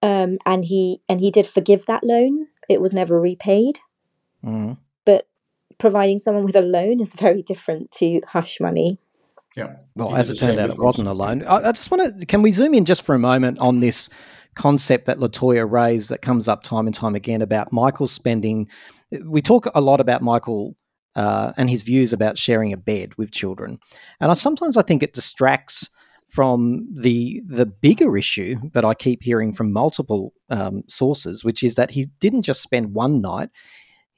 um, 0.01 0.37
and 0.45 0.63
he 0.65 1.01
and 1.09 1.19
he 1.19 1.31
did 1.31 1.47
forgive 1.47 1.85
that 1.87 2.03
loan. 2.03 2.47
It 2.69 2.81
was 2.81 2.93
never 2.93 3.19
repaid, 3.19 3.79
Mm. 4.45 4.77
but 5.05 5.27
providing 5.77 6.19
someone 6.19 6.45
with 6.45 6.55
a 6.55 6.61
loan 6.61 7.01
is 7.01 7.13
very 7.13 7.41
different 7.41 7.91
to 7.93 8.21
hush 8.27 8.59
money. 8.61 8.99
Yeah. 9.57 9.77
Well, 9.95 10.09
He 10.09 10.15
as 10.15 10.29
it 10.29 10.35
turned 10.35 10.59
out, 10.59 10.69
it 10.69 10.77
wasn't 10.77 11.09
a 11.09 11.13
loan. 11.13 11.43
I, 11.43 11.55
I 11.69 11.71
just 11.71 11.91
want 11.91 12.19
to. 12.19 12.25
Can 12.25 12.41
we 12.41 12.51
zoom 12.51 12.73
in 12.73 12.85
just 12.85 13.01
for 13.03 13.15
a 13.15 13.19
moment 13.19 13.59
on 13.59 13.79
this 13.81 14.09
concept 14.55 15.05
that 15.05 15.17
Latoya 15.17 15.69
raised 15.69 16.09
that 16.09 16.21
comes 16.21 16.47
up 16.47 16.63
time 16.63 16.85
and 16.85 16.95
time 16.95 17.15
again 17.15 17.41
about 17.41 17.71
Michael 17.71 18.07
spending? 18.07 18.67
We 19.25 19.41
talk 19.41 19.67
a 19.73 19.81
lot 19.81 19.99
about 19.99 20.21
Michael 20.21 20.75
uh, 21.15 21.53
and 21.57 21.69
his 21.69 21.83
views 21.83 22.13
about 22.13 22.37
sharing 22.37 22.73
a 22.73 22.77
bed 22.77 23.15
with 23.17 23.31
children, 23.31 23.79
and 24.19 24.31
I 24.31 24.33
sometimes 24.33 24.77
I 24.77 24.81
think 24.81 25.03
it 25.03 25.13
distracts 25.13 25.89
from 26.27 26.87
the 26.93 27.41
the 27.47 27.65
bigger 27.65 28.15
issue 28.15 28.55
that 28.73 28.85
I 28.85 28.93
keep 28.93 29.23
hearing 29.23 29.51
from 29.51 29.73
multiple 29.73 30.33
um, 30.49 30.83
sources, 30.87 31.43
which 31.43 31.63
is 31.63 31.75
that 31.75 31.91
he 31.91 32.07
didn't 32.19 32.43
just 32.43 32.61
spend 32.61 32.93
one 32.93 33.21
night 33.21 33.49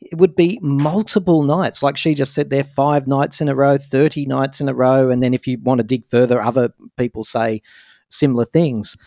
it 0.01 0.17
would 0.17 0.35
be 0.35 0.59
multiple 0.61 1.43
nights. 1.43 1.83
Like 1.83 1.95
she 1.95 2.15
just 2.15 2.33
said, 2.33 2.49
there 2.49 2.63
five 2.63 3.07
nights 3.07 3.39
in 3.39 3.47
a 3.47 3.55
row, 3.55 3.77
30 3.77 4.25
nights 4.25 4.59
in 4.59 4.67
a 4.67 4.73
row. 4.73 5.09
And 5.09 5.21
then 5.21 5.33
if 5.33 5.45
you 5.45 5.59
want 5.61 5.79
to 5.79 5.85
dig 5.85 6.05
further, 6.05 6.41
other 6.41 6.73
people 6.97 7.23
say 7.23 7.61
similar 8.09 8.45
things. 8.45 8.97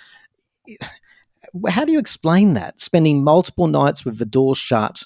How 1.69 1.85
do 1.85 1.93
you 1.93 1.99
explain 1.99 2.55
that? 2.55 2.81
Spending 2.81 3.23
multiple 3.23 3.67
nights 3.67 4.05
with 4.05 4.19
the 4.19 4.25
door 4.25 4.55
shut, 4.57 5.05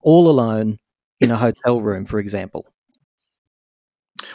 all 0.00 0.28
alone 0.30 0.78
in 1.20 1.30
a 1.30 1.36
hotel 1.36 1.80
room, 1.80 2.04
for 2.04 2.18
example. 2.18 2.71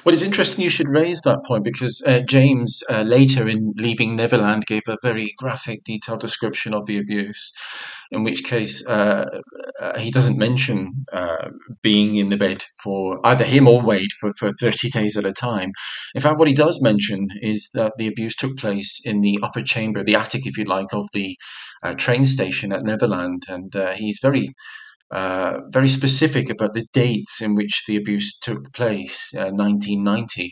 Well, 0.03 0.14
it's 0.14 0.23
interesting 0.23 0.64
you 0.64 0.69
should 0.69 0.89
raise 0.89 1.22
that 1.22 1.43
point 1.45 1.64
because 1.64 2.01
uh, 2.05 2.22
James, 2.22 2.84
uh, 2.89 3.01
later 3.01 3.47
in 3.47 3.73
Leaving 3.77 4.15
Neverland, 4.15 4.65
gave 4.65 4.84
a 4.88 4.97
very 5.01 5.34
graphic, 5.38 5.84
detailed 5.85 6.19
description 6.19 6.73
of 6.73 6.85
the 6.85 6.97
abuse. 6.97 7.51
In 8.11 8.23
which 8.23 8.43
case, 8.43 8.85
uh, 8.88 9.26
uh, 9.81 9.99
he 9.99 10.11
doesn't 10.11 10.38
mention 10.38 11.05
uh, 11.11 11.49
being 11.81 12.15
in 12.15 12.30
the 12.30 12.38
bed 12.38 12.64
for 12.81 13.19
either 13.26 13.43
him 13.43 13.68
or 13.68 13.81
Wade 13.81 14.11
for, 14.19 14.31
for 14.39 14.49
30 14.51 14.89
days 14.89 15.18
at 15.18 15.26
a 15.26 15.34
time. 15.34 15.72
In 16.15 16.22
fact, 16.22 16.39
what 16.39 16.47
he 16.47 16.53
does 16.53 16.81
mention 16.81 17.27
is 17.41 17.69
that 17.73 17.93
the 17.97 18.07
abuse 18.07 18.35
took 18.35 18.55
place 18.57 19.01
in 19.03 19.22
the 19.22 19.39
upper 19.43 19.61
chamber, 19.61 20.03
the 20.03 20.15
attic, 20.15 20.45
if 20.45 20.57
you 20.57 20.64
like, 20.64 20.93
of 20.93 21.09
the 21.11 21.38
uh, 21.84 21.93
train 21.95 22.26
station 22.26 22.72
at 22.72 22.84
Neverland. 22.84 23.43
And 23.49 23.73
he's 23.95 24.19
very 24.22 24.49
uh, 25.11 25.59
very 25.69 25.89
specific 25.89 26.49
about 26.49 26.73
the 26.73 26.85
dates 26.93 27.41
in 27.41 27.55
which 27.55 27.84
the 27.88 27.95
abuse 27.95 28.38
took 28.39 28.73
place, 28.73 29.34
uh, 29.35 29.51
1990. 29.51 30.51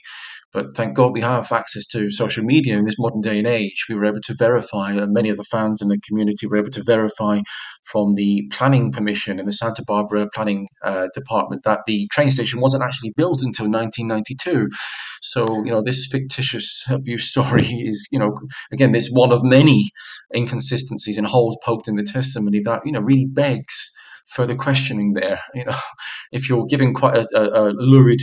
But 0.53 0.67
thank 0.77 0.95
God 0.95 1.11
we 1.11 1.19
have 1.19 1.51
access 1.51 1.85
to 1.87 2.09
social 2.09 2.45
media 2.45 2.77
in 2.77 2.85
this 2.85 2.97
modern 2.97 3.19
day 3.19 3.39
and 3.39 3.47
age. 3.47 3.87
We 3.89 3.95
were 3.95 4.05
able 4.05 4.21
to 4.21 4.35
verify, 4.39 4.93
and 4.93 5.11
many 5.11 5.27
of 5.29 5.35
the 5.35 5.43
fans 5.43 5.81
in 5.81 5.89
the 5.89 5.99
community 5.99 6.47
were 6.47 6.55
able 6.55 6.69
to 6.69 6.83
verify 6.83 7.41
from 7.83 8.13
the 8.13 8.49
planning 8.53 8.93
permission 8.93 9.37
in 9.37 9.47
the 9.47 9.51
Santa 9.51 9.83
Barbara 9.85 10.29
Planning 10.33 10.69
uh, 10.81 11.07
Department 11.13 11.63
that 11.65 11.81
the 11.85 12.07
train 12.09 12.31
station 12.31 12.61
wasn't 12.61 12.83
actually 12.83 13.11
built 13.17 13.41
until 13.43 13.69
1992. 13.69 14.69
So, 15.21 15.45
you 15.65 15.71
know, 15.71 15.81
this 15.81 16.07
fictitious 16.09 16.85
abuse 16.89 17.29
story 17.29 17.65
is, 17.65 18.07
you 18.13 18.19
know, 18.19 18.33
again, 18.71 18.93
this 18.93 19.09
one 19.09 19.33
of 19.33 19.43
many 19.43 19.89
inconsistencies 20.33 21.17
and 21.17 21.27
holes 21.27 21.57
poked 21.65 21.89
in 21.89 21.97
the 21.97 22.03
testimony 22.03 22.61
that, 22.61 22.83
you 22.85 22.93
know, 22.93 23.01
really 23.01 23.25
begs 23.25 23.91
further 24.25 24.55
questioning 24.55 25.13
there. 25.13 25.39
You 25.53 25.65
know, 25.65 25.75
if 26.31 26.49
you're 26.49 26.65
giving 26.65 26.93
quite 26.93 27.15
a, 27.15 27.27
a, 27.35 27.69
a 27.69 27.73
lurid 27.73 28.21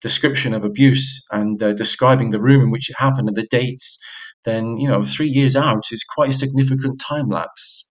description 0.00 0.52
of 0.52 0.64
abuse 0.64 1.24
and 1.30 1.62
uh, 1.62 1.72
describing 1.72 2.30
the 2.30 2.40
room 2.40 2.62
in 2.62 2.70
which 2.70 2.90
it 2.90 2.96
happened 2.98 3.28
and 3.28 3.36
the 3.36 3.46
dates, 3.50 3.98
then 4.44 4.76
you 4.76 4.88
know 4.88 5.02
three 5.02 5.28
years 5.28 5.56
out 5.56 5.84
is 5.92 6.04
quite 6.04 6.30
a 6.30 6.34
significant 6.34 7.00
time 7.00 7.28
lapse. 7.28 7.88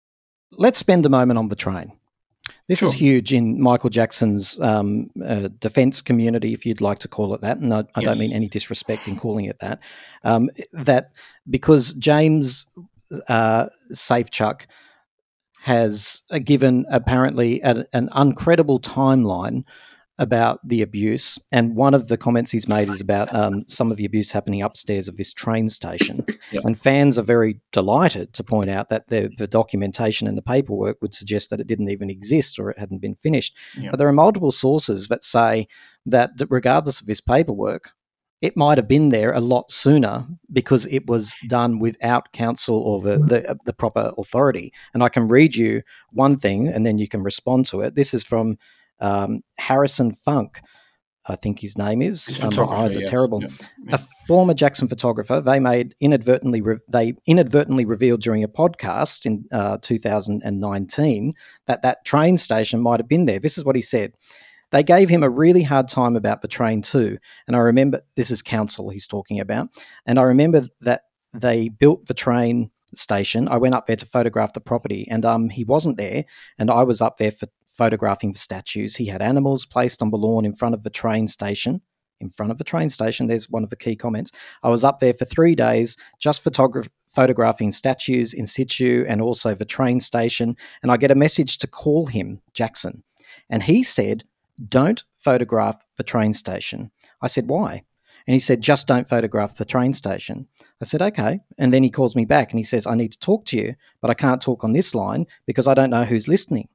Let's 0.51 0.79
spend 0.79 1.05
a 1.05 1.09
moment 1.09 1.37
on 1.37 1.49
the 1.49 1.55
train. 1.55 1.91
This 2.67 2.79
Sure. 2.79 2.89
is 2.89 2.93
huge 2.93 3.33
in 3.33 3.61
Michael 3.61 3.89
Jackson's 3.89 4.59
um, 4.59 5.09
uh, 5.25 5.49
defense 5.59 6.01
community, 6.01 6.53
if 6.53 6.65
you'd 6.65 6.81
like 6.81 6.99
to 6.99 7.07
call 7.07 7.33
it 7.33 7.41
that. 7.41 7.59
And 7.59 7.73
I, 7.73 7.83
I 7.95 8.01
don't 8.01 8.19
mean 8.19 8.33
any 8.33 8.49
disrespect 8.49 9.07
in 9.07 9.15
calling 9.15 9.45
it 9.45 9.57
that. 9.59 9.79
Um, 10.23 10.49
that 10.73 11.11
because 11.49 11.93
James 11.93 12.65
uh, 13.29 13.67
Safechuck 13.93 14.65
has 15.67 16.21
given 16.45 16.85
apparently 16.89 17.61
an 17.61 17.85
uncredible 17.93 18.79
timeline 18.79 19.65
about 20.17 20.65
the 20.65 20.81
abuse, 20.81 21.37
and 21.51 21.75
one 21.75 21.93
of 21.93 22.07
the 22.07 22.15
comments 22.15 22.51
he's 22.51 22.69
made 22.69 22.87
is 22.87 23.01
about 23.01 23.35
um, 23.35 23.65
some 23.67 23.91
of 23.91 23.97
the 23.97 24.05
abuse 24.05 24.31
happening 24.31 24.61
upstairs 24.61 25.09
of 25.09 25.17
this 25.17 25.33
train 25.33 25.67
station. 25.67 26.23
Yeah. 26.53 26.61
And 26.63 26.79
fans 26.79 27.19
are 27.19 27.23
very 27.23 27.59
delighted 27.73 28.31
to 28.35 28.45
point 28.45 28.69
out 28.69 28.87
that 28.87 29.09
the, 29.09 29.29
the 29.37 29.45
documentation 29.45 30.25
and 30.25 30.37
the 30.37 30.41
paperwork 30.41 31.01
would 31.01 31.13
suggest 31.13 31.49
that 31.49 31.59
it 31.59 31.67
didn't 31.67 31.89
even 31.89 32.09
exist 32.09 32.57
or 32.57 32.69
it 32.69 32.79
hadn't 32.79 33.01
been 33.01 33.13
finished. 33.13 33.57
Yeah. 33.77 33.91
But 33.91 33.97
there 33.97 34.07
are 34.07 34.13
multiple 34.13 34.53
sources 34.53 35.09
that 35.09 35.25
say 35.25 35.67
that 36.05 36.31
regardless 36.49 37.01
of 37.01 37.07
this 37.07 37.19
paperwork, 37.19 37.91
it 38.41 38.55
might 38.55 38.77
have 38.77 38.87
been 38.87 39.09
there 39.09 39.31
a 39.31 39.41
lot 39.41 39.71
sooner 39.71 40.27
because 40.51 40.85
it 40.87 41.07
was 41.07 41.35
done 41.47 41.79
without 41.79 42.31
counsel 42.33 42.77
or 42.77 43.01
the, 43.01 43.17
the, 43.17 43.57
the 43.65 43.73
proper 43.73 44.11
authority. 44.17 44.71
And 44.93 45.03
I 45.03 45.09
can 45.09 45.27
read 45.27 45.55
you 45.55 45.81
one 46.11 46.37
thing 46.37 46.67
and 46.67 46.85
then 46.85 46.97
you 46.97 47.07
can 47.07 47.23
respond 47.23 47.65
to 47.67 47.81
it. 47.81 47.95
This 47.95 48.13
is 48.13 48.23
from 48.23 48.57
um, 48.99 49.41
Harrison 49.57 50.11
Funk, 50.11 50.61
I 51.25 51.35
think 51.35 51.59
his 51.59 51.77
name 51.77 52.01
is. 52.01 52.39
A 52.39 52.45
Um, 52.45 52.51
my 52.69 52.77
eyes 52.77 52.95
are 52.95 53.01
yes. 53.01 53.09
terrible. 53.09 53.43
A 53.91 53.99
former 54.27 54.53
Jackson 54.53 54.87
photographer. 54.87 55.41
They 55.41 55.59
made 55.59 55.95
inadvertently 55.99 56.61
re- 56.61 56.79
they 56.87 57.15
inadvertently 57.25 57.85
revealed 57.85 58.21
during 58.21 58.43
a 58.43 58.47
podcast 58.47 59.25
in 59.25 59.45
uh, 59.51 59.77
2019 59.81 61.33
that 61.65 61.81
that 61.81 62.05
train 62.05 62.37
station 62.37 62.81
might 62.81 62.99
have 62.99 63.09
been 63.09 63.25
there. 63.25 63.39
This 63.39 63.57
is 63.57 63.65
what 63.65 63.75
he 63.75 63.81
said. 63.81 64.13
They 64.71 64.83
gave 64.83 65.09
him 65.09 65.23
a 65.23 65.29
really 65.29 65.63
hard 65.63 65.87
time 65.87 66.15
about 66.15 66.41
the 66.41 66.47
train 66.47 66.81
too, 66.81 67.17
and 67.47 67.55
I 67.55 67.59
remember 67.59 68.01
this 68.15 68.31
is 68.31 68.41
council 68.41 68.89
he's 68.89 69.07
talking 69.07 69.39
about, 69.39 69.69
and 70.05 70.19
I 70.19 70.23
remember 70.23 70.63
that 70.81 71.01
they 71.33 71.69
built 71.69 72.07
the 72.07 72.13
train 72.13 72.71
station. 72.95 73.47
I 73.49 73.57
went 73.57 73.75
up 73.75 73.85
there 73.85 73.95
to 73.95 74.05
photograph 74.05 74.53
the 74.53 74.61
property, 74.61 75.07
and 75.09 75.25
um, 75.25 75.49
he 75.49 75.63
wasn't 75.63 75.97
there, 75.97 76.25
and 76.57 76.69
I 76.69 76.83
was 76.83 77.01
up 77.01 77.17
there 77.17 77.31
for 77.31 77.47
photographing 77.67 78.31
the 78.31 78.37
statues. 78.37 78.95
He 78.95 79.05
had 79.05 79.21
animals 79.21 79.65
placed 79.65 80.01
on 80.01 80.09
the 80.09 80.17
lawn 80.17 80.45
in 80.45 80.53
front 80.53 80.75
of 80.75 80.83
the 80.83 80.89
train 80.89 81.27
station. 81.27 81.81
In 82.19 82.29
front 82.29 82.51
of 82.51 82.57
the 82.57 82.63
train 82.63 82.89
station, 82.89 83.27
there's 83.27 83.49
one 83.49 83.63
of 83.63 83.69
the 83.69 83.75
key 83.75 83.95
comments. 83.95 84.31
I 84.63 84.69
was 84.69 84.83
up 84.83 84.97
there 84.97 85.13
for 85.13 85.25
three 85.25 85.53
days 85.53 85.97
just 86.19 86.43
photograph- 86.43 86.89
photographing 87.05 87.71
statues 87.71 88.33
in 88.33 88.47
situ 88.47 89.05
and 89.07 89.21
also 89.21 89.53
the 89.53 89.65
train 89.65 89.99
station. 89.99 90.55
And 90.81 90.91
I 90.91 90.97
get 90.97 91.11
a 91.11 91.15
message 91.15 91.59
to 91.59 91.67
call 91.67 92.07
him, 92.07 92.41
Jackson. 92.53 93.03
And 93.51 93.61
he 93.61 93.83
said, 93.83 94.23
Don't 94.65 95.03
photograph 95.13 95.83
the 95.97 96.03
train 96.03 96.33
station. 96.33 96.91
I 97.21 97.27
said, 97.27 97.47
Why? 97.47 97.83
And 98.25 98.33
he 98.33 98.39
said, 98.39 98.61
Just 98.61 98.87
don't 98.87 99.07
photograph 99.07 99.55
the 99.55 99.65
train 99.65 99.93
station. 99.93 100.47
I 100.81 100.85
said, 100.85 101.01
Okay. 101.01 101.39
And 101.57 101.73
then 101.73 101.83
he 101.83 101.89
calls 101.89 102.15
me 102.15 102.25
back 102.25 102.51
and 102.51 102.59
he 102.59 102.63
says, 102.63 102.87
I 102.87 102.95
need 102.95 103.11
to 103.13 103.19
talk 103.19 103.45
to 103.45 103.57
you, 103.57 103.75
but 104.01 104.09
I 104.09 104.15
can't 104.15 104.41
talk 104.41 104.63
on 104.63 104.73
this 104.73 104.95
line 104.95 105.25
because 105.45 105.67
I 105.67 105.73
don't 105.73 105.89
know 105.89 106.03
who's 106.05 106.27
listening. 106.27 106.69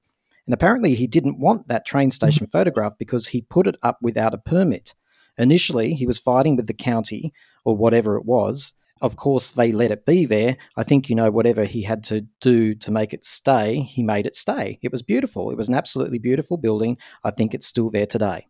And 0.46 0.54
apparently, 0.54 0.94
he 0.94 1.06
didn't 1.06 1.38
want 1.38 1.68
that 1.68 1.86
train 1.86 2.08
hmm. 2.08 2.12
station 2.12 2.46
photograph 2.46 2.94
because 2.98 3.28
he 3.28 3.42
put 3.42 3.66
it 3.66 3.76
up 3.82 3.98
without 4.00 4.34
a 4.34 4.38
permit. 4.38 4.94
Initially, 5.38 5.94
he 5.94 6.06
was 6.06 6.18
fighting 6.18 6.56
with 6.56 6.66
the 6.66 6.74
county 6.74 7.32
or 7.64 7.76
whatever 7.76 8.16
it 8.16 8.24
was. 8.24 8.74
Of 9.02 9.16
course, 9.16 9.52
they 9.52 9.72
let 9.72 9.90
it 9.90 10.06
be 10.06 10.24
there. 10.26 10.56
I 10.76 10.84
think, 10.84 11.10
you 11.10 11.16
know, 11.16 11.30
whatever 11.30 11.64
he 11.64 11.82
had 11.82 12.04
to 12.04 12.22
do 12.40 12.74
to 12.76 12.90
make 12.90 13.12
it 13.12 13.24
stay, 13.24 13.80
he 13.80 14.02
made 14.02 14.24
it 14.26 14.34
stay. 14.34 14.78
It 14.80 14.92
was 14.92 15.02
beautiful. 15.02 15.50
It 15.50 15.56
was 15.56 15.68
an 15.68 15.74
absolutely 15.74 16.18
beautiful 16.18 16.56
building. 16.56 16.96
I 17.24 17.32
think 17.32 17.52
it's 17.52 17.66
still 17.66 17.90
there 17.90 18.06
today. 18.06 18.46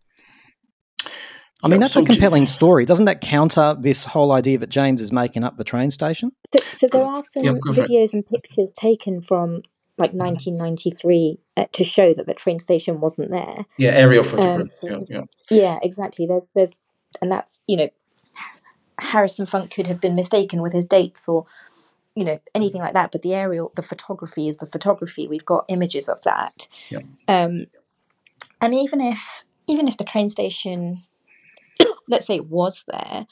I 1.65 1.69
mean, 1.69 1.81
that's 1.81 1.97
a 1.97 2.05
compelling 2.05 2.47
story. 2.47 2.85
Doesn't 2.85 3.05
that 3.07 3.21
counter 3.21 3.77
this 3.81 4.05
whole 4.05 4.33
idea 4.33 4.59
that 4.59 4.69
James 4.69 5.01
is 5.01 5.13
making 5.13 5.45
up 5.45 5.57
the 5.57 5.65
train 5.65 5.91
station? 5.91 6.33
So, 6.53 6.59
so 6.75 6.87
there 6.89 7.05
are 7.05 7.23
some 7.23 7.45
Yeah, 7.45 7.53
go 7.53 7.73
for 7.73 7.83
it. 7.83 7.89
videos 7.89 8.13
and 8.13 8.27
pictures 8.27 8.73
taken 8.73 9.23
from 9.23 9.63
like 9.97 10.13
1993 10.13 11.39
uh, 11.57 11.67
to 11.73 11.85
show 11.85 12.13
that 12.15 12.27
the 12.27 12.35
train 12.35 12.59
station 12.59 13.01
wasn't 13.01 13.31
there. 13.31 13.65
Yeah, 13.79 13.91
aerial 13.91 14.25
Um, 14.25 14.31
photographs. 14.31 14.81
so 14.81 14.89
yeah, 15.09 15.19
yeah. 15.19 15.23
yeah, 15.51 15.79
exactly. 15.83 16.27
There's 16.27 16.47
there's 16.55 16.79
and 17.21 17.31
that's 17.31 17.63
you 17.69 17.77
know 17.77 17.89
Harrison 19.03 19.47
Funk 19.47 19.71
could 19.71 19.87
have 19.87 20.01
been 20.01 20.15
mistaken 20.15 20.63
with 20.63 20.73
his 20.73 20.87
dates 20.87 21.29
or 21.29 21.47
you 22.15 22.25
know 22.25 22.41
anything 22.55 22.81
like 22.81 22.95
that. 22.95 23.13
But 23.13 23.23
the 23.23 23.35
aerial, 23.35 23.73
the 23.75 23.83
photography 23.83 24.49
is 24.49 24.59
the 24.59 24.67
photography. 24.67 25.27
We've 25.29 25.45
got 25.45 25.65
images 25.69 26.09
of 26.09 26.23
that. 26.23 26.69
Yeah. 26.91 27.01
Um, 27.29 27.67
and 28.61 28.75
even 28.75 29.01
if 29.01 29.45
even 29.67 29.89
if 29.89 29.97
the 29.97 30.05
train 30.05 30.29
station, 30.29 31.03
let's 32.09 32.27
say, 32.27 32.37
it 32.37 32.47
was 32.47 32.85
there, 32.89 33.27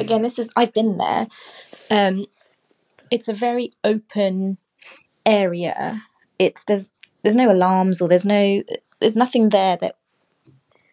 again, 0.00 0.22
this 0.22 0.38
is 0.38 0.50
I've 0.56 0.72
been 0.72 0.98
there. 0.98 1.26
Um, 1.90 2.26
it's 3.10 3.28
a 3.28 3.34
very 3.34 3.72
open 3.84 4.56
area. 5.26 6.02
It's 6.38 6.64
there's 6.64 6.90
there's 7.22 7.36
no 7.36 7.50
alarms 7.50 8.00
or 8.00 8.08
there's 8.08 8.24
no 8.24 8.62
there's 9.00 9.16
nothing 9.16 9.50
there 9.50 9.76
that 9.76 9.96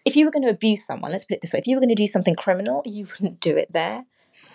if 0.06 0.16
you 0.16 0.26
were 0.26 0.32
going 0.32 0.44
to 0.44 0.50
abuse 0.50 0.86
someone, 0.86 1.12
let's 1.12 1.26
put 1.26 1.36
it 1.36 1.42
this 1.42 1.54
way, 1.54 1.60
if 1.60 1.68
you 1.68 1.76
were 1.76 1.82
going 1.82 1.90
to 1.90 1.96
do 1.96 2.08
something 2.08 2.36
criminal, 2.36 2.82
you 2.86 3.06
wouldn't 3.06 3.40
do 3.40 3.56
it 3.58 3.72
there. 3.72 4.04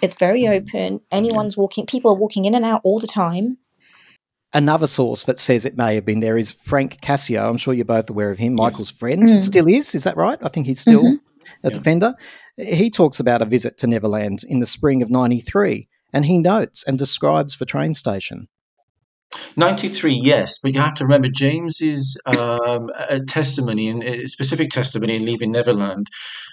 It's 0.03 0.15
very 0.15 0.47
open. 0.49 1.01
Anyone's 1.11 1.57
walking. 1.57 1.87
People 1.87 2.11
are 2.13 2.19
walking 2.19 2.45
in 2.45 2.55
and 2.55 2.65
out 2.65 2.81
all 2.85 2.99
the 2.99 3.07
time. 3.07 3.59
Another 4.53 4.87
source 4.87 5.25
that 5.25 5.39
says 5.39 5.65
it 5.67 5.77
may 5.77 5.95
have 5.97 6.05
been 6.07 6.21
there 6.21 6.39
is 6.39 6.53
Frank 6.53 7.01
Cascio. 7.01 7.49
I'm 7.49 7.57
sure 7.57 7.75
you're 7.75 7.85
both 7.85 8.09
aware 8.09 8.31
of 8.31 8.39
him, 8.39 8.55
Michael's 8.55 8.91
friend. 8.91 9.25
Mm. 9.25 9.41
Still 9.41 9.69
is, 9.69 9.95
is 9.95 10.05
that 10.05 10.17
right? 10.17 10.39
I 10.43 10.49
think 10.49 10.67
he's 10.67 10.81
still 10.81 11.03
Mhm. 11.03 11.21
a 11.65 11.71
defender. 11.71 12.15
He 12.57 12.89
talks 12.89 13.19
about 13.19 13.43
a 13.43 13.47
visit 13.47 13.77
to 13.79 13.89
Neverland 13.89 14.45
in 14.49 14.61
the 14.61 14.67
spring 14.67 15.03
of 15.03 15.11
93, 15.11 15.89
and 16.13 16.25
he 16.25 16.39
notes 16.39 16.85
and 16.87 16.97
describes 16.99 17.57
the 17.57 17.67
train 17.67 17.95
station. 17.95 18.47
93, 19.57 20.13
yes, 20.13 20.59
but 20.63 20.75
you 20.75 20.81
have 20.81 20.95
to 20.95 21.05
remember 21.05 21.29
James's 21.29 22.21
um, 22.27 22.89
testimony, 23.27 23.89
and 23.89 24.29
specific 24.29 24.71
testimony 24.71 25.17
in 25.17 25.25
Leaving 25.25 25.53
Neverland, 25.53 26.09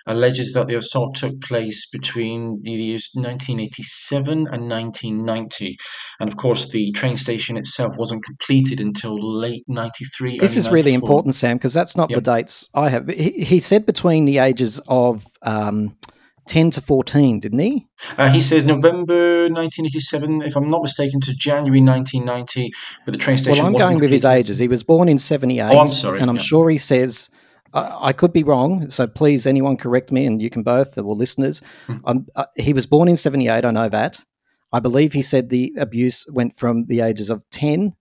alleges 0.07 0.53
that 0.53 0.67
the 0.67 0.75
assault 0.75 1.15
took 1.15 1.39
place 1.41 1.87
between 1.89 2.57
the 2.63 2.71
years 2.71 3.09
1987 3.13 4.33
and 4.33 4.69
1990, 4.69 5.77
and 6.19 6.29
of 6.29 6.37
course 6.37 6.69
the 6.69 6.91
train 6.91 7.17
station 7.17 7.57
itself 7.57 7.93
wasn't 7.97 8.23
completed 8.23 8.79
until 8.79 9.19
late 9.19 9.63
93. 9.67 10.39
This 10.39 10.57
is 10.57 10.71
really 10.71 10.93
important, 10.93 11.35
Sam, 11.35 11.57
because 11.57 11.73
that's 11.73 11.95
not 11.95 12.09
Yep. 12.09 12.17
the 12.17 12.31
dates 12.35 12.69
I 12.73 12.89
have. 12.89 13.07
He, 13.07 13.31
he 13.43 13.59
said 13.59 13.85
between 13.85 14.25
the 14.25 14.39
ages 14.39 14.81
of 14.87 15.25
um, 15.43 15.95
10 16.51 16.71
to 16.71 16.81
14, 16.81 17.39
didn't 17.39 17.59
he? 17.59 17.87
Uh, 18.17 18.27
he 18.27 18.41
says 18.41 18.65
November 18.65 19.43
1987, 19.43 20.41
if 20.43 20.57
I'm 20.57 20.69
not 20.69 20.81
mistaken, 20.81 21.21
to 21.21 21.33
January 21.33 21.79
1990, 21.79 22.73
but 23.05 23.13
the 23.13 23.17
train 23.17 23.37
station. 23.37 23.63
Well, 23.63 23.67
I'm 23.67 23.79
going 23.79 23.99
with 23.99 24.11
his 24.11 24.25
ages. 24.25 24.59
He 24.59 24.67
was 24.67 24.83
born 24.83 25.07
in 25.07 25.17
78. 25.17 25.61
Oh, 25.63 25.79
I'm 25.79 25.87
sorry, 25.87 26.19
And 26.19 26.29
I'm 26.29 26.35
yeah. 26.35 26.41
sure 26.41 26.69
he 26.69 26.77
says, 26.77 27.29
I, 27.73 28.07
I 28.07 28.11
could 28.11 28.33
be 28.33 28.43
wrong. 28.43 28.89
So 28.89 29.07
please, 29.07 29.47
anyone 29.47 29.77
correct 29.77 30.11
me, 30.11 30.25
and 30.25 30.41
you 30.41 30.49
can 30.49 30.61
both, 30.61 30.97
or 30.97 31.15
listeners. 31.15 31.61
Hmm. 31.87 31.97
Um, 32.03 32.27
uh, 32.35 32.47
he 32.57 32.73
was 32.73 32.85
born 32.85 33.07
in 33.07 33.15
78. 33.15 33.63
I 33.63 33.71
know 33.71 33.87
that. 33.87 34.19
I 34.73 34.81
believe 34.81 35.13
he 35.13 35.21
said 35.21 35.47
the 35.47 35.73
abuse 35.77 36.25
went 36.29 36.53
from 36.53 36.87
the 36.87 36.99
ages 36.99 37.29
of 37.29 37.49
10 37.51 37.93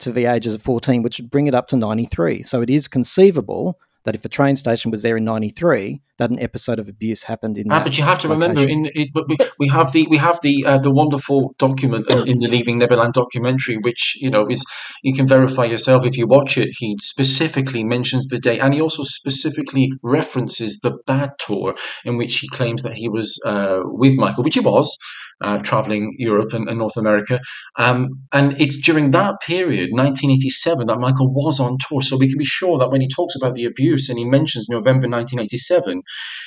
to 0.00 0.12
the 0.12 0.26
ages 0.26 0.54
of 0.54 0.60
14, 0.60 1.02
which 1.02 1.18
would 1.18 1.30
bring 1.30 1.46
it 1.46 1.54
up 1.54 1.68
to 1.68 1.76
93. 1.78 2.42
So 2.42 2.60
it 2.60 2.68
is 2.68 2.86
conceivable 2.86 3.78
that 4.04 4.14
if 4.14 4.24
a 4.24 4.28
train 4.28 4.56
station 4.56 4.90
was 4.90 5.02
there 5.02 5.16
in 5.16 5.24
'93, 5.24 6.00
that 6.18 6.30
an 6.30 6.38
episode 6.40 6.78
of 6.78 6.88
abuse 6.88 7.24
happened 7.24 7.58
in. 7.58 7.70
Ah, 7.70 7.78
that 7.78 7.84
but 7.84 7.98
you 7.98 8.04
have 8.04 8.18
to 8.20 8.28
remember, 8.28 8.60
in 8.68 8.90
it, 8.94 9.10
but 9.12 9.28
we, 9.28 9.36
we 9.58 9.68
have 9.68 9.92
the 9.92 10.06
we 10.10 10.16
have 10.16 10.40
the 10.42 10.64
uh, 10.64 10.78
the 10.78 10.90
wonderful 10.90 11.54
document 11.58 12.10
in, 12.10 12.28
in 12.28 12.38
the 12.38 12.48
Leaving 12.48 12.78
Neverland 12.78 13.14
documentary, 13.14 13.76
which 13.76 14.16
you 14.20 14.30
know 14.30 14.46
is 14.46 14.64
you 15.02 15.14
can 15.14 15.26
verify 15.26 15.64
yourself 15.64 16.04
if 16.04 16.16
you 16.16 16.26
watch 16.26 16.58
it. 16.58 16.70
He 16.78 16.96
specifically 17.00 17.84
mentions 17.84 18.28
the 18.28 18.38
day, 18.38 18.58
and 18.58 18.74
he 18.74 18.80
also 18.80 19.02
specifically 19.04 19.92
references 20.02 20.78
the 20.80 20.98
bad 21.06 21.32
tour 21.38 21.74
in 22.04 22.16
which 22.16 22.38
he 22.38 22.48
claims 22.48 22.82
that 22.82 22.94
he 22.94 23.08
was 23.08 23.40
uh, 23.44 23.80
with 23.84 24.16
Michael, 24.16 24.44
which 24.44 24.54
he 24.54 24.60
was. 24.60 24.96
Uh, 25.40 25.58
traveling 25.58 26.16
Europe 26.18 26.52
and, 26.52 26.68
and 26.68 26.78
North 26.78 26.96
America, 26.96 27.38
um, 27.76 28.08
and 28.32 28.60
it's 28.60 28.76
during 28.76 29.12
that 29.12 29.36
period, 29.40 29.90
1987, 29.92 30.88
that 30.88 30.98
Michael 30.98 31.32
was 31.32 31.60
on 31.60 31.76
tour. 31.88 32.02
So 32.02 32.16
we 32.16 32.28
can 32.28 32.38
be 32.38 32.44
sure 32.44 32.76
that 32.78 32.90
when 32.90 33.00
he 33.00 33.08
talks 33.08 33.36
about 33.36 33.54
the 33.54 33.64
abuse 33.64 34.08
and 34.08 34.18
he 34.18 34.24
mentions 34.24 34.68
November 34.68 35.08
1987, 35.08 36.02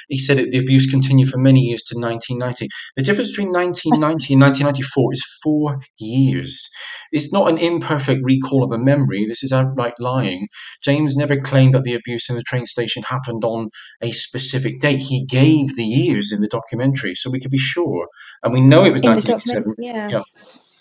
he 0.09 0.17
said 0.17 0.37
that 0.37 0.51
the 0.51 0.59
abuse 0.59 0.89
continued 0.89 1.29
for 1.29 1.37
many 1.37 1.61
years 1.61 1.83
to 1.83 1.97
1990. 1.97 2.67
The 2.95 3.03
difference 3.03 3.31
between 3.31 3.53
1990 3.53 4.33
and 4.33 4.41
1994 4.41 5.13
is 5.13 5.25
four 5.41 5.79
years. 5.97 6.69
It's 7.11 7.31
not 7.31 7.49
an 7.49 7.57
imperfect 7.57 8.21
recall 8.23 8.63
of 8.63 8.71
a 8.71 8.83
memory. 8.83 9.25
This 9.25 9.43
is 9.43 9.53
outright 9.53 9.93
lying. 9.99 10.47
James 10.83 11.15
never 11.15 11.37
claimed 11.39 11.73
that 11.73 11.83
the 11.83 11.93
abuse 11.93 12.29
in 12.29 12.35
the 12.35 12.43
train 12.43 12.65
station 12.65 13.03
happened 13.03 13.43
on 13.43 13.69
a 14.01 14.11
specific 14.11 14.79
date. 14.79 14.97
He 14.97 15.25
gave 15.25 15.75
the 15.75 15.85
years 15.85 16.31
in 16.31 16.41
the 16.41 16.47
documentary, 16.47 17.15
so 17.15 17.29
we 17.29 17.39
could 17.39 17.51
be 17.51 17.57
sure. 17.57 18.07
And 18.43 18.53
we 18.53 18.61
know 18.61 18.80
it 18.85 18.91
was 18.93 19.01
in 19.01 19.15
the 19.15 19.21
1987. 19.21 19.75
yeah 19.77 20.09
Yeah. 20.09 20.23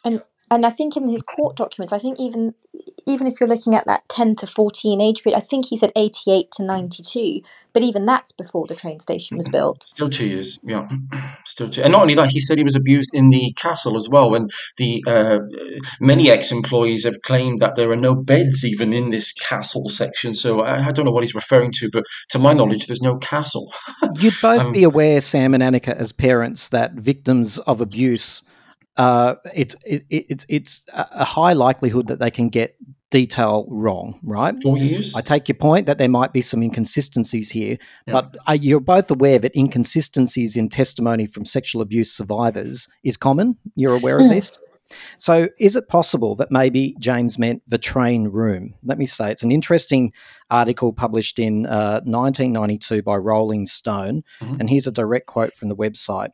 and 0.04 0.22
and 0.50 0.66
i 0.66 0.70
think 0.70 0.96
in 0.96 1.08
his 1.08 1.22
court 1.22 1.56
documents 1.56 1.92
i 1.92 1.98
think 1.98 2.18
even 2.18 2.54
even 3.06 3.26
if 3.26 3.40
you're 3.40 3.48
looking 3.48 3.74
at 3.74 3.86
that 3.86 4.08
10 4.08 4.36
to 4.36 4.46
14 4.46 5.00
age 5.00 5.22
period 5.22 5.36
i 5.36 5.40
think 5.40 5.66
he 5.66 5.76
said 5.76 5.92
88 5.96 6.50
to 6.52 6.64
92 6.64 7.40
but 7.72 7.82
even 7.82 8.04
that's 8.04 8.32
before 8.32 8.66
the 8.66 8.74
train 8.74 8.98
station 9.00 9.36
was 9.36 9.48
built 9.48 9.84
Still 9.84 10.10
two 10.10 10.26
years, 10.26 10.58
yeah. 10.64 10.88
Still 11.46 11.68
two. 11.68 11.82
And 11.82 11.92
not 11.92 12.02
only 12.02 12.14
that, 12.14 12.30
he 12.30 12.40
said 12.40 12.58
he 12.58 12.64
was 12.64 12.74
abused 12.74 13.10
in 13.14 13.28
the 13.28 13.52
castle 13.56 13.96
as 13.96 14.08
well. 14.08 14.34
And 14.34 14.50
the 14.76 15.04
uh, 15.06 15.38
many 16.00 16.30
ex-employees 16.30 17.04
have 17.04 17.22
claimed 17.22 17.60
that 17.60 17.76
there 17.76 17.90
are 17.90 17.96
no 17.96 18.14
beds 18.16 18.64
even 18.64 18.92
in 18.92 19.10
this 19.10 19.32
castle 19.32 19.88
section. 19.88 20.34
So 20.34 20.62
I, 20.62 20.86
I 20.88 20.92
don't 20.92 21.04
know 21.04 21.12
what 21.12 21.22
he's 21.22 21.34
referring 21.34 21.70
to, 21.76 21.88
but 21.92 22.04
to 22.30 22.38
my 22.40 22.52
knowledge, 22.52 22.86
there's 22.86 23.02
no 23.02 23.18
castle. 23.18 23.72
You'd 24.16 24.34
both 24.42 24.62
Um, 24.62 24.72
be 24.72 24.82
aware, 24.82 25.20
Sam 25.20 25.54
and 25.54 25.62
Anika, 25.62 25.94
as 25.94 26.10
parents, 26.12 26.68
that 26.70 26.94
victims 26.94 27.58
of 27.60 27.80
abuse, 27.80 28.42
uh, 28.96 29.34
it's 29.54 29.74
it, 29.86 30.04
it, 30.10 30.26
it's 30.28 30.46
it's 30.48 30.84
a 30.94 31.06
a 31.12 31.24
high 31.24 31.52
likelihood 31.52 32.06
that 32.08 32.18
they 32.18 32.30
can 32.30 32.48
get 32.48 32.76
detail 33.10 33.66
wrong, 33.70 34.20
right? 34.22 34.54
Four 34.62 34.78
years. 34.78 35.16
I 35.16 35.20
take 35.20 35.48
your 35.48 35.56
point 35.56 35.86
that 35.86 35.98
there 35.98 36.08
might 36.08 36.32
be 36.32 36.42
some 36.42 36.62
inconsistencies 36.62 37.50
here, 37.50 37.76
Yeah. 38.06 38.12
but 38.12 38.36
are, 38.46 38.54
you're 38.54 38.78
both 38.78 39.10
aware 39.10 39.38
that 39.40 39.56
inconsistencies 39.56 40.56
in 40.56 40.68
testimony 40.68 41.26
from 41.26 41.44
sexual 41.44 41.82
abuse 41.82 42.12
survivors 42.12 42.86
is 43.02 43.16
common. 43.16 43.56
You're 43.74 43.96
aware 43.96 44.16
of 44.18 44.26
Mm. 44.26 44.30
this. 44.30 44.58
So, 45.18 45.48
is 45.60 45.76
it 45.76 45.88
possible 45.88 46.34
that 46.36 46.50
maybe 46.50 46.96
James 47.00 47.36
meant 47.38 47.62
the 47.68 47.78
train 47.78 48.28
room? 48.28 48.74
Let 48.84 48.98
me 48.98 49.06
say 49.06 49.30
it's 49.32 49.42
an 49.44 49.52
interesting 49.52 50.12
article 50.50 50.92
published 50.92 51.38
in 51.40 51.66
uh, 51.66 52.00
1992 52.04 53.02
by 53.02 53.16
Rolling 53.16 53.66
Stone, 53.66 54.22
Mhm. 54.40 54.60
and 54.60 54.70
here's 54.70 54.86
a 54.86 54.92
direct 54.92 55.26
quote 55.26 55.54
from 55.54 55.68
the 55.68 55.76
website. 55.76 56.30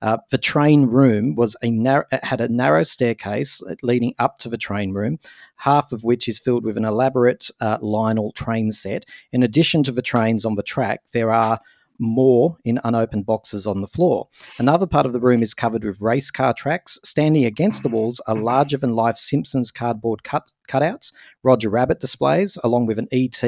Uh, 0.00 0.18
the 0.30 0.38
train 0.38 0.86
room 0.86 1.34
was 1.34 1.56
a 1.62 1.70
nar- 1.70 2.06
had 2.22 2.40
a 2.40 2.48
narrow 2.48 2.82
staircase 2.82 3.62
leading 3.82 4.14
up 4.18 4.38
to 4.38 4.48
the 4.48 4.58
train 4.58 4.92
room, 4.92 5.18
half 5.56 5.92
of 5.92 6.04
which 6.04 6.28
is 6.28 6.38
filled 6.38 6.64
with 6.64 6.76
an 6.76 6.84
elaborate 6.84 7.50
uh, 7.60 7.78
Lionel 7.80 8.32
train 8.32 8.70
set. 8.70 9.04
In 9.32 9.42
addition 9.42 9.82
to 9.84 9.92
the 9.92 10.02
trains 10.02 10.44
on 10.44 10.54
the 10.54 10.62
track, 10.62 11.00
there 11.12 11.32
are 11.32 11.60
more 11.98 12.56
in 12.64 12.80
unopened 12.84 13.26
boxes 13.26 13.66
on 13.66 13.80
the 13.80 13.88
floor. 13.88 14.28
Another 14.58 14.86
part 14.86 15.06
of 15.06 15.12
the 15.12 15.20
room 15.20 15.42
is 15.42 15.54
covered 15.54 15.84
with 15.84 16.00
race 16.00 16.30
car 16.30 16.54
tracks. 16.54 16.98
Standing 17.04 17.44
against 17.44 17.82
the 17.82 17.88
walls 17.88 18.20
are 18.26 18.36
larger 18.36 18.76
than 18.76 18.94
life 18.94 19.16
Simpsons 19.16 19.70
cardboard 19.70 20.22
cut- 20.22 20.52
cutouts, 20.68 21.12
Roger 21.42 21.68
Rabbit 21.70 22.00
displays, 22.00 22.56
along 22.62 22.86
with 22.86 22.98
an 22.98 23.08
ET 23.10 23.42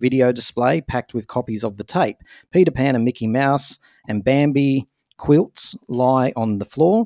video 0.00 0.30
display 0.30 0.80
packed 0.80 1.12
with 1.12 1.26
copies 1.26 1.64
of 1.64 1.76
the 1.76 1.84
tape. 1.84 2.18
Peter 2.52 2.70
Pan 2.70 2.94
and 2.94 3.04
Mickey 3.04 3.26
Mouse 3.26 3.78
and 4.06 4.22
Bambi 4.22 4.86
quilts 5.18 5.76
lie 5.88 6.32
on 6.36 6.58
the 6.58 6.64
floor. 6.64 7.04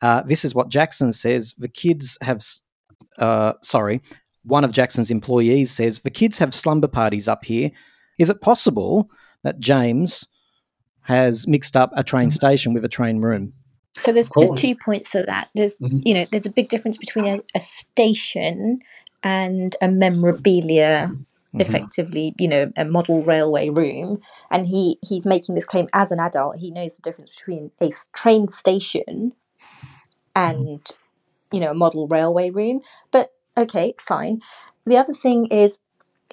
Uh, 0.00 0.22
this 0.22 0.44
is 0.44 0.54
what 0.54 0.68
Jackson 0.68 1.12
says. 1.12 1.54
The 1.54 1.68
kids 1.68 2.16
have, 2.22 2.40
uh, 3.18 3.54
sorry, 3.62 4.00
one 4.44 4.64
of 4.64 4.72
Jackson's 4.72 5.10
employees 5.10 5.70
says, 5.70 6.00
the 6.00 6.10
kids 6.10 6.38
have 6.38 6.54
slumber 6.54 6.88
parties 6.88 7.26
up 7.28 7.44
here. 7.44 7.70
Is 8.18 8.30
it 8.30 8.40
possible 8.40 9.10
that 9.42 9.58
James 9.58 10.26
has 11.02 11.46
mixed 11.46 11.76
up 11.76 11.90
a 11.96 12.04
train 12.04 12.30
station 12.30 12.74
with 12.74 12.84
a 12.84 12.88
train 12.88 13.20
room? 13.20 13.52
So 14.02 14.12
there's 14.12 14.28
there's 14.34 14.50
two 14.60 14.74
points 14.84 15.12
to 15.12 15.22
that. 15.22 15.48
There's 15.54 15.78
Mhm. 15.78 16.02
you 16.04 16.14
know 16.14 16.24
there's 16.30 16.46
a 16.46 16.50
big 16.50 16.68
difference 16.68 16.96
between 16.96 17.26
a, 17.26 17.40
a 17.54 17.60
station 17.60 18.80
and 19.22 19.76
a 19.80 19.88
memorabilia, 19.88 21.10
Mm-hmm. 21.54 21.60
effectively 21.60 22.34
you 22.36 22.48
know 22.48 22.72
a 22.76 22.84
model 22.84 23.22
railway 23.22 23.68
room. 23.68 24.20
And 24.50 24.66
he 24.66 24.98
he's 25.06 25.24
making 25.24 25.54
this 25.54 25.64
claim 25.64 25.86
as 25.92 26.10
an 26.10 26.20
adult. 26.20 26.56
He 26.56 26.70
knows 26.70 26.96
the 26.96 27.02
difference 27.02 27.30
between 27.30 27.70
a 27.80 27.90
train 28.12 28.48
station 28.48 29.32
mm-hmm. 30.36 30.58
and 30.60 30.86
you 31.52 31.60
know 31.60 31.70
a 31.70 31.74
model 31.74 32.08
railway 32.08 32.50
room. 32.50 32.80
But 33.10 33.32
okay, 33.56 33.94
fine. 34.00 34.40
The 34.84 34.96
other 34.96 35.12
thing 35.12 35.46
is 35.46 35.78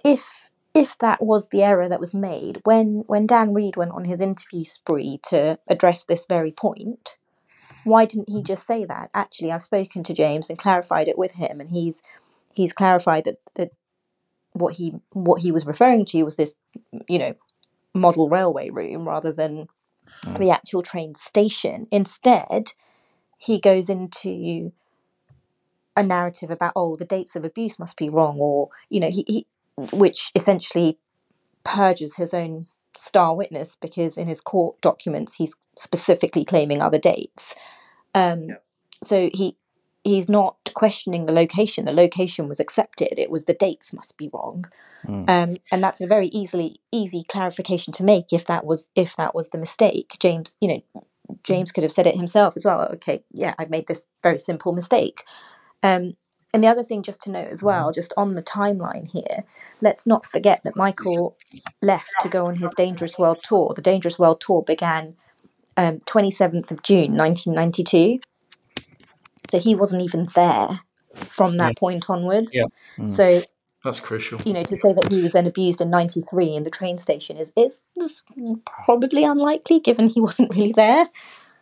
if 0.03 0.49
if 0.73 0.97
that 0.99 1.21
was 1.21 1.49
the 1.49 1.63
error 1.63 1.87
that 1.87 1.99
was 1.99 2.13
made 2.13 2.61
when 2.63 3.03
when 3.07 3.27
Dan 3.27 3.53
Reed 3.53 3.75
went 3.75 3.91
on 3.91 4.05
his 4.05 4.21
interview 4.21 4.63
spree 4.63 5.19
to 5.29 5.59
address 5.67 6.03
this 6.03 6.25
very 6.25 6.51
point 6.51 7.15
why 7.83 8.05
didn't 8.05 8.29
he 8.29 8.43
just 8.43 8.67
say 8.67 8.85
that 8.85 9.09
actually 9.13 9.51
i've 9.51 9.61
spoken 9.61 10.03
to 10.03 10.13
james 10.13 10.49
and 10.49 10.59
clarified 10.59 11.07
it 11.07 11.17
with 11.17 11.31
him 11.31 11.59
and 11.59 11.71
he's 11.71 12.01
he's 12.53 12.73
clarified 12.73 13.23
that 13.23 13.37
that 13.55 13.71
what 14.53 14.75
he 14.75 14.93
what 15.11 15.41
he 15.41 15.51
was 15.51 15.65
referring 15.65 16.05
to 16.05 16.23
was 16.23 16.37
this 16.37 16.55
you 17.07 17.19
know 17.19 17.35
model 17.93 18.29
railway 18.29 18.69
room 18.69 19.07
rather 19.07 19.31
than 19.31 19.67
the 20.37 20.49
actual 20.49 20.83
train 20.83 21.15
station. 21.15 21.87
Instead 21.91 22.73
he 23.37 23.59
goes 23.59 23.89
into 23.89 24.71
a 25.95 26.03
narrative 26.03 26.51
about 26.51 26.73
oh 26.75 26.95
the 26.95 27.05
dates 27.05 27.35
of 27.35 27.43
abuse 27.43 27.79
must 27.79 27.97
be 27.97 28.09
wrong 28.09 28.37
or 28.39 28.69
you 28.89 28.99
know 28.99 29.09
he, 29.09 29.25
he 29.27 29.47
which 29.91 30.31
essentially 30.35 30.97
purges 31.63 32.15
his 32.15 32.33
own 32.33 32.67
star 32.95 33.35
witness 33.35 33.75
because 33.79 34.17
in 34.17 34.27
his 34.27 34.41
court 34.41 34.79
documents 34.81 35.35
he's 35.35 35.53
specifically 35.77 36.43
claiming 36.43 36.81
other 36.81 36.99
dates. 36.99 37.55
Um, 38.13 38.57
so 39.03 39.29
he 39.33 39.55
he's 40.03 40.29
not 40.29 40.57
questioning 40.73 41.25
the 41.25 41.33
location. 41.33 41.85
The 41.85 41.91
location 41.91 42.47
was 42.47 42.59
accepted. 42.59 43.19
It 43.19 43.29
was 43.29 43.45
the 43.45 43.53
dates 43.53 43.93
must 43.93 44.17
be 44.17 44.29
wrong. 44.33 44.65
Mm. 45.05 45.27
um, 45.27 45.57
and 45.71 45.83
that's 45.83 45.99
a 45.99 46.05
very 46.05 46.27
easily 46.27 46.79
easy 46.91 47.25
clarification 47.27 47.91
to 47.93 48.03
make 48.03 48.31
if 48.31 48.45
that 48.45 48.63
was 48.63 48.89
if 48.95 49.15
that 49.15 49.33
was 49.33 49.49
the 49.49 49.57
mistake. 49.57 50.15
James 50.19 50.55
you 50.61 50.67
know 50.67 51.03
james 51.43 51.71
could 51.71 51.83
have 51.83 51.91
said 51.91 52.05
it 52.05 52.15
himself 52.15 52.53
as 52.55 52.65
well. 52.65 52.81
Okay 52.93 53.23
yeah 53.31 53.55
i've 53.57 53.71
made 53.71 53.87
this 53.87 54.05
very 54.21 54.37
simple 54.37 54.73
mistake. 54.73 55.23
Um, 55.81 56.15
and 56.53 56.63
the 56.63 56.67
other 56.67 56.83
thing 56.83 57.01
just 57.01 57.21
to 57.21 57.31
note 57.31 57.47
as 57.47 57.63
well 57.63 57.91
just 57.91 58.13
on 58.17 58.35
the 58.35 58.43
timeline 58.43 59.09
here 59.09 59.45
let's 59.79 60.05
not 60.05 60.25
forget 60.25 60.61
that 60.63 60.75
michael 60.75 61.37
left 61.81 62.11
to 62.19 62.27
go 62.27 62.45
on 62.45 62.57
his 62.57 62.69
dangerous 62.75 63.17
world 63.17 63.39
tour. 63.41 63.73
The 63.75 63.81
dangerous 63.81 64.19
world 64.19 64.41
tour 64.41 64.61
began 64.61 65.15
um, 65.77 65.97
27th 65.99 66.69
of 66.69 66.83
june 66.83 67.17
1992 67.17 68.19
so 69.49 69.59
he 69.59 69.75
wasn't 69.75 70.01
even 70.01 70.27
there 70.35 70.81
from 71.15 71.57
that 71.57 71.77
point 71.77 72.09
onwards 72.09 72.53
Yeah. 72.53 72.65
Mm. 72.97 73.07
so 73.07 73.43
That's 73.83 73.99
crucial. 73.99 74.39
you 74.45 74.53
know, 74.53 74.63
to 74.63 74.75
say 74.75 74.93
that 74.93 75.11
he 75.11 75.21
was 75.21 75.33
then 75.33 75.47
abused 75.47 75.81
in 75.81 75.89
'93 75.89 76.55
in 76.55 76.63
the 76.63 76.69
train 76.69 76.97
station 76.97 77.37
is 77.37 77.51
is, 77.55 77.81
is 77.97 78.23
probably 78.85 79.23
unlikely, 79.23 79.79
given 79.79 80.09
he 80.09 80.21
wasn't 80.21 80.51
really 80.51 80.73
there. 80.73 81.07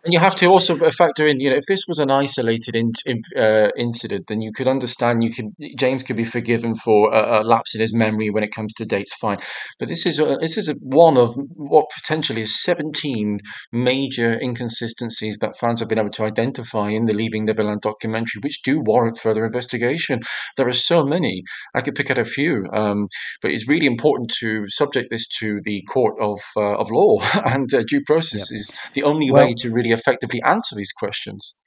And 0.06 0.14
you 0.14 0.20
have 0.20 0.36
to 0.38 0.46
also 0.46 0.78
factor 0.92 1.28
in, 1.28 1.42
you 1.42 1.50
know, 1.50 1.58
if 1.58 1.66
this 1.68 1.84
was 1.86 2.00
an 2.00 2.10
isolated 2.10 2.74
in, 2.74 2.94
in, 3.06 3.22
uh, 3.36 3.70
incident, 3.76 4.28
then 4.28 4.42
you 4.42 4.54
could 4.54 4.68
understand. 4.68 5.26
You 5.26 5.32
could 5.32 5.48
James 5.78 6.04
could 6.04 6.16
be 6.16 6.24
forgiven 6.24 6.74
for 6.76 7.14
a, 7.14 7.42
a 7.42 7.44
lapse 7.44 7.76
in 7.76 7.82
his 7.82 7.94
memory 7.94 8.30
when 8.30 8.44
it 8.44 8.54
comes 8.54 8.74
to 8.76 8.86
dates, 8.86 9.14
fine. 9.16 9.40
But 9.78 9.90
this 9.90 10.06
is 10.06 10.18
a, 10.18 10.38
this 10.40 10.58
is 10.58 10.70
a, 10.70 10.76
one 10.82 11.18
of 11.18 11.36
what 11.54 11.88
potentially 11.94 12.42
is 12.44 12.64
seventeen 12.64 13.40
major 13.74 14.40
inconsistencies 14.42 15.38
that 15.40 15.58
fans 15.58 15.82
have 15.82 15.90
been 15.90 16.00
able 16.00 16.12
to 16.12 16.24
identify 16.24 16.90
in 16.90 17.04
the 17.04 17.14
Leaving 17.14 17.44
Neverland 17.44 17.82
documentary, 17.82 18.40
which 18.42 18.64
do 18.64 18.80
warrant 18.80 19.18
further 19.20 19.44
investigation. 19.44 20.22
There 20.56 20.68
are 20.68 20.74
so 20.74 21.06
many. 21.06 21.44
I 21.76 21.82
could 21.82 21.96
pick 21.96 22.10
out 22.10 22.18
a 22.18 22.24
few, 22.24 22.66
um, 22.72 23.08
but 23.42 23.52
it's 23.52 23.68
really 23.68 23.88
important 23.88 24.32
to 24.40 24.66
subject 24.70 25.10
this 25.10 25.28
to 25.40 25.60
the 25.66 25.84
court 25.92 26.16
of 26.22 26.40
uh, 26.56 26.78
of 26.78 26.90
law 26.90 27.18
and 27.46 27.74
uh, 27.74 27.84
due 27.86 28.02
process 28.06 28.50
is 28.50 28.72
the 28.94 29.04
only 29.04 29.30
Well- 29.30 29.46
way 29.46 29.54
to 29.58 29.70
really 29.70 29.89
effectively 29.92 30.42
answer 30.44 30.76
these 30.76 30.92
questions. 30.92 31.60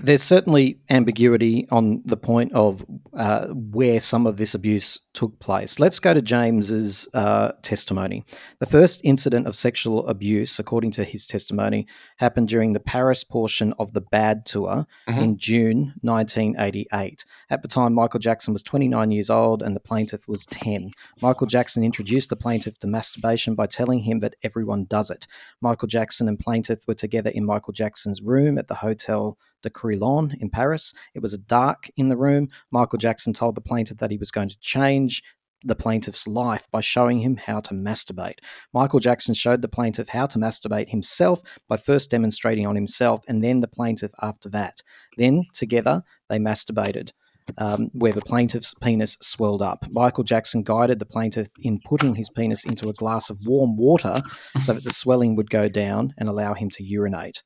There's 0.00 0.22
certainly 0.22 0.78
ambiguity 0.90 1.66
on 1.70 2.02
the 2.04 2.16
point 2.16 2.52
of 2.52 2.84
uh, 3.14 3.48
where 3.48 3.98
some 3.98 4.26
of 4.28 4.36
this 4.36 4.54
abuse 4.54 5.00
took 5.12 5.38
place. 5.40 5.80
Let's 5.80 5.98
go 5.98 6.14
to 6.14 6.22
James's 6.22 7.08
uh, 7.14 7.50
testimony. 7.62 8.24
The 8.60 8.66
first 8.66 9.00
incident 9.04 9.48
of 9.48 9.56
sexual 9.56 10.06
abuse, 10.06 10.60
according 10.60 10.92
to 10.92 11.04
his 11.04 11.26
testimony, 11.26 11.88
happened 12.18 12.46
during 12.48 12.74
the 12.74 12.80
Paris 12.80 13.24
portion 13.24 13.74
of 13.80 13.92
the 13.92 14.00
Bad 14.00 14.46
tour 14.46 14.86
Mhm. 15.08 15.22
in 15.22 15.36
June 15.38 15.94
1988. 16.02 17.24
At 17.50 17.62
the 17.62 17.68
time, 17.68 17.92
Michael 17.94 18.20
Jackson 18.20 18.52
was 18.52 18.62
29 18.62 19.10
years 19.10 19.30
old 19.30 19.62
and 19.62 19.74
the 19.74 19.80
plaintiff 19.80 20.28
was 20.28 20.46
10. 20.46 20.92
Michael 21.20 21.46
Jackson 21.48 21.82
introduced 21.82 22.30
the 22.30 22.36
plaintiff 22.36 22.78
to 22.78 22.86
masturbation 22.86 23.54
by 23.54 23.66
telling 23.66 24.00
him 24.00 24.20
that 24.20 24.36
everyone 24.42 24.84
does 24.84 25.10
it. 25.10 25.26
Michael 25.60 25.88
Jackson 25.88 26.28
and 26.28 26.38
plaintiff 26.38 26.86
were 26.86 26.94
together 26.94 27.30
in 27.30 27.44
Michael 27.44 27.72
Jackson's 27.72 28.22
room 28.22 28.58
at 28.58 28.68
the 28.68 28.76
Hotel 28.76 29.36
de 29.62 29.70
Crillon 29.70 30.34
in 30.40 30.50
Paris. 30.50 30.94
It 31.14 31.22
was 31.22 31.36
dark 31.38 31.88
in 31.96 32.08
the 32.08 32.16
room. 32.16 32.48
Michael 32.70 32.98
Jackson 32.98 33.32
told 33.32 33.54
the 33.54 33.60
plaintiff 33.60 33.98
that 33.98 34.10
he 34.10 34.18
was 34.18 34.30
going 34.30 34.48
to 34.48 34.58
change 34.60 35.22
the 35.64 35.74
plaintiff's 35.74 36.26
life 36.26 36.68
by 36.70 36.80
showing 36.80 37.20
him 37.20 37.36
how 37.36 37.60
to 37.60 37.74
masturbate. 37.74 38.38
Michael 38.72 39.00
Jackson 39.00 39.34
showed 39.34 39.62
the 39.62 39.68
plaintiff 39.68 40.08
how 40.08 40.26
to 40.26 40.38
masturbate 40.38 40.90
himself 40.90 41.42
by 41.68 41.76
first 41.76 42.10
demonstrating 42.10 42.66
on 42.66 42.76
himself 42.76 43.24
and 43.28 43.42
then 43.42 43.60
the 43.60 43.68
plaintiff 43.68 44.12
after 44.22 44.48
that. 44.50 44.82
Then, 45.16 45.44
together, 45.52 46.02
they 46.28 46.38
masturbated. 46.38 47.10
Um, 47.56 47.88
where 47.94 48.12
the 48.12 48.20
plaintiff's 48.20 48.74
penis 48.74 49.16
swelled 49.22 49.62
up. 49.62 49.86
Michael 49.90 50.22
Jackson 50.22 50.62
guided 50.62 50.98
the 50.98 51.06
plaintiff 51.06 51.48
in 51.58 51.80
putting 51.82 52.14
his 52.14 52.28
penis 52.28 52.66
into 52.66 52.90
a 52.90 52.92
glass 52.92 53.30
of 53.30 53.38
warm 53.46 53.78
water 53.78 54.20
so 54.60 54.74
that 54.74 54.84
the 54.84 54.90
swelling 54.90 55.34
would 55.36 55.48
go 55.48 55.66
down 55.66 56.12
and 56.18 56.28
allow 56.28 56.52
him 56.52 56.68
to 56.68 56.84
urinate. 56.84 57.42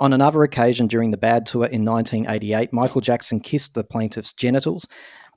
On 0.00 0.12
another 0.12 0.42
occasion 0.42 0.88
during 0.88 1.12
the 1.12 1.16
Bad 1.16 1.46
Tour 1.46 1.66
in 1.66 1.84
1988, 1.84 2.72
Michael 2.72 3.00
Jackson 3.00 3.38
kissed 3.38 3.74
the 3.74 3.84
plaintiff's 3.84 4.32
genitals. 4.32 4.88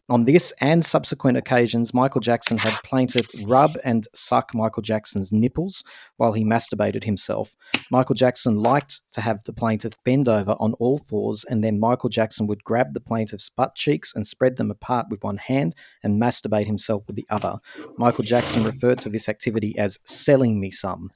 On 0.09 0.23
this 0.23 0.53
and 0.61 0.85
subsequent 0.85 1.37
occasions, 1.37 1.93
Michael 1.93 2.21
Jackson 2.21 2.57
had 2.57 2.73
plaintiff 2.83 3.29
rub 3.45 3.77
and 3.83 4.07
suck 4.13 4.55
Michael 4.55 4.81
Jackson's 4.81 5.33
nipples 5.33 5.83
while 6.15 6.31
he 6.31 6.45
masturbated 6.45 7.03
himself. 7.03 7.55
Michael 7.91 8.15
Jackson 8.15 8.55
liked 8.55 9.01
to 9.11 9.19
have 9.19 9.43
the 9.43 9.51
plaintiff 9.51 10.01
bend 10.05 10.29
over 10.29 10.55
on 10.59 10.73
all 10.75 10.97
fours, 10.97 11.43
and 11.43 11.61
then 11.61 11.77
Michael 11.77 12.09
Jackson 12.09 12.47
would 12.47 12.63
grab 12.63 12.93
the 12.93 13.01
plaintiff's 13.01 13.49
butt 13.49 13.75
cheeks 13.75 14.15
and 14.15 14.25
spread 14.25 14.55
them 14.55 14.71
apart 14.71 15.07
with 15.09 15.23
one 15.23 15.37
hand 15.37 15.75
and 16.01 16.21
masturbate 16.21 16.67
himself 16.67 17.03
with 17.05 17.17
the 17.17 17.27
other. 17.29 17.57
Michael 17.97 18.23
Jackson 18.23 18.63
referred 18.63 18.99
to 18.99 19.09
this 19.09 19.27
activity 19.27 19.77
as 19.77 19.99
selling 20.05 20.59
me 20.59 20.71
some 20.71 21.07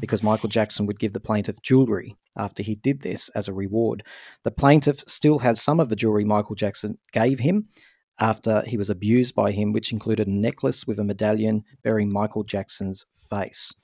because 0.00 0.22
Michael 0.22 0.48
Jackson 0.48 0.86
would 0.86 0.98
give 0.98 1.12
the 1.12 1.20
plaintiff 1.20 1.60
jewelry 1.62 2.16
after 2.36 2.62
he 2.62 2.74
did 2.74 3.00
this 3.00 3.28
as 3.30 3.48
a 3.48 3.52
reward. 3.52 4.04
The 4.44 4.50
plaintiff 4.50 5.00
still 5.00 5.40
has 5.40 5.60
some 5.60 5.80
of 5.80 5.88
the 5.88 5.96
jewelry 5.96 6.24
Michael 6.24 6.54
Jackson 6.54 6.98
gave 7.12 7.40
him 7.40 7.68
after 8.20 8.62
he 8.66 8.76
was 8.76 8.90
abused 8.90 9.34
by 9.34 9.52
him, 9.52 9.72
which 9.72 9.92
included 9.92 10.26
a 10.26 10.30
necklace 10.30 10.86
with 10.86 10.98
a 10.98 11.04
medallion 11.04 11.64
bearing 11.82 12.12
Michael 12.12 12.42
Jackson's 12.42 13.06
face. 13.30 13.74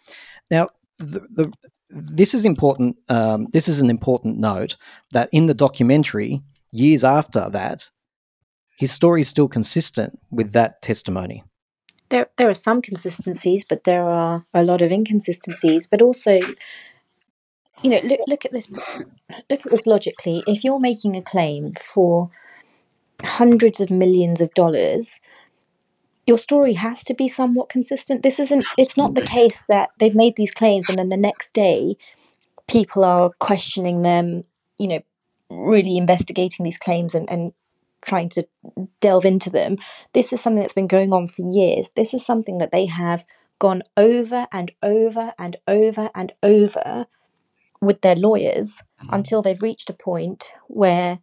Now, 0.50 0.68
the, 0.98 1.20
the, 1.30 1.52
this 1.90 2.34
is 2.34 2.44
important. 2.44 2.96
Um, 3.08 3.46
this 3.52 3.68
is 3.68 3.80
an 3.80 3.90
important 3.90 4.38
note 4.38 4.76
that 5.12 5.28
in 5.32 5.46
the 5.46 5.54
documentary, 5.54 6.42
years 6.72 7.04
after 7.04 7.48
that, 7.50 7.90
his 8.76 8.90
story 8.90 9.20
is 9.20 9.28
still 9.28 9.48
consistent 9.48 10.18
with 10.30 10.52
that 10.52 10.82
testimony. 10.82 11.44
There, 12.14 12.28
there 12.36 12.48
are 12.48 12.54
some 12.54 12.80
consistencies, 12.80 13.64
but 13.68 13.82
there 13.82 14.04
are 14.04 14.46
a 14.54 14.62
lot 14.62 14.82
of 14.82 14.92
inconsistencies. 14.92 15.88
But 15.88 16.00
also, 16.00 16.38
you 17.82 17.90
know, 17.90 17.98
look, 18.04 18.20
look 18.28 18.44
at 18.44 18.52
this. 18.52 18.70
Look 18.70 19.66
at 19.66 19.70
this 19.72 19.84
logically. 19.84 20.44
If 20.46 20.62
you're 20.62 20.78
making 20.78 21.16
a 21.16 21.22
claim 21.22 21.74
for 21.84 22.30
hundreds 23.24 23.80
of 23.80 23.90
millions 23.90 24.40
of 24.40 24.54
dollars, 24.54 25.18
your 26.24 26.38
story 26.38 26.74
has 26.74 27.02
to 27.02 27.14
be 27.14 27.26
somewhat 27.26 27.68
consistent. 27.68 28.22
This 28.22 28.38
isn't. 28.38 28.64
It's 28.78 28.96
not 28.96 29.16
the 29.16 29.22
case 29.22 29.64
that 29.68 29.88
they've 29.98 30.14
made 30.14 30.36
these 30.36 30.52
claims 30.52 30.88
and 30.88 30.96
then 30.96 31.08
the 31.08 31.16
next 31.16 31.52
day, 31.52 31.96
people 32.68 33.04
are 33.04 33.30
questioning 33.40 34.02
them. 34.02 34.44
You 34.78 34.86
know, 34.86 35.00
really 35.50 35.96
investigating 35.96 36.62
these 36.62 36.78
claims 36.78 37.12
and, 37.12 37.28
and 37.28 37.54
trying 38.04 38.28
to 38.30 38.46
delve 39.00 39.24
into 39.24 39.50
them. 39.50 39.76
This 40.12 40.32
is 40.32 40.40
something 40.40 40.60
that's 40.60 40.72
been 40.72 40.86
going 40.86 41.12
on 41.12 41.26
for 41.26 41.42
years. 41.48 41.88
This 41.96 42.14
is 42.14 42.24
something 42.24 42.58
that 42.58 42.72
they 42.72 42.86
have 42.86 43.24
gone 43.58 43.82
over 43.96 44.46
and 44.52 44.72
over 44.82 45.32
and 45.38 45.56
over 45.66 46.10
and 46.14 46.32
over 46.42 47.06
with 47.80 48.00
their 48.00 48.16
lawyers 48.16 48.80
until 49.10 49.42
they've 49.42 49.62
reached 49.62 49.90
a 49.90 49.94
point 49.94 50.52
where, 50.68 51.20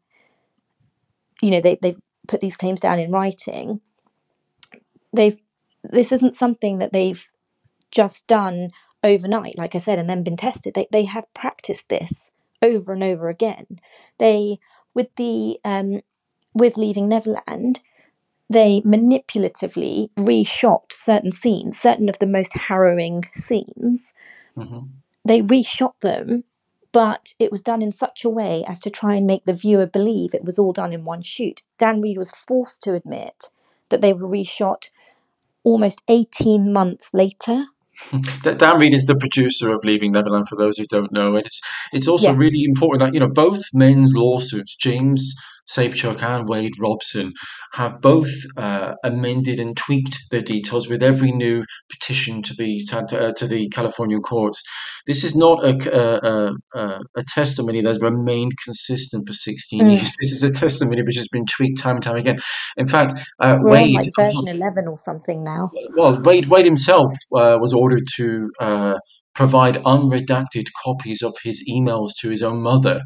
you 1.41 1.51
know, 1.51 1.59
they, 1.59 1.77
they've 1.81 1.99
put 2.27 2.39
these 2.39 2.57
claims 2.57 2.79
down 2.79 2.99
in 2.99 3.11
writing. 3.11 3.81
They've 5.13 5.37
this 5.83 6.11
isn't 6.11 6.35
something 6.35 6.77
that 6.77 6.93
they've 6.93 7.27
just 7.89 8.27
done 8.27 8.69
overnight, 9.03 9.57
like 9.57 9.73
I 9.73 9.79
said, 9.79 9.97
and 9.97 10.09
then 10.09 10.23
been 10.23 10.37
tested. 10.37 10.73
They 10.73 10.87
they 10.91 11.05
have 11.05 11.25
practiced 11.33 11.89
this 11.89 12.29
over 12.61 12.93
and 12.93 13.03
over 13.03 13.29
again. 13.29 13.65
They 14.19 14.59
with 14.93 15.07
the 15.15 15.59
um 15.65 16.01
with 16.53 16.77
Leaving 16.77 17.07
Neverland, 17.07 17.79
they 18.49 18.81
manipulatively 18.81 20.09
reshot 20.17 20.91
certain 20.91 21.31
scenes, 21.31 21.79
certain 21.79 22.09
of 22.09 22.19
the 22.19 22.27
most 22.27 22.53
harrowing 22.53 23.23
scenes. 23.33 24.13
Mhm. 24.57 24.89
They 25.23 25.41
reshot 25.41 25.93
them, 26.01 26.43
but 26.91 27.33
it 27.39 27.51
was 27.51 27.61
done 27.61 27.81
in 27.81 27.91
such 27.91 28.25
a 28.25 28.29
way 28.29 28.63
as 28.67 28.79
to 28.81 28.89
try 28.89 29.15
and 29.15 29.25
make 29.25 29.45
the 29.45 29.53
viewer 29.53 29.85
believe 29.85 30.33
it 30.33 30.43
was 30.43 30.59
all 30.59 30.73
done 30.73 30.91
in 30.91 31.05
one 31.05 31.21
shoot. 31.21 31.61
Dan 31.77 32.01
Reed 32.01 32.17
was 32.17 32.31
forced 32.47 32.81
to 32.83 32.93
admit 32.93 33.49
that 33.89 34.01
they 34.01 34.13
were 34.13 34.27
reshot 34.27 34.89
almost 35.63 36.01
18 36.07 36.73
months 36.73 37.09
later. 37.13 37.65
Da- 38.41 38.55
Dan 38.55 38.79
Reed 38.79 38.93
is 38.93 39.05
the 39.05 39.15
producer 39.15 39.71
of 39.73 39.83
Leaving 39.83 40.11
Neverland. 40.11 40.49
For 40.49 40.55
those 40.55 40.77
who 40.77 40.85
don't 40.87 41.11
know, 41.11 41.35
and 41.35 41.45
it's 41.45 41.61
it's 41.93 42.07
also 42.07 42.29
Yes. 42.29 42.37
really 42.37 42.63
important 42.63 42.99
that 43.01 43.13
you 43.13 43.19
know 43.19 43.27
both 43.29 43.61
men's 43.73 44.13
lawsuits, 44.15 44.75
James 44.75 45.33
Safechuck 45.75 46.21
and 46.23 46.47
Wade 46.49 46.73
Robson, 46.79 47.33
have 47.73 48.01
both 48.01 48.29
uh, 48.57 48.93
amended 49.03 49.59
and 49.59 49.75
tweaked 49.77 50.17
their 50.31 50.41
details 50.41 50.87
with 50.89 51.01
every 51.01 51.31
new 51.31 51.63
petition 51.91 52.41
to 52.43 52.53
the 52.53 52.81
to, 52.89 52.97
uh, 53.27 53.33
to 53.33 53.47
the 53.47 53.69
California 53.69 54.19
courts. 54.19 54.61
This 55.07 55.23
is 55.23 55.35
not 55.35 55.63
a 55.63 55.73
a 57.15 57.23
testimony 57.27 57.81
that's 57.81 58.01
remained 58.01 58.53
consistent 58.63 59.27
for 59.27 59.33
16 59.33 59.81
Mm. 59.81 59.91
years. 59.91 60.15
This 60.21 60.31
is 60.31 60.43
a 60.43 60.51
testimony 60.51 61.01
which 61.03 61.15
has 61.17 61.27
been 61.27 61.45
tweaked 61.45 61.79
time 61.79 61.95
and 61.95 62.03
time 62.03 62.15
again. 62.17 62.37
In 62.77 62.87
fact, 62.87 63.13
uh, 63.39 63.57
Wade 63.61 63.95
like 63.95 64.09
version 64.17 64.47
11 64.47 64.87
or 64.87 64.99
something 64.99 65.43
now. 65.43 65.71
well, 65.95 66.21
Wade, 66.21 66.47
Wade 66.47 66.65
himself 66.65 67.11
uh, 67.35 67.57
was 67.59 67.73
ordered 67.73 68.03
to 68.17 68.49
uh, 68.59 68.95
provide 69.33 69.75
unredacted 69.83 70.67
copies 70.83 71.21
of 71.21 71.35
his 71.43 71.63
emails 71.69 72.11
to 72.19 72.29
his 72.29 72.43
own 72.43 72.61
mother, 72.61 73.01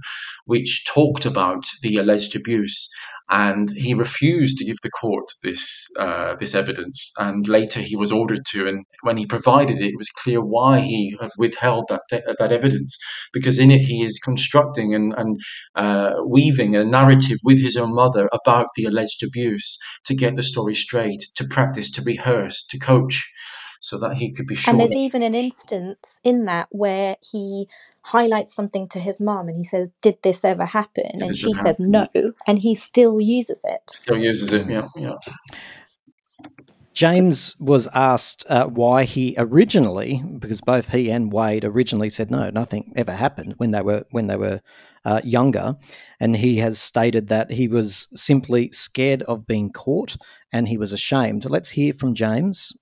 which 0.46 0.86
talked 0.86 1.26
about 1.26 1.66
the 1.82 1.98
alleged 1.98 2.36
abuse, 2.36 2.90
and 3.30 3.70
he 3.76 3.94
refused 3.94 4.58
to 4.58 4.66
give 4.66 4.78
the 4.84 4.90
court 4.90 5.26
this 5.44 5.86
uh, 5.98 6.36
this 6.36 6.54
evidence. 6.54 7.12
And 7.18 7.48
later, 7.48 7.80
he 7.80 7.96
was 7.96 8.12
ordered 8.12 8.46
to, 8.52 8.68
and 8.68 8.86
when 9.02 9.18
he 9.18 9.26
provided 9.26 9.82
it, 9.82 9.94
it 9.94 9.98
was 9.98 10.10
clear 10.10 10.42
why 10.42 10.80
he 10.80 11.18
had 11.20 11.32
withheld 11.38 11.86
that 11.90 12.04
that 12.10 12.52
evidence, 12.52 12.98
because 13.34 13.60
in 13.60 13.72
it 13.72 13.82
he 13.82 14.04
is 14.04 14.20
constructing 14.20 14.94
and 14.94 15.14
and 15.18 15.38
uh, 15.76 16.14
weaving 16.26 16.76
a 16.76 16.86
narrative 16.86 17.40
with 17.44 17.60
his 17.62 17.78
own 17.78 17.94
mother 17.94 18.30
about 18.34 18.68
the 18.76 18.86
alleged 18.86 19.24
abuse 19.24 19.78
to 20.06 20.16
get 20.16 20.36
the 20.36 20.44
story 20.44 20.76
straight, 20.76 21.24
to 21.36 21.48
practice, 21.48 21.90
to 21.92 22.02
rehearse, 22.02 22.64
to 22.70 22.78
coach, 22.78 23.32
so 23.86 24.00
that 24.00 24.16
he 24.16 24.32
could 24.32 24.48
be 24.48 24.56
sure. 24.56 24.72
And 24.72 24.80
there's 24.80 24.96
even 24.96 25.22
an 25.22 25.36
instance 25.36 26.20
in 26.24 26.46
that 26.46 26.68
where 26.72 27.18
he 27.22 27.68
highlights 28.02 28.56
something 28.56 28.88
to 28.90 29.00
his 29.00 29.20
mum 29.22 29.48
and 29.48 29.56
he 29.56 29.64
says, 29.64 29.90
Did 30.02 30.18
this 30.24 30.44
ever 30.44 30.66
happen? 30.66 31.22
And 31.22 31.38
she 31.38 31.52
ever 31.52 31.62
says. 31.62 31.80
No. 31.80 32.06
And 32.48 32.60
he 32.60 32.74
still 32.74 33.22
uses 33.22 33.62
it. 33.64 33.82
Still 33.92 34.18
uses 34.18 34.52
it, 34.54 34.68
yeah, 34.68 34.88
yeah. 34.96 35.16
James 36.96 37.58
was 37.60 37.88
asked 37.94 38.46
uh, 38.50 38.68
why 38.68 39.04
he 39.04 39.36
originally, 39.38 40.24
because 40.40 40.62
both 40.62 40.92
he 40.92 41.12
and 41.12 41.32
Wade 41.32 41.66
originally 41.66 42.10
said 42.10 42.32
no, 42.32 42.50
nothing 42.50 42.94
ever 42.96 43.12
happened 43.12 43.54
when 43.58 43.72
they 43.72 43.82
were 43.82 44.06
when 44.12 44.28
they 44.28 44.38
were 44.38 44.62
uh, 45.04 45.20
younger, 45.24 45.76
and 46.22 46.38
he 46.38 46.58
has 46.58 46.80
stated 46.80 47.28
that 47.28 47.52
he 47.52 47.68
was 47.68 48.08
simply 48.16 48.72
scared 48.72 49.24
of 49.24 49.46
being 49.46 49.72
caught 49.72 50.16
and 50.54 50.70
he 50.70 50.78
was 50.78 50.94
ashamed. 50.94 51.48
Let's 51.50 51.72
hear 51.72 51.92
from 51.92 52.16
James. 52.16 52.74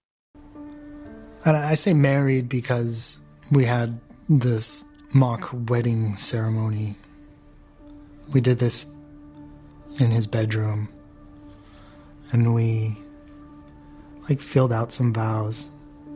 And 1.46 1.58
I 1.58 1.74
say 1.74 1.94
married 1.94 2.48
because 2.48 3.20
we 3.52 3.66
had 3.66 4.00
this 4.30 4.86
mock 5.14 5.50
wedding 5.52 6.16
ceremony. 6.16 6.96
We 8.32 8.40
did 8.40 8.60
this 8.60 8.88
in 10.00 10.12
his 10.12 10.26
bedroom. 10.26 10.88
And 12.32 12.56
we 12.56 12.98
like 14.30 14.40
filled 14.40 14.72
out 14.72 14.94
some 14.94 15.14
vows. 15.14 15.70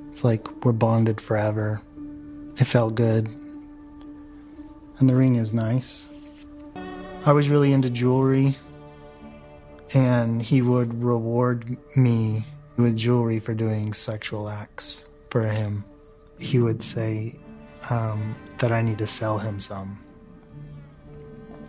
It's 0.10 0.24
like 0.24 0.64
we're 0.64 0.72
bonded 0.72 1.20
forever. 1.20 1.82
It 2.58 2.66
felt 2.66 2.96
good. 2.96 3.28
And 5.00 5.10
the 5.10 5.16
ring 5.16 5.36
is 5.36 5.54
nice. 5.54 6.08
I 7.26 7.34
was 7.34 7.50
really 7.50 7.74
into 7.74 7.90
jewelry, 7.90 8.56
and 9.94 10.42
he 10.42 10.62
would 10.62 11.04
reward 11.04 11.78
me 11.98 12.46
with 12.78 12.96
jewelry 12.96 13.40
for 13.40 13.54
doing 13.54 13.92
sexual 13.92 14.48
acts 14.48 15.08
for 15.30 15.42
him. 15.48 15.84
He 16.40 16.60
would 16.60 16.84
say 16.84 17.40
um, 17.90 18.36
that 18.60 18.72
I 18.72 18.82
need 18.82 18.98
to 19.00 19.08
sell 19.08 19.38
him 19.38 19.60
some 19.60 20.00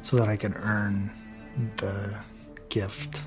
so 0.03 0.17
that 0.17 0.29
I 0.29 0.37
can 0.37 0.55
earn 0.55 1.11
the 1.77 2.23
gift. 2.69 3.23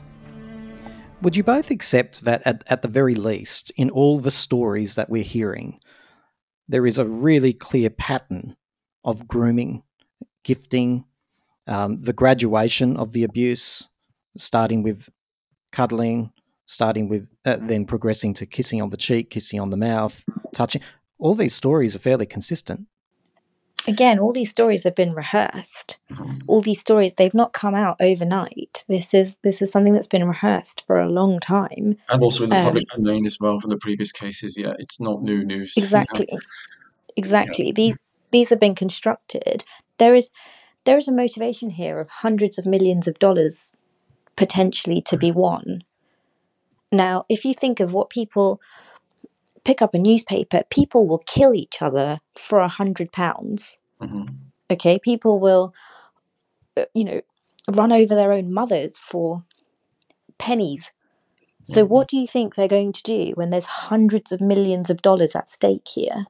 Would 1.22 1.36
you 1.36 1.44
both 1.44 1.70
accept 1.70 2.22
that, 2.22 2.41
at, 2.45 2.64
at 2.68 2.82
the 2.82 2.88
very 2.88 3.14
least, 3.14 3.72
in 3.76 3.90
all 3.91 4.18
the 4.18 4.32
stories 4.32 4.95
that 4.95 5.10
we're 5.10 5.24
hearing, 5.24 5.80
there 6.68 6.86
is 6.88 6.98
a 6.98 7.06
really 7.06 7.53
clear 7.53 7.90
pattern 7.90 8.56
of 9.03 9.28
grooming, 9.28 9.84
gifting, 10.44 11.06
um, 11.68 12.02
the 12.02 12.14
graduation 12.14 12.98
of 12.98 13.12
the 13.12 13.24
abuse, 13.24 13.88
starting 14.38 14.82
with 14.82 15.10
cuddling, 15.72 16.32
starting 16.72 17.10
with 17.10 17.30
uh, 17.45 17.57
then 17.60 17.85
progressing 17.85 18.34
to 18.35 18.45
kissing 18.45 18.81
on 18.81 18.89
the 18.89 18.98
cheek, 18.98 19.30
kissing 19.30 19.60
on 19.60 19.69
the 19.69 19.77
mouth, 19.77 20.23
touching. 20.53 20.81
All 21.19 21.35
these 21.35 21.53
stories 21.53 21.95
are 21.95 21.99
fairly 21.99 22.26
consistent. 22.26 22.88
Again, 23.88 24.19
all 24.19 24.31
these 24.31 24.49
stories 24.49 24.84
have 24.84 24.95
been 24.95 25.14
rehearsed. 25.14 25.98
All 26.48 26.61
these 26.61 26.80
stories 26.80 27.15
they've 27.15 27.34
not 27.34 27.52
come 27.52 27.73
out 27.73 27.98
overnight. 27.99 28.85
This 28.88 29.14
is 29.14 29.38
this 29.43 29.61
is 29.61 29.72
something 29.72 29.93
that's 29.93 30.07
been 30.07 30.27
rehearsed 30.27 30.84
for 30.85 30.99
a 30.99 31.10
long 31.10 31.39
time. 31.39 31.98
And 32.10 32.23
also 32.23 32.43
in 32.43 32.52
the 32.52 32.57
Um, 32.57 32.64
public 32.64 32.88
domain 32.95 33.26
as 33.26 33.38
well 33.41 33.60
from 33.60 33.72
the 33.72 33.77
previous 33.77 34.11
cases. 34.11 34.57
Yeah, 34.57 34.73
it's 34.80 35.02
not 35.02 35.23
new 35.23 35.43
news. 35.43 35.73
Exactly. 35.77 36.30
Exactly. 37.18 37.72
These 37.72 37.98
these 38.31 38.49
have 38.49 38.60
been 38.60 38.76
constructed. 38.76 39.65
There 39.98 40.15
is 40.15 40.30
there 40.85 40.98
is 40.98 41.07
a 41.07 41.11
motivation 41.11 41.72
here 41.72 41.99
of 41.99 42.10
hundreds 42.10 42.57
of 42.57 42.65
millions 42.65 43.07
of 43.07 43.19
dollars 43.19 43.73
potentially 44.35 45.02
to 45.02 45.18
be 45.18 45.31
won. 45.31 45.84
Now, 46.91 47.26
if 47.30 47.45
you 47.45 47.53
think 47.53 47.80
of 47.80 47.93
what 47.93 48.09
people 48.09 48.59
pick 49.63 49.81
up 49.81 49.93
a 49.93 49.99
newspaper, 49.99 50.63
people 50.69 51.07
will 51.07 51.23
kill 51.26 51.53
each 51.53 51.81
other 51.81 52.19
for 52.38 52.59
a 52.59 52.68
hundred 52.68 53.11
pounds. 53.11 53.77
hmm 53.99 54.26
Okay, 54.69 54.99
people 54.99 55.38
will, 55.38 55.73
uh, 56.77 56.85
you 56.93 57.03
know, 57.03 57.22
run 57.73 57.91
over 57.91 58.15
their 58.15 58.31
own 58.31 58.53
mothers 58.53 58.97
for 58.97 59.43
pennies. 60.38 60.91
So, 61.65 61.85
what 61.85 62.07
do 62.07 62.18
you 62.18 62.26
think 62.26 62.55
they're 62.55 62.68
going 62.68 62.93
to 62.93 63.03
do 63.03 63.31
when 63.35 63.49
there's 63.49 63.65
hundreds 63.65 64.31
of 64.31 64.41
millions 64.41 64.89
of 64.89 65.01
dollars 65.01 65.35
at 65.35 65.49
stake 65.49 65.88
here? 65.88 66.26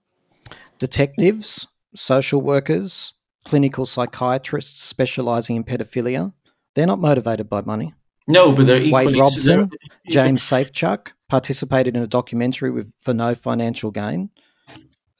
Detectives, 0.79 1.67
social 1.95 2.41
workers, 2.41 3.13
clinical 3.45 3.85
psychiatrists 3.85 4.81
specializing 4.81 5.55
in 5.55 5.63
pedophilia, 5.63 6.33
they're 6.73 6.87
not 6.87 6.99
motivated 6.99 7.49
by 7.49 7.61
money. 7.61 7.93
No, 8.31 8.51
but 8.53 8.65
they're 8.65 8.91
Wade 8.91 9.17
Robson, 9.17 9.69
they're- 9.69 9.79
James 10.09 10.43
Safechuck 10.43 11.13
participated 11.29 11.95
in 11.95 12.03
a 12.03 12.07
documentary 12.07 12.71
with 12.71 12.93
for 12.97 13.13
no 13.13 13.35
financial 13.35 13.91
gain. 13.91 14.29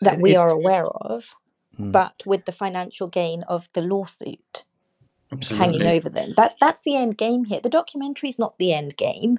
that 0.03 0.19
we 0.19 0.35
are 0.35 0.49
aware 0.49 0.87
of, 0.87 1.35
Hmm. 1.77 1.91
but 1.91 2.23
with 2.25 2.45
the 2.45 2.51
financial 2.51 3.05
gain 3.07 3.43
of 3.43 3.69
the 3.73 3.81
lawsuit 3.83 4.63
hanging 5.49 5.83
over 5.83 6.09
them. 6.09 6.33
That's 6.35 6.55
that's 6.59 6.81
the 6.81 6.95
end 6.95 7.17
game 7.17 7.45
here. 7.45 7.59
The 7.61 7.69
documentary 7.69 8.29
is 8.29 8.39
not 8.39 8.57
the 8.57 8.73
end 8.73 8.97
game. 8.97 9.37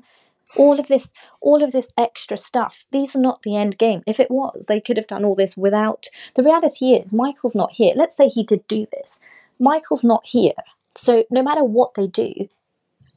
All 0.56 0.78
of 0.78 0.86
this, 0.88 1.12
all 1.40 1.62
of 1.62 1.72
this 1.72 1.88
extra 1.98 2.36
stuff, 2.36 2.84
these 2.92 3.16
are 3.16 3.20
not 3.20 3.42
the 3.42 3.56
end 3.56 3.76
game. 3.78 4.02
If 4.06 4.20
it 4.20 4.30
was, 4.30 4.66
they 4.68 4.80
could 4.80 4.96
have 4.96 5.06
done 5.06 5.24
all 5.24 5.34
this 5.34 5.56
without. 5.56 6.06
The 6.34 6.42
reality 6.42 6.92
is, 6.92 7.12
Michael's 7.12 7.54
not 7.54 7.72
here. 7.72 7.92
Let's 7.96 8.16
say 8.16 8.28
he 8.28 8.42
did 8.44 8.66
do 8.68 8.86
this. 8.92 9.18
Michael's 9.58 10.04
not 10.04 10.26
here. 10.26 10.52
So 10.94 11.24
no 11.30 11.42
matter 11.42 11.64
what 11.64 11.94
they 11.94 12.06
do, 12.06 12.48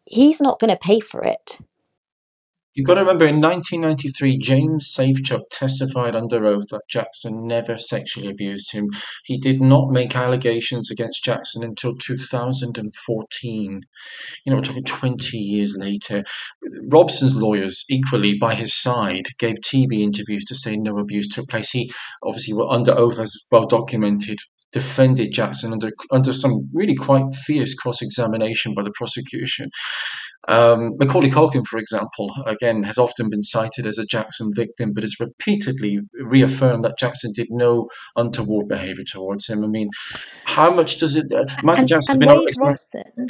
he's 0.05 0.39
not 0.39 0.59
going 0.59 0.71
to 0.71 0.77
pay 0.77 0.99
for 0.99 1.23
it. 1.23 1.59
You've 2.75 2.87
got 2.87 2.95
to 2.95 3.01
remember 3.01 3.25
in 3.25 3.39
1993, 3.39 4.37
James 4.37 4.93
Safechuck 4.93 5.43
testified 5.49 6.13
under 6.13 6.45
oath 6.45 6.67
that 6.71 6.81
Jackson 6.89 7.47
never 7.47 7.77
sexually 7.77 8.27
abused 8.27 8.73
him. 8.73 8.89
He 9.23 9.37
did 9.37 9.61
not 9.61 9.91
make 9.91 10.13
allegations 10.13 10.91
against 10.91 11.23
Jackson 11.23 11.63
until 11.63 11.95
2014. 11.95 13.81
You 14.45 14.51
know, 14.51 14.57
we're 14.57 14.61
talking 14.61 14.83
20 14.83 15.37
years 15.37 15.77
later. 15.79 16.25
Robson's 16.91 17.41
lawyers, 17.41 17.85
equally 17.89 18.37
by 18.37 18.53
his 18.53 18.73
side, 18.73 19.27
gave 19.39 19.55
TV 19.61 20.01
interviews 20.01 20.43
to 20.43 20.55
say 20.55 20.75
no 20.75 20.97
abuse 20.97 21.29
took 21.29 21.47
place. 21.47 21.71
He 21.71 21.89
obviously, 22.23 22.55
were 22.55 22.69
under 22.69 22.91
oath, 22.91 23.19
as 23.19 23.37
well 23.49 23.67
documented, 23.67 24.39
defended 24.75 25.31
Jackson 25.31 25.71
under 25.71 25.89
under 26.11 26.33
some 26.33 26.69
really 26.73 26.95
quite 26.95 27.33
fierce 27.33 27.73
cross 27.73 28.01
examination 28.01 28.75
by 28.75 28.83
the 28.83 28.91
prosecution. 28.93 29.69
Um, 30.49 30.97
Macaulay 30.97 31.29
Culkin, 31.29 31.65
for 31.65 31.79
example, 31.79 32.29
again, 32.45 32.83
has 32.83 32.97
often 32.97 33.29
been 33.29 33.41
cited 33.41 33.87
as 33.87 33.97
a 33.97 34.05
Jackson 34.05 34.51
victim, 34.53 34.91
but 34.93 35.03
has 35.03 35.15
repeatedly 35.17 36.01
reaffirmed 36.21 36.83
that 36.83 36.99
Jackson 36.99 37.31
did 37.33 37.47
no 37.49 37.87
untoward 38.17 38.67
behavior 38.67 39.05
towards 39.09 39.47
him. 39.47 39.63
I 39.63 39.67
mean, 39.67 39.89
how 40.43 40.71
much 40.71 40.99
does 40.99 41.15
it? 41.15 41.31
Uh, 41.31 41.45
Michael 41.63 41.79
and, 41.79 41.87
Jackson's 41.87 42.15
and 42.15 42.19
been 42.19 42.37
Wade. 42.37 42.53
Robson, 42.59 43.27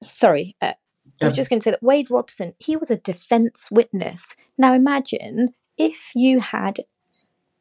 sorry, 0.00 0.54
uh, 0.62 0.74
I 1.20 1.26
was 1.26 1.36
just 1.36 1.50
going 1.50 1.58
to 1.58 1.64
say 1.64 1.72
that 1.72 1.82
Wade 1.82 2.08
Robson, 2.08 2.54
he 2.58 2.76
was 2.76 2.88
a 2.88 2.96
defense 2.96 3.68
witness. 3.72 4.36
Now 4.56 4.74
imagine 4.74 5.54
if 5.76 6.12
you 6.14 6.38
had 6.38 6.80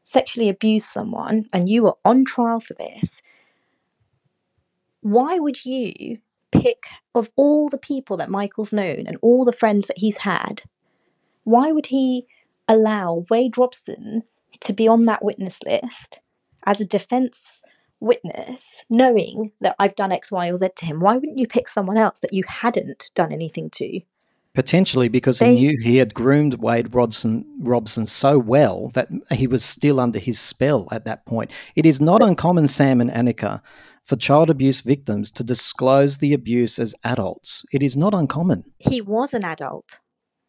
sexually 0.03 0.49
abused 0.49 0.87
someone 0.87 1.45
and 1.53 1.69
you 1.69 1.83
were 1.83 1.95
on 2.03 2.25
trial 2.25 2.59
for 2.59 2.73
this, 2.73 3.21
why 5.01 5.39
would 5.39 5.65
you 5.65 6.19
pick, 6.51 6.83
of 7.15 7.29
all 7.35 7.69
the 7.69 7.77
people 7.77 8.17
that 8.17 8.29
Michael's 8.29 8.73
known 8.73 9.05
and 9.07 9.17
all 9.21 9.45
the 9.45 9.51
friends 9.51 9.87
that 9.87 9.97
he's 9.97 10.17
had, 10.17 10.63
why 11.43 11.71
would 11.71 11.87
he 11.87 12.27
allow 12.67 13.25
Wade 13.29 13.57
Robson 13.57 14.23
to 14.59 14.73
be 14.73 14.87
on 14.87 15.05
that 15.05 15.23
witness 15.23 15.59
list 15.65 16.19
as 16.65 16.79
a 16.79 16.85
defense 16.85 17.61
witness, 17.99 18.85
knowing 18.89 19.51
that 19.61 19.75
I've 19.79 19.95
done 19.95 20.11
X, 20.11 20.31
Y, 20.31 20.49
or 20.49 20.55
Z 20.55 20.69
to 20.75 20.85
him? 20.85 20.99
Why 20.99 21.15
wouldn't 21.15 21.39
you 21.39 21.47
pick 21.47 21.67
someone 21.67 21.97
else 21.97 22.19
that 22.19 22.33
you 22.33 22.43
hadn't 22.47 23.09
done 23.15 23.31
anything 23.31 23.69
to? 23.71 24.01
Potentially 24.53 25.07
because 25.07 25.39
They- 25.39 25.55
he 25.55 25.67
knew 25.67 25.77
he 25.81 25.97
had 25.97 26.13
groomed 26.13 26.55
Wade 26.55 26.93
Robson, 26.93 27.45
Robson 27.59 28.05
so 28.05 28.37
well 28.37 28.89
that 28.93 29.07
he 29.31 29.47
was 29.47 29.63
still 29.63 29.99
under 29.99 30.19
his 30.19 30.39
spell 30.39 30.89
at 30.91 31.05
that 31.05 31.25
point. 31.25 31.51
It 31.75 31.85
is 31.85 32.01
not 32.01 32.21
uncommon, 32.21 32.67
Sam 32.67 32.99
and 32.99 33.09
Anika, 33.09 33.61
for 34.03 34.17
child 34.17 34.49
abuse 34.49 34.81
victims 34.81 35.31
to 35.31 35.43
disclose 35.43 36.17
the 36.17 36.33
abuse 36.33 36.79
as 36.79 36.93
adults. 37.05 37.65
It 37.71 37.81
is 37.81 37.95
not 37.95 38.13
uncommon. 38.13 38.65
He 38.77 38.99
was 38.99 39.33
an 39.33 39.45
adult 39.45 39.99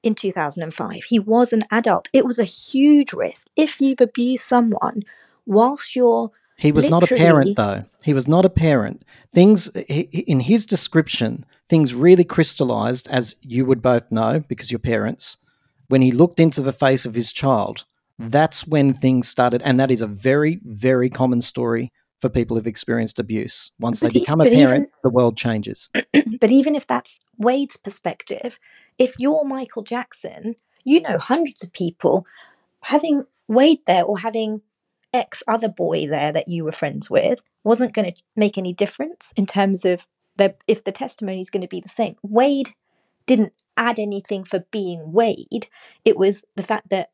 in 0.02 0.14
2005. 0.14 1.04
He 1.04 1.20
was 1.20 1.52
an 1.52 1.64
adult. 1.70 2.08
It 2.12 2.26
was 2.26 2.40
a 2.40 2.44
huge 2.44 3.12
risk. 3.12 3.46
If 3.54 3.80
you've 3.80 4.00
abused 4.00 4.44
someone 4.44 5.02
whilst 5.46 5.94
you're 5.94 6.32
He 6.56 6.72
was 6.72 6.88
not 6.88 7.02
a 7.02 7.14
parent, 7.14 7.56
though. 7.56 7.84
He 8.04 8.14
was 8.14 8.28
not 8.28 8.44
a 8.44 8.50
parent. 8.50 9.04
Things 9.32 9.70
he- 9.88 10.08
he- 10.12 10.20
in 10.20 10.40
his 10.40 10.64
description, 10.66 11.44
things 11.68 11.94
really 11.94 12.24
crystallized, 12.24 13.08
as 13.08 13.36
you 13.42 13.64
would 13.66 13.82
both 13.82 14.10
know 14.12 14.40
because 14.48 14.70
you're 14.70 14.78
parents. 14.78 15.38
When 15.88 16.02
he 16.02 16.10
looked 16.12 16.38
into 16.40 16.62
the 16.62 16.72
face 16.72 17.04
of 17.04 17.14
his 17.14 17.32
child, 17.32 17.84
that's 18.18 18.66
when 18.66 18.92
things 18.92 19.28
started, 19.28 19.62
and 19.62 19.80
that 19.80 19.90
is 19.90 20.02
a 20.02 20.06
very, 20.06 20.60
very 20.62 21.10
common 21.10 21.40
story 21.40 21.90
for 22.20 22.28
people 22.28 22.56
who've 22.56 22.66
experienced 22.66 23.18
abuse. 23.18 23.72
Once 23.80 23.98
they 24.00 24.06
But 24.08 24.16
e- 24.16 24.20
become 24.20 24.40
a 24.40 24.44
parent, 24.44 24.72
even- 24.84 24.86
the 25.02 25.10
world 25.10 25.36
changes. 25.36 25.90
but 26.40 26.50
even 26.50 26.76
if 26.76 26.86
that's 26.86 27.18
Wade's 27.36 27.76
perspective, 27.76 28.58
if 28.98 29.14
you're 29.18 29.44
Michael 29.44 29.82
Jackson, 29.82 30.54
you 30.84 31.00
know 31.00 31.18
hundreds 31.18 31.62
of 31.64 31.72
people 31.72 32.24
having 32.82 33.24
Wade 33.48 33.80
there 33.86 34.04
or 34.04 34.18
having 34.20 34.62
X 35.12 35.42
other 35.46 35.68
boy 35.68 36.06
there 36.06 36.32
that 36.32 36.48
you 36.48 36.64
were 36.64 36.72
friends 36.72 37.10
with 37.10 37.42
wasn't 37.64 37.94
going 37.94 38.12
to 38.12 38.22
make 38.36 38.56
any 38.56 38.72
difference 38.72 39.32
in 39.36 39.46
terms 39.46 39.84
of 39.84 40.06
the 40.36 40.54
if 40.66 40.84
the 40.84 40.92
testimony 40.92 41.40
is 41.40 41.50
going 41.50 41.62
to 41.62 41.68
be 41.68 41.80
the 41.80 41.88
same. 41.88 42.16
Wade 42.22 42.74
didn't 43.26 43.52
add 43.76 43.98
anything 43.98 44.44
for 44.44 44.60
being 44.70 45.12
Wade. 45.12 45.68
It 46.04 46.16
was 46.16 46.44
the 46.56 46.62
fact 46.62 46.88
that 46.90 47.10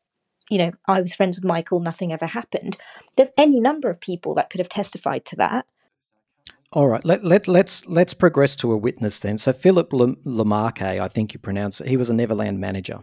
you 0.49 0.59
know 0.59 0.73
I 0.87 1.01
was 1.01 1.15
friends 1.15 1.37
with 1.37 1.45
Michael, 1.45 1.81
nothing 1.81 2.13
ever 2.13 2.27
happened. 2.27 2.77
There's 3.17 3.31
any 3.37 3.61
number 3.61 3.91
of 3.91 4.01
people 4.01 4.35
that 4.35 4.51
could 4.51 4.61
have 4.61 4.69
testified 4.69 5.25
to 5.27 5.37
that. 5.37 5.67
All 6.71 6.89
right, 6.89 7.05
let, 7.05 7.25
let, 7.25 7.49
let's 7.49 7.87
let's 7.87 8.13
progress 8.13 8.55
to 8.57 8.73
a 8.73 8.77
witness 8.77 9.21
then. 9.21 9.39
So 9.39 9.55
Philip 9.55 9.91
Lam- 9.93 10.19
Lamarque, 10.25 10.83
I 10.83 11.09
think 11.09 11.33
you 11.33 11.41
pronounce 11.41 11.81
it, 11.81 11.89
he 11.89 11.97
was 11.97 12.11
a 12.11 12.15
Neverland 12.15 12.61
manager. 12.61 13.01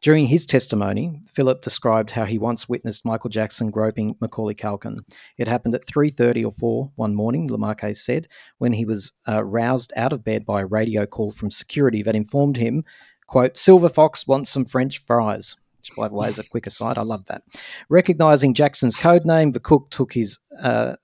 During 0.00 0.26
his 0.26 0.46
testimony, 0.46 1.20
Philip 1.34 1.60
described 1.60 2.12
how 2.12 2.24
he 2.24 2.38
once 2.38 2.66
witnessed 2.66 3.04
Michael 3.04 3.28
Jackson 3.28 3.70
groping 3.70 4.16
Macaulay 4.18 4.54
Culkin. 4.54 4.98
It 5.36 5.46
happened 5.46 5.74
at 5.74 5.84
3.30 5.84 6.46
or 6.46 6.52
4 6.52 6.92
one 6.96 7.14
morning, 7.14 7.48
Lamarque 7.48 7.94
said, 7.94 8.26
when 8.56 8.72
he 8.72 8.86
was 8.86 9.12
uh, 9.28 9.44
roused 9.44 9.92
out 9.96 10.14
of 10.14 10.24
bed 10.24 10.46
by 10.46 10.62
a 10.62 10.66
radio 10.66 11.04
call 11.04 11.32
from 11.32 11.50
security 11.50 12.02
that 12.02 12.16
informed 12.16 12.56
him, 12.56 12.82
quote, 13.26 13.58
Silver 13.58 13.90
Fox 13.90 14.26
wants 14.26 14.48
some 14.48 14.64
French 14.64 14.96
fries. 14.98 15.56
Which, 15.80 15.96
by 15.96 16.08
the 16.08 16.14
way, 16.14 16.28
is 16.28 16.38
a 16.38 16.44
quick 16.44 16.66
aside. 16.66 16.98
I 16.98 17.02
love 17.02 17.24
that. 17.26 17.42
Recognizing 17.88 18.52
Jackson's 18.54 18.96
code 18.96 19.24
name, 19.24 19.52
the 19.52 19.60
cook 19.60 19.90
took 19.90 20.12
his 20.12 20.38
uh, 20.62 20.96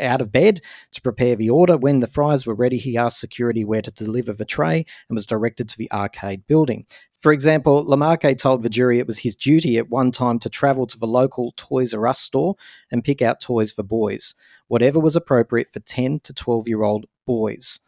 out 0.00 0.20
of 0.20 0.32
bed 0.32 0.60
to 0.92 1.00
prepare 1.00 1.36
the 1.36 1.50
order. 1.50 1.76
When 1.76 2.00
the 2.00 2.08
fries 2.08 2.46
were 2.46 2.54
ready, 2.54 2.76
he 2.76 2.96
asked 2.96 3.20
security 3.20 3.64
where 3.64 3.82
to 3.82 3.90
deliver 3.90 4.32
the 4.32 4.44
tray 4.44 4.84
and 5.08 5.16
was 5.16 5.26
directed 5.26 5.68
to 5.68 5.78
the 5.78 5.90
arcade 5.92 6.46
building. 6.46 6.86
For 7.20 7.32
example, 7.32 7.84
Lamarque 7.84 8.36
told 8.38 8.62
the 8.62 8.68
jury 8.68 8.98
it 8.98 9.06
was 9.06 9.20
his 9.20 9.36
duty 9.36 9.76
at 9.78 9.90
one 9.90 10.10
time 10.10 10.38
to 10.40 10.48
travel 10.48 10.86
to 10.86 10.98
the 10.98 11.06
local 11.06 11.52
Toys 11.56 11.94
R 11.94 12.06
Us 12.06 12.20
store 12.20 12.56
and 12.90 13.04
pick 13.04 13.22
out 13.22 13.40
toys 13.40 13.72
for 13.72 13.82
boys, 13.82 14.34
whatever 14.68 14.98
was 14.98 15.16
appropriate 15.16 15.70
for 15.70 15.80
10 15.80 16.20
to 16.20 16.32
12 16.32 16.68
year 16.68 16.82
old 16.82 17.06
boys. 17.26 17.80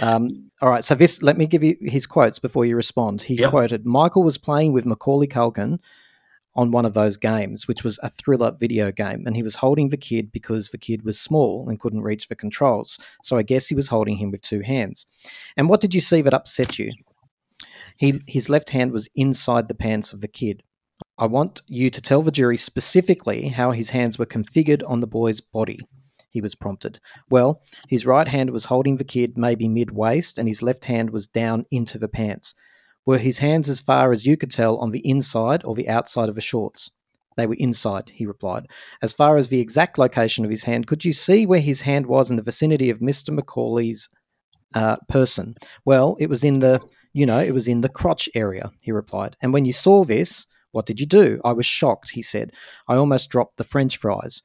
Um, 0.00 0.50
all 0.60 0.68
right, 0.70 0.84
so 0.84 0.94
this, 0.94 1.22
let 1.22 1.36
me 1.36 1.46
give 1.46 1.62
you 1.64 1.76
his 1.80 2.06
quotes 2.06 2.38
before 2.38 2.64
you 2.64 2.76
respond. 2.76 3.22
He 3.22 3.34
Yep. 3.34 3.50
quoted 3.50 3.86
Michael 3.86 4.22
was 4.22 4.38
playing 4.38 4.72
with 4.72 4.86
Macaulay 4.86 5.26
Culkin 5.26 5.78
on 6.54 6.70
one 6.70 6.84
of 6.84 6.94
those 6.94 7.16
games, 7.16 7.66
which 7.66 7.82
was 7.82 7.98
a 8.02 8.08
thriller 8.10 8.52
video 8.52 8.92
game, 8.92 9.24
and 9.26 9.34
he 9.36 9.42
was 9.42 9.56
holding 9.56 9.88
the 9.88 9.96
kid 9.96 10.30
because 10.30 10.68
the 10.68 10.78
kid 10.78 11.02
was 11.02 11.18
small 11.18 11.68
and 11.68 11.80
couldn't 11.80 12.02
reach 12.02 12.28
the 12.28 12.36
controls. 12.36 12.98
So 13.22 13.38
I 13.38 13.42
guess 13.42 13.68
he 13.68 13.74
was 13.74 13.88
holding 13.88 14.16
him 14.16 14.30
with 14.30 14.42
two 14.42 14.60
hands. 14.60 15.06
And 15.56 15.68
what 15.68 15.80
did 15.80 15.94
you 15.94 16.00
see 16.00 16.20
that 16.22 16.34
upset 16.34 16.78
you? 16.78 16.90
He, 17.96 18.20
his 18.26 18.50
left 18.50 18.70
hand 18.70 18.92
was 18.92 19.08
inside 19.14 19.68
the 19.68 19.74
pants 19.74 20.12
of 20.12 20.20
the 20.20 20.28
kid. 20.28 20.62
I 21.18 21.26
want 21.26 21.62
you 21.66 21.88
to 21.90 22.00
tell 22.00 22.22
the 22.22 22.30
jury 22.30 22.56
specifically 22.56 23.48
how 23.48 23.70
his 23.70 23.90
hands 23.90 24.18
were 24.18 24.26
configured 24.26 24.82
on 24.88 25.00
the 25.00 25.06
boy's 25.06 25.40
body. 25.40 25.80
He 26.32 26.40
was 26.40 26.54
prompted. 26.54 26.98
Well, 27.30 27.62
his 27.88 28.06
right 28.06 28.26
hand 28.26 28.50
was 28.50 28.64
holding 28.64 28.96
the 28.96 29.04
kid 29.04 29.36
maybe 29.36 29.68
mid 29.68 29.90
waist, 29.90 30.38
and 30.38 30.48
his 30.48 30.62
left 30.62 30.86
hand 30.86 31.10
was 31.10 31.26
down 31.26 31.66
into 31.70 31.98
the 31.98 32.08
pants. 32.08 32.54
Were 33.04 33.18
his 33.18 33.38
hands 33.38 33.68
as 33.68 33.80
far 33.80 34.12
as 34.12 34.26
you 34.26 34.36
could 34.36 34.50
tell 34.50 34.78
on 34.78 34.92
the 34.92 35.06
inside 35.06 35.62
or 35.64 35.74
the 35.74 35.88
outside 35.88 36.28
of 36.28 36.34
the 36.34 36.40
shorts? 36.40 36.90
They 37.36 37.46
were 37.46 37.56
inside, 37.58 38.10
he 38.14 38.26
replied. 38.26 38.66
As 39.00 39.12
far 39.12 39.36
as 39.36 39.48
the 39.48 39.60
exact 39.60 39.98
location 39.98 40.44
of 40.44 40.50
his 40.50 40.64
hand, 40.64 40.86
could 40.86 41.04
you 41.04 41.12
see 41.12 41.46
where 41.46 41.60
his 41.60 41.82
hand 41.82 42.06
was 42.06 42.30
in 42.30 42.36
the 42.36 42.42
vicinity 42.42 42.90
of 42.90 43.00
Mr. 43.00 43.34
Macaulay's 43.34 44.08
uh, 44.74 44.96
person? 45.08 45.54
Well, 45.84 46.16
it 46.18 46.28
was 46.28 46.44
in 46.44 46.60
the, 46.60 46.80
you 47.12 47.26
know, 47.26 47.40
it 47.40 47.52
was 47.52 47.68
in 47.68 47.80
the 47.80 47.88
crotch 47.88 48.28
area, 48.34 48.70
he 48.82 48.92
replied. 48.92 49.36
And 49.40 49.52
when 49.52 49.64
you 49.64 49.72
saw 49.72 50.04
this, 50.04 50.46
what 50.72 50.86
did 50.86 51.00
you 51.00 51.06
do? 51.06 51.40
I 51.44 51.52
was 51.52 51.66
shocked, 51.66 52.10
he 52.10 52.22
said. 52.22 52.52
I 52.88 52.96
almost 52.96 53.30
dropped 53.30 53.56
the 53.56 53.64
French 53.64 53.96
fries. 53.96 54.42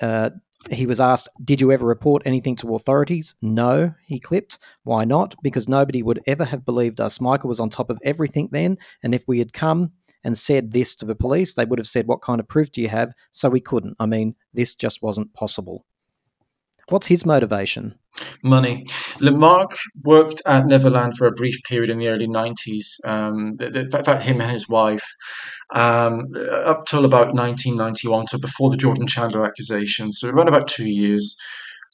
Uh, 0.00 0.30
he 0.70 0.86
was 0.86 1.00
asked, 1.00 1.28
Did 1.44 1.60
you 1.60 1.72
ever 1.72 1.86
report 1.86 2.22
anything 2.24 2.56
to 2.56 2.74
authorities? 2.74 3.34
No, 3.42 3.94
he 4.04 4.18
clipped. 4.18 4.58
Why 4.82 5.04
not? 5.04 5.34
Because 5.42 5.68
nobody 5.68 6.02
would 6.02 6.20
ever 6.26 6.44
have 6.44 6.64
believed 6.64 7.00
us. 7.00 7.20
Michael 7.20 7.48
was 7.48 7.60
on 7.60 7.70
top 7.70 7.90
of 7.90 7.98
everything 8.02 8.48
then, 8.52 8.78
and 9.02 9.14
if 9.14 9.24
we 9.26 9.38
had 9.38 9.52
come 9.52 9.92
and 10.22 10.36
said 10.36 10.72
this 10.72 10.96
to 10.96 11.04
the 11.04 11.14
police, 11.14 11.54
they 11.54 11.64
would 11.64 11.78
have 11.78 11.86
said, 11.86 12.06
What 12.06 12.22
kind 12.22 12.40
of 12.40 12.48
proof 12.48 12.72
do 12.72 12.80
you 12.80 12.88
have? 12.88 13.12
So 13.30 13.48
we 13.48 13.60
couldn't. 13.60 13.96
I 13.98 14.06
mean, 14.06 14.34
this 14.52 14.74
just 14.74 15.02
wasn't 15.02 15.34
possible. 15.34 15.84
What's 16.88 17.06
his 17.06 17.24
motivation? 17.24 17.94
Money. 18.42 18.84
Lamarque 19.18 19.78
worked 20.02 20.42
at 20.46 20.66
Neverland 20.66 21.16
for 21.16 21.26
a 21.26 21.32
brief 21.32 21.56
period 21.64 21.88
in 21.88 21.98
the 21.98 22.08
early 22.08 22.28
90s. 22.28 23.04
Um, 23.06 23.54
in 23.58 23.90
fact, 23.90 24.22
him 24.22 24.40
and 24.40 24.50
his 24.50 24.68
wife, 24.68 25.04
um, 25.72 26.26
up 26.64 26.84
till 26.86 27.04
about 27.04 27.34
1991, 27.34 28.28
so 28.28 28.38
before 28.38 28.70
the 28.70 28.76
Jordan 28.76 29.06
Chandler 29.06 29.44
accusation, 29.44 30.12
so 30.12 30.28
around 30.28 30.48
about 30.48 30.68
two 30.68 30.86
years. 30.86 31.36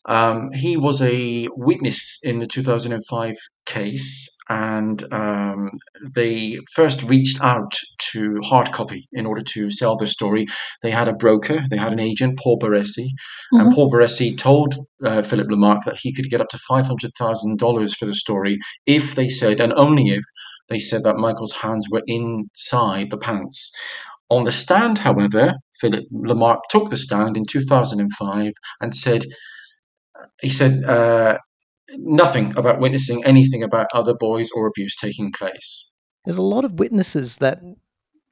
Um, 0.07 0.51
he 0.53 0.79
was 0.79 1.03
a 1.03 1.49
witness 1.57 2.19
in 2.23 2.39
the 2.39 2.47
2005 2.47 3.37
case, 3.67 4.29
and 4.49 5.05
um, 5.13 5.71
they 6.15 6.59
first 6.75 7.03
reached 7.03 7.41
out 7.43 7.79
to 8.12 8.41
hard 8.45 8.73
copy 8.73 9.03
in 9.12 9.27
order 9.27 9.43
to 9.43 9.70
sell 9.70 9.97
their 9.97 10.07
story. 10.07 10.47
They 10.82 10.91
had 10.91 11.09
a 11.09 11.12
broker, 11.15 11.62
they 11.70 11.77
had 11.77 11.93
an 11.93 12.01
agent, 12.01 12.39
Paul 12.39 12.59
Barresi, 12.59 13.09
and 13.53 13.69
Mhm. 13.69 13.74
Paul 13.74 13.91
Barresi 13.91 14.37
told 14.37 14.74
uh, 15.05 15.23
Philip 15.23 15.49
Lamarque 15.49 15.85
that 15.85 15.99
he 16.03 16.12
could 16.15 16.31
get 16.31 16.41
up 16.41 16.49
to 16.51 16.59
$500,000 16.70 17.95
for 17.97 18.07
the 18.07 18.15
story 18.15 18.59
if 18.87 19.15
they 19.15 19.28
said, 19.28 19.61
and 19.61 19.73
only 19.74 20.09
if 20.11 20.24
they 20.69 20.78
said 20.78 21.03
that 21.05 21.16
Michael's 21.16 21.53
hands 21.53 21.87
were 21.91 22.03
inside 22.07 23.11
the 23.11 23.19
pants. 23.19 23.73
On 24.28 24.45
the 24.45 24.53
stand, 24.53 24.99
however, 24.99 25.55
Philip 25.81 26.05
Lamarque 26.12 26.69
took 26.70 26.91
the 26.91 26.97
stand 26.97 27.37
in 27.37 27.45
2005 27.45 28.53
and 28.81 28.95
said, 28.95 29.24
he 30.43 30.51
said 30.51 30.85
uh, 30.85 31.39
nothing 31.97 32.57
about 32.57 32.81
witnessing 32.81 33.24
anything 33.24 33.62
about 33.62 33.87
other 33.95 34.15
boys 34.15 34.51
or 34.55 34.66
abuse 34.66 34.95
taking 34.95 35.32
place. 35.32 35.91
There's 36.24 36.37
a 36.39 36.43
lot 36.43 36.65
of 36.65 36.78
witnesses 36.78 37.39
that 37.39 37.61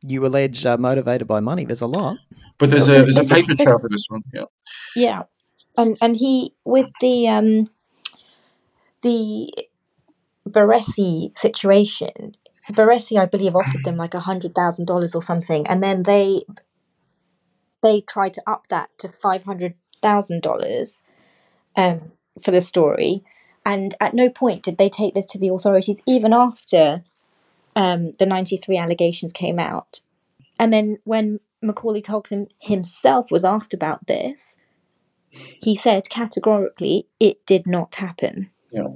you 0.02 0.24
allege 0.24 0.64
are 0.66 0.78
motivated 0.78 1.26
by 1.26 1.40
money. 1.40 1.64
There's 1.64 1.80
a 1.80 1.86
lot. 1.86 2.18
But 2.58 2.70
there's 2.70 2.88
a 2.88 2.94
Well, 2.94 3.02
there's 3.04 3.18
a 3.18 3.24
paper 3.24 3.54
trail 3.54 3.78
for 3.78 3.88
this 3.88 4.06
one. 4.08 4.22
Yeah. 4.32 4.44
Yeah, 4.96 5.22
and 5.76 5.96
and 6.00 6.16
he 6.16 6.54
with 6.64 6.90
the 7.00 7.28
um 7.28 7.70
the 9.02 9.52
Barresi 10.48 11.36
situation. 11.36 12.36
Barresi, 12.70 13.18
I 13.18 13.26
believe, 13.26 13.54
offered 13.56 13.84
them 13.84 13.96
like 13.96 14.14
a 14.14 14.20
hundred 14.20 14.54
thousand 14.54 14.86
dollars 14.86 15.14
or 15.14 15.22
something, 15.22 15.66
and 15.66 15.82
then 15.82 16.02
they 16.02 16.42
they 17.82 18.00
tried 18.00 18.34
to 18.34 18.42
up 18.46 18.66
that 18.68 18.90
to 18.98 19.08
five 19.08 19.44
hundred 19.44 19.74
thousand 20.02 20.42
dollars 20.42 21.02
um 21.76 22.12
for 22.42 22.50
the 22.50 22.60
story. 22.60 23.24
And 23.64 23.94
at 24.00 24.14
no 24.14 24.30
point 24.30 24.62
did 24.62 24.78
they 24.78 24.88
take 24.88 25.14
this 25.14 25.26
to 25.26 25.38
the 25.38 25.48
authorities, 25.48 26.00
even 26.06 26.32
after 26.32 27.04
um, 27.78 28.12
the 28.18 28.26
ninety 28.26 28.56
three 28.56 28.76
allegations 28.76 29.32
came 29.32 29.58
out. 29.58 30.00
And 30.58 30.72
then 30.72 30.98
when 31.04 31.40
Macaulay 31.62 32.02
Culkin 32.02 32.46
himself 32.60 33.30
was 33.30 33.44
asked 33.44 33.72
about 33.72 34.06
this, 34.06 34.56
he 35.30 35.76
said 35.76 36.10
categorically 36.10 37.06
it 37.20 37.44
did 37.46 37.66
not 37.66 37.94
happen. 37.94 38.50
Yeah. 38.72 38.88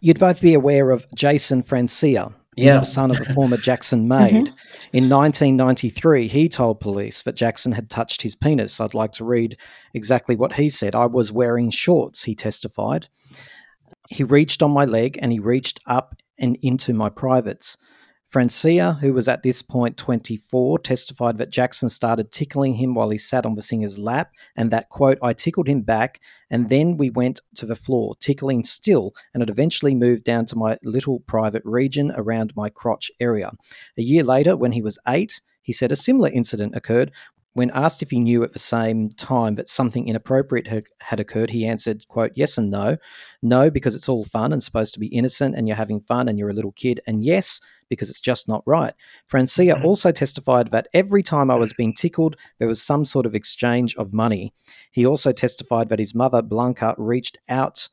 You'd 0.00 0.18
both 0.18 0.42
be 0.42 0.54
aware 0.54 0.90
of 0.90 1.06
Jason 1.14 1.62
Francia. 1.62 2.32
He's 2.56 2.66
Yeah. 2.66 2.78
the 2.78 2.84
son 2.84 3.10
of 3.10 3.20
a 3.20 3.24
former 3.32 3.56
Jackson 3.56 4.06
maid. 4.16 4.50
In 4.92 5.08
1993, 5.08 6.28
he 6.28 6.48
told 6.48 6.80
police 6.80 7.22
that 7.22 7.34
Jackson 7.34 7.72
had 7.72 7.90
touched 7.90 8.22
his 8.22 8.36
penis. 8.36 8.80
I'd 8.80 8.94
like 8.94 9.12
to 9.12 9.24
read 9.24 9.56
exactly 9.92 10.36
what 10.36 10.54
he 10.54 10.68
said. 10.70 10.94
I 10.94 11.06
was 11.06 11.32
wearing 11.32 11.70
shorts, 11.70 12.24
he 12.24 12.34
testified. 12.34 13.08
He 14.10 14.22
reached 14.22 14.62
on 14.62 14.70
my 14.70 14.84
leg 14.84 15.18
and 15.20 15.32
he 15.32 15.38
reached 15.40 15.80
up 15.86 16.14
and 16.38 16.56
into 16.62 16.92
my 16.92 17.08
privates. 17.08 17.76
Francia, 18.26 18.94
who 18.94 19.12
was 19.12 19.28
at 19.28 19.42
this 19.42 19.62
point 19.62 19.96
24, 19.96 20.78
testified 20.80 21.36
that 21.38 21.50
Jackson 21.50 21.88
started 21.88 22.32
tickling 22.32 22.74
him 22.74 22.94
while 22.94 23.10
he 23.10 23.18
sat 23.18 23.46
on 23.46 23.54
the 23.54 23.62
singer's 23.62 23.98
lap, 23.98 24.32
and 24.56 24.70
that, 24.70 24.88
quote, 24.88 25.18
I 25.22 25.34
tickled 25.34 25.68
him 25.68 25.82
back, 25.82 26.20
and 26.50 26.68
then 26.68 26.96
we 26.96 27.10
went 27.10 27.40
to 27.56 27.66
the 27.66 27.76
floor, 27.76 28.16
tickling 28.18 28.64
still, 28.64 29.14
and 29.34 29.42
it 29.42 29.50
eventually 29.50 29.94
moved 29.94 30.24
down 30.24 30.46
to 30.46 30.56
my 30.56 30.78
little 30.82 31.20
private 31.20 31.62
region 31.64 32.12
around 32.16 32.56
my 32.56 32.70
crotch 32.70 33.10
area. 33.20 33.52
A 33.98 34.02
year 34.02 34.24
later, 34.24 34.56
when 34.56 34.72
he 34.72 34.82
was 34.82 34.98
eight, 35.06 35.40
he 35.62 35.72
said 35.72 35.92
a 35.92 35.96
similar 35.96 36.28
incident 36.28 36.74
occurred. 36.74 37.12
When 37.54 37.70
asked 37.70 38.02
if 38.02 38.10
he 38.10 38.20
knew 38.20 38.42
at 38.42 38.52
the 38.52 38.58
same 38.58 39.10
time 39.10 39.54
that 39.54 39.68
something 39.68 40.08
inappropriate 40.08 40.66
had, 40.66 40.84
had 41.00 41.20
occurred, 41.20 41.50
he 41.50 41.66
answered, 41.66 42.06
quote, 42.08 42.32
yes 42.34 42.58
and 42.58 42.70
no. 42.70 42.96
No, 43.42 43.70
because 43.70 43.94
it's 43.94 44.08
all 44.08 44.24
fun 44.24 44.52
and 44.52 44.62
supposed 44.62 44.92
to 44.94 45.00
be 45.00 45.06
innocent 45.06 45.54
and 45.54 45.68
you're 45.68 45.76
having 45.76 46.00
fun 46.00 46.28
and 46.28 46.36
you're 46.38 46.50
a 46.50 46.54
little 46.54 46.72
kid. 46.72 46.98
And 47.06 47.24
yes, 47.24 47.60
because 47.88 48.10
it's 48.10 48.20
just 48.20 48.48
not 48.48 48.64
right. 48.66 48.92
Francia 49.26 49.62
mm-hmm. 49.62 49.84
also 49.84 50.10
testified 50.10 50.72
that 50.72 50.88
every 50.92 51.22
time 51.22 51.50
I 51.50 51.54
was 51.54 51.72
being 51.72 51.94
tickled, 51.94 52.36
there 52.58 52.68
was 52.68 52.82
some 52.82 53.04
sort 53.04 53.24
of 53.24 53.34
exchange 53.34 53.94
of 53.96 54.12
money. 54.12 54.52
He 54.90 55.06
also 55.06 55.32
testified 55.32 55.88
that 55.88 56.00
his 56.00 56.14
mother, 56.14 56.42
Blanca, 56.42 56.94
reached 56.98 57.38
out 57.48 57.88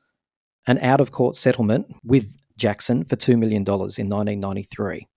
an 0.68 0.80
out 0.80 1.02
of 1.02 1.12
court 1.12 1.36
settlement 1.36 1.88
with 2.04 2.36
Jackson 2.58 3.04
for 3.04 3.16
$2 3.16 3.38
million 3.38 3.62
in 3.62 4.10
1993. 4.10 5.08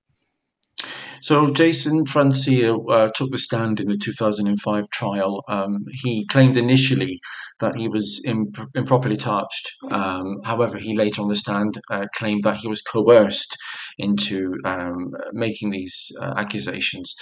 So 1.24 1.50
Jason 1.50 2.04
Francia 2.04 2.76
uh, 2.76 3.10
took 3.14 3.30
the 3.30 3.38
stand 3.38 3.80
in 3.80 3.88
the 3.88 3.96
2005 3.96 4.90
trial. 4.90 5.42
Um, 5.48 5.86
he 5.90 6.26
claimed 6.26 6.58
initially 6.58 7.18
that 7.60 7.76
he 7.76 7.88
was 7.88 8.22
imp- 8.26 8.68
improperly 8.74 9.16
touched. 9.16 9.70
Um, 9.90 10.42
however, 10.44 10.76
he 10.76 10.94
later 10.94 11.22
on 11.22 11.28
the 11.28 11.36
stand 11.36 11.78
uh, 11.90 12.08
claimed 12.14 12.42
that 12.44 12.56
he 12.56 12.68
was 12.68 12.82
coerced 12.82 13.56
into 13.98 14.54
um, 14.64 15.10
making 15.32 15.70
these 15.70 16.12
uh, 16.20 16.34
accusations. 16.36 17.14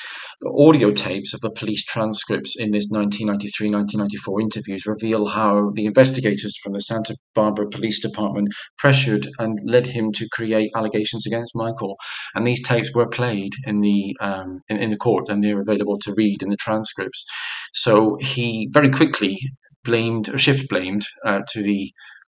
Audio 0.44 0.90
tapes 0.90 1.34
of 1.34 1.40
the 1.40 1.50
police 1.50 1.84
transcripts 1.84 2.56
in 2.58 2.70
this 2.70 2.90
1993-1994 2.92 4.40
interviews 4.40 4.86
reveal 4.86 5.26
how 5.26 5.70
the 5.74 5.86
investigators 5.86 6.56
from 6.62 6.72
the 6.72 6.80
Santa 6.80 7.16
Barbara 7.34 7.68
Police 7.68 8.00
Department 8.00 8.48
pressured 8.78 9.28
and 9.38 9.58
led 9.64 9.86
him 9.86 10.12
to 10.12 10.28
create 10.32 10.70
allegations 10.74 11.26
against 11.26 11.54
Michael. 11.54 11.96
And 12.34 12.46
these 12.46 12.62
tapes 12.62 12.92
were 12.94 13.08
played 13.08 13.52
in 13.66 13.80
the 13.80 14.16
um, 14.20 14.60
in, 14.68 14.78
in 14.78 14.90
the 14.90 14.96
court, 14.96 15.28
and 15.28 15.42
they're 15.42 15.60
available 15.60 15.98
to 16.00 16.14
read 16.16 16.42
in 16.42 16.50
the 16.50 16.56
transcripts. 16.56 17.24
So 17.72 18.16
he 18.20 18.68
very 18.72 18.90
quickly 18.90 19.38
blamed 19.84 20.28
or 20.28 20.38
shift 20.38 20.68
blamed 20.68 21.02
uh, 21.24 21.40
to 21.48 21.62
the 21.62 21.92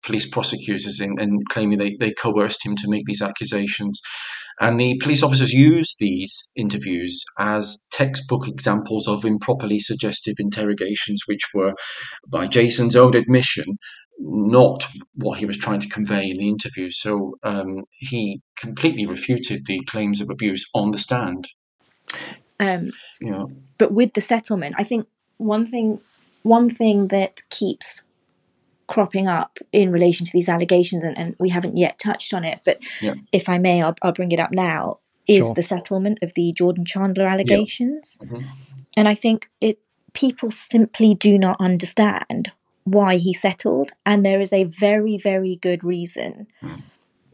police 0.07 0.29
prosecutors 0.29 1.01
in, 1.01 1.21
in 1.21 1.41
claiming 1.51 1.79
they, 1.79 1.97
they 2.01 2.13
coerced 2.13 2.65
him 2.65 2.77
to 2.77 2.89
make 2.89 3.05
these 3.07 3.23
accusations. 3.23 4.01
And 4.59 4.81
the 4.81 4.99
police 5.03 5.23
officers 5.23 5.53
used 5.53 5.97
these 5.99 6.51
interviews 6.57 7.23
as 7.39 7.87
textbook 7.91 8.49
examples 8.49 9.07
of 9.07 9.25
improperly 9.25 9.79
suggestive 9.79 10.37
interrogations, 10.39 11.23
which 11.27 11.43
were, 11.53 11.75
by 12.27 12.47
Jason's 12.47 12.97
own 12.97 13.15
admission, 13.15 13.77
not 14.19 14.87
what 15.15 15.39
he 15.39 15.45
was 15.45 15.59
trying 15.59 15.81
to 15.81 15.89
convey 15.89 16.31
in 16.31 16.39
the 16.39 16.49
interview. 16.49 16.91
So 16.91 17.35
um, 17.43 17.83
he 17.91 18.41
completely 18.59 19.07
refuted 19.07 19.67
the 19.67 19.81
claims 19.85 20.23
of 20.23 20.31
abuse 20.31 20.65
on 20.75 20.91
the 20.91 20.99
stand. 20.99 21.49
Um, 22.59 22.93
Yeah. 23.21 23.45
but 23.77 23.93
with 23.93 24.15
the 24.15 24.23
settlement, 24.23 24.77
I 24.79 24.85
think 24.85 25.07
one 25.37 25.67
thing 25.67 26.01
one 26.43 26.71
thing 26.71 27.09
that 27.09 27.43
keeps 27.51 28.03
cropping 28.87 29.27
up 29.29 29.59
in 29.73 29.91
relation 29.91 30.25
to 30.27 30.33
these 30.33 30.49
allegations, 30.49 31.03
and, 31.05 31.17
and 31.19 31.37
we 31.41 31.49
haven't 31.49 31.77
yet 31.77 31.99
touched 31.99 32.33
on 32.35 32.45
it, 32.45 32.61
but 32.65 32.79
Yeah. 33.03 33.15
if 33.33 33.49
I 33.49 33.59
may, 33.59 33.83
I'll, 33.83 33.97
I'll 34.03 34.13
bring 34.13 34.33
it 34.33 34.39
up 34.41 34.53
now, 34.53 34.99
is 35.27 35.39
Sure. 35.39 35.55
the 35.55 35.63
settlement 35.63 36.19
of 36.23 36.33
the 36.35 36.53
Jordan 36.53 36.85
Chandler 36.85 37.27
allegations. 37.27 38.19
Mhm. 38.23 38.45
And 38.97 39.09
I 39.09 39.15
think 39.15 39.51
it 39.61 39.79
people 40.13 40.51
simply 40.51 41.15
do 41.15 41.37
not 41.39 41.57
understand 41.61 42.53
why 42.85 43.17
he 43.17 43.35
settled, 43.35 43.91
and 44.07 44.25
there 44.25 44.41
is 44.41 44.53
a 44.53 44.65
very, 44.65 45.19
very 45.19 45.57
good 45.57 45.83
reason. 45.85 46.47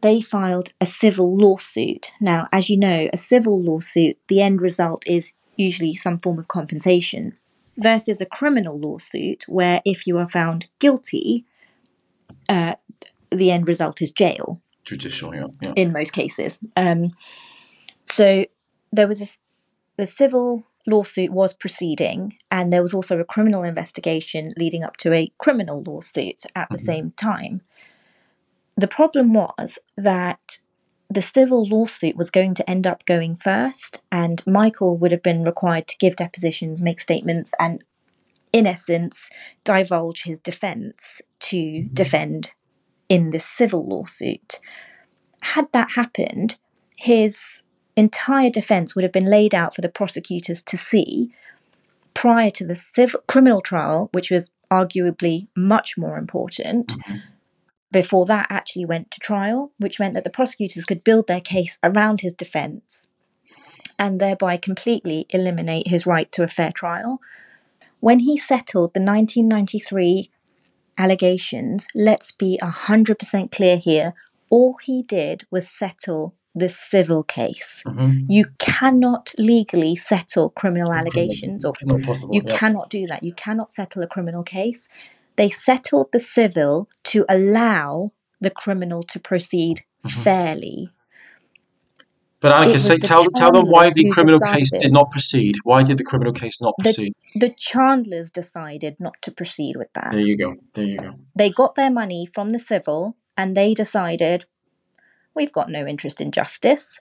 They 0.00 0.20
filed 0.20 0.70
a 0.80 0.86
civil 0.86 1.36
lawsuit. 1.36 2.12
Now, 2.20 2.48
as 2.50 2.68
you 2.68 2.76
know, 2.76 3.08
a 3.12 3.16
civil 3.16 3.60
lawsuit, 3.62 4.16
the 4.26 4.40
end 4.42 4.60
result 4.62 5.04
is 5.06 5.32
usually 5.56 5.94
some 5.94 6.18
form 6.18 6.38
of 6.40 6.48
compensation, 6.48 7.34
versus 7.76 8.20
a 8.20 8.26
criminal 8.26 8.78
lawsuit, 8.78 9.44
where 9.48 9.80
if 9.84 10.06
you 10.06 10.18
are 10.18 10.28
found 10.28 10.66
guilty, 10.78 11.46
uh, 12.48 12.74
the 13.30 13.50
end 13.50 13.68
result 13.68 14.02
is 14.02 14.10
jail 14.10 14.60
Judicial, 14.84 15.34
yeah. 15.34 15.46
yeah. 15.62 15.72
in 15.76 15.92
most 15.92 16.12
cases. 16.12 16.58
Um, 16.76 17.12
so 18.04 18.44
there 18.90 19.06
was 19.06 19.22
a, 19.22 19.26
the 19.96 20.06
civil 20.06 20.64
lawsuit 20.86 21.30
was 21.30 21.52
proceeding, 21.52 22.36
and 22.50 22.72
there 22.72 22.82
was 22.82 22.92
also 22.92 23.18
a 23.18 23.24
criminal 23.24 23.62
investigation 23.62 24.50
leading 24.56 24.82
up 24.82 24.96
to 24.98 25.12
a 25.12 25.30
criminal 25.38 25.82
lawsuit 25.86 26.42
at 26.56 26.68
the 26.70 26.78
same 26.78 27.10
time. 27.12 27.60
The 28.76 28.88
problem 28.88 29.32
was 29.32 29.78
that 29.96 30.58
the 31.14 31.22
civil 31.22 31.64
lawsuit 31.64 32.16
was 32.16 32.30
going 32.30 32.54
to 32.54 32.68
end 32.68 32.86
up 32.86 33.04
going 33.04 33.36
first, 33.36 34.02
and 34.10 34.42
Michael 34.46 34.96
would 34.98 35.12
have 35.12 35.22
been 35.22 35.44
required 35.44 35.88
to 35.88 35.98
give 35.98 36.16
depositions, 36.16 36.82
make 36.82 37.00
statements, 37.00 37.52
and 37.58 37.84
in 38.52 38.66
essence, 38.66 39.30
divulge 39.64 40.24
his 40.24 40.38
defense 40.38 41.22
to 41.40 41.56
mm-hmm. 41.56 41.94
defend 41.94 42.50
in 43.08 43.30
this 43.30 43.46
civil 43.46 43.84
lawsuit. 43.84 44.58
Had 45.42 45.70
that 45.72 45.92
happened, 45.92 46.58
his 46.96 47.62
entire 47.96 48.50
defense 48.50 48.94
would 48.94 49.02
have 49.02 49.12
been 49.12 49.28
laid 49.28 49.54
out 49.54 49.74
for 49.74 49.80
the 49.80 49.88
prosecutors 49.88 50.62
to 50.62 50.76
see 50.76 51.32
prior 52.14 52.50
to 52.50 52.66
the 52.66 52.74
civil 52.74 53.20
criminal 53.26 53.60
trial, 53.60 54.08
which 54.12 54.30
was 54.30 54.50
arguably 54.70 55.48
much 55.56 55.98
more 55.98 56.16
important. 56.16 56.88
Mm-hmm. 56.88 57.16
Before 57.92 58.24
that 58.26 58.46
actually 58.50 58.86
went 58.86 59.10
to 59.12 59.20
trial, 59.20 59.72
which 59.78 60.00
meant 60.00 60.14
that 60.14 60.24
the 60.24 60.30
prosecutors 60.30 60.84
could 60.84 61.04
build 61.04 61.28
their 61.28 61.40
case 61.40 61.78
around 61.82 62.22
his 62.22 62.32
defense 62.32 63.08
and 63.98 64.18
thereby 64.18 64.56
completely 64.56 65.26
eliminate 65.30 65.88
his 65.88 66.06
right 66.06 66.32
to 66.32 66.42
a 66.42 66.48
fair 66.48 66.72
trial. 66.72 67.20
When 68.00 68.20
he 68.20 68.36
settled 68.36 68.94
the 68.94 69.00
1993 69.00 70.30
allegations, 70.98 71.86
let's 71.94 72.32
be 72.32 72.58
100% 72.62 73.52
clear 73.52 73.76
here, 73.76 74.14
all 74.50 74.76
he 74.82 75.02
did 75.02 75.44
was 75.50 75.68
settle 75.68 76.34
the 76.54 76.68
civil 76.68 77.22
case. 77.22 77.82
Mhm. 77.86 78.26
You 78.28 78.46
cannot 78.58 79.34
legally 79.38 79.96
settle 79.96 80.50
criminal 80.50 80.92
allegations, 80.92 81.64
or 81.64 81.72
possible. 81.72 82.34
you 82.34 82.42
yeah. 82.44 82.56
cannot 82.56 82.90
do 82.90 83.06
that. 83.06 83.22
You 83.22 83.32
cannot 83.32 83.72
settle 83.72 84.02
a 84.02 84.06
criminal 84.06 84.42
case. 84.42 84.88
They 85.36 85.48
settled 85.48 86.08
the 86.12 86.20
civil 86.20 86.88
to 87.04 87.24
allow 87.28 88.12
the 88.40 88.50
criminal 88.50 89.02
to 89.04 89.20
proceed 89.20 89.84
Mhm. 90.04 90.22
fairly. 90.24 90.90
But 92.40 92.50
Anika, 92.52 92.80
say, 92.80 92.96
the 92.96 93.06
tell, 93.06 93.24
tell 93.36 93.52
them 93.52 93.66
why 93.66 93.90
the 93.90 94.10
criminal 94.10 94.40
case 94.40 94.72
did 94.72 94.92
not 94.92 95.12
proceed. 95.12 95.54
Why 95.62 95.84
did 95.84 95.96
the 95.98 96.02
criminal 96.04 96.32
case 96.32 96.60
not 96.60 96.74
proceed? 96.80 97.12
the 97.36 97.50
Chandlers 97.56 98.32
decided 98.32 98.96
not 98.98 99.14
to 99.22 99.30
proceed 99.30 99.76
with 99.76 99.92
that. 99.94 100.10
There 100.12 100.26
you 100.26 100.36
go. 100.36 100.54
There 100.74 100.84
you 100.84 100.98
go. 100.98 101.14
They 101.36 101.50
got 101.50 101.76
their 101.76 101.90
money 101.90 102.26
from 102.26 102.50
the 102.50 102.58
civil 102.58 103.16
and 103.36 103.56
they 103.56 103.74
decided, 103.74 104.46
we've 105.36 105.52
got 105.52 105.70
no 105.70 105.86
interest 105.86 106.20
in 106.20 106.32
justice. 106.32 106.98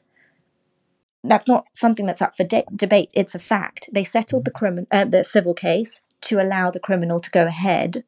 That's 1.24 1.48
not 1.48 1.66
something 1.74 2.06
that's 2.06 2.22
up 2.22 2.38
for 2.38 2.44
de- 2.44 2.66
debate. 2.76 3.10
It's 3.16 3.34
a 3.36 3.40
fact. 3.40 3.90
They 3.92 4.04
settled 4.04 4.46
the 4.46 4.52
crimin- 4.52 4.88
uh, 4.92 5.06
the 5.06 5.24
civil 5.24 5.56
case 5.56 6.02
to 6.22 6.40
allow 6.40 6.70
the 6.70 6.80
criminal 6.80 7.20
to 7.20 7.32
go 7.32 7.48
ahead. 7.48 8.04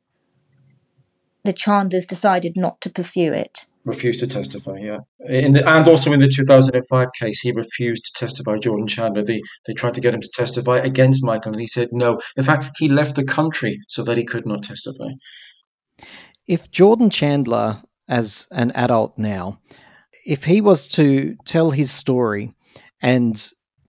The 1.43 1.53
Chandlers 1.53 2.05
decided 2.05 2.53
not 2.55 2.79
to 2.81 2.89
pursue 2.89 3.33
it. 3.33 3.65
Refused 3.85 4.21
to 4.21 4.27
testify, 4.27 4.77
yeah. 4.77 4.99
In 5.27 5.53
the, 5.53 5.69
and 5.69 5.85
also 5.85 6.13
in 6.13 6.21
the 6.21 6.29
2005 6.29 7.09
case, 7.19 7.41
he 7.41 7.51
refused 7.51 8.05
to 8.05 8.13
testify, 8.17 8.57
Jordan 8.57 8.87
Chandler. 8.87 9.23
They, 9.23 9.41
they 9.65 9.73
tried 9.73 9.93
to 9.95 10.01
get 10.01 10.13
him 10.13 10.21
to 10.21 10.29
testify 10.33 10.77
against 10.77 11.23
Michael, 11.23 11.51
and 11.51 11.59
he 11.59 11.67
said 11.67 11.89
no. 11.91 12.19
In 12.37 12.45
fact, 12.45 12.77
he 12.77 12.87
left 12.87 13.15
the 13.15 13.25
country 13.25 13.77
so 13.89 14.01
that 14.03 14.15
he 14.15 14.23
could 14.23 14.45
not 14.45 14.63
testify. 14.63 15.09
If 16.47 16.71
Jordan 16.71 17.09
Chandler, 17.09 17.81
as 18.07 18.47
an 18.51 18.71
adult 18.71 19.17
now, 19.17 19.59
if 20.25 20.45
he 20.45 20.61
was 20.61 20.87
to 20.89 21.35
tell 21.45 21.71
his 21.71 21.91
story 21.91 22.53
and 23.01 23.35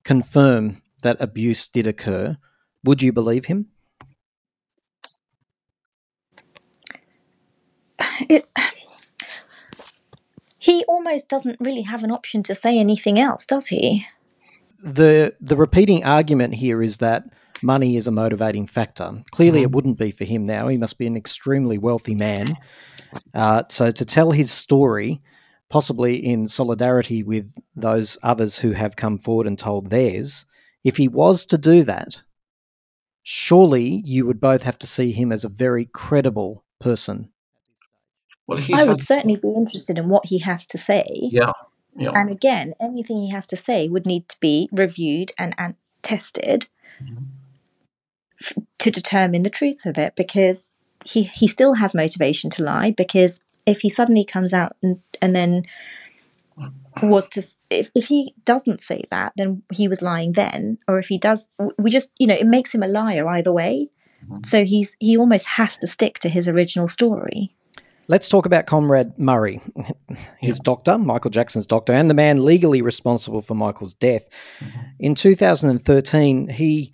confirm 0.03 0.83
that 1.03 1.21
abuse 1.21 1.69
did 1.69 1.87
occur, 1.87 2.37
would 2.83 3.01
you 3.01 3.13
believe 3.13 3.45
him? 3.45 3.69
It. 8.29 8.47
He 10.59 10.85
almost 10.87 11.29
doesn't 11.29 11.59
really 11.61 11.83
have 11.83 12.05
an 12.05 12.11
option 12.11 12.43
to 12.45 12.55
say 12.55 12.79
anything 12.79 13.19
else, 13.19 13.47
does 13.47 13.67
he? 13.67 14.07
the 14.83 15.35
the 15.41 15.57
repeating 15.57 16.05
argument 16.05 16.55
here 16.55 16.83
is 16.83 16.99
that 16.99 17.25
money 17.63 17.97
is 17.97 18.07
a 18.07 18.11
motivating 18.11 18.67
factor. 18.67 19.23
Clearly, 19.33 19.61
Mm-hmm. 19.61 19.65
it 19.65 19.73
wouldn't 19.73 19.99
be 19.99 20.11
for 20.11 20.25
him 20.25 20.45
now. 20.45 20.69
He 20.69 20.77
must 20.77 20.99
be 20.99 21.07
an 21.07 21.17
extremely 21.17 21.79
wealthy 21.79 22.15
man. 22.15 22.55
Uh, 23.33 23.63
so 23.71 23.91
to 23.91 24.05
tell 24.05 24.33
his 24.33 24.51
story, 24.51 25.23
possibly 25.71 26.17
in 26.17 26.47
solidarity 26.47 27.23
with 27.23 27.57
those 27.75 28.19
others 28.23 28.59
who 28.59 28.73
have 28.73 28.97
come 28.97 29.19
forward 29.19 29.47
and 29.47 29.59
told 29.59 29.89
theirs, 29.89 30.45
if 30.83 30.99
he 30.99 31.09
was 31.09 31.47
to 31.47 31.57
do 31.57 31.83
that, 31.85 32.23
surely 33.23 34.03
you 34.05 34.27
would 34.27 34.41
both 34.41 34.65
have 34.65 34.79
to 34.81 34.87
see 34.87 35.13
him 35.13 35.33
as 35.33 35.45
a 35.45 35.49
very 35.49 35.87
credible 35.87 36.65
person. 36.79 37.31
Well, 38.47 38.59
he's 38.59 38.81
I 38.81 38.85
would 38.85 38.99
had, 38.99 39.07
certainly 39.07 39.37
be 39.37 39.49
interested 39.49 39.99
in 39.99 40.09
what 40.09 40.27
he 40.27 40.39
has 40.39 40.67
to 40.67 40.79
say. 40.79 41.07
yeah, 41.11 41.53
yeah. 41.97 42.11
And 42.15 42.31
again, 42.31 42.75
anything 42.81 43.19
he 43.19 43.31
has 43.31 43.47
to 43.49 43.57
say 43.57 43.89
would 43.89 44.07
need 44.07 44.29
to 44.29 44.37
be 44.41 44.69
reviewed 44.73 45.33
and, 45.39 45.55
and 45.57 45.77
tested 46.03 46.69
mm-hmm. 47.03 47.25
f- 48.41 48.55
to 48.79 48.91
determine 48.91 49.43
the 49.43 49.51
truth 49.51 49.87
of 49.87 49.97
it 49.97 50.15
because 50.17 50.73
he, 51.05 51.23
he 51.23 51.47
still 51.47 51.75
has 51.75 51.95
motivation 51.95 52.51
to 52.51 52.65
lie 52.65 52.91
because 52.91 53.41
if 53.67 53.81
he 53.81 53.89
suddenly 53.89 54.25
comes 54.25 54.53
out 54.53 54.77
and, 54.83 55.01
and 55.23 55.35
then 55.35 55.65
was 57.03 57.29
to 57.29 57.43
if, 57.71 57.91
if 57.95 58.07
he 58.07 58.33
doesn't 58.45 58.81
say 58.81 59.03
that 59.11 59.33
then 59.37 59.63
he 59.73 59.89
was 59.89 60.03
lying 60.03 60.33
then. 60.33 60.79
Or 60.87 60.99
if 60.99 61.09
he 61.09 61.19
does 61.19 61.49
we 61.79 61.91
just 61.91 62.11
you 62.19 62.27
know 62.27 62.35
it 62.35 62.47
makes 62.47 62.75
him 62.75 62.83
a 62.83 62.89
liar 62.89 63.27
either 63.29 63.53
way. 63.53 63.89
Mm-hmm. 64.25 64.45
So 64.45 64.65
he's 64.65 64.97
he 65.01 65.17
almost 65.17 65.47
has 65.47 65.77
to 65.79 65.87
stick 65.87 66.19
to 66.21 66.29
his 66.29 66.49
original 66.49 66.89
story 66.89 67.55
Let's 68.07 68.29
talk 68.29 68.45
about 68.45 68.67
Conrad 68.67 69.19
Murray, 69.19 69.61
his 70.39 70.61
doctor, 70.61 70.99
Michael 70.99 71.31
Jackson's 71.31 71.67
doctor, 71.67 71.95
and 71.95 72.11
the 72.11 72.15
man 72.15 72.45
legally 72.45 72.83
responsible 72.83 73.41
for 73.41 73.55
Michael's 73.55 73.95
death. 73.95 74.29
In 74.99 75.15
2013, 75.15 76.49
he, 76.49 76.93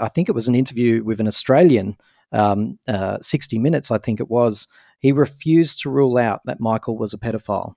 I 0.00 0.08
think 0.08 0.28
it 0.28 0.34
was 0.34 0.46
an 0.46 0.54
interview 0.54 1.02
with 1.02 1.18
an 1.18 1.26
Australian, 1.26 1.96
um, 2.30 2.78
uh, 2.86 3.18
60 3.20 3.58
Minutes, 3.58 3.90
I 3.90 3.98
think 3.98 4.20
it 4.20 4.30
was, 4.30 4.68
he 5.00 5.10
refused 5.10 5.80
to 5.80 5.90
rule 5.90 6.18
out 6.18 6.40
that 6.44 6.60
Michael 6.60 6.96
was 6.96 7.12
a 7.12 7.18
pedophile. 7.18 7.74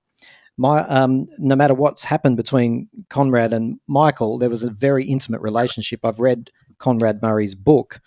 My, 0.56 0.80
um, 0.82 1.26
no 1.38 1.56
matter 1.56 1.74
what's 1.74 2.04
happened 2.04 2.36
between 2.36 2.88
Conrad 3.10 3.52
and 3.52 3.78
Michael, 3.88 4.38
there 4.38 4.50
was 4.50 4.62
a 4.62 4.70
very 4.70 5.04
intimate 5.04 5.40
relationship. 5.40 6.00
I've 6.04 6.20
read 6.20 6.50
Conrad 6.78 7.22
Murray's 7.22 7.54
book. 7.54 8.00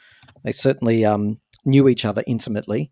They 0.43 0.51
certainly 0.51 1.05
um, 1.05 1.39
knew 1.65 1.89
each 1.89 2.05
other 2.05 2.23
intimately. 2.25 2.91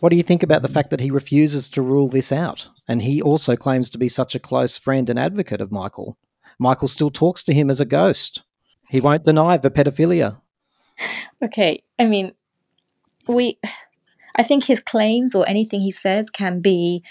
What 0.00 0.10
do 0.10 0.16
you 0.16 0.22
think 0.22 0.42
about 0.42 0.62
the 0.62 0.68
fact 0.68 0.90
that 0.90 1.00
he 1.00 1.10
refuses 1.10 1.70
to 1.70 1.82
rule 1.82 2.08
this 2.08 2.30
out? 2.30 2.68
And 2.86 3.02
he 3.02 3.20
also 3.20 3.56
claims 3.56 3.90
to 3.90 3.98
be 3.98 4.08
such 4.08 4.34
a 4.34 4.40
close 4.40 4.78
friend 4.78 5.10
and 5.10 5.18
advocate 5.18 5.60
of 5.60 5.72
Michael. 5.72 6.16
Michael 6.58 6.88
still 6.88 7.10
talks 7.10 7.42
to 7.44 7.54
him 7.54 7.68
as 7.68 7.80
a 7.80 7.84
ghost. 7.84 8.42
He 8.88 9.00
won't 9.00 9.24
deny 9.24 9.56
the 9.56 9.70
pedophilia. 9.70 10.40
Okay, 11.42 11.82
I 11.98 12.06
mean, 12.06 12.32
we 13.26 13.58
I 14.34 14.42
think 14.42 14.64
his 14.64 14.80
claims 14.80 15.34
or 15.34 15.48
anything 15.48 15.80
he 15.80 15.90
says 15.90 16.30
can 16.30 16.60
be 16.60 17.02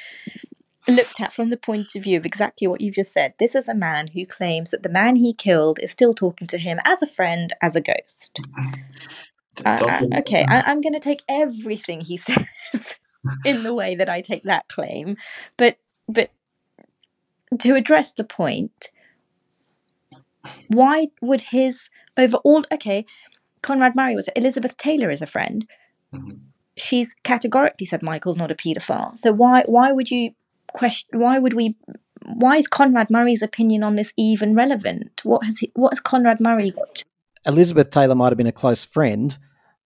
looked 0.88 1.20
at 1.20 1.34
from 1.34 1.50
the 1.50 1.58
point 1.58 1.96
of 1.96 2.04
view 2.04 2.18
of 2.18 2.26
exactly 2.26 2.68
what 2.68 2.80
you've 2.80 2.96
just 2.96 3.12
said. 3.12 3.34
This 3.38 3.54
is 3.54 3.68
a 3.68 3.76
man 3.76 4.08
who 4.08 4.26
claims 4.26 4.72
that 4.72 4.84
the 4.84 4.90
man 4.90 5.18
he 5.18 5.34
killed 5.34 5.80
is 5.82 5.92
still 5.92 6.14
talking 6.14 6.48
to 6.48 6.58
him 6.58 6.80
as 6.86 7.02
a 7.02 7.08
friend, 7.08 7.54
as 7.62 7.76
a 7.76 7.82
ghost. 7.82 8.40
Uh, 9.66 10.02
okay, 10.18 10.46
I, 10.48 10.62
I'm 10.62 10.82
going 10.82 10.94
to 10.94 11.00
take 11.00 11.24
everything 11.28 12.02
he 12.02 12.18
says 12.18 12.96
in 13.46 13.64
the 13.64 13.74
way 13.74 13.96
that 13.96 14.10
I 14.10 14.22
take 14.22 14.44
that 14.44 14.68
claim, 14.68 15.18
but 15.58 15.78
but 16.08 16.32
to 17.60 17.76
address 17.76 18.12
the 18.12 18.24
point, 18.24 18.92
why 20.68 21.08
would 21.22 21.42
his 21.42 21.90
overall 22.18 22.66
okay? 22.72 23.06
Conrad 23.62 23.96
Murray 23.96 24.16
was 24.16 24.30
Elizabeth 24.36 24.78
Taylor 24.78 25.10
is 25.10 25.22
a 25.22 25.28
friend. 25.28 25.68
She's 26.78 27.16
categorically 27.24 27.88
said 27.88 28.04
Michael's 28.04 28.38
not 28.38 28.52
a 28.52 28.56
paedophile. 28.56 29.18
So 29.18 29.32
why 29.32 29.64
why 29.66 29.92
would 29.92 30.12
you 30.12 30.32
question? 30.74 31.20
Why 31.20 31.40
would 31.40 31.54
we? 31.54 31.76
Why 32.26 32.58
is 32.58 32.68
Conrad 32.68 33.10
Murray's 33.10 33.42
opinion 33.42 33.84
on 33.84 33.96
this 33.96 34.14
even 34.18 34.54
relevant? 34.54 35.22
What 35.24 35.46
has 35.46 35.60
he, 35.60 35.72
what 35.76 35.94
has 35.94 36.00
Conrad 36.00 36.40
Murray 36.40 36.72
got? 36.72 37.04
Elizabeth 37.46 37.90
Taylor 37.90 38.16
might 38.16 38.30
have 38.30 38.38
been 38.38 38.48
a 38.48 38.52
close 38.52 38.86
friend, 38.86 39.38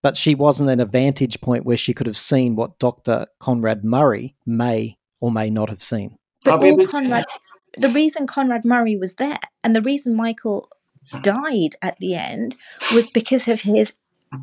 but 0.02 0.18
she 0.18 0.36
wasn't 0.36 0.69
at 0.69 0.80
a 0.80 0.86
vantage 0.86 1.40
point 1.41 1.65
where 1.65 1.78
she 1.78 1.94
could 1.94 2.07
have 2.07 2.18
seen 2.18 2.56
what 2.56 2.80
Dr. 2.80 3.28
Conrad 3.40 3.84
Murray 3.84 4.36
may 4.45 4.98
or 5.19 5.32
may 5.32 5.49
not 5.49 5.69
have 5.69 5.84
seen. 5.84 6.18
But 6.44 6.64
all 6.64 6.86
Conrad, 6.86 7.26
the 7.78 7.90
reason 7.90 8.28
Conrad 8.28 8.65
Murray 8.65 8.98
was 8.98 9.15
there 9.15 9.38
and 9.64 9.76
the 9.76 9.82
reason 9.82 10.15
Michael 10.15 10.69
died 11.22 11.76
at 11.82 11.98
the 11.99 12.15
end 12.15 12.56
was 12.94 13.10
because 13.10 13.48
of 13.48 13.61
his 13.61 13.94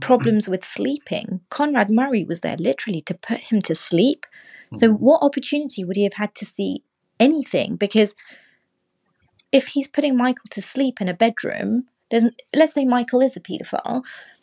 problems 0.01 0.49
with 0.49 0.65
sleeping. 0.65 1.41
Conrad 1.51 1.91
Murray 1.91 2.25
was 2.25 2.41
there 2.41 2.57
literally 2.57 3.01
to 3.03 3.15
put 3.15 3.39
him 3.39 3.63
to 3.63 3.75
sleep. 3.75 4.27
So, 4.75 4.93
what 4.93 5.23
opportunity 5.23 5.83
would 5.83 5.97
he 5.97 6.03
have 6.03 6.15
had 6.15 6.35
to 6.35 6.45
see 6.45 6.83
anything? 7.19 7.77
Because 7.77 8.15
if 9.51 9.69
he's 9.69 9.89
putting 9.89 10.15
Michael 10.15 10.45
to 10.51 10.61
sleep 10.61 11.01
in 11.01 11.09
a 11.09 11.15
bedroom, 11.15 11.85
there's, 12.11 12.25
let's 12.55 12.75
say 12.75 12.85
Michael 12.85 13.23
is 13.23 13.35
a 13.35 13.41
paedophile, 13.41 14.03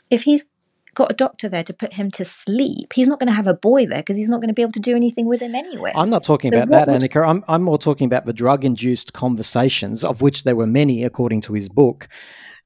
if 0.10 0.24
he's 0.24 0.48
got 0.96 1.12
a 1.12 1.16
doctor 1.16 1.48
there 1.48 1.64
to 1.64 1.74
put 1.74 1.94
him 1.94 2.10
to 2.12 2.26
sleep, 2.26 2.94
he's 2.94 3.08
not 3.08 3.20
going 3.20 3.28
to 3.28 3.34
have 3.34 3.48
a 3.48 3.54
boy 3.54 3.86
there 3.86 4.00
because 4.00 4.18
he's 4.18 4.30
not 4.30 4.38
going 4.38 4.48
to 4.48 4.54
be 4.54 4.62
able 4.62 4.72
to 4.72 4.80
do 4.80 4.96
anything 4.96 5.28
with 5.28 5.42
him 5.42 5.54
anyway. 5.56 5.92
I'm 5.96 6.10
not 6.10 6.24
talking 6.24 6.52
So 6.52 6.58
about 6.64 6.70
that, 6.88 6.88
would- 6.88 7.02
Anika. 7.02 7.28
I'm, 7.28 7.44
I'm 7.48 7.62
more 7.64 7.78
talking 7.78 8.06
about 8.08 8.26
the 8.26 8.34
drug 8.34 8.66
induced 8.66 9.14
conversations, 9.14 10.04
of 10.04 10.22
which 10.22 10.44
there 10.44 10.56
were 10.56 10.68
many, 10.68 11.04
according 11.04 11.42
to 11.42 11.54
his 11.54 11.70
book. 11.70 12.08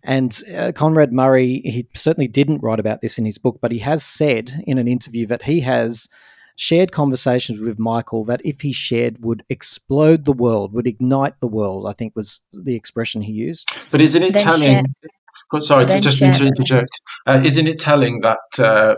And 0.03 0.39
uh, 0.57 0.71
Conrad 0.73 1.11
Murray, 1.11 1.61
he 1.65 1.85
certainly 1.93 2.27
didn't 2.29 2.63
write 2.63 2.79
about 2.79 3.01
this 3.01 3.19
in 3.19 3.25
his 3.25 3.37
book, 3.37 3.59
but 3.61 3.71
he 3.71 3.79
has 3.79 4.03
said 4.05 4.51
in 4.65 4.77
an 4.77 4.87
interview 4.87 5.25
that 5.27 5.43
he 5.43 5.59
has 5.61 6.07
shared 6.55 6.91
conversations 6.91 7.59
with 7.59 7.79
Michael 7.79 8.23
that 8.25 8.41
if 8.45 8.61
he 8.61 8.71
shared 8.71 9.23
would 9.23 9.43
explode 9.49 10.25
the 10.25 10.33
world, 10.33 10.73
would 10.73 10.87
ignite 10.87 11.39
the 11.41 11.47
world, 11.47 11.85
I 11.87 11.93
think 11.93 12.15
was 12.15 12.41
the 12.53 12.75
expression 12.75 13.21
he 13.21 13.31
used. 13.33 13.69
But 13.91 14.01
isn't 14.01 14.21
it 14.23 14.33
Then 14.33 14.43
telling? 14.43 14.61
share- 14.63 14.81
God, 14.83 15.11
sorry, 15.57 15.85
to 15.85 15.99
just 15.99 16.17
share 16.19 16.31
to 16.31 16.45
interject. 16.45 16.91
Uh, 17.25 17.41
isn't 17.43 17.67
it 17.67 17.79
telling 17.79 18.21
that 18.21 18.39
uh, 18.59 18.95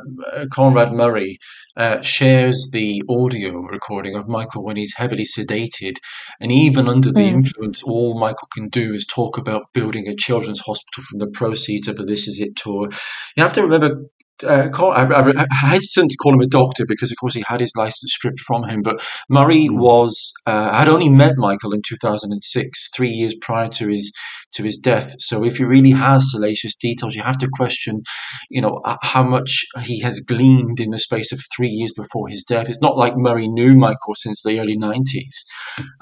Conrad 0.52 0.92
Murray 0.94 1.38
uh, 1.78 2.02
shares 2.02 2.70
the 2.72 3.02
audio 3.10 3.60
recording 3.60 4.16
of 4.16 4.28
Michael 4.28 4.64
when 4.64 4.76
he's 4.76 4.94
heavily 4.96 5.24
sedated, 5.24 5.96
and 6.42 6.52
even 6.52 6.88
under 6.90 7.12
the 7.12 7.22
Mm. 7.22 7.34
influence, 7.46 7.84
all 7.84 8.20
Michael 8.20 8.50
can 8.54 8.68
do 8.70 8.94
is 8.94 9.06
talk 9.06 9.38
about 9.38 9.72
building 9.74 10.08
a 10.08 10.16
children's 10.16 10.60
hospital 10.60 11.04
from 11.04 11.20
the 11.20 11.28
proceeds 11.28 11.88
of 11.88 12.00
a 12.00 12.04
This 12.04 12.28
Is 12.28 12.42
It 12.42 12.56
tour. 12.56 12.90
You 13.38 13.44
have 13.44 13.54
to 13.54 13.62
remember. 13.64 14.02
Uh, 14.44 14.70
Con- 14.70 14.96
I, 14.96 15.04
I, 15.04 15.46
I 15.52 15.68
hesitant 15.68 16.12
to 16.12 16.18
call 16.18 16.34
him 16.34 16.42
a 16.42 16.48
doctor 16.48 16.86
because, 16.88 17.12
of 17.12 17.18
course, 17.18 17.34
he 17.34 17.44
had 17.48 17.60
his 17.60 17.74
license 17.76 18.14
stripped 18.14 18.40
from 18.40 18.68
him. 18.68 18.82
But 18.82 19.02
Murray 19.30 19.70
was 19.70 20.32
uh, 20.46 20.72
had 20.72 20.88
only 20.88 21.10
met 21.10 21.34
Michael 21.38 21.74
in 21.74 21.82
2006, 21.88 22.90
three 22.96 23.10
years 23.10 23.36
prior 23.42 23.70
to 23.70 23.88
his 23.88 24.12
to 24.54 24.64
his 24.64 24.78
death. 24.78 25.16
So 25.20 25.46
if 25.46 25.58
he 25.58 25.64
really 25.64 25.92
has 25.92 26.32
salacious 26.32 26.76
details, 26.76 27.16
you 27.16 27.24
have 27.24 27.38
to 27.38 27.48
question, 27.54 28.04
you 28.50 28.62
know, 28.62 28.82
how 29.02 29.24
much 29.24 29.66
he 29.84 30.02
has 30.02 30.20
gleaned 30.20 30.80
in 30.80 30.92
the 30.92 31.00
space 31.00 31.32
of 31.32 31.42
three 31.56 31.70
years 31.70 31.94
before 31.94 32.28
his 32.28 32.44
death. 32.44 32.70
It's 32.70 32.82
not 32.82 32.98
like 32.98 33.14
Murray 33.16 33.48
knew 33.48 33.76
Michael 33.76 34.14
since 34.16 34.42
the 34.42 34.60
early 34.60 34.78
90s. 34.78 35.46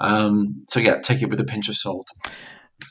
Um, 0.00 0.64
so 0.68 0.80
yeah, 0.80 0.96
take 1.00 1.22
it 1.22 1.30
with 1.30 1.40
a 1.40 1.44
pinch 1.44 1.68
of 1.68 1.76
salt. 1.76 2.08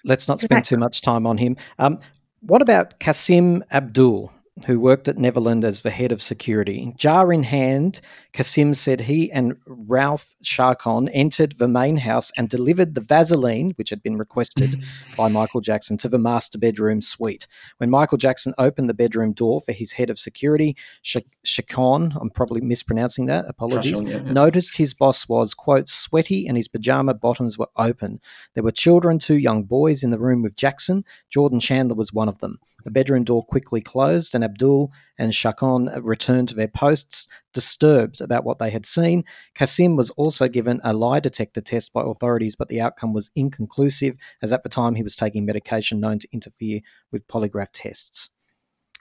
Let's 0.05 0.27
not 0.27 0.39
spend 0.39 0.65
too 0.65 0.77
much 0.77 1.01
time 1.01 1.25
on 1.25 1.37
him. 1.37 1.57
Um, 1.77 1.99
what 2.41 2.61
about 2.61 2.99
Kasim 2.99 3.63
Abdul, 3.71 4.31
who 4.67 4.79
worked 4.79 5.07
at 5.07 5.17
Neverland 5.17 5.63
as 5.63 5.81
the 5.81 5.89
head 5.89 6.11
of 6.11 6.21
security? 6.21 6.93
Jar 6.97 7.31
in 7.31 7.43
hand, 7.43 8.01
Kassim 8.33 8.73
said 8.73 9.01
he 9.01 9.31
and 9.31 9.57
Ralph 9.65 10.33
Sharkon 10.43 11.09
entered 11.13 11.53
the 11.53 11.67
main 11.67 11.97
house 11.97 12.31
and 12.37 12.49
delivered 12.49 12.95
the 12.95 13.01
Vaseline, 13.01 13.71
which 13.75 13.89
had 13.89 14.03
been 14.03 14.17
requested 14.17 14.71
mm. 14.71 15.15
by 15.15 15.27
Michael 15.27 15.61
Jackson, 15.61 15.97
to 15.97 16.09
the 16.09 16.19
master 16.19 16.57
bedroom 16.57 17.01
suite. 17.01 17.47
When 17.77 17.89
Michael 17.89 18.17
Jackson 18.17 18.53
opened 18.57 18.89
the 18.89 18.93
bedroom 18.93 19.33
door 19.33 19.61
for 19.61 19.71
his 19.71 19.93
head 19.93 20.09
of 20.09 20.19
security, 20.19 20.75
Sh- 21.01 21.17
Shakon, 21.45 22.13
I'm 22.19 22.29
probably 22.29 22.61
mispronouncing 22.61 23.25
that, 23.27 23.45
apologies, 23.47 24.01
Shashon, 24.01 24.09
yeah, 24.09 24.21
yeah. 24.23 24.31
noticed 24.31 24.77
his 24.77 24.93
boss 24.93 25.27
was, 25.27 25.53
quote, 25.53 25.87
sweaty 25.87 26.47
and 26.47 26.57
his 26.57 26.67
pajama 26.67 27.13
bottoms 27.13 27.57
were 27.57 27.69
open. 27.77 28.19
There 28.53 28.63
were 28.63 28.71
children, 28.71 29.19
two 29.19 29.37
young 29.37 29.63
boys 29.63 30.03
in 30.03 30.11
the 30.11 30.19
room 30.19 30.41
with 30.41 30.55
Jackson. 30.55 31.03
Jordan 31.29 31.59
Chandler 31.59 31.95
was 31.95 32.13
one 32.13 32.29
of 32.29 32.39
them. 32.39 32.57
The 32.83 32.91
bedroom 32.91 33.23
door 33.23 33.43
quickly 33.43 33.81
closed, 33.81 34.35
and 34.35 34.43
Abdool 34.49 34.91
and 35.17 35.33
Shakon 35.33 35.89
returned 36.01 36.49
to 36.49 36.55
their 36.55 36.67
posts, 36.67 37.27
disturbed 37.53 38.21
about 38.21 38.43
what 38.43 38.59
they 38.59 38.69
had 38.69 38.85
seen. 38.85 39.23
Kassim 39.53 39.95
was 39.95 40.09
also 40.11 40.47
given 40.47 40.81
a 40.83 40.93
lie 40.93 41.19
detector 41.19 41.61
test 41.61 41.93
by 41.93 42.01
authorities, 42.03 42.55
but 42.55 42.67
the 42.69 42.81
outcome 42.81 43.13
was 43.13 43.31
inconclusive, 43.35 44.17
as 44.41 44.51
at 44.51 44.63
the 44.63 44.69
time 44.69 44.95
he 44.95 45.03
was 45.03 45.15
taking 45.15 45.45
medication 45.45 45.99
known 45.99 46.19
to 46.19 46.27
interfere 46.31 46.81
with 47.11 47.27
polygraph 47.27 47.69
tests. 47.73 48.29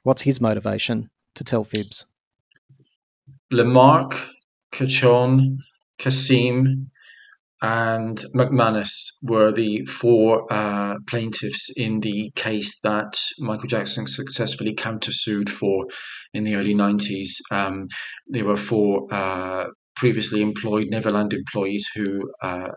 What's 0.03 0.23
his 0.23 0.41
motivation 0.41 1.11
to 1.35 1.45
tell 1.45 1.65
fibs? 1.65 2.07
Lamarque, 3.51 4.31
Chacon, 4.73 5.59
Kassim, 5.99 6.91
and 7.60 8.18
McManus 8.35 8.90
were 9.22 9.51
the 9.51 9.82
four 9.85 10.47
uh, 10.52 10.97
plaintiffs 11.09 11.70
in 11.76 12.01
the 12.01 12.30
case 12.36 12.78
that 12.80 13.18
Michael 13.39 13.66
Jackson 13.66 14.06
successfully 14.06 14.74
countersued 14.74 15.48
for 15.48 15.86
in 16.32 16.44
the 16.44 16.55
early 16.55 16.74
90s. 16.74 17.30
Um, 17.51 17.89
they 18.30 18.43
were 18.43 18.56
four 18.56 19.06
uh, 19.12 19.66
previously 19.97 20.40
employed 20.40 20.89
Neverland 20.90 21.32
employees 21.32 21.85
who 21.94 22.20
uh, 22.43 22.47
uh, 22.47 22.72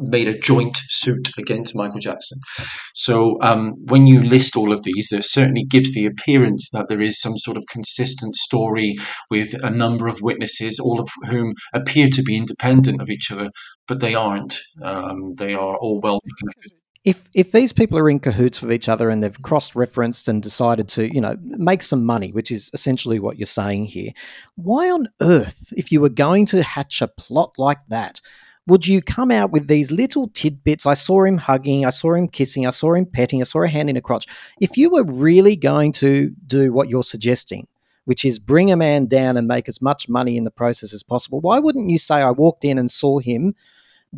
made 0.00 0.28
a 0.28 0.38
joint 0.38 0.76
suit 0.88 1.30
against 1.38 1.76
Michael 1.76 2.00
Jackson. 2.00 2.38
So 2.94 3.38
um, 3.42 3.74
when 3.86 4.06
you 4.06 4.22
list 4.22 4.56
all 4.56 4.72
of 4.72 4.82
these, 4.84 5.08
there 5.10 5.22
certainly 5.22 5.64
gives 5.64 5.92
the 5.92 6.06
appearance 6.06 6.70
that 6.70 6.88
there 6.88 7.00
is 7.00 7.20
some 7.20 7.36
sort 7.38 7.56
of 7.56 7.64
consistent 7.70 8.36
story 8.36 8.96
with 9.30 9.54
a 9.62 9.70
number 9.70 10.06
of 10.06 10.20
witnesses, 10.22 10.78
all 10.78 11.00
of 11.00 11.08
whom 11.28 11.54
appear 11.74 12.08
to 12.08 12.22
be 12.22 12.36
independent 12.36 13.00
of 13.00 13.10
each 13.10 13.30
other, 13.30 13.50
but 13.88 14.00
they 14.00 14.14
aren't. 14.14 14.58
Um, 14.82 15.34
they 15.34 15.54
are 15.54 15.76
all 15.76 16.00
well 16.00 16.20
connected. 16.38 16.72
if 17.04 17.28
if 17.34 17.52
these 17.52 17.72
people 17.72 17.98
are 17.98 18.10
in 18.10 18.20
cahoots 18.20 18.62
with 18.62 18.72
each 18.72 18.88
other 18.88 19.10
and 19.10 19.22
they've 19.22 19.42
cross 19.42 19.74
referenced 19.74 20.28
and 20.28 20.42
decided 20.42 20.88
to 20.88 21.12
you 21.12 21.20
know 21.20 21.36
make 21.42 21.82
some 21.82 22.04
money 22.04 22.32
which 22.32 22.50
is 22.50 22.70
essentially 22.74 23.18
what 23.18 23.38
you're 23.38 23.46
saying 23.46 23.86
here 23.86 24.10
why 24.56 24.90
on 24.90 25.06
earth 25.20 25.72
if 25.76 25.92
you 25.92 26.00
were 26.00 26.08
going 26.08 26.44
to 26.46 26.62
hatch 26.62 27.00
a 27.00 27.08
plot 27.08 27.52
like 27.58 27.78
that 27.88 28.20
would 28.66 28.86
you 28.86 29.00
come 29.00 29.30
out 29.30 29.50
with 29.50 29.68
these 29.68 29.90
little 29.90 30.28
tidbits 30.28 30.86
i 30.86 30.94
saw 30.94 31.24
him 31.24 31.38
hugging 31.38 31.84
i 31.84 31.90
saw 31.90 32.14
him 32.14 32.28
kissing 32.28 32.66
i 32.66 32.70
saw 32.70 32.94
him 32.94 33.06
petting 33.06 33.40
i 33.40 33.44
saw 33.44 33.62
a 33.62 33.68
hand 33.68 33.90
in 33.90 33.96
a 33.96 34.00
crotch 34.00 34.26
if 34.60 34.76
you 34.76 34.90
were 34.90 35.04
really 35.04 35.56
going 35.56 35.92
to 35.92 36.30
do 36.46 36.72
what 36.72 36.88
you're 36.88 37.02
suggesting 37.02 37.66
which 38.04 38.24
is 38.24 38.38
bring 38.38 38.70
a 38.70 38.76
man 38.76 39.06
down 39.06 39.36
and 39.36 39.48
make 39.48 39.68
as 39.68 39.82
much 39.82 40.08
money 40.08 40.36
in 40.36 40.44
the 40.44 40.50
process 40.50 40.92
as 40.92 41.02
possible 41.02 41.40
why 41.40 41.58
wouldn't 41.58 41.90
you 41.90 41.98
say 41.98 42.16
i 42.16 42.30
walked 42.30 42.64
in 42.64 42.78
and 42.78 42.90
saw 42.90 43.18
him 43.18 43.54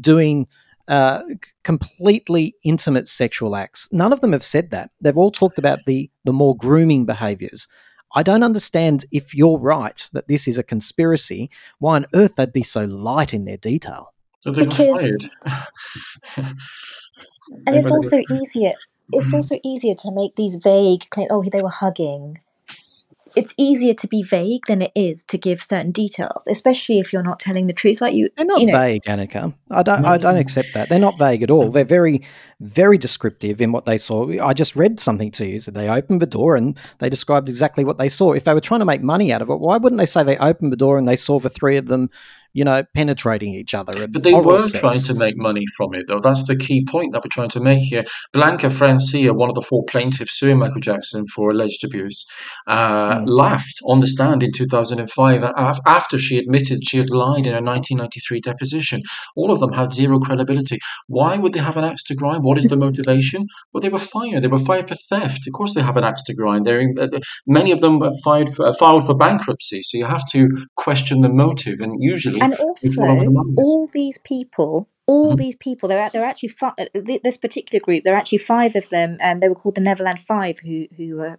doing 0.00 0.46
uh, 0.88 1.20
completely 1.64 2.54
intimate 2.62 3.06
sexual 3.06 3.56
acts. 3.56 3.92
None 3.92 4.10
of 4.12 4.22
them 4.22 4.32
have 4.32 4.42
said 4.42 4.70
that. 4.70 4.90
They've 5.02 5.16
all 5.16 5.30
talked 5.30 5.58
about 5.58 5.80
the 5.86 6.10
the 6.24 6.32
more 6.32 6.56
grooming 6.56 7.04
behaviors. 7.04 7.68
I 8.14 8.22
don't 8.22 8.42
understand 8.42 9.04
if 9.12 9.34
you're 9.34 9.58
right 9.58 10.08
that 10.14 10.28
this 10.28 10.48
is 10.48 10.56
a 10.56 10.62
conspiracy. 10.62 11.50
Why 11.78 11.96
on 11.96 12.06
earth 12.14 12.36
they'd 12.36 12.54
be 12.54 12.62
so 12.62 12.86
light 12.86 13.34
in 13.34 13.44
their 13.44 13.58
detail? 13.58 14.14
So 14.40 14.50
they 14.52 14.64
got 14.64 14.76
Because- 14.76 15.00
fired. 15.00 15.24
And 17.66 17.76
it's 17.76 17.90
also 17.90 18.18
got- 18.22 18.40
easier. 18.42 18.72
It's 19.10 19.32
also 19.32 19.58
easier 19.64 19.94
to 19.94 20.10
make 20.12 20.36
these 20.36 20.56
vague 20.62 21.08
claims. 21.10 21.30
Oh, 21.32 21.42
they 21.50 21.62
were 21.62 21.70
hugging. 21.70 22.40
it's 23.36 23.54
easier 23.58 23.92
to 23.94 24.06
be 24.08 24.22
vague 24.22 24.66
than 24.66 24.80
it 24.82 24.90
is 24.94 25.22
to 25.24 25.36
give 25.38 25.62
certain 25.62 25.92
details, 25.92 26.44
especially 26.48 26.98
if 26.98 27.12
you're 27.12 27.22
not 27.22 27.38
telling 27.38 27.66
the 27.66 27.72
truth. 27.72 28.00
Like 28.02 28.14
you, 28.14 28.28
They're 28.36 28.44
not 28.46 28.60
you 28.60 28.66
know, 28.66 28.78
vague, 28.78 29.02
Anika. 29.02 29.54
I 29.70 29.82
don't. 29.82 30.04
I 30.04 30.18
don't 30.18 30.36
accept 30.36 30.68
that. 30.74 30.88
They're 30.90 30.98
not 30.98 31.18
vague 31.18 31.42
at 31.42 31.50
all. 31.50 31.70
They're 31.70 31.84
very, 31.84 32.22
very 32.60 32.98
descriptive 32.98 33.60
in 33.60 33.70
what 33.70 33.84
they 33.84 33.96
saw. 33.96 34.28
I 34.44 34.52
just 34.52 34.74
read 34.74 34.98
something 34.98 35.30
to 35.32 35.46
you. 35.46 35.58
So 35.60 35.70
they 35.70 35.88
opened 35.88 36.20
the 36.20 36.26
door 36.26 36.56
and 36.56 36.78
they 36.98 37.08
described 37.08 37.48
exactly 37.48 37.84
what 37.84 37.98
they 37.98 38.08
saw. 38.08 38.32
If 38.32 38.44
they 38.44 38.54
were 38.54 38.60
trying 38.60 38.80
to 38.80 38.86
make 38.86 39.02
money 39.02 39.32
out 39.32 39.42
of 39.42 39.50
it, 39.50 39.60
why 39.60 39.76
wouldn't 39.76 39.98
they 39.98 40.06
say 40.06 40.22
they 40.22 40.38
opened 40.38 40.72
the 40.72 40.76
door 40.76 40.98
and 40.98 41.06
they 41.06 41.16
saw 41.16 41.38
the 41.38 41.48
three 41.48 41.76
of 41.76 41.86
them, 41.86 42.10
you 42.54 42.64
know, 42.64 42.82
penetrating 42.96 43.54
each 43.54 43.74
other? 43.74 44.08
But 44.08 44.24
they 44.24 44.34
were 44.34 44.58
sex? 44.58 44.80
trying 44.80 44.94
to 44.94 45.14
make 45.14 45.36
money 45.36 45.66
from 45.76 45.94
it, 45.94 46.06
though. 46.08 46.18
That's 46.18 46.48
the 46.48 46.56
key 46.56 46.84
point 46.84 47.12
that 47.12 47.22
we're 47.22 47.30
trying 47.30 47.50
to 47.50 47.60
make 47.60 47.80
here. 47.80 48.02
Blanca 48.32 48.70
Francia, 48.70 49.32
one 49.32 49.50
of 49.50 49.54
the 49.54 49.62
four 49.62 49.84
plaintiffs 49.84 50.40
suing 50.40 50.58
Michael 50.58 50.80
Jackson 50.80 51.28
for 51.28 51.50
alleged 51.50 51.84
abuse, 51.84 52.26
uh, 52.66 53.22
laughed 53.24 53.78
on 53.84 54.00
the 54.00 54.08
stand 54.08 54.42
in 54.42 54.50
2005 54.50 55.44
after 55.86 56.18
she 56.18 56.38
admitted 56.38 56.80
she 56.82 56.98
had 56.98 57.10
lied 57.10 57.46
in 57.46 57.54
a 57.54 57.62
1993 57.62 58.40
deposition. 58.40 59.02
All 59.36 59.52
of 59.52 59.60
them 59.60 59.72
had 59.72 59.92
zero 59.92 60.18
credibility. 60.18 60.80
Why 61.06 61.36
would 61.36 61.52
they 61.52 61.60
have 61.60 61.76
an 61.76 61.84
axe 61.84 62.02
to 62.04 62.16
grind? 62.16 62.47
What 62.48 62.56
is 62.56 62.64
the 62.64 62.76
motivation? 62.76 63.46
Well, 63.72 63.82
they 63.82 63.90
were 63.90 63.98
fired. 63.98 64.42
They 64.42 64.48
were 64.48 64.58
fired 64.58 64.88
for 64.88 64.94
theft. 64.94 65.46
Of 65.46 65.52
course, 65.52 65.74
they 65.74 65.82
have 65.82 65.98
an 65.98 66.04
axe 66.04 66.22
to 66.22 66.34
grind. 66.34 66.64
They're, 66.64 66.82
uh, 66.98 67.08
many 67.46 67.72
of 67.72 67.82
them 67.82 67.98
were 67.98 68.12
fired 68.24 68.48
for, 68.54 68.72
filed 68.72 69.04
for 69.04 69.14
bankruptcy. 69.14 69.82
So 69.82 69.98
you 69.98 70.06
have 70.06 70.26
to 70.30 70.48
question 70.74 71.20
the 71.20 71.28
motive, 71.28 71.80
and 71.80 71.96
usually 71.98 72.40
and 72.40 72.52
they 72.52 72.56
fall 72.56 73.10
over 73.10 73.20
also 73.20 73.26
the 73.26 73.54
all 73.58 73.90
these 73.92 74.18
people 74.18 74.88
all 75.06 75.36
these 75.36 75.56
people 75.56 75.88
they're, 75.88 76.10
they're 76.10 76.24
actually 76.24 76.54
uh, 76.62 76.84
this 77.24 77.38
particular 77.38 77.80
group 77.82 78.02
there 78.04 78.14
are 78.14 78.18
actually 78.18 78.38
five 78.38 78.76
of 78.76 78.88
them 78.90 79.16
and 79.20 79.40
they 79.40 79.48
were 79.48 79.54
called 79.54 79.74
the 79.74 79.80
neverland 79.80 80.20
five 80.20 80.58
who 80.60 80.86
who 80.98 81.16
were 81.16 81.38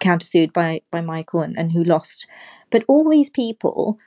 countersued 0.00 0.52
by 0.52 0.80
by 0.90 1.00
michael 1.00 1.40
and, 1.40 1.56
and 1.56 1.72
who 1.72 1.84
lost 1.84 2.26
but 2.70 2.84
all 2.88 3.08
these 3.08 3.30
people 3.30 3.98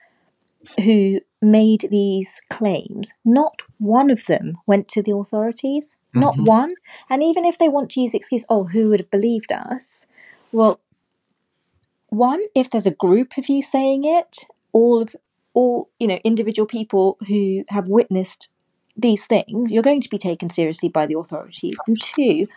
who 0.83 1.21
made 1.41 1.87
these 1.89 2.39
claims. 2.49 3.13
Not 3.25 3.61
one 3.79 4.09
of 4.11 4.25
them 4.27 4.57
went 4.67 4.87
to 4.89 5.01
the 5.01 5.15
authorities. 5.15 5.95
Not 6.13 6.35
Mhm. 6.35 6.45
one. 6.45 6.71
And 7.09 7.23
even 7.23 7.45
if 7.45 7.57
they 7.57 7.69
want 7.69 7.89
to 7.91 8.01
use 8.01 8.11
the 8.11 8.17
excuse 8.17 8.45
oh 8.49 8.65
who 8.65 8.89
would 8.89 8.99
have 8.99 9.11
believed 9.11 9.51
us? 9.51 10.05
Well 10.51 10.79
one 12.09 12.41
if 12.53 12.69
there's 12.69 12.85
a 12.85 12.91
group 12.91 13.37
of 13.37 13.47
you 13.49 13.61
saying 13.61 14.03
it 14.03 14.45
all 14.73 15.01
of 15.01 15.15
all 15.53 15.89
you 15.99 16.07
know 16.07 16.19
individual 16.23 16.67
people 16.67 17.17
who 17.27 17.63
have 17.69 17.87
witnessed 17.87 18.49
these 18.97 19.25
things 19.25 19.71
you're 19.71 19.81
going 19.81 20.01
to 20.01 20.09
be 20.09 20.17
taken 20.17 20.49
seriously 20.49 20.89
by 20.89 21.05
the 21.05 21.17
authorities. 21.17 21.77
And 21.87 21.99
two 21.99 22.47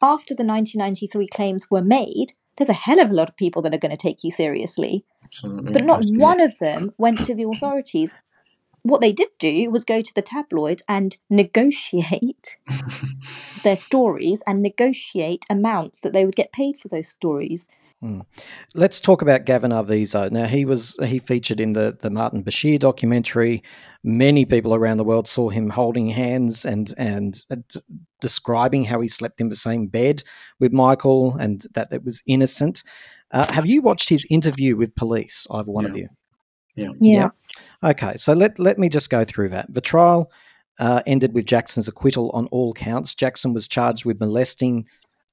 after 0.00 0.34
the 0.34 0.42
1993 0.44 1.28
claims 1.28 1.70
were 1.70 1.82
made 1.82 2.32
there's 2.56 2.70
a 2.70 2.74
hell 2.74 3.00
of 3.00 3.10
a 3.10 3.14
lot 3.14 3.28
of 3.28 3.36
people 3.36 3.62
that 3.62 3.74
are 3.74 3.78
going 3.78 3.90
to 3.90 3.96
take 3.96 4.22
you 4.24 4.30
seriously. 4.30 5.04
Absolutely. 5.24 5.72
but 5.72 5.82
not 5.84 6.04
one 6.12 6.40
of 6.40 6.58
them 6.58 6.90
went 6.98 7.22
to 7.24 7.34
the 7.34 7.44
authorities 7.44 8.10
what 8.82 9.00
they 9.00 9.12
did 9.12 9.28
do 9.38 9.70
was 9.70 9.84
go 9.84 10.02
to 10.02 10.14
the 10.14 10.22
tabloids 10.22 10.82
and 10.88 11.16
negotiate 11.30 12.56
their 13.62 13.76
stories 13.76 14.42
and 14.46 14.62
negotiate 14.62 15.44
amounts 15.48 16.00
that 16.00 16.12
they 16.12 16.24
would 16.24 16.36
get 16.36 16.52
paid 16.52 16.78
for 16.78 16.88
those 16.88 17.08
stories 17.08 17.68
Mm. 18.02 18.26
Let's 18.74 19.00
talk 19.00 19.22
about 19.22 19.44
Gavin 19.44 19.70
Arvizo. 19.70 20.30
Now 20.30 20.46
he 20.46 20.64
was 20.64 20.96
he 21.04 21.20
featured 21.20 21.60
in 21.60 21.74
the 21.74 21.96
the 22.00 22.10
Martin 22.10 22.42
Bashir 22.42 22.78
documentary. 22.78 23.62
Many 24.02 24.44
people 24.44 24.74
around 24.74 24.96
the 24.96 25.04
world 25.04 25.28
saw 25.28 25.50
him 25.50 25.70
holding 25.70 26.08
hands 26.08 26.64
and 26.64 26.92
and 26.98 27.38
uh, 27.50 27.56
d- 27.68 27.80
describing 28.20 28.84
how 28.84 29.00
he 29.00 29.06
slept 29.06 29.40
in 29.40 29.48
the 29.48 29.56
same 29.56 29.86
bed 29.86 30.24
with 30.58 30.72
Michael 30.72 31.36
and 31.36 31.64
that 31.74 31.92
it 31.92 32.04
was 32.04 32.22
innocent. 32.26 32.82
Uh, 33.30 33.50
have 33.52 33.66
you 33.66 33.80
watched 33.80 34.08
his 34.08 34.26
interview 34.28 34.76
with 34.76 34.96
police? 34.96 35.46
Either 35.50 35.70
one 35.70 35.86
of 35.86 35.96
you? 35.96 36.08
Yeah. 36.74 36.88
Yeah. 37.00 37.28
Okay, 37.84 38.14
so 38.16 38.32
let 38.32 38.58
let 38.58 38.78
me 38.78 38.88
just 38.88 39.10
go 39.10 39.24
through 39.24 39.48
that. 39.50 39.72
The 39.72 39.80
trial 39.80 40.30
uh, 40.78 41.02
ended 41.06 41.34
with 41.34 41.46
Jackson's 41.46 41.88
acquittal 41.88 42.30
on 42.30 42.46
all 42.46 42.72
counts. 42.72 43.14
Jackson 43.14 43.52
was 43.52 43.68
charged 43.68 44.04
with 44.04 44.20
molesting 44.20 44.86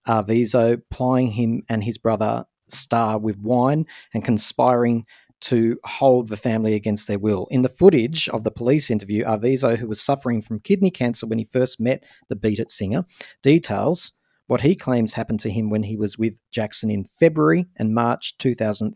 Arvizo, 0.07 0.81
plying 0.89 1.27
him 1.27 1.63
and 1.69 1.83
his 1.83 1.97
brother 1.97 2.45
Star 2.67 3.17
with 3.17 3.37
wine, 3.39 3.85
and 4.13 4.23
conspiring 4.23 5.05
to 5.41 5.79
hold 5.85 6.27
the 6.27 6.37
family 6.37 6.73
against 6.73 7.07
their 7.07 7.19
will. 7.19 7.47
In 7.49 7.61
the 7.61 7.69
footage 7.69 8.27
of 8.29 8.43
the 8.43 8.51
police 8.51 8.91
interview, 8.91 9.23
Arvizo, 9.23 9.77
who 9.77 9.87
was 9.87 10.01
suffering 10.01 10.41
from 10.41 10.59
kidney 10.59 10.91
cancer 10.91 11.25
when 11.25 11.39
he 11.39 11.45
first 11.45 11.79
met 11.79 12.05
the 12.27 12.35
Beat 12.35 12.59
It 12.59 12.69
singer, 12.69 13.05
details 13.41 14.13
what 14.47 14.61
he 14.61 14.75
claims 14.75 15.13
happened 15.13 15.39
to 15.41 15.51
him 15.51 15.69
when 15.69 15.83
he 15.83 15.95
was 15.95 16.17
with 16.17 16.39
Jackson 16.51 16.89
in 16.89 17.05
February 17.05 17.67
and 17.77 17.93
March 17.93 18.37
2000, 18.39 18.95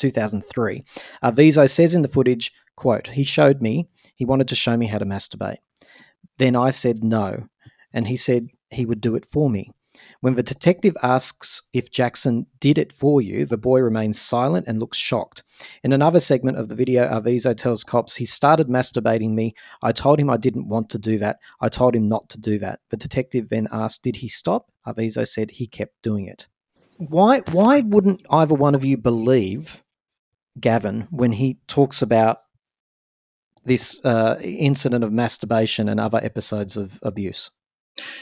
2003. 0.00 0.84
Arvizo 1.22 1.62
uh, 1.62 1.68
says 1.68 1.94
in 1.94 2.02
the 2.02 2.08
footage, 2.08 2.52
quote, 2.76 3.08
he 3.08 3.24
showed 3.24 3.60
me, 3.60 3.88
he 4.16 4.24
wanted 4.24 4.48
to 4.48 4.54
show 4.54 4.76
me 4.76 4.86
how 4.86 4.98
to 4.98 5.04
masturbate. 5.04 5.58
Then 6.38 6.56
I 6.56 6.70
said 6.70 7.04
no, 7.04 7.46
and 7.92 8.08
he 8.08 8.16
said 8.16 8.46
he 8.70 8.86
would 8.86 9.00
do 9.00 9.14
it 9.14 9.26
for 9.26 9.50
me. 9.50 9.70
When 10.20 10.34
the 10.34 10.42
detective 10.42 10.96
asks 11.02 11.62
if 11.72 11.90
Jackson 11.90 12.46
did 12.58 12.78
it 12.78 12.92
for 12.92 13.20
you, 13.20 13.46
the 13.46 13.58
boy 13.58 13.80
remains 13.80 14.20
silent 14.20 14.66
and 14.66 14.78
looks 14.78 14.98
shocked. 14.98 15.42
In 15.82 15.92
another 15.92 16.20
segment 16.20 16.58
of 16.58 16.68
the 16.68 16.74
video, 16.74 17.04
uh, 17.04 17.20
Arvizo 17.20 17.56
tells 17.56 17.84
cops 17.84 18.16
he 18.16 18.26
started 18.26 18.68
masturbating 18.68 19.30
me. 19.30 19.54
I 19.82 19.92
told 19.92 20.18
him 20.18 20.30
I 20.30 20.36
didn't 20.36 20.68
want 20.68 20.90
to 20.90 20.98
do 20.98 21.18
that. 21.18 21.38
I 21.60 21.68
told 21.68 21.94
him 21.94 22.06
not 22.06 22.28
to 22.30 22.40
do 22.40 22.58
that. 22.58 22.80
The 22.90 22.96
detective 22.96 23.48
then 23.48 23.68
asked, 23.72 24.02
Did 24.02 24.16
he 24.16 24.28
stop? 24.28 24.70
Uh, 24.84 24.92
Arvizo 24.92 25.26
said 25.26 25.52
he 25.52 25.66
kept 25.66 26.02
doing 26.02 26.26
it. 26.26 26.48
Why 26.96 27.40
why 27.52 27.80
wouldn't 27.80 28.24
either 28.30 28.54
one 28.54 28.74
of 28.74 28.84
you 28.84 28.98
believe 28.98 29.82
Gavin 30.58 31.06
when 31.10 31.32
he 31.32 31.58
talks 31.66 32.02
about 32.02 32.42
this 33.64 34.04
uh, 34.04 34.38
incident 34.42 35.04
of 35.04 35.12
masturbation 35.12 35.88
and 35.88 36.00
other 36.00 36.20
episodes 36.22 36.76
of 36.76 36.98
abuse? 37.02 37.50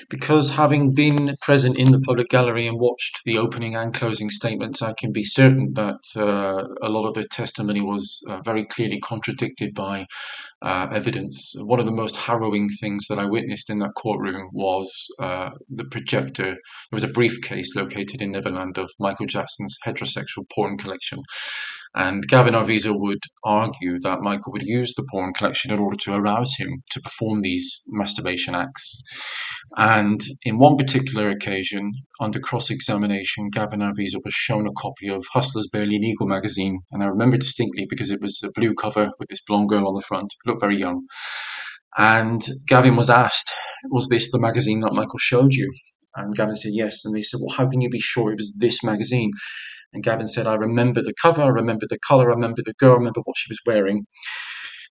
Because 0.08 0.50
having 0.50 0.94
been 0.94 1.36
present 1.42 1.78
in 1.78 1.92
the 1.92 2.00
public 2.00 2.28
gallery 2.28 2.66
and 2.66 2.80
watched 2.80 3.20
the 3.24 3.38
opening 3.38 3.76
and 3.76 3.92
closing 3.92 4.30
statements, 4.30 4.80
I 4.82 4.94
can 4.98 5.12
be 5.12 5.24
certain 5.24 5.74
that 5.74 6.00
uh, 6.16 6.64
a 6.82 6.88
lot 6.88 7.06
of 7.06 7.14
the 7.14 7.24
testimony 7.24 7.80
was 7.82 8.20
uh, 8.28 8.40
very 8.42 8.64
clearly 8.64 8.98
contradicted 8.98 9.74
by 9.74 10.06
uh, 10.62 10.88
evidence. 10.90 11.54
One 11.58 11.80
of 11.80 11.86
the 11.86 11.92
most 11.92 12.16
harrowing 12.16 12.68
things 12.80 13.06
that 13.08 13.18
I 13.18 13.26
witnessed 13.26 13.70
in 13.70 13.78
that 13.78 13.94
courtroom 13.94 14.48
was 14.52 15.06
uh, 15.20 15.50
the 15.68 15.84
projector. 15.84 16.54
There 16.54 16.58
was 16.90 17.04
a 17.04 17.08
briefcase 17.08 17.76
located 17.76 18.22
in 18.22 18.30
Neverland 18.30 18.78
of 18.78 18.90
Michael 18.98 19.26
Jackson's 19.26 19.76
heterosexual 19.84 20.48
porn 20.50 20.78
collection. 20.78 21.20
And 21.94 22.26
Gavin 22.28 22.54
Arvizo 22.54 22.98
would 22.98 23.22
argue 23.44 23.98
that 24.00 24.20
Michael 24.20 24.52
would 24.52 24.62
use 24.62 24.94
the 24.94 25.06
porn 25.10 25.32
collection 25.32 25.70
in 25.70 25.78
order 25.78 25.96
to 26.02 26.14
arouse 26.14 26.54
him 26.56 26.82
to 26.90 27.00
perform 27.00 27.40
these 27.40 27.82
masturbation 27.88 28.54
acts. 28.54 29.02
And 29.76 30.20
in 30.42 30.58
one 30.58 30.76
particular 30.76 31.28
occasion, 31.28 31.92
under 32.20 32.40
cross 32.40 32.70
examination, 32.70 33.50
Gavin 33.50 33.80
Arvizo 33.80 34.20
was 34.24 34.34
shown 34.34 34.66
a 34.66 34.72
copy 34.72 35.08
of 35.08 35.24
Hustler's 35.32 35.68
Barely 35.68 35.98
Legal 35.98 36.26
magazine. 36.26 36.80
And 36.92 37.02
I 37.02 37.06
remember 37.06 37.36
distinctly 37.36 37.86
because 37.88 38.10
it 38.10 38.20
was 38.20 38.42
a 38.42 38.52
blue 38.54 38.74
cover 38.74 39.10
with 39.18 39.28
this 39.28 39.42
blonde 39.46 39.68
girl 39.68 39.88
on 39.88 39.94
the 39.94 40.02
front, 40.02 40.34
looked 40.46 40.60
very 40.60 40.76
young. 40.76 41.06
And 41.96 42.40
Gavin 42.66 42.96
was 42.96 43.10
asked, 43.10 43.52
Was 43.90 44.08
this 44.08 44.30
the 44.30 44.38
magazine 44.38 44.80
that 44.80 44.94
Michael 44.94 45.18
showed 45.18 45.52
you? 45.52 45.70
And 46.18 46.34
Gavin 46.34 46.56
said 46.56 46.72
yes. 46.74 47.04
And 47.04 47.14
they 47.14 47.22
said, 47.22 47.40
Well, 47.40 47.56
how 47.56 47.68
can 47.68 47.80
you 47.80 47.88
be 47.88 48.00
sure 48.00 48.32
it 48.32 48.38
was 48.38 48.56
this 48.58 48.82
magazine? 48.82 49.30
And 49.92 50.02
Gavin 50.02 50.26
said, 50.26 50.46
I 50.46 50.54
remember 50.54 51.00
the 51.02 51.14
cover, 51.22 51.42
I 51.42 51.48
remember 51.48 51.86
the 51.88 51.98
colour, 52.06 52.30
I 52.30 52.34
remember 52.34 52.62
the 52.64 52.74
girl, 52.74 52.92
I 52.92 52.96
remember 52.96 53.22
what 53.24 53.36
she 53.36 53.50
was 53.50 53.60
wearing. 53.64 54.06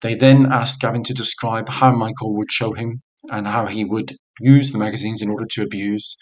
They 0.02 0.14
then 0.14 0.52
asked 0.52 0.80
Gavin 0.80 1.04
to 1.04 1.14
describe 1.14 1.68
how 1.68 1.92
Michael 1.92 2.36
would 2.36 2.50
show 2.50 2.72
him 2.72 3.02
and 3.30 3.46
how 3.46 3.66
he 3.66 3.84
would 3.84 4.16
use 4.40 4.72
the 4.72 4.78
magazines 4.78 5.22
in 5.22 5.30
order 5.30 5.46
to 5.52 5.62
abuse. 5.62 6.16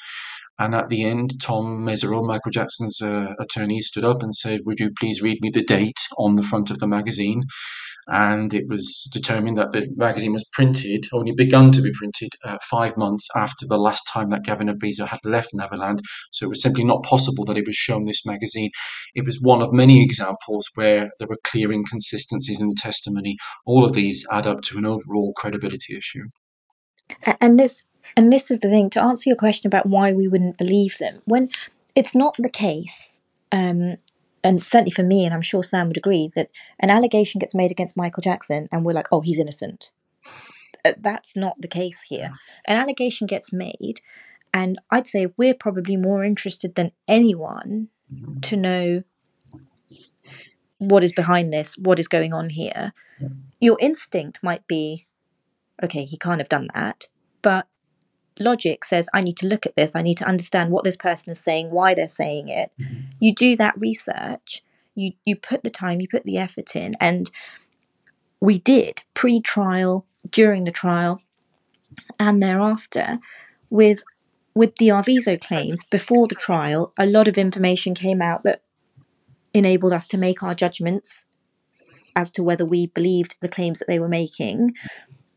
And 0.59 0.74
at 0.74 0.90
the 0.90 1.05
end, 1.05 1.40
Tom 1.40 1.85
Mesereau, 1.86 2.22
Michael 2.22 2.51
Jackson's 2.52 3.01
uh, 3.01 3.32
attorney, 3.40 3.81
stood 3.81 4.05
up 4.05 4.22
and 4.22 4.35
said, 4.35 4.60
Would 4.66 4.78
you 4.78 4.90
please 5.01 5.22
read 5.22 5.39
me 5.40 5.51
the 5.51 5.64
date 5.64 6.01
on 6.18 6.36
the 6.36 6.43
front 6.43 6.70
of 6.70 6.78
the 6.78 6.86
magazine? 6.86 7.44
And 8.11 8.53
it 8.53 8.65
was 8.69 9.09
determined 9.12 9.57
that 9.57 9.73
the 9.73 9.89
magazine 9.97 10.32
was 10.32 10.45
printed, 10.53 11.07
only 11.12 11.32
begun 11.32 11.70
to 11.73 11.82
be 11.82 11.93
printed, 11.93 12.31
uh, 12.45 12.59
five 12.69 12.97
months 12.97 13.28
after 13.37 13.66
the 13.66 13.78
last 13.78 14.03
time 14.09 14.31
that 14.31 14.45
Gavin 14.45 14.69
Arvizo 14.69 15.07
had 15.07 15.20
left 15.24 15.51
Neverland. 15.55 16.01
So 16.32 16.47
it 16.47 16.49
was 16.49 16.62
simply 16.62 16.85
not 16.85 17.05
possible 17.05 17.45
that 17.45 17.57
he 17.57 17.62
was 17.65 17.77
shown 17.77 18.05
this 18.05 18.27
magazine. 18.27 18.70
It 19.15 19.24
was 19.24 19.41
one 19.41 19.62
of 19.62 19.73
many 19.73 20.03
examples 20.03 20.69
where 20.74 21.11
there 21.19 21.28
were 21.28 21.39
clear 21.45 21.73
inconsistencies 21.73 22.61
in 22.61 22.69
the 22.69 22.77
testimony. 22.77 23.37
All 23.65 23.85
of 23.85 23.93
these 23.93 24.27
add 24.31 24.47
up 24.47 24.62
to 24.62 24.78
an 24.78 24.87
overall 24.87 25.32
credibility 25.37 25.97
issue. 25.97 26.24
And 27.41 27.59
this 27.59 27.85
and 28.16 28.32
this 28.32 28.51
is 28.51 28.61
the 28.61 28.70
thing 28.70 28.91
to 28.91 29.03
answer 29.03 29.28
your 29.28 29.37
question 29.37 29.66
about 29.66 29.87
why 29.87 30.12
we 30.12 30.27
wouldn't 30.27 30.59
believe 30.59 30.99
them 30.99 31.20
when 31.27 31.51
it's 31.95 32.15
not 32.15 32.35
the 32.39 32.49
case 32.49 33.20
um 33.53 33.97
and 34.42 34.62
certainly 34.62 34.90
for 34.90 35.02
me 35.02 35.24
and 35.24 35.34
i'm 35.34 35.42
sure 35.42 35.62
sam 35.62 35.88
would 35.88 35.96
agree 35.96 36.30
that 36.34 36.50
an 36.78 36.90
allegation 36.90 37.38
gets 37.38 37.54
made 37.54 37.70
against 37.70 37.96
michael 37.96 38.22
jackson 38.22 38.68
and 38.72 38.84
we're 38.84 38.92
like 38.92 39.08
oh 39.12 39.20
he's 39.20 39.38
innocent 39.38 39.90
Uh, 40.84 40.92
that's 40.98 41.36
not 41.36 41.60
the 41.60 41.68
case 41.68 42.02
here 42.08 42.32
an 42.66 42.76
allegation 42.76 43.26
gets 43.26 43.52
made 43.52 44.00
and 44.52 44.78
i'd 44.90 45.06
say 45.06 45.28
we're 45.36 45.54
probably 45.54 45.96
more 45.96 46.24
interested 46.24 46.74
than 46.74 46.92
anyone 47.06 47.88
to 48.42 48.56
know 48.56 49.02
what 50.78 51.04
is 51.04 51.12
behind 51.12 51.52
this? 51.52 51.76
What 51.76 51.98
is 51.98 52.08
going 52.08 52.32
on 52.32 52.50
here? 52.50 52.92
Your 53.60 53.76
instinct 53.80 54.40
might 54.42 54.66
be, 54.66 55.06
okay, 55.82 56.04
he 56.04 56.16
can't 56.16 56.40
have 56.40 56.48
done 56.48 56.68
that, 56.74 57.08
but 57.42 57.66
logic 58.40 58.84
says 58.84 59.08
I 59.14 59.20
need 59.20 59.36
to 59.38 59.46
look 59.46 59.66
at 59.66 59.76
this. 59.76 59.94
I 59.94 60.02
need 60.02 60.16
to 60.18 60.26
understand 60.26 60.70
what 60.70 60.84
this 60.84 60.96
person 60.96 61.30
is 61.30 61.38
saying, 61.38 61.70
why 61.70 61.94
they're 61.94 62.08
saying 62.08 62.48
it. 62.48 62.72
You 63.20 63.34
do 63.34 63.56
that 63.56 63.74
research. 63.78 64.64
You 64.94 65.12
you 65.24 65.36
put 65.36 65.62
the 65.62 65.70
time, 65.70 66.00
you 66.00 66.08
put 66.08 66.24
the 66.24 66.38
effort 66.38 66.74
in, 66.74 66.96
and 67.00 67.30
we 68.40 68.58
did 68.58 69.02
pre-trial, 69.14 70.06
during 70.30 70.64
the 70.64 70.72
trial, 70.72 71.20
and 72.18 72.42
thereafter, 72.42 73.18
with 73.68 74.02
with 74.54 74.76
the 74.76 74.88
Arvizo 74.88 75.40
claims 75.40 75.84
before 75.84 76.26
the 76.26 76.34
trial, 76.34 76.92
a 76.98 77.06
lot 77.06 77.28
of 77.28 77.38
information 77.38 77.94
came 77.94 78.20
out 78.20 78.42
that 78.42 78.62
enabled 79.54 79.92
us 79.92 80.06
to 80.08 80.18
make 80.18 80.42
our 80.42 80.54
judgments 80.54 81.24
as 82.16 82.30
to 82.32 82.42
whether 82.42 82.64
we 82.64 82.86
believed 82.86 83.36
the 83.40 83.48
claims 83.48 83.78
that 83.78 83.88
they 83.88 83.98
were 83.98 84.08
making. 84.08 84.74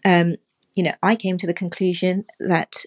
Um, 0.03 0.35
you 0.75 0.83
know, 0.83 0.93
I 1.03 1.15
came 1.15 1.37
to 1.37 1.47
the 1.47 1.53
conclusion 1.53 2.25
that 2.39 2.85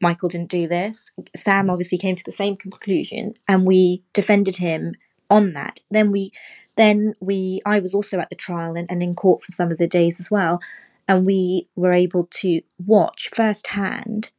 Michael 0.00 0.28
didn't 0.28 0.50
do 0.50 0.68
this. 0.68 1.10
Sam 1.36 1.70
obviously 1.70 1.98
came 1.98 2.16
to 2.16 2.24
the 2.24 2.32
same 2.32 2.56
conclusion, 2.56 3.34
and 3.46 3.66
we 3.66 4.02
defended 4.12 4.56
him 4.56 4.94
on 5.30 5.52
that. 5.52 5.80
Then 5.90 6.10
we, 6.10 6.32
then 6.76 7.14
we, 7.20 7.60
I 7.66 7.80
was 7.80 7.94
also 7.94 8.18
at 8.18 8.30
the 8.30 8.36
trial 8.36 8.76
and, 8.76 8.90
and 8.90 9.02
in 9.02 9.14
court 9.14 9.42
for 9.42 9.52
some 9.52 9.70
of 9.70 9.78
the 9.78 9.88
days 9.88 10.20
as 10.20 10.30
well, 10.30 10.60
and 11.06 11.26
we 11.26 11.68
were 11.74 11.92
able 11.92 12.26
to 12.26 12.60
watch 12.84 13.30
firsthand 13.34 14.30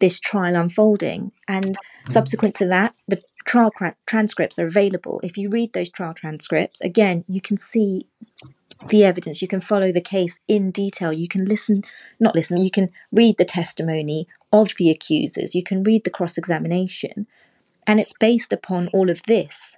this 0.00 0.20
trial 0.20 0.56
unfolding. 0.56 1.32
And 1.48 1.76
subsequent 2.06 2.54
to 2.56 2.66
that, 2.66 2.94
the 3.08 3.22
trial 3.46 3.70
transcripts 4.06 4.58
are 4.58 4.66
available. 4.66 5.20
If 5.22 5.36
you 5.36 5.48
read 5.48 5.72
those 5.72 5.90
trial 5.90 6.14
transcripts, 6.14 6.80
again, 6.80 7.24
you 7.28 7.40
can 7.40 7.56
see 7.56 8.06
the 8.88 9.04
evidence. 9.04 9.42
You 9.42 9.48
can 9.48 9.60
follow 9.60 9.92
the 9.92 10.00
case 10.00 10.38
in 10.48 10.70
detail. 10.70 11.12
You 11.12 11.28
can 11.28 11.44
listen, 11.44 11.84
not 12.20 12.34
listen, 12.34 12.58
you 12.58 12.70
can 12.70 12.90
read 13.12 13.36
the 13.38 13.44
testimony 13.44 14.26
of 14.52 14.74
the 14.78 14.90
accusers. 14.90 15.54
You 15.54 15.62
can 15.62 15.82
read 15.82 16.04
the 16.04 16.10
cross 16.10 16.38
examination. 16.38 17.26
And 17.86 18.00
it's 18.00 18.14
based 18.18 18.52
upon 18.52 18.88
all 18.88 19.10
of 19.10 19.22
this 19.24 19.76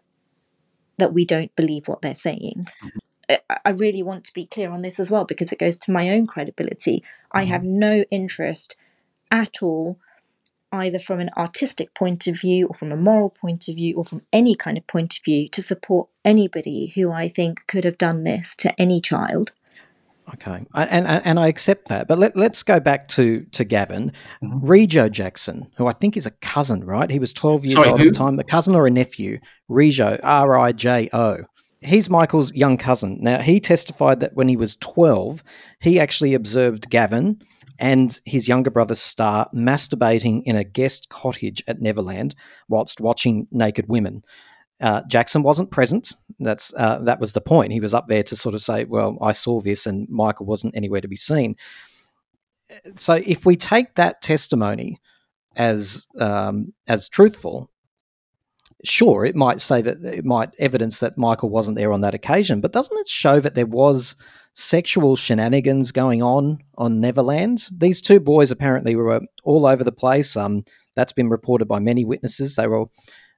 that 0.99 1.13
we 1.13 1.25
don't 1.25 1.55
believe 1.57 1.89
what 1.89 2.03
they're 2.03 2.15
saying. 2.15 2.69
Mm-hmm. 2.85 2.99
I 3.29 3.59
I 3.65 3.71
really 3.71 4.03
want 4.03 4.25
to 4.25 4.33
be 4.33 4.47
clear 4.47 4.71
on 4.71 4.83
this 4.83 5.01
as 5.01 5.11
well 5.11 5.25
because 5.25 5.53
it 5.53 5.59
goes 5.59 5.77
to 5.79 5.93
my 5.93 6.11
own 6.11 6.27
credibility. 6.27 7.03
I 7.33 7.43
mm-hmm. 7.43 7.51
have 7.51 7.65
no 7.65 8.05
interest 8.11 8.77
at 9.31 9.63
all, 9.63 9.99
either 10.77 10.99
from 10.99 11.21
an 11.21 11.31
artistic 11.37 11.95
point 11.95 12.27
of 12.27 12.41
view 12.41 12.67
or 12.69 12.75
from 12.75 12.93
a 12.93 12.97
moral 12.97 13.31
point 13.31 13.69
of 13.69 13.75
view 13.77 13.97
or 13.97 14.05
from 14.05 14.23
any 14.33 14.55
kind 14.55 14.79
of 14.79 14.87
point 14.87 15.17
of 15.17 15.25
view, 15.25 15.49
to 15.49 15.63
support 15.63 16.09
anybody 16.25 16.93
who 16.95 17.11
I 17.11 17.29
think 17.29 17.67
could 17.67 17.85
have 17.85 17.99
done 17.99 18.25
this 18.25 18.55
to 18.57 18.81
any 18.81 19.01
child. 19.01 19.53
Okay, 20.35 20.67
and 20.75 21.07
and, 21.07 21.23
and 21.25 21.39
I 21.39 21.47
accept 21.47 21.87
that, 21.87 22.09
but 22.09 22.19
let, 22.19 22.35
let's 22.35 22.65
go 22.65 22.81
back 22.81 23.07
to 23.09 23.45
to 23.53 23.65
Gavin, 23.65 24.11
mm-hmm. 24.43 24.67
Rijo 24.67 25.09
Jackson, 25.11 25.71
who 25.77 25.87
I 25.87 25.93
think 25.93 26.17
is 26.17 26.27
a 26.27 26.33
cousin, 26.33 26.85
right? 26.85 27.09
He 27.09 27.21
was 27.21 27.33
twelve 27.33 27.65
years 27.65 27.75
Sorry, 27.75 27.91
old 27.91 28.01
who? 28.01 28.09
at 28.09 28.13
the 28.13 28.19
time, 28.19 28.39
a 28.39 28.45
cousin 28.45 28.75
or 28.75 28.89
a 28.89 28.91
nephew. 28.91 29.39
Rijo, 29.71 30.19
R 30.25 30.59
I 30.59 30.73
J 30.73 31.09
O. 31.13 31.39
He's 31.81 32.11
Michael's 32.11 32.53
young 32.55 32.77
cousin. 32.77 33.19
Now 33.21 33.39
he 33.41 33.61
testified 33.61 34.19
that 34.19 34.35
when 34.35 34.49
he 34.49 34.57
was 34.57 34.75
twelve, 34.77 35.45
he 35.81 36.01
actually 36.01 36.35
observed 36.35 36.91
Gavin 36.91 37.41
and 37.79 38.21
his 38.25 38.49
younger 38.49 38.71
brother 38.71 38.95
Star 38.95 39.49
masturbating 39.55 40.43
in 40.45 40.57
a 40.57 40.65
guest 40.65 41.09
cottage 41.09 41.63
at 41.67 41.81
Neverland 41.81 42.35
whilst 42.69 43.01
watching 43.01 43.47
naked 43.51 43.87
women. 43.89 44.25
Uh, 44.81 45.03
Jackson 45.09 45.43
wasn't 45.43 45.71
present. 45.71 46.15
That's 46.39 46.75
uh, 46.77 46.99
that 47.01 47.21
was 47.21 47.33
the 47.33 47.41
point. 47.41 47.73
He 47.73 47.81
was 47.81 47.95
up 47.95 48.09
there 48.09 48.23
to 48.25 48.37
sort 48.37 48.55
of 48.55 48.61
say, 48.61 48.85
"Well, 48.85 49.17
I 49.23 49.33
saw 49.33 49.61
this," 49.61 49.87
and 49.87 50.09
Michael 50.11 50.47
wasn't 50.47 50.77
anywhere 50.77 51.01
to 51.01 51.09
be 51.09 51.17
seen. 51.17 51.57
So, 52.97 53.15
if 53.15 53.47
we 53.47 53.57
take 53.57 53.95
that 53.95 54.21
testimony 54.21 55.01
as 55.57 56.09
um, 56.21 56.75
as 56.87 57.09
truthful, 57.09 57.71
sure, 58.85 59.25
it 59.25 59.35
might 59.35 59.63
say 59.63 59.81
that 59.81 60.05
it 60.05 60.27
might 60.27 60.51
evidence 60.59 61.01
that 61.01 61.17
Michael 61.17 61.49
wasn't 61.49 61.79
there 61.79 61.93
on 61.93 62.03
that 62.03 62.15
occasion. 62.15 62.61
But 62.61 62.73
doesn't 62.73 62.99
it 62.99 63.09
show 63.09 63.41
that 63.41 63.55
there 63.55 63.67
was 63.67 64.17
sexual 64.57 65.17
shenanigans 65.17 65.93
going 65.93 66.23
on 66.23 66.59
on 66.77 67.01
Neverland? 67.01 67.69
These 67.77 68.01
two 68.01 68.19
boys 68.19 68.51
apparently 68.51 68.97
were 68.97 69.21
all 69.45 69.67
over 69.67 69.85
the 69.85 69.93
place. 69.93 70.37
Um, 70.37 70.65
that's 70.97 71.13
been 71.13 71.29
reported 71.29 71.67
by 71.67 71.79
many 71.79 72.05
witnesses. 72.05 72.57
They 72.57 72.67
were 72.67 72.87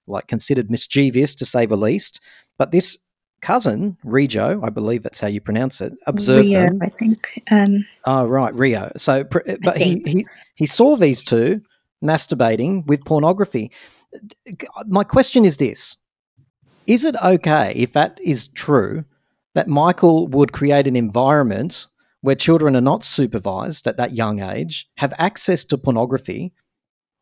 like 0.06 0.28
considered 0.28 0.70
mischievous 0.70 1.34
to 1.34 1.44
say 1.44 1.66
the 1.66 1.76
least. 1.76 2.22
But 2.56 2.70
this 2.70 2.96
cousin, 3.42 3.96
Rijo, 4.04 4.64
I 4.64 4.70
believe 4.70 5.02
that's 5.02 5.20
how 5.20 5.28
you 5.28 5.40
pronounce 5.40 5.80
it, 5.80 5.92
observed 6.06 6.48
Rio, 6.48 6.60
them. 6.66 6.78
I 6.80 6.88
think. 6.88 7.42
Um, 7.50 7.86
Oh, 8.06 8.26
right, 8.26 8.54
Rio. 8.54 8.90
So, 8.96 9.24
but 9.24 9.76
he, 9.76 10.02
he 10.06 10.26
he 10.54 10.66
saw 10.66 10.96
these 10.96 11.22
two 11.22 11.60
masturbating 12.02 12.86
with 12.86 13.04
pornography. 13.04 13.72
My 14.86 15.04
question 15.04 15.44
is 15.44 15.56
this: 15.56 15.96
Is 16.86 17.04
it 17.04 17.16
okay 17.22 17.72
if 17.76 17.92
that 17.92 18.18
is 18.22 18.48
true 18.48 19.04
that 19.58 19.66
Michael 19.66 20.28
would 20.28 20.52
create 20.52 20.86
an 20.86 20.94
environment 20.94 21.88
where 22.20 22.36
children 22.36 22.76
are 22.76 22.80
not 22.80 23.02
supervised 23.02 23.88
at 23.88 23.96
that 23.96 24.12
young 24.12 24.40
age, 24.40 24.86
have 24.98 25.12
access 25.18 25.64
to 25.64 25.76
pornography? 25.76 26.52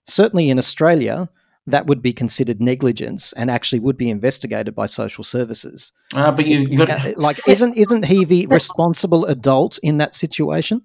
Certainly 0.05 0.51
in 0.51 0.59
Australia, 0.59 1.31
that 1.67 1.87
would 1.87 2.03
be 2.03 2.13
considered 2.13 2.61
negligence 2.61 3.33
and 3.33 3.51
actually 3.51 3.81
would 3.81 3.97
be 3.97 4.11
investigated 4.11 4.75
by 4.75 4.85
social 4.85 5.25
services. 5.25 5.93
Ah, 6.13 6.31
but 6.31 6.47
you, 6.47 6.59
you 6.69 6.77
got 6.77 6.91
uh, 6.91 7.15
like, 7.17 7.41
isn't 7.49 7.75
isn't 7.75 8.05
he 8.05 8.27
the 8.27 8.47
responsible 8.49 9.25
adult 9.25 9.79
in 9.83 9.97
that 9.97 10.15
situation? 10.15 10.83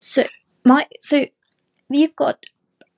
So 0.00 0.24
my 0.64 0.86
so 1.00 1.26
you've 1.90 2.16
got 2.16 2.46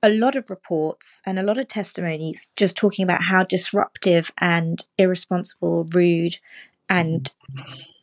a 0.04 0.10
lot 0.10 0.36
of 0.36 0.48
reports 0.48 1.20
and 1.26 1.40
a 1.40 1.42
lot 1.42 1.58
of 1.58 1.66
testimonies 1.66 2.46
just 2.54 2.76
talking 2.76 3.02
about 3.02 3.22
how 3.22 3.42
disruptive 3.42 4.30
and 4.38 4.86
irresponsible, 4.96 5.88
rude, 5.92 6.38
and 6.88 7.30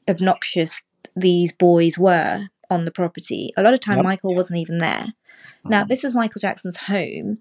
obnoxious 0.08 0.82
these 1.16 1.52
boys 1.52 1.98
were 1.98 2.48
on 2.70 2.86
the 2.86 2.92
property. 2.92 3.54
A 3.58 3.62
lot 3.62 3.74
of 3.74 3.80
time 3.80 3.98
Yep. 3.98 4.04
Michael 4.04 4.36
wasn't 4.36 4.60
even 4.60 4.80
there. 4.80 5.14
Now 5.64 5.84
this 5.84 6.04
is 6.04 6.14
Michael 6.14 6.40
Jackson's 6.40 6.78
home. 6.78 7.38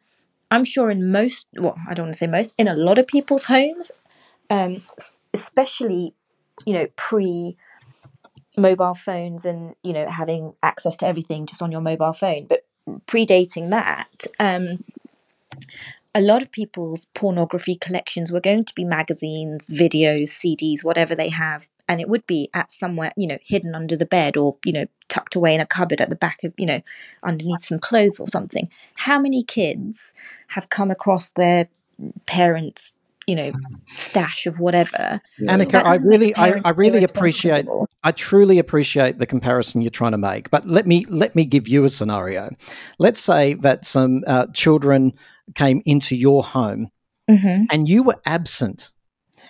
I'm 0.51 0.65
sure 0.65 0.91
in 0.91 1.11
most 1.11 1.49
well, 1.57 1.77
I 1.89 1.95
don't 1.95 2.07
want 2.07 2.15
to 2.15 2.19
say 2.19 2.27
most, 2.27 2.55
in 2.59 2.69
a 2.69 2.75
lot 2.75 2.99
of 2.99 3.07
people's 3.07 3.45
homes, 3.45 3.91
um, 4.51 4.83
especially, 5.33 6.15
you 6.65 6.75
know, 6.75 6.87
pre 6.97 7.57
mobile 8.57 8.95
phones 8.95 9.45
and 9.45 9.75
you 9.83 9.93
know 9.93 10.09
having 10.09 10.55
access 10.63 10.97
to 10.97 11.07
everything 11.07 11.47
just 11.47 11.61
on 11.61 11.73
your 11.73 11.81
mobile 11.81 12.13
phone 12.13 12.47
but 12.47 12.65
predating 13.07 13.71
that 13.71 14.27
um 14.39 14.85
a 16.15 16.21
lot 16.21 16.43
of 16.43 16.53
people's 16.53 17.07
pornography 17.07 17.75
collections 17.75 18.31
were 18.31 18.41
going 18.41 18.65
to 18.65 18.75
be 18.75 18.85
magazines 18.85 19.67
videos 19.69 20.31
cds 20.31 20.85
whatever 20.85 21.15
they 21.15 21.29
have 21.29 21.67
and 21.89 22.01
it 22.01 22.09
would 22.09 22.27
be 22.27 22.49
at 22.55 22.71
somewhere 22.71 23.11
you 23.17 23.27
know 23.27 23.39
hidden 23.43 23.75
under 23.75 23.97
the 23.97 24.07
bed 24.07 24.37
or 24.37 24.57
you 24.65 24.73
know 24.73 24.87
tucked 25.09 25.35
away 25.35 25.55
in 25.55 25.61
a 25.61 25.67
cupboard 25.67 26.01
at 26.01 26.11
the 26.11 26.17
back 26.17 26.43
of 26.45 26.53
you 26.57 26.67
know 26.67 26.81
underneath 27.23 27.65
some 27.65 27.79
clothes 27.79 28.21
or 28.21 28.27
something 28.27 28.69
how 28.95 29.19
many 29.19 29.43
kids 29.43 30.13
have 30.49 30.69
come 30.69 30.91
across 30.91 31.31
their 31.31 31.69
parents 32.27 32.93
you 33.27 33.35
know 33.35 33.51
stash 33.87 34.47
of 34.47 34.61
whatever 34.61 35.21
Anika, 35.41 35.47
I 35.47 35.49
doesn't 35.49 35.75
make 35.75 36.01
the 36.01 36.07
really, 36.09 36.37
I, 36.37 36.61
I 36.65 36.71
really 36.71 37.05
appreciate. 37.05 37.67
I 38.03 38.13
truly 38.13 38.59
appreciate 38.59 39.19
the 39.19 39.25
comparison 39.25 39.81
you're 39.81 39.89
trying 39.89 40.13
to 40.13 40.19
make. 40.19 40.51
But 40.51 40.67
let 40.67 40.87
me 40.87 41.07
let 41.09 41.35
me 41.35 41.47
give 41.47 41.67
you 41.67 41.85
a 41.85 41.89
scenario. 41.89 42.51
Let's 42.99 43.21
say 43.21 43.55
that 43.55 43.87
some 43.87 44.25
uh, 44.27 44.49
children 44.53 45.15
came 45.55 45.83
into 45.85 46.17
your 46.17 46.43
home 46.43 46.89
Mhm. 47.29 47.67
and 47.71 47.89
you 47.89 48.03
were 48.03 48.21
absent. 48.25 48.93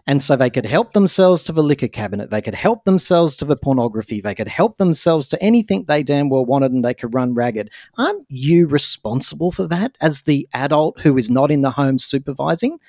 And 0.07 0.23
so 0.23 0.37
they 0.37 0.51
could 0.51 0.66
help 0.66 0.93
themselves 0.93 1.45
to 1.45 1.53
the 1.53 1.62
liquor 1.62 1.89
cabinet. 1.89 2.31
They 2.31 2.43
could 2.43 2.55
help 2.55 2.85
themselves 2.85 3.37
to 3.37 3.45
the 3.45 3.57
pornography. 3.57 4.21
They 4.21 4.35
could 4.35 4.49
help 4.49 4.77
themselves 4.77 5.29
to 5.29 5.43
anything 5.43 5.85
they 5.85 6.03
damn 6.03 6.29
well 6.29 6.45
wanted 6.45 6.73
and 6.73 6.85
they 6.85 6.95
could 6.95 7.15
run 7.15 7.33
ragged. 7.33 7.71
Aren't 7.97 8.27
you 8.29 8.66
responsible 8.66 9.51
for 9.51 9.66
that 9.69 9.97
as 10.03 10.23
the 10.23 10.47
adult 10.53 11.01
who 11.01 11.16
is 11.16 11.31
not 11.31 11.51
in 11.51 11.62
the 11.62 11.71
home 11.71 11.99
supervising? 11.99 12.81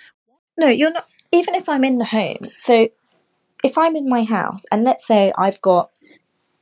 No, 0.57 0.67
you're 0.67 0.91
not. 0.91 1.05
Even 1.31 1.55
if 1.55 1.69
I'm 1.69 1.83
in 1.83 1.97
the 1.97 2.05
home, 2.05 2.37
so 2.57 2.87
if 3.63 3.77
I'm 3.77 3.95
in 3.95 4.09
my 4.09 4.23
house 4.23 4.65
and 4.71 4.83
let's 4.83 5.05
say 5.05 5.31
I've 5.37 5.61
got 5.61 5.91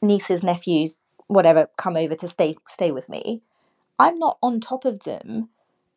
nieces, 0.01 0.43
nephews, 0.43 0.97
whatever, 1.27 1.67
come 1.77 1.97
over 1.97 2.15
to 2.15 2.27
stay 2.27 2.57
stay 2.67 2.91
with 2.91 3.09
me, 3.09 3.41
I'm 3.99 4.15
not 4.15 4.37
on 4.41 4.59
top 4.59 4.85
of 4.85 5.03
them 5.03 5.49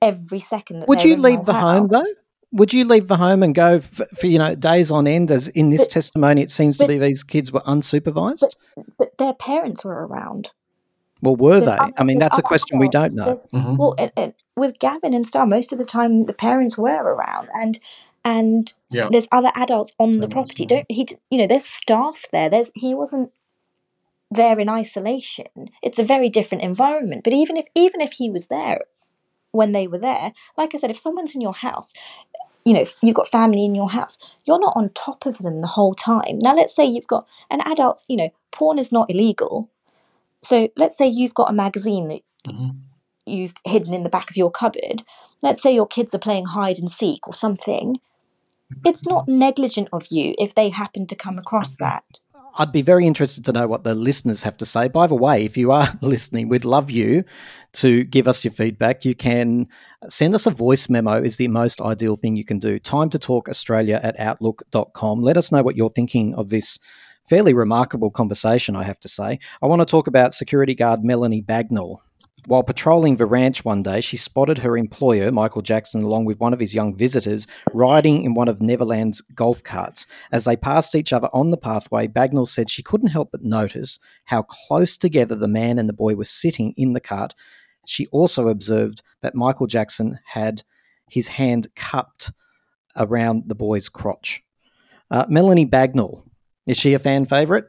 every 0.02 0.40
second 0.40 0.80
that 0.80 0.88
Would 0.88 1.02
you 1.04 1.14
in 1.14 1.22
my 1.22 1.30
leave 1.30 1.44
the 1.44 1.54
home 1.54 1.88
though? 1.88 2.06
Would 2.52 2.72
you 2.72 2.84
leave 2.84 3.08
the 3.08 3.16
home 3.16 3.42
and 3.42 3.54
go 3.54 3.78
for, 3.78 4.04
for 4.06 4.26
you 4.26 4.38
know 4.38 4.54
days 4.54 4.90
on 4.90 5.06
end? 5.06 5.30
As 5.30 5.48
in 5.48 5.70
this 5.70 5.84
But- 5.86 5.90
testimony, 5.92 6.42
it 6.42 6.50
seems 6.50 6.78
to 6.78 6.86
be 6.86 6.98
these 6.98 7.22
kids 7.24 7.52
were 7.52 7.60
unsupervised. 7.60 8.54
But 8.98 9.18
their 9.18 9.34
parents 9.34 9.84
were 9.84 10.06
around. 10.06 10.50
well, 11.22 11.34
were 11.36 11.60
There's 11.60 11.64
they? 11.64 11.76
other- 11.78 11.92
I 11.96 12.04
mean, 12.04 12.18
that's 12.18 12.38
a 12.38 12.40
other 12.40 12.46
question 12.48 12.78
we 12.78 12.88
don't 12.88 13.14
know. 13.14 13.24
There's- 13.24 13.46
mm-hmm. 13.52 13.76
Well, 13.76 13.94
and, 13.98 14.12
and 14.16 14.34
with 14.56 14.78
Gavin 14.78 15.12
and 15.14 15.26
Star, 15.26 15.46
most 15.46 15.72
of 15.72 15.78
the 15.78 15.84
time 15.84 16.24
the 16.24 16.32
parents 16.34 16.78
were 16.78 17.02
around, 17.02 17.48
and 17.54 17.78
and 18.24 18.72
Yeah. 18.90 19.08
there's 19.10 19.28
other 19.32 19.50
adults 19.54 19.92
on 19.98 20.12
the 20.12 20.20
That 20.20 20.26
makes 20.28 20.34
property. 20.34 20.66
Don't 20.66 20.86
he? 20.90 21.06
You 21.30 21.38
know, 21.38 21.46
there's 21.46 21.64
staff 21.66 22.24
there. 22.32 22.48
There's 22.48 22.70
he 22.74 22.94
wasn't 22.94 23.32
there 24.30 24.58
in 24.58 24.68
isolation. 24.68 25.70
It's 25.82 25.98
a 25.98 26.04
very 26.04 26.28
different 26.28 26.64
environment. 26.64 27.22
But 27.24 27.32
even 27.32 27.56
if 27.56 27.66
even 27.74 28.00
if 28.00 28.12
he 28.14 28.28
was 28.30 28.46
there 28.48 28.80
when 29.56 29.72
they 29.72 29.86
were 29.86 29.98
there, 29.98 30.32
like 30.56 30.74
I 30.74 30.78
said, 30.78 30.90
if 30.90 30.98
someone's 30.98 31.34
in 31.34 31.40
your 31.40 31.54
house, 31.54 31.92
you 32.64 32.74
know, 32.74 32.80
if 32.80 32.94
you've 33.02 33.14
got 33.16 33.28
family 33.28 33.64
in 33.64 33.74
your 33.74 33.90
house, 33.90 34.18
you're 34.44 34.60
not 34.60 34.74
on 34.76 34.90
top 34.90 35.24
of 35.26 35.38
them 35.38 35.60
the 35.60 35.66
whole 35.68 35.94
time. 35.94 36.38
Now, 36.40 36.54
let's 36.54 36.74
say 36.74 36.84
you've 36.84 37.06
got 37.06 37.26
an 37.50 37.60
adult, 37.62 38.04
you 38.08 38.16
know, 38.16 38.30
porn 38.52 38.78
is 38.78 38.92
not 38.92 39.10
illegal. 39.10 39.70
So 40.42 40.68
let's 40.76 40.96
say 40.96 41.06
you've 41.06 41.34
got 41.34 41.50
a 41.50 41.54
magazine 41.54 42.08
that 42.08 42.22
Mhm. 42.46 42.76
you've 43.24 43.54
hidden 43.64 43.94
in 43.94 44.02
the 44.02 44.08
back 44.08 44.30
of 44.30 44.36
your 44.36 44.50
cupboard. 44.50 45.04
Let's 45.42 45.62
say 45.62 45.74
your 45.74 45.86
kids 45.86 46.14
are 46.14 46.18
playing 46.18 46.46
hide 46.46 46.78
and 46.78 46.90
seek 46.90 47.26
or 47.26 47.34
something. 47.34 48.00
It's 48.84 49.06
not 49.06 49.28
negligent 49.28 49.88
of 49.92 50.06
you 50.10 50.34
if 50.38 50.54
they 50.54 50.68
happen 50.68 51.06
to 51.06 51.16
come 51.16 51.38
across 51.38 51.76
that. 51.76 52.04
I'd 52.58 52.72
be 52.72 52.82
very 52.82 53.06
interested 53.06 53.44
to 53.44 53.52
know 53.52 53.66
what 53.66 53.84
the 53.84 53.94
listeners 53.94 54.42
have 54.42 54.56
to 54.58 54.66
say. 54.66 54.88
By 54.88 55.06
the 55.06 55.14
way, 55.14 55.44
if 55.44 55.56
you 55.56 55.72
are 55.72 55.88
listening, 56.02 56.48
we'd 56.48 56.64
love 56.64 56.90
you 56.90 57.24
to 57.74 58.04
give 58.04 58.26
us 58.26 58.44
your 58.44 58.52
feedback. 58.52 59.04
You 59.04 59.14
can 59.14 59.68
send 60.08 60.34
us 60.34 60.46
a 60.46 60.50
voice 60.50 60.88
memo 60.88 61.22
is 61.22 61.36
the 61.36 61.48
most 61.48 61.82
ideal 61.82 62.16
thing 62.16 62.34
you 62.34 62.44
can 62.44 62.58
do. 62.58 62.78
Time 62.78 63.10
to 63.10 63.18
talk 63.18 63.48
Australia 63.48 64.00
at 64.02 64.18
outlook.com. 64.18 65.22
Let 65.22 65.36
us 65.36 65.52
know 65.52 65.62
what 65.62 65.76
you're 65.76 65.90
thinking 65.90 66.34
of 66.34 66.48
this 66.48 66.78
fairly 67.22 67.52
remarkable 67.52 68.10
conversation, 68.10 68.74
I 68.74 68.84
have 68.84 69.00
to 69.00 69.08
say. 69.08 69.38
I 69.60 69.66
want 69.66 69.82
to 69.82 69.86
talk 69.86 70.06
about 70.06 70.32
security 70.32 70.74
guard 70.74 71.04
Melanie 71.04 71.42
Bagnall. 71.42 71.98
While 72.46 72.62
patrolling 72.62 73.16
the 73.16 73.26
ranch 73.26 73.64
one 73.64 73.82
day, 73.82 74.00
she 74.00 74.16
spotted 74.16 74.58
her 74.58 74.76
employer, 74.76 75.32
Michael 75.32 75.62
Jackson, 75.62 76.04
along 76.04 76.26
with 76.26 76.38
one 76.38 76.52
of 76.52 76.60
his 76.60 76.76
young 76.76 76.94
visitors, 76.94 77.48
riding 77.74 78.22
in 78.22 78.34
one 78.34 78.46
of 78.46 78.60
Neverland's 78.60 79.20
golf 79.20 79.64
carts. 79.64 80.06
As 80.30 80.44
they 80.44 80.56
passed 80.56 80.94
each 80.94 81.12
other 81.12 81.28
on 81.32 81.50
the 81.50 81.56
pathway, 81.56 82.06
Bagnall 82.06 82.46
said 82.46 82.70
she 82.70 82.84
couldn't 82.84 83.08
help 83.08 83.32
but 83.32 83.42
notice 83.42 83.98
how 84.26 84.42
close 84.42 84.96
together 84.96 85.34
the 85.34 85.48
man 85.48 85.76
and 85.76 85.88
the 85.88 85.92
boy 85.92 86.14
were 86.14 86.24
sitting 86.24 86.72
in 86.76 86.92
the 86.92 87.00
cart. 87.00 87.34
She 87.84 88.06
also 88.08 88.48
observed 88.48 89.02
that 89.22 89.34
Michael 89.34 89.66
Jackson 89.66 90.20
had 90.24 90.62
his 91.10 91.26
hand 91.26 91.66
cupped 91.74 92.30
around 92.96 93.48
the 93.48 93.56
boy's 93.56 93.88
crotch. 93.88 94.44
Uh, 95.10 95.26
Melanie 95.28 95.66
Bagnall, 95.66 96.22
is 96.68 96.78
she 96.78 96.94
a 96.94 97.00
fan 97.00 97.24
favourite? 97.24 97.64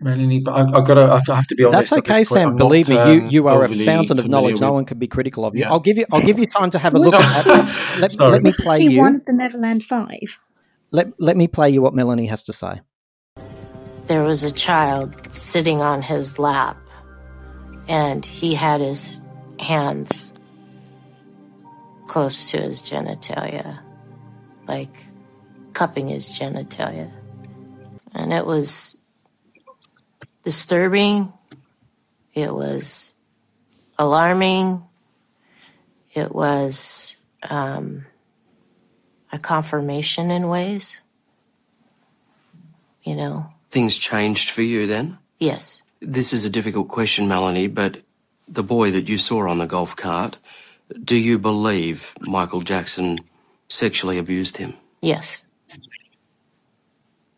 Melanie, 0.00 0.40
but 0.40 0.52
I, 0.52 0.78
I've 0.78 0.86
got 0.86 0.94
to. 0.94 1.32
I 1.32 1.36
have 1.36 1.46
to 1.48 1.54
be 1.56 1.64
honest. 1.64 1.90
That's 1.90 2.00
okay, 2.00 2.14
point. 2.14 2.26
Sam. 2.26 2.48
I'm 2.50 2.56
Believe 2.56 2.88
not, 2.88 3.08
me, 3.08 3.14
you 3.14 3.20
um, 3.22 3.28
you 3.30 3.48
are 3.48 3.64
a 3.64 3.68
fountain 3.68 4.18
of 4.18 4.24
familiar 4.24 4.28
knowledge. 4.28 4.60
No 4.60 4.72
one 4.72 4.84
can 4.84 4.98
be 4.98 5.08
critical 5.08 5.46
of 5.46 5.54
you. 5.54 5.62
Yeah. 5.62 5.72
I'll 5.72 5.80
give 5.80 5.98
you 5.98 6.06
I'll 6.12 6.22
give 6.22 6.38
you 6.38 6.46
time 6.46 6.70
to 6.70 6.78
have 6.78 6.94
a 6.94 6.98
look 6.98 7.14
at 7.18 7.44
that. 7.44 7.96
Let, 8.00 8.20
let 8.20 8.42
me 8.42 8.52
play 8.52 8.80
she 8.80 8.94
you. 8.94 9.00
one 9.00 9.16
of 9.16 9.24
the 9.24 9.32
Neverland 9.32 9.82
Five? 9.84 10.38
Let 10.92 11.18
let 11.20 11.36
me 11.36 11.48
play 11.48 11.70
you 11.70 11.82
what 11.82 11.94
Melanie 11.94 12.26
has 12.26 12.42
to 12.44 12.52
say. 12.52 12.80
there 14.06 14.22
was 14.22 14.42
a 14.42 14.52
child 14.52 15.14
sitting 15.32 15.80
on 15.80 16.02
his 16.02 16.38
lap 16.38 16.76
and 17.88 18.24
he 18.24 18.54
had 18.54 18.80
his 18.80 19.20
hands 19.60 20.32
close 22.08 22.50
to 22.50 22.58
his 22.60 22.82
genitalia 22.82 23.80
like 24.68 24.94
cupping 25.72 26.08
his 26.08 26.26
genitalia 26.26 27.10
and 28.14 28.32
it 28.32 28.46
was 28.46 28.96
disturbing 30.44 31.32
it 32.34 32.52
was 32.54 33.12
alarming 33.98 34.82
it 36.14 36.32
was 36.34 37.16
um, 37.48 38.06
a 39.32 39.38
confirmation 39.38 40.30
in 40.30 40.48
ways 40.48 41.00
you 43.02 43.14
know 43.16 43.46
Things 43.70 43.96
changed 43.96 44.50
for 44.50 44.62
you 44.62 44.86
then? 44.86 45.18
yes 45.38 45.82
This 46.00 46.32
is 46.32 46.44
a 46.44 46.50
difficult 46.50 46.86
question, 46.88 47.26
Melanie, 47.26 47.66
but 47.66 48.02
the 48.46 48.62
boy 48.62 48.92
that 48.92 49.08
you 49.08 49.18
saw 49.18 49.48
on 49.48 49.58
the 49.58 49.66
golf 49.66 49.96
cart, 49.96 50.38
do 51.02 51.16
you 51.16 51.38
believe 51.38 52.14
Michael 52.20 52.60
Jackson 52.60 53.18
sexually 53.68 54.18
abused 54.18 54.58
him? 54.58 54.74
yes 55.02 55.42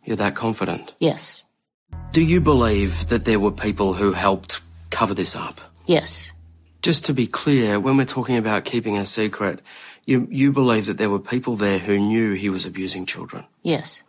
You're 0.04 0.16
that 0.16 0.34
confident? 0.34 0.92
yes 0.98 1.42
Do 2.12 2.22
you 2.22 2.40
believe 2.40 3.08
that 3.08 3.24
there 3.24 3.38
were 3.38 3.50
people 3.50 3.92
who 3.92 4.12
helped 4.12 4.60
cover 4.90 5.14
this 5.14 5.36
up? 5.36 5.60
yes 5.86 6.32
Just 6.82 7.04
to 7.06 7.14
be 7.14 7.26
clear, 7.26 7.78
when 7.78 7.96
we're 7.96 8.04
talking 8.04 8.36
about 8.36 8.64
keeping 8.64 8.96
a 8.96 9.06
secret, 9.06 9.60
you, 10.04 10.26
you 10.30 10.52
believe 10.52 10.86
that 10.86 10.98
there 10.98 11.10
were 11.10 11.18
people 11.18 11.56
there 11.56 11.78
who 11.78 11.98
knew 11.98 12.32
he 12.32 12.48
was 12.48 12.64
abusing 12.64 13.06
children 13.06 13.44
yes 13.62 14.02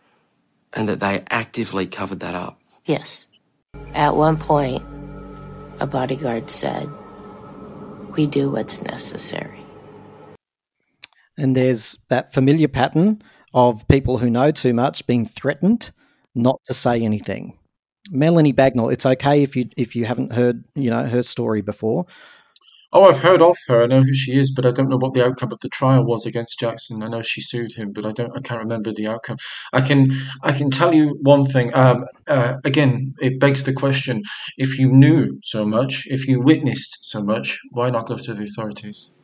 and 0.72 0.88
that 0.88 1.00
they 1.00 1.24
actively 1.30 1.86
covered 1.86 2.20
that 2.20 2.34
up. 2.34 2.60
Yes. 2.84 3.26
At 3.94 4.16
one 4.16 4.36
point, 4.36 4.82
a 5.80 5.86
bodyguard 5.86 6.50
said, 6.50 6.88
We 8.16 8.26
do 8.26 8.50
what's 8.50 8.82
necessary. 8.82 9.60
And 11.36 11.54
there's 11.54 11.98
that 12.08 12.32
familiar 12.32 12.68
pattern 12.68 13.22
of 13.54 13.86
people 13.88 14.18
who 14.18 14.30
know 14.30 14.50
too 14.50 14.74
much 14.74 15.06
being 15.06 15.24
threatened 15.24 15.92
not 16.34 16.60
to 16.66 16.74
say 16.74 17.00
anything. 17.00 17.56
Melanie 18.10 18.52
Bagnall, 18.52 18.92
it's 18.92 19.06
okay 19.06 19.42
if 19.42 19.56
you 19.56 19.68
if 19.76 19.94
you 19.94 20.04
haven't 20.04 20.32
heard 20.32 20.64
you 20.74 20.90
know 20.90 21.06
her 21.06 21.22
story 21.22 21.62
before. 21.62 22.06
Oh, 22.90 23.04
I've 23.04 23.18
heard 23.18 23.42
of 23.42 23.58
her. 23.66 23.82
I 23.82 23.86
know 23.86 24.02
who 24.02 24.14
she 24.14 24.38
is, 24.38 24.50
but 24.50 24.64
I 24.64 24.70
don't 24.70 24.88
know 24.88 24.96
what 24.96 25.12
the 25.12 25.22
outcome 25.24 25.52
of 25.52 25.58
the 25.58 25.68
trial 25.68 26.06
was 26.06 26.24
against 26.24 26.58
Jackson. 26.58 27.02
I 27.02 27.08
know 27.08 27.20
she 27.20 27.42
sued 27.42 27.72
him, 27.72 27.92
but 27.92 28.06
I 28.06 28.12
don't. 28.12 28.34
I 28.34 28.40
can't 28.40 28.60
remember 28.60 28.92
the 28.92 29.06
outcome. 29.08 29.36
I 29.74 29.82
can. 29.82 30.08
I 30.42 30.52
can 30.52 30.70
tell 30.70 30.94
you 30.94 31.18
one 31.20 31.44
thing. 31.44 31.74
Um, 31.74 32.04
uh, 32.28 32.54
again, 32.64 33.12
it 33.20 33.40
begs 33.40 33.64
the 33.64 33.74
question: 33.74 34.22
if 34.56 34.78
you 34.78 34.90
knew 34.90 35.38
so 35.42 35.66
much, 35.66 36.06
if 36.06 36.26
you 36.26 36.40
witnessed 36.40 36.98
so 37.02 37.22
much, 37.22 37.58
why 37.72 37.90
not 37.90 38.06
go 38.06 38.16
to 38.16 38.32
the 38.32 38.44
authorities? 38.44 39.14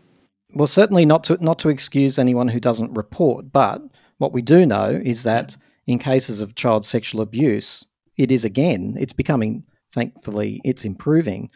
Well, 0.52 0.66
certainly 0.66 1.06
not 1.06 1.24
to 1.24 1.38
not 1.42 1.59
to 1.60 1.70
excuse 1.70 2.18
anyone 2.18 2.48
who 2.48 2.60
doesn't 2.60 2.94
report, 2.94 3.51
but 3.51 3.80
what 4.18 4.34
we 4.34 4.42
do 4.42 4.66
know 4.66 5.01
is 5.02 5.22
that 5.22 5.56
in 5.86 5.98
cases 5.98 6.42
of 6.42 6.55
child 6.55 6.84
sexual 6.84 7.22
abuse, 7.22 7.86
it 8.16 8.30
is 8.30 8.44
again, 8.44 8.94
it's 8.98 9.12
becoming 9.12 9.64
thankfully 9.92 10.60
it's 10.64 10.84
improving, 10.84 11.50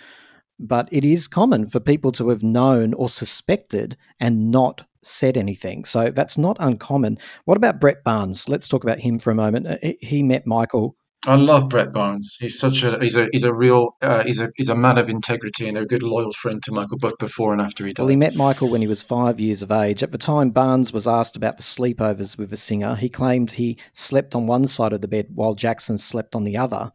but 0.59 0.89
it 0.93 1.05
is 1.05 1.29
common 1.29 1.67
for 1.69 1.81
people 1.81 2.13
to 2.13 2.29
have 2.29 2.43
known 2.43 2.95
or 2.95 3.09
suspected 3.09 3.97
and 4.21 4.51
not 4.51 4.85
said 5.03 5.37
anything. 5.37 5.85
So 5.85 6.11
that's 6.11 6.37
not 6.37 6.57
uncommon. 6.61 7.19
What 7.45 7.57
about 7.57 7.81
Brett 7.81 8.03
Barnes? 8.05 8.49
Let's 8.49 8.69
talk 8.69 8.83
about 8.85 8.99
him 9.01 9.19
for 9.19 9.31
a 9.31 9.35
moment. 9.35 9.67
Uh, 9.67 9.77
he- 9.83 9.99
He 10.03 10.23
met 10.23 10.47
Michael 10.47 10.97
I 11.27 11.35
love 11.35 11.69
Brett 11.69 11.93
Barnes. 11.93 12.37
He's 12.39 12.59
such 12.59 12.85
a 12.85 12.99
he's 13.01 13.17
a 13.17 13.29
he's 13.33 13.43
a 13.43 13.53
real 13.53 13.97
uh, 14.03 14.23
he's 14.25 14.41
a 14.41 14.51
he's 14.55 14.69
a 14.69 14.77
man 14.77 14.99
of 14.99 15.09
integrity 15.09 15.67
and 15.67 15.77
a 15.77 15.85
good 15.85 16.05
loyal 16.05 16.33
friend 16.33 16.63
to 16.63 16.73
Michael 16.73 16.99
both 16.99 17.19
before 17.19 17.53
and 17.53 17.61
after 17.61 17.85
he 17.85 17.93
died. 17.93 18.03
Well, 18.03 18.09
he 18.09 18.17
met 18.17 18.37
Michael 18.37 18.69
when 18.69 18.81
he 18.81 18.87
was 18.87 19.03
five 19.03 19.41
years 19.41 19.61
of 19.61 19.73
age. 19.73 20.05
At 20.05 20.13
the 20.13 20.19
time, 20.19 20.51
Barnes 20.51 20.93
was 20.93 21.09
asked 21.09 21.37
about 21.37 21.57
the 21.57 21.65
sleepovers 21.65 22.39
with 22.39 22.51
the 22.51 22.57
singer. 22.57 22.95
He 22.95 23.09
claimed 23.09 23.51
he 23.51 23.79
slept 23.93 24.37
on 24.37 24.47
one 24.47 24.67
side 24.67 24.93
of 24.93 25.01
the 25.01 25.09
bed 25.09 25.27
while 25.35 25.55
Jackson 25.55 25.99
slept 25.99 26.37
on 26.37 26.45
the 26.45 26.57
other. 26.57 26.93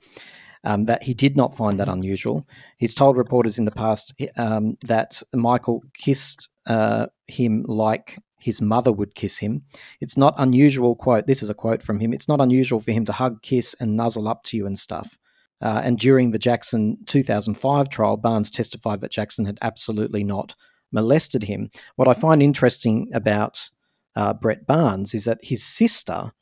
Um, 0.66 0.86
that 0.86 1.04
he 1.04 1.14
did 1.14 1.36
not 1.36 1.58
find 1.58 1.78
that 1.78 1.90
unusual. 1.90 2.48
He's 2.78 2.96
told 2.96 3.18
reporters 3.18 3.60
in 3.60 3.66
the 3.66 3.72
past 3.72 4.14
um, 4.38 4.76
that 4.86 5.22
Michael 5.34 5.84
kissed 5.94 6.48
uh, 6.68 7.08
him 7.28 7.66
like 7.68 8.18
his 8.44 8.62
mother 8.62 8.92
would 8.92 9.16
kiss 9.16 9.40
him. 9.40 9.64
It's 10.02 10.18
not 10.18 10.36
unusual, 10.38 10.96
quote, 10.96 11.28
this 11.28 11.42
is 11.42 11.50
a 11.50 11.54
quote 11.54 11.82
from 11.82 12.00
him, 12.00 12.14
it's 12.14 12.28
not 12.28 12.42
unusual 12.42 12.80
for 12.80 12.92
him 12.92 13.06
to 13.06 13.14
hug, 13.14 13.42
kiss, 13.42 13.76
and 13.80 13.96
nuzzle 13.96 14.28
up 14.28 14.44
to 14.44 14.58
you 14.58 14.66
and 14.66 14.78
stuff. 14.78 15.18
Uh, 15.62 15.82
and 15.84 15.98
during 15.98 16.32
the 16.32 16.40
Jackson 16.40 16.98
2005 17.06 17.88
trial, 17.90 18.18
Barnes 18.18 18.52
testified 18.52 19.00
that 19.00 19.12
Jackson 19.12 19.46
had 19.46 19.58
absolutely 19.62 20.24
not 20.24 20.56
molested 20.92 21.44
him. 21.44 21.70
What 21.96 22.10
I 22.10 22.14
find 22.14 22.44
interesting 22.44 23.10
about 23.14 23.70
uh, 24.16 24.34
Brett 24.34 24.68
Barnes 24.68 25.14
is 25.14 25.24
that 25.26 25.40
his 25.42 25.64
sister 25.64 26.34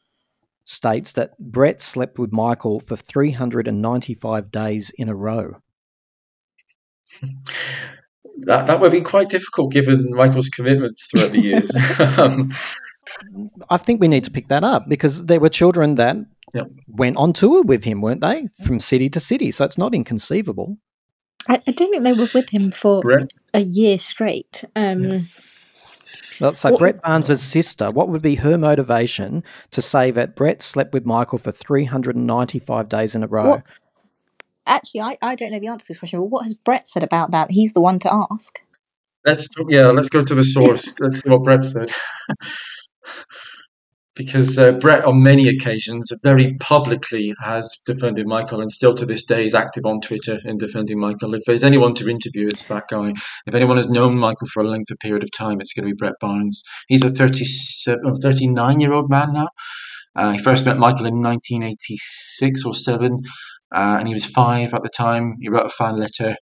states 0.66 1.14
that 1.14 1.38
Brett 1.38 1.82
slept 1.82 2.18
with 2.18 2.32
Michael 2.32 2.80
for 2.80 2.96
395 2.96 4.52
days 4.52 4.90
in 4.98 5.08
a 5.08 5.16
row. 5.16 5.56
That 8.46 8.68
that 8.68 8.80
would 8.80 8.92
be 8.92 9.02
quite 9.02 9.30
difficult 9.30 9.72
given 9.72 10.10
Michael's 10.12 10.50
commitments 10.50 11.08
throughout 11.08 11.32
the 11.32 11.42
years. 11.42 11.72
um, 12.18 12.50
I 13.70 13.78
think 13.78 14.00
we 14.02 14.08
need 14.08 14.24
to 14.26 14.32
pick 14.32 14.48
that 14.48 14.64
up 14.64 14.88
because 14.88 15.26
there 15.26 15.40
were 15.40 15.50
children 15.50 15.96
that 15.96 16.18
Yep. 16.54 16.68
went 16.88 17.16
on 17.16 17.32
tour 17.32 17.64
with 17.64 17.86
him, 17.86 18.02
weren't 18.02 18.20
they? 18.20 18.50
From 18.66 18.80
city 18.82 19.08
to 19.12 19.22
city. 19.22 19.52
So 19.52 19.64
it's 19.64 19.78
not 19.78 19.96
inconceivable. 19.96 20.78
I, 21.48 21.54
I 21.66 21.72
don't 21.72 21.90
think 21.92 22.04
they 22.04 22.12
were 22.12 22.28
with 22.34 22.50
him 22.50 22.72
for 22.72 23.00
Brett, 23.00 23.32
a 23.54 23.62
year 23.62 23.98
straight. 23.98 24.66
Um, 24.76 25.28
Well, 26.42 26.54
so 26.54 26.72
What- 26.72 26.80
Brett 26.80 27.02
Barnes' 27.04 27.42
sister, 27.42 27.90
what 27.92 28.10
would 28.10 28.22
be 28.22 28.36
her 28.36 28.58
motivation 28.58 29.44
to 29.72 29.82
say 29.82 30.12
that 30.12 30.36
Brett 30.36 30.62
slept 30.62 30.92
with 30.94 31.06
Michael 31.06 31.38
for 31.38 31.52
395 31.54 32.90
days 32.90 33.16
in 33.16 33.24
a 33.24 33.28
row? 33.28 33.50
What- 33.52 33.64
Actually, 34.66 35.02
I, 35.02 35.18
I 35.22 35.36
don't 35.36 35.52
know 35.52 35.60
the 35.60 35.68
answer 35.68 35.86
to 35.86 35.88
this 35.90 36.00
question, 36.00 36.20
but 36.20 36.26
what 36.26 36.44
has 36.44 36.54
Brett 36.54 36.88
said 36.88 37.04
about 37.04 37.32
that? 37.32 37.52
He's 37.52 37.74
the 37.74 37.82
one 37.82 38.00
to 38.00 38.26
ask. 38.32 38.60
let's 39.26 39.48
yeah, 39.70 39.88
let's 39.88 40.10
go 40.10 40.24
to 40.24 40.36
the 40.36 40.44
source. 40.44 41.00
Let's 41.00 41.22
see 41.22 41.30
what 41.30 41.44
Brett 41.44 41.64
said. 41.64 41.92
because 44.16 44.58
uh, 44.60 44.74
Brett, 44.74 45.06
on 45.06 45.24
many 45.24 45.48
occasions, 45.48 46.12
very 46.22 46.56
publicly 46.60 47.34
has 47.44 47.78
defended 47.86 48.28
Michael, 48.28 48.62
and 48.62 48.70
still 48.70 48.94
to 48.96 49.06
this 49.06 49.24
day 49.24 49.46
is 49.46 49.56
active 49.56 49.86
on 49.86 50.02
Twitter 50.02 50.38
in 50.46 50.58
defending 50.58 51.00
Michael. 51.00 51.34
If 51.34 51.44
there's 51.46 51.64
anyone 51.64 51.94
to 51.96 52.10
interview, 52.10 52.48
it's 52.48 52.66
that 52.66 52.84
guy. 52.90 53.14
If 53.48 53.56
anyone 53.56 53.78
has 53.78 53.90
known 53.90 54.18
Michael 54.18 54.48
for 54.48 54.62
a 54.62 54.68
lengthy 54.68 54.96
period 55.02 55.24
of 55.24 55.32
time, 55.32 55.62
it's 55.62 55.74
going 55.74 55.88
to 55.88 55.94
be 55.94 55.98
Brett 55.98 56.20
Barnes. 56.20 56.64
He's 56.88 57.04
a 57.04 57.10
37, 57.10 58.16
39 58.16 58.80
year 58.80 58.94
old 58.94 59.10
man 59.10 59.34
now. 59.34 59.50
Uh, 60.16 60.32
he 60.32 60.40
first 60.40 60.66
met 60.66 60.78
Michael 60.78 61.06
in 61.06 61.22
1986 61.22 62.66
or 62.66 62.74
7, 62.74 63.20
uh, 63.74 63.98
and 64.00 64.08
he 64.08 64.14
was 64.14 64.26
five 64.26 64.74
at 64.74 64.84
the 64.84 64.90
time. 64.90 65.36
He 65.40 65.50
wrote 65.50 65.66
a 65.66 65.70
fan 65.70 65.96
letter 65.96 66.36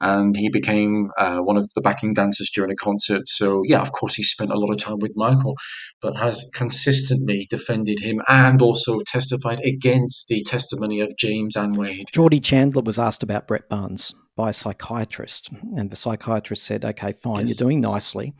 and 0.00 0.36
he 0.36 0.48
became 0.48 1.10
uh, 1.16 1.38
one 1.38 1.56
of 1.56 1.70
the 1.74 1.80
backing 1.80 2.12
dancers 2.12 2.50
during 2.52 2.72
a 2.72 2.74
concert. 2.74 3.28
So, 3.28 3.62
yeah, 3.64 3.80
of 3.80 3.92
course, 3.92 4.14
he 4.14 4.24
spent 4.24 4.50
a 4.50 4.58
lot 4.58 4.72
of 4.72 4.80
time 4.80 4.98
with 4.98 5.12
Michael, 5.16 5.56
but 6.00 6.16
has 6.16 6.44
consistently 6.52 7.46
defended 7.48 8.00
him 8.00 8.20
and 8.28 8.60
also 8.60 9.00
testified 9.06 9.60
against 9.60 10.26
the 10.26 10.42
testimony 10.42 11.00
of 11.00 11.16
James 11.16 11.54
and 11.54 11.76
Wade. 11.76 12.08
Jordie 12.12 12.40
Chandler 12.40 12.82
was 12.82 12.98
asked 12.98 13.22
about 13.22 13.46
Brett 13.46 13.68
Barnes 13.68 14.14
by 14.36 14.50
a 14.50 14.52
psychiatrist, 14.52 15.50
and 15.76 15.90
the 15.90 15.96
psychiatrist 15.96 16.64
said, 16.64 16.84
Okay, 16.84 17.12
fine, 17.12 17.46
yes. 17.46 17.48
you're 17.60 17.66
doing 17.66 17.80
nicely. 17.80 18.34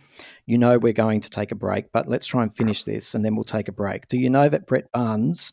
You 0.47 0.59
know, 0.59 0.79
we're 0.79 0.93
going 0.93 1.21
to 1.21 1.31
take 1.31 1.53
a 1.53 1.57
break, 1.57 1.93
but 1.93 2.09
let's 2.09 2.27
try 2.27 2.43
and 2.43 2.53
finish 2.53 2.85
this 2.85 3.15
and 3.15 3.25
then 3.25 3.35
we'll 3.35 3.45
take 3.45 3.69
a 3.69 3.73
break. 3.73 4.09
Do 4.09 4.19
you 4.19 4.31
know 4.31 4.49
that 4.49 4.67
Brett 4.67 4.91
Barnes? 4.93 5.53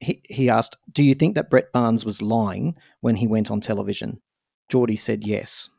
He, 0.00 0.22
he 0.28 0.48
asked, 0.48 0.76
Do 0.92 1.02
you 1.02 1.14
think 1.14 1.34
that 1.34 1.50
Brett 1.50 1.72
Barnes 1.72 2.04
was 2.04 2.22
lying 2.22 2.76
when 3.00 3.16
he 3.16 3.26
went 3.26 3.50
on 3.50 3.60
television? 3.60 4.20
Jordie 4.68 4.96
said 4.96 5.26
yes. 5.26 5.70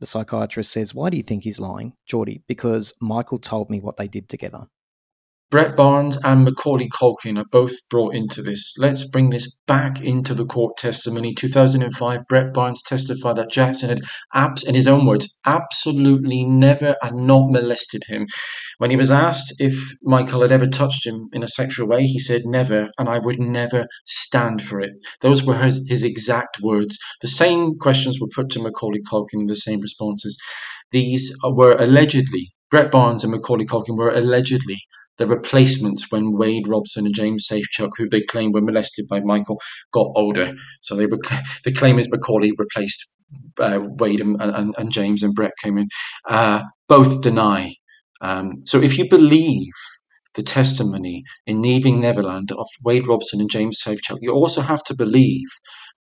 The 0.00 0.06
psychiatrist 0.06 0.72
says, 0.72 0.94
Why 0.94 1.10
do 1.10 1.16
you 1.16 1.24
think 1.24 1.42
he's 1.42 1.58
lying? 1.58 1.94
Jordie, 2.06 2.42
because 2.46 2.94
Michael 3.00 3.38
told 3.38 3.68
me 3.68 3.80
what 3.80 3.96
they 3.96 4.06
did 4.06 4.28
together. 4.28 4.68
Brett 5.50 5.76
Barnes 5.76 6.18
and 6.24 6.44
Macaulay 6.44 6.90
Culkin 6.90 7.38
are 7.38 7.46
both 7.50 7.72
brought 7.88 8.14
into 8.14 8.42
this. 8.42 8.74
Let's 8.78 9.08
bring 9.08 9.30
this 9.30 9.58
back 9.66 9.98
into 9.98 10.34
the 10.34 10.44
court 10.44 10.76
testimony. 10.76 11.32
2005, 11.32 12.26
Brett 12.28 12.52
Barnes 12.52 12.82
testified 12.82 13.36
that 13.36 13.50
Jackson 13.50 13.88
had, 13.88 14.00
abs- 14.34 14.62
in 14.62 14.74
his 14.74 14.86
own 14.86 15.06
words, 15.06 15.40
absolutely 15.46 16.44
never 16.44 16.96
and 17.02 17.26
not 17.26 17.50
molested 17.50 18.02
him. 18.08 18.26
When 18.76 18.90
he 18.90 18.96
was 18.96 19.10
asked 19.10 19.54
if 19.58 19.82
Michael 20.02 20.42
had 20.42 20.52
ever 20.52 20.66
touched 20.66 21.06
him 21.06 21.28
in 21.32 21.42
a 21.42 21.48
sexual 21.48 21.88
way, 21.88 22.02
he 22.02 22.18
said, 22.18 22.42
Never, 22.44 22.90
and 22.98 23.08
I 23.08 23.18
would 23.18 23.40
never 23.40 23.86
stand 24.04 24.60
for 24.60 24.80
it. 24.80 24.92
Those 25.22 25.42
were 25.44 25.56
his, 25.56 25.82
his 25.88 26.04
exact 26.04 26.58
words. 26.62 26.98
The 27.22 27.28
same 27.28 27.72
questions 27.74 28.20
were 28.20 28.28
put 28.28 28.50
to 28.50 28.62
Macaulay 28.62 29.00
Culkin, 29.10 29.48
the 29.48 29.56
same 29.56 29.80
responses. 29.80 30.38
These 30.90 31.36
were 31.44 31.76
allegedly, 31.76 32.48
Brett 32.70 32.90
Barnes 32.90 33.24
and 33.24 33.32
Macaulay 33.32 33.66
Culkin 33.66 33.96
were 33.96 34.10
allegedly 34.10 34.78
the 35.18 35.26
replacements 35.26 36.10
when 36.10 36.36
Wade 36.36 36.68
Robson 36.68 37.04
and 37.04 37.14
James 37.14 37.46
Safechuck, 37.50 37.90
who 37.96 38.08
they 38.08 38.22
claim 38.22 38.52
were 38.52 38.62
molested 38.62 39.06
by 39.08 39.20
Michael, 39.20 39.60
got 39.92 40.12
older. 40.14 40.52
So 40.80 40.94
they 40.94 41.06
were, 41.06 41.18
the 41.64 41.72
claim 41.72 41.98
is 41.98 42.10
Macaulay 42.10 42.52
replaced 42.56 43.14
uh, 43.58 43.80
Wade 43.82 44.20
and, 44.20 44.40
and, 44.40 44.74
and, 44.78 44.92
James, 44.92 45.22
and 45.22 45.34
Brett 45.34 45.52
came 45.62 45.76
in. 45.76 45.88
Uh, 46.26 46.62
both 46.88 47.20
deny. 47.20 47.74
Um, 48.20 48.62
so 48.64 48.80
if 48.80 48.96
you 48.96 49.08
believe 49.08 49.72
the 50.34 50.42
testimony 50.42 51.24
in 51.46 51.60
Leaving 51.60 52.00
Neverland 52.00 52.52
of 52.52 52.66
Wade 52.82 53.06
Robson 53.06 53.40
and 53.40 53.50
James 53.50 53.80
Safechuck, 53.84 54.18
you 54.20 54.30
also 54.30 54.60
have 54.60 54.82
to 54.84 54.94
believe 54.96 55.48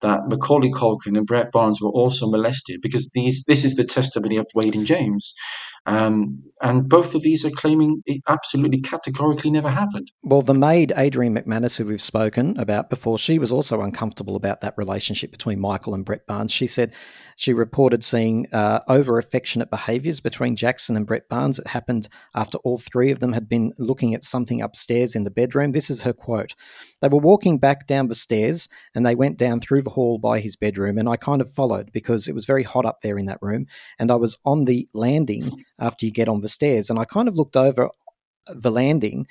that 0.01 0.27
Macaulay 0.27 0.72
Culkin 0.72 1.17
and 1.17 1.26
Brett 1.26 1.51
Barnes 1.51 1.81
were 1.81 1.89
also 1.89 2.27
molested 2.27 2.80
because 2.81 3.09
these 3.13 3.43
this 3.47 3.63
is 3.63 3.76
the 3.76 3.84
testimony 3.84 4.38
of 4.38 4.47
Wade 4.53 4.76
and 4.76 4.85
James. 4.85 5.34
Um, 5.88 6.41
and 6.61 6.89
both 6.89 7.13
of 7.13 7.22
these 7.22 7.45
are 7.45 7.51
claiming 7.51 8.01
it 8.05 8.22
absolutely 8.27 8.81
categorically 8.81 9.51
never 9.51 9.69
happened. 9.69 10.11
Well, 10.23 10.41
the 10.41 10.55
maid, 10.55 10.91
Adrian 10.97 11.35
McManus, 11.35 11.77
who 11.77 11.85
we've 11.85 12.01
spoken 12.01 12.57
about 12.57 12.89
before, 12.89 13.19
she 13.19 13.38
was 13.38 13.51
also 13.51 13.81
uncomfortable 13.81 14.35
about 14.35 14.61
that 14.61 14.73
relationship 14.77 15.31
between 15.31 15.59
Michael 15.59 15.93
and 15.93 16.03
Brett 16.03 16.26
Barnes. 16.26 16.51
She 16.51 16.65
said 16.65 16.95
she 17.35 17.53
reported 17.53 18.03
seeing 18.03 18.47
uh, 18.51 18.80
over 18.88 19.19
affectionate 19.19 19.69
behaviours 19.69 20.22
between 20.22 20.55
Jackson 20.55 20.95
and 20.95 21.05
Brett 21.05 21.30
Barnes. 21.30 21.59
It 21.59 21.67
happened 21.67 22.07
after 22.34 22.57
all 22.59 22.80
three 22.80 23.11
of 23.11 23.19
them 23.19 23.34
had 23.34 23.47
been 23.47 23.73
looking 23.77 24.15
at 24.15 24.23
something 24.23 24.61
upstairs 24.61 25.15
in 25.15 25.23
the 25.23 25.31
bedroom. 25.31 25.72
This 25.72 25.91
is 25.91 26.01
her 26.01 26.13
quote. 26.13 26.55
They 27.01 27.09
were 27.09 27.19
walking 27.19 27.59
back 27.59 27.85
down 27.85 28.07
the 28.07 28.15
stairs 28.15 28.67
and 28.95 29.05
they 29.05 29.15
went 29.15 29.38
down 29.38 29.59
through 29.59 29.84
the 29.86 29.91
hall 29.91 30.18
by 30.18 30.41
his 30.41 30.57
bedroom, 30.57 30.98
and 30.98 31.07
I 31.07 31.16
kind 31.16 31.40
of 31.41 31.49
followed 31.49 31.91
because 31.94 32.28
it 32.28 32.36
was 32.36 32.45
very 32.45 32.64
hot 32.64 32.86
up 32.86 32.99
there 33.02 33.18
in 33.18 33.26
that 33.28 33.41
room. 33.41 33.68
And 33.98 34.12
I 34.12 34.16
was 34.16 34.38
on 34.45 34.66
the 34.66 34.90
landing 34.94 35.49
after 35.80 36.06
you 36.06 36.12
get 36.12 36.28
on 36.28 36.41
the 36.41 36.49
stairs. 36.49 36.90
And 36.90 36.99
I 36.99 37.06
kind 37.06 37.30
of 37.30 37.38
looked 37.38 37.56
over 37.56 37.90
the 38.48 38.72
landing 38.72 39.28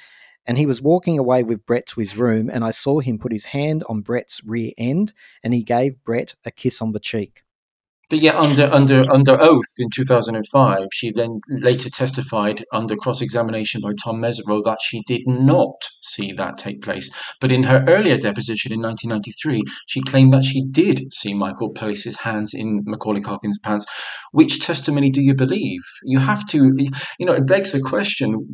and 0.46 0.58
he 0.58 0.66
was 0.66 0.82
walking 0.82 1.18
away 1.18 1.42
with 1.42 1.64
Brett 1.64 1.86
to 1.86 2.00
his 2.00 2.16
room. 2.16 2.50
And 2.50 2.64
I 2.64 2.70
saw 2.70 3.00
him 3.00 3.18
put 3.18 3.32
his 3.32 3.46
hand 3.46 3.84
on 3.88 4.00
Brett's 4.00 4.42
rear 4.44 4.72
end 4.78 5.12
and 5.42 5.54
he 5.54 5.62
gave 5.62 6.02
Brett 6.04 6.34
a 6.44 6.50
kiss 6.50 6.82
on 6.82 6.92
the 6.92 7.00
cheek. 7.00 7.42
But 8.10 8.20
yet, 8.20 8.34
under 8.34 8.72
under 8.72 9.02
under 9.10 9.40
oath 9.40 9.74
in 9.78 9.88
2005, 9.90 10.88
she 10.92 11.10
then 11.10 11.40
later 11.48 11.90
testified 11.90 12.64
under 12.72 12.96
cross 12.96 13.20
examination 13.20 13.80
by 13.80 13.92
Tom 14.02 14.20
Mesereau 14.20 14.62
that 14.64 14.78
she 14.82 15.02
did 15.06 15.22
not 15.26 15.88
see 16.02 16.32
that 16.32 16.58
take 16.58 16.82
place. 16.82 17.10
But 17.40 17.50
in 17.50 17.62
her 17.64 17.84
earlier 17.88 18.16
deposition 18.16 18.72
in 18.72 18.80
1993, 18.80 19.62
she 19.86 20.00
claimed 20.02 20.32
that 20.32 20.44
she 20.44 20.64
did 20.70 21.12
see 21.14 21.34
Michael 21.34 21.70
place 21.70 22.04
his 22.04 22.18
hands 22.20 22.54
in 22.54 22.82
Macaulay 22.84 23.20
Culkin's 23.20 23.58
pants. 23.58 23.86
Which 24.32 24.60
testimony 24.60 25.10
do 25.10 25.22
you 25.22 25.34
believe? 25.34 25.80
You 26.02 26.18
have 26.18 26.46
to, 26.48 26.72
you 27.18 27.26
know, 27.26 27.32
it 27.32 27.46
begs 27.46 27.72
the 27.72 27.80
question. 27.80 28.46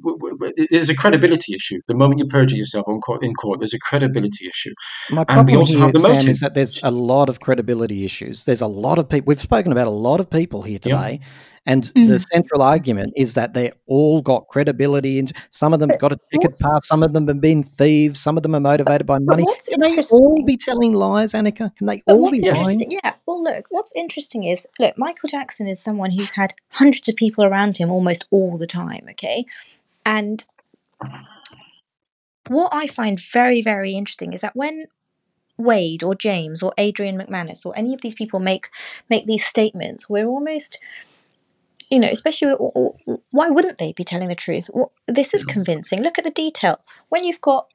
There's 0.71 0.91
a 0.91 0.97
credibility 0.97 1.55
issue. 1.55 1.81
The 1.89 1.95
moment 1.95 2.21
you 2.21 2.27
perjure 2.27 2.57
yourself 2.57 2.87
court, 3.01 3.25
in 3.25 3.35
court, 3.35 3.61
there's 3.61 3.75
a 3.75 3.79
credibility 3.79 4.47
issue. 4.47 4.73
My 5.11 5.25
problem 5.25 5.41
and 5.41 5.49
we 5.49 5.57
also 5.57 5.77
here, 5.77 5.85
have 5.87 5.93
the 5.93 5.99
Sam, 5.99 6.29
is 6.29 6.41
that 6.41 6.55
there's 6.55 6.81
a 6.83 6.91
lot 6.91 7.29
of 7.29 7.41
credibility 7.41 8.05
issues. 8.05 8.45
There's 8.45 8.61
a 8.61 8.67
lot 8.67 8.99
of 8.99 9.09
people. 9.09 9.33
We've 9.41 9.45
spoken 9.47 9.73
about 9.73 9.87
a 9.87 9.91
lot 9.91 10.21
of 10.21 10.29
people 10.29 10.61
here 10.61 10.79
today, 10.79 11.13
yep. 11.13 11.31
and 11.65 11.83
mm. 11.83 12.09
the 12.09 12.19
central 12.19 12.61
argument 12.61 13.15
is 13.17 13.33
that 13.35 13.55
they 13.55 13.73
all 13.87 14.21
got 14.21 14.49
credibility, 14.49 15.19
and 15.19 15.33
some 15.49 15.73
of 15.73 15.81
them 15.81 15.89
got 15.99 16.13
a 16.13 16.19
ticket 16.31 16.59
pass, 16.61 16.87
some 16.87 17.03
of 17.03 17.15
them 17.15 17.27
have 17.27 17.41
been 17.41 17.63
thieves, 17.63 18.21
some 18.21 18.37
of 18.37 18.43
them 18.43 18.55
are 18.55 18.61
motivated 18.61 19.07
by 19.07 19.19
money. 19.19 19.47
Can 19.67 19.81
they 19.81 19.97
all 20.13 20.45
be 20.45 20.59
telling 20.59 20.93
lies, 20.93 21.33
Anika? 21.33 21.75
Can 21.75 21.87
they 21.87 22.03
but 22.07 22.17
all 22.17 22.31
be 22.31 22.51
lying? 22.51 22.91
Yeah. 22.91 23.15
Well, 23.25 23.43
look. 23.43 23.65
What's 23.71 23.93
interesting 23.97 24.45
is 24.45 24.67
look. 24.79 24.99
Michael 24.99 25.31
Jackson 25.31 25.67
is 25.67 25.83
someone 25.83 26.11
who's 26.11 26.35
had 26.35 26.53
hundreds 26.69 27.09
of 27.09 27.17
people 27.17 27.43
around 27.43 27.79
him 27.79 27.91
almost 27.91 28.29
all 28.31 28.59
the 28.59 28.67
time. 28.67 29.07
Okay, 29.13 29.47
and 30.05 30.45
what 32.49 32.69
I 32.75 32.87
find 32.89 33.19
very, 33.19 33.63
very 33.63 33.93
interesting 33.93 34.35
is 34.35 34.43
that 34.43 34.55
when 34.55 34.85
Wade 35.61 36.03
or 36.03 36.15
James 36.15 36.63
or 36.63 36.73
Adrian 36.79 37.19
McManus 37.19 37.65
or 37.65 37.77
any 37.77 37.95
of 37.95 38.01
these 38.01 38.15
people 38.15 38.41
make 38.41 38.71
make 39.09 39.27
these 39.27 39.45
statements, 39.45 40.09
we're 40.09 40.27
almost 40.27 40.79
you 41.91 41.99
know, 41.99 42.09
especially 42.09 42.53
why 43.33 43.49
wouldn't 43.49 43.79
they 43.79 43.93
be 43.93 44.05
telling 44.05 44.29
the 44.29 44.37
truth? 44.37 44.71
Well, 44.73 44.93
this 45.09 45.35
is 45.35 45.45
convincing. 45.45 46.01
Look 46.01 46.19
at 46.19 46.25
the 46.25 46.31
detail. 46.31 46.79
When 47.09 47.25
you've 47.25 47.41
got 47.41 47.67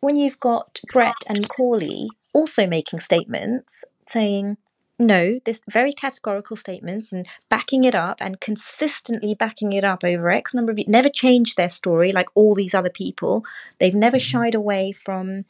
when 0.00 0.16
you've 0.16 0.40
got 0.40 0.80
Brett 0.92 1.14
and 1.28 1.38
Macaulay 1.38 2.08
also 2.34 2.66
making 2.66 3.00
statements 3.00 3.84
saying 4.06 4.56
no, 4.98 5.40
this 5.44 5.62
very 5.68 5.92
categorical 5.92 6.56
statements 6.56 7.12
and 7.12 7.26
backing 7.48 7.84
it 7.84 7.94
up 7.94 8.18
and 8.20 8.40
consistently 8.40 9.34
backing 9.34 9.72
it 9.72 9.84
up 9.84 10.04
over 10.04 10.30
X 10.30 10.54
number 10.54 10.70
of 10.70 10.78
years, 10.78 10.88
never 10.88 11.08
changed 11.08 11.56
their 11.56 11.68
story 11.68 12.12
like 12.12 12.28
all 12.34 12.54
these 12.54 12.74
other 12.74 12.90
people. 12.90 13.44
They've 13.78 13.94
never 13.94 14.16
mm-hmm. 14.16 14.38
shied 14.38 14.54
away 14.54 14.92
from 14.92 15.44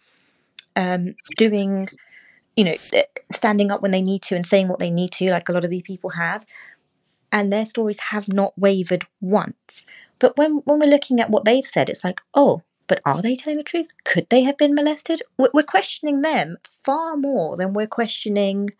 um, 0.77 1.15
doing, 1.37 1.89
you 2.57 2.65
know, 2.65 2.77
eh, 2.93 3.05
standing 3.33 3.71
up 3.71 3.83
when 3.83 3.91
they 3.91 4.03
need 4.03 4.23
to 4.23 4.37
and 4.37 4.47
saying 4.47 4.69
what 4.69 4.79
they 4.79 4.91
need 4.91 5.13
to, 5.13 5.31
like 5.31 5.49
a 5.49 5.53
lot 5.53 5.65
of 5.65 5.71
these 5.71 5.83
people 5.83 6.11
have. 6.11 6.45
And 7.31 7.51
their 7.51 7.65
stories 7.65 7.99
have 8.11 8.29
not 8.29 8.59
wavered 8.59 9.07
once. 9.21 9.87
But 10.19 10.37
when, 10.37 10.59
when 10.65 10.79
we're 10.79 10.87
looking 10.87 11.19
at 11.19 11.31
what 11.31 11.45
they've 11.45 11.67
said, 11.67 11.89
it's 11.89 12.05
like, 12.05 12.21
oh, 12.35 12.63
but 12.87 13.01
are 13.07 13.23
they 13.23 13.37
telling 13.37 13.57
the 13.57 13.65
truth? 13.65 13.89
Could 14.05 14.29
they 14.29 14.43
have 14.43 14.59
been 14.59 14.75
molested? 14.75 15.23
We're 15.39 15.63
questioning 15.63 16.21
them 16.21 16.59
far 16.85 17.17
more 17.17 17.57
than 17.57 17.73
we're 17.73 17.87
questioning 17.87 18.71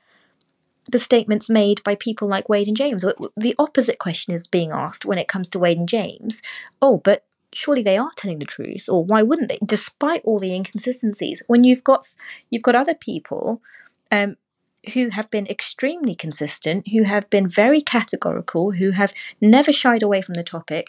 the 0.91 0.99
statements 0.99 1.49
made 1.49 1.83
by 1.85 1.95
people 1.95 2.29
like 2.29 2.49
Wade 2.49 2.69
and 2.69 2.77
James. 2.77 3.03
The 3.03 3.55
opposite 3.59 3.99
question 3.99 4.35
is 4.35 4.47
being 4.47 4.73
asked 4.73 5.05
when 5.05 5.19
it 5.19 5.29
comes 5.29 5.49
to 5.51 5.59
Wade 5.59 5.79
and 5.79 5.89
James. 5.89 6.43
Oh, 6.81 6.99
but 6.99 7.25
surely 7.53 7.83
they 7.83 7.97
are 7.97 8.11
telling 8.17 8.39
the 8.39 8.47
truth 8.47 8.87
or 8.89 9.05
why 9.05 9.23
wouldn't 9.23 9.49
they? 9.49 9.59
Despite 9.65 10.23
all 10.25 10.39
the 10.39 10.55
inconsistencies 10.55 11.43
when 11.47 11.65
you've 11.65 11.85
got 11.85 12.07
you've 12.51 12.63
got 12.63 12.75
other 12.75 12.95
people 12.95 13.61
um, 14.11 14.37
who 14.95 15.11
have 15.11 15.31
been 15.31 15.47
extremely 15.47 16.15
consistent 16.15 16.89
who 16.89 17.05
have 17.05 17.29
been 17.31 17.49
very 17.49 17.81
categorical 17.81 18.73
who 18.73 18.93
have 18.93 19.13
never 19.41 19.73
shied 19.73 20.03
away 20.03 20.23
from 20.23 20.35
the 20.35 20.43
topic 20.43 20.89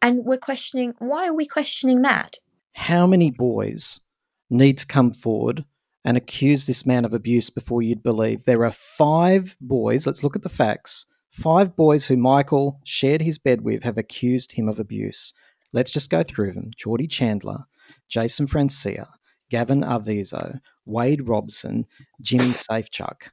and 0.00 0.24
we're 0.24 0.38
questioning 0.38 0.94
why 0.98 1.28
are 1.28 1.34
we 1.34 1.46
questioning 1.46 2.02
that? 2.02 2.38
How 2.74 3.06
many 3.06 3.30
boys 3.30 4.00
need 4.50 4.78
to 4.78 4.86
come 4.86 5.12
forward 5.12 5.64
and 6.04 6.16
accuse 6.16 6.66
this 6.66 6.84
man 6.84 7.04
of 7.04 7.12
abuse 7.12 7.50
before 7.50 7.82
you'd 7.82 8.02
believe? 8.02 8.44
There 8.44 8.64
are 8.64 8.70
five 8.70 9.56
boys 9.60 10.06
let's 10.06 10.24
look 10.24 10.36
at 10.36 10.42
the 10.42 10.48
facts 10.48 11.06
Five 11.32 11.74
boys 11.76 12.06
who 12.06 12.16
Michael 12.16 12.78
shared 12.84 13.22
his 13.22 13.38
bed 13.38 13.62
with 13.62 13.84
have 13.84 13.96
accused 13.98 14.52
him 14.52 14.68
of 14.68 14.78
abuse. 14.78 15.32
Let's 15.72 15.90
just 15.90 16.10
go 16.10 16.22
through 16.22 16.52
them. 16.52 16.70
Jordie 16.76 17.06
Chandler, 17.06 17.64
Jason 18.08 18.46
Francia, 18.46 19.08
Gavin 19.50 19.80
Arvizo, 19.82 20.60
Wade 20.84 21.26
Robson, 21.26 21.86
Jimmy 22.20 22.50
Safechuck. 22.52 23.30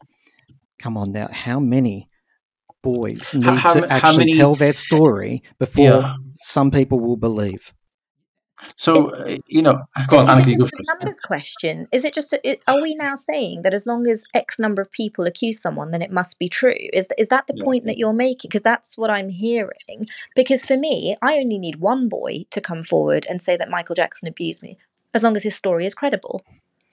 Come 0.80 0.96
on 0.98 1.12
now, 1.12 1.28
how 1.30 1.60
many 1.60 2.08
boys 2.82 3.36
need 3.36 3.44
how 3.44 3.74
to 3.74 3.82
how 3.82 3.88
actually 3.96 4.18
many- 4.28 4.38
tell 4.38 4.56
their 4.56 4.72
story 4.72 5.44
before 5.60 5.84
Yeah. 6.02 6.16
some 6.40 6.72
people 6.72 7.06
will 7.06 7.18
believe? 7.18 7.74
So, 8.76 9.14
uh, 9.16 9.38
you 9.48 9.62
know, 9.62 9.82
go 10.08 10.20
on, 10.20 10.30
Is 10.40 10.46
Anika, 10.46 10.48
it 10.48 10.52
you 10.52 10.58
go 10.58 10.64
first. 10.66 10.90
a 10.92 10.98
numbers 10.98 11.20
question? 11.20 11.88
Is 11.92 12.06
it 12.06 12.14
just? 12.14 12.34
A, 12.34 12.50
it, 12.50 12.64
are 12.68 12.82
we 12.82 12.96
now 12.96 13.16
saying 13.16 13.62
that 13.64 13.74
as 13.74 13.86
long 13.86 14.08
as 14.08 14.24
X 14.34 14.60
number 14.60 14.82
of 14.82 14.92
people 14.92 15.26
accuse 15.26 15.62
someone, 15.62 15.92
then 15.92 16.02
it 16.02 16.12
must 16.12 16.40
be 16.40 16.50
true? 16.50 16.74
Is 16.94 17.08
is 17.18 17.28
that 17.30 17.48
the 17.48 17.54
Yeah. 17.58 17.64
point 17.64 17.86
that 17.86 17.98
you're 17.98 18.14
making? 18.14 18.50
Because 18.50 18.62
that's 18.62 18.98
what 18.98 19.10
I'm 19.10 19.30
hearing. 19.30 20.08
Because 20.36 20.66
for 20.66 20.78
me, 20.78 21.16
I 21.22 21.36
only 21.38 21.58
need 21.60 21.78
one 21.78 22.10
boy 22.10 22.46
to 22.52 22.62
come 22.62 22.84
forward 22.84 23.26
and 23.30 23.42
say 23.42 23.58
that 23.58 23.70
Michael 23.70 23.96
Jackson 23.96 24.28
abused 24.28 24.62
me, 24.64 24.78
as 25.14 25.24
long 25.24 25.36
as 25.36 25.44
his 25.44 25.56
story 25.56 25.86
is 25.86 25.94
credible. 25.94 26.44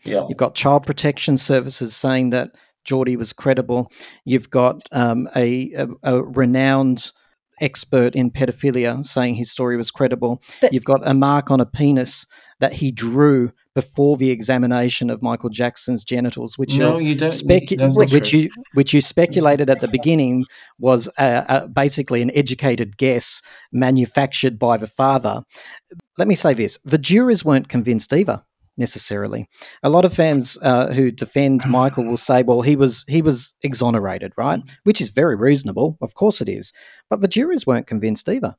Yeah. 0.05 0.25
You've 0.29 0.39
got 0.39 0.55
Child 0.55 0.87
Protection 0.87 1.37
Services 1.37 1.97
saying 1.97 2.31
that 2.31 2.55
Jordie 2.85 3.17
was 3.17 3.33
credible. 3.33 3.91
You've 4.25 4.51
got 4.51 4.83
um, 4.93 5.29
a, 5.35 5.73
a, 5.73 5.89
a 6.05 6.23
renowned 6.23 7.11
expert 7.61 8.15
in 8.15 8.31
pedophilia 8.31 9.05
saying 9.05 9.35
his 9.35 9.51
story 9.51 9.77
was 9.77 9.91
credible. 9.91 10.43
But- 10.61 10.73
You've 10.73 10.85
got 10.85 11.07
a 11.07 11.15
mark 11.15 11.51
on 11.51 11.61
a 11.61 11.67
penis 11.67 12.27
that 12.61 12.73
he 12.75 12.91
drew 12.91 13.53
before 13.75 14.17
the 14.17 14.31
examination 14.31 15.11
of 15.11 15.21
Michael 15.23 15.51
Jackson's 15.51 16.03
genitals, 16.03 16.57
which 16.57 16.79
No, 16.79 16.93
you're 16.99 17.09
you 17.09 17.15
don't- 17.15 17.29
specu- 17.31 17.77
that's 17.79 17.95
which 17.97 18.31
true. 18.31 18.41
you 18.41 18.51
which 18.73 18.95
you 18.95 19.03
speculated 19.03 19.69
at 19.69 19.81
the 19.81 19.89
beginning 19.89 20.45
was 20.79 21.09
uh, 21.19 21.45
uh, 21.49 21.67
basically 21.67 22.23
an 22.23 22.31
educated 22.35 22.97
guess 22.97 23.43
manufactured 23.73 24.59
by 24.59 24.79
the 24.79 24.87
father. 24.87 25.43
Let 26.17 26.27
me 26.29 26.35
say 26.35 26.55
this: 26.55 26.79
the 26.85 26.97
jurors 26.99 27.45
weren't 27.45 27.69
convinced 27.69 28.13
either 28.15 28.43
necessarily. 28.77 29.49
A 29.83 29.89
lot 29.89 30.05
of 30.05 30.13
fans 30.13 30.59
uh, 30.63 30.93
who 30.93 31.11
defend 31.11 31.67
Michael 31.67 32.07
will 32.07 32.17
say, 32.17 32.43
"Well, 32.43 32.63
he 32.63 32.77
was 32.77 33.05
he 33.09 33.23
was 33.23 33.55
exonerated, 33.63 34.33
right?" 34.37 34.61
Which 34.85 35.01
is 35.01 35.11
very 35.11 35.37
reasonable. 35.37 35.97
Of 36.03 36.15
course, 36.15 36.41
it 36.41 36.49
is. 36.49 36.73
But 37.11 37.21
the 37.21 37.29
jurors 37.29 37.67
weren't 37.67 37.87
convinced 37.87 38.29
either. 38.29 38.57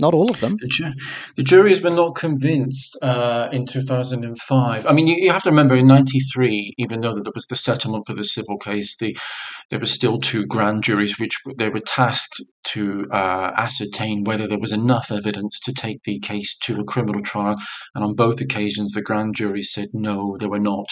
Not 0.00 0.14
all 0.14 0.30
of 0.30 0.40
them. 0.40 0.56
The, 0.58 0.68
ju- 0.68 0.92
the 1.36 1.42
juries 1.42 1.82
were 1.82 1.90
not 1.90 2.14
convinced 2.14 2.96
uh, 3.02 3.48
in 3.52 3.66
2005. 3.66 4.86
I 4.86 4.92
mean, 4.92 5.06
you, 5.06 5.16
you 5.16 5.32
have 5.32 5.42
to 5.44 5.50
remember 5.50 5.74
in 5.74 5.86
93, 5.86 6.74
even 6.78 7.00
though 7.00 7.14
there 7.14 7.32
was 7.34 7.46
the 7.46 7.56
settlement 7.56 8.04
for 8.06 8.14
the 8.14 8.24
civil 8.24 8.58
case, 8.58 8.96
the, 8.96 9.16
there 9.70 9.80
were 9.80 9.86
still 9.86 10.18
two 10.18 10.46
grand 10.46 10.82
juries 10.82 11.18
which 11.18 11.36
they 11.58 11.68
were 11.68 11.80
tasked 11.80 12.42
to 12.64 13.06
uh, 13.10 13.52
ascertain 13.56 14.24
whether 14.24 14.46
there 14.46 14.58
was 14.58 14.72
enough 14.72 15.10
evidence 15.10 15.60
to 15.60 15.72
take 15.72 16.02
the 16.02 16.18
case 16.18 16.56
to 16.58 16.80
a 16.80 16.84
criminal 16.84 17.22
trial. 17.22 17.56
And 17.94 18.04
on 18.04 18.14
both 18.14 18.40
occasions, 18.40 18.92
the 18.92 19.02
grand 19.02 19.34
jury 19.36 19.62
said 19.62 19.88
no, 19.92 20.36
there 20.38 20.50
were 20.50 20.58
not. 20.58 20.86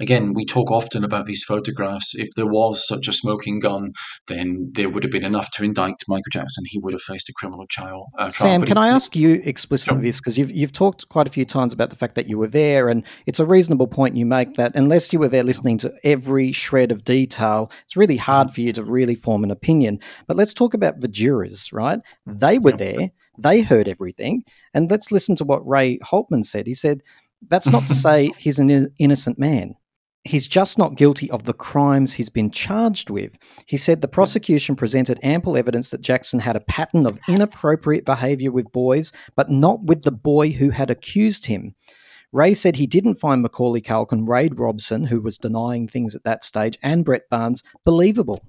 Again, 0.00 0.32
we 0.34 0.44
talk 0.44 0.70
often 0.70 1.04
about 1.04 1.26
these 1.26 1.44
photographs. 1.44 2.14
If 2.14 2.28
there 2.36 2.46
was 2.46 2.86
such 2.86 3.08
a 3.08 3.12
smoking 3.12 3.58
gun, 3.58 3.90
then 4.26 4.70
there 4.74 4.90
would 4.90 5.02
have 5.02 5.12
been 5.12 5.24
enough 5.24 5.50
to 5.52 5.64
indict 5.64 5.94
Michael 6.08 6.22
Jackson. 6.32 6.64
He 6.66 6.78
would 6.80 6.92
have 6.92 7.02
faced 7.02 7.28
a 7.28 7.32
criminal 7.32 7.66
trial. 7.70 8.08
Uh, 8.18 8.28
trial. 8.30 8.43
Sam, 8.44 8.62
can 8.62 8.76
I 8.76 8.88
ask 8.88 9.16
you 9.16 9.40
explicitly 9.44 10.02
this 10.02 10.20
because 10.20 10.38
you've 10.38 10.52
you've 10.52 10.72
talked 10.72 11.08
quite 11.08 11.26
a 11.26 11.30
few 11.30 11.44
times 11.44 11.72
about 11.72 11.90
the 11.90 11.96
fact 11.96 12.14
that 12.14 12.28
you 12.28 12.38
were 12.38 12.46
there, 12.46 12.88
and 12.88 13.04
it's 13.26 13.40
a 13.40 13.46
reasonable 13.46 13.86
point 13.86 14.16
you 14.16 14.26
make 14.26 14.54
that 14.54 14.74
unless 14.74 15.12
you 15.12 15.18
were 15.18 15.28
there 15.28 15.42
listening 15.42 15.78
to 15.78 15.92
every 16.04 16.52
shred 16.52 16.92
of 16.92 17.04
detail, 17.04 17.70
it's 17.82 17.96
really 17.96 18.16
hard 18.16 18.48
mm. 18.48 18.54
for 18.54 18.60
you 18.60 18.72
to 18.72 18.84
really 18.84 19.14
form 19.14 19.44
an 19.44 19.50
opinion. 19.50 19.98
But 20.26 20.36
let's 20.36 20.54
talk 20.54 20.74
about 20.74 21.00
the 21.00 21.08
jurors, 21.08 21.72
right? 21.72 22.00
Mm. 22.28 22.38
They 22.40 22.58
were 22.58 22.72
there, 22.72 23.10
they 23.38 23.62
heard 23.62 23.88
everything, 23.88 24.44
and 24.74 24.90
let's 24.90 25.10
listen 25.10 25.34
to 25.36 25.44
what 25.44 25.66
Ray 25.66 25.98
Hultman 25.98 26.44
said. 26.44 26.66
He 26.66 26.74
said, 26.74 27.02
"That's 27.48 27.68
not 27.68 27.86
to 27.86 27.94
say 28.06 28.30
he's 28.38 28.58
an 28.58 28.88
innocent 28.98 29.38
man." 29.38 29.76
He's 30.24 30.48
just 30.48 30.78
not 30.78 30.96
guilty 30.96 31.30
of 31.30 31.44
the 31.44 31.52
crimes 31.52 32.14
he's 32.14 32.30
been 32.30 32.50
charged 32.50 33.10
with. 33.10 33.36
He 33.66 33.76
said 33.76 34.00
the 34.00 34.08
prosecution 34.08 34.74
presented 34.74 35.18
ample 35.22 35.56
evidence 35.56 35.90
that 35.90 36.00
Jackson 36.00 36.40
had 36.40 36.56
a 36.56 36.60
pattern 36.60 37.04
of 37.04 37.20
inappropriate 37.28 38.06
behavior 38.06 38.50
with 38.50 38.72
boys, 38.72 39.12
but 39.36 39.50
not 39.50 39.84
with 39.84 40.02
the 40.02 40.12
boy 40.12 40.50
who 40.50 40.70
had 40.70 40.88
accused 40.88 41.44
him. 41.46 41.74
Ray 42.32 42.54
said 42.54 42.76
he 42.76 42.86
didn't 42.86 43.16
find 43.16 43.42
Macaulay 43.42 43.82
Culkin, 43.82 44.26
Wade 44.26 44.58
Robson, 44.58 45.04
who 45.04 45.20
was 45.20 45.36
denying 45.36 45.86
things 45.86 46.16
at 46.16 46.24
that 46.24 46.42
stage, 46.42 46.78
and 46.82 47.04
Brett 47.04 47.28
Barnes 47.30 47.62
believable. 47.84 48.40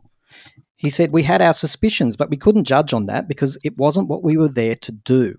He 0.77 0.89
said 0.89 1.11
we 1.11 1.23
had 1.23 1.41
our 1.41 1.53
suspicions, 1.53 2.15
but 2.15 2.29
we 2.29 2.37
couldn't 2.37 2.63
judge 2.63 2.93
on 2.93 3.05
that 3.07 3.27
because 3.27 3.57
it 3.63 3.77
wasn't 3.77 4.07
what 4.07 4.23
we 4.23 4.37
were 4.37 4.47
there 4.47 4.75
to 4.75 4.91
do. 4.91 5.35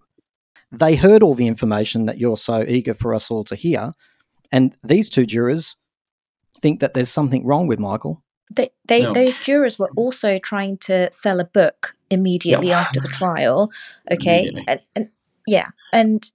They 0.70 0.96
heard 0.96 1.22
all 1.22 1.34
the 1.34 1.46
information 1.46 2.06
that 2.06 2.18
you're 2.18 2.36
so 2.36 2.62
eager 2.68 2.94
for 2.94 3.14
us 3.14 3.30
all 3.30 3.44
to 3.44 3.56
hear, 3.56 3.92
and 4.52 4.74
these 4.84 5.08
two 5.08 5.26
jurors 5.26 5.76
think 6.58 6.80
that 6.80 6.94
there's 6.94 7.10
something 7.10 7.44
wrong 7.44 7.66
with 7.66 7.78
Michael. 7.78 8.22
They, 8.54 8.70
they 8.86 9.02
No. 9.02 9.12
those 9.12 9.36
jurors 9.42 9.78
were 9.78 9.90
also 9.96 10.38
trying 10.38 10.78
to 10.78 11.10
sell 11.12 11.40
a 11.40 11.44
book 11.44 11.96
immediately 12.10 12.72
after 12.72 13.00
the 13.00 13.08
trial. 13.12 13.70
Okay, 14.10 14.50
and, 14.68 14.80
and 14.94 15.08
yeah, 15.46 15.66
and 15.92 16.30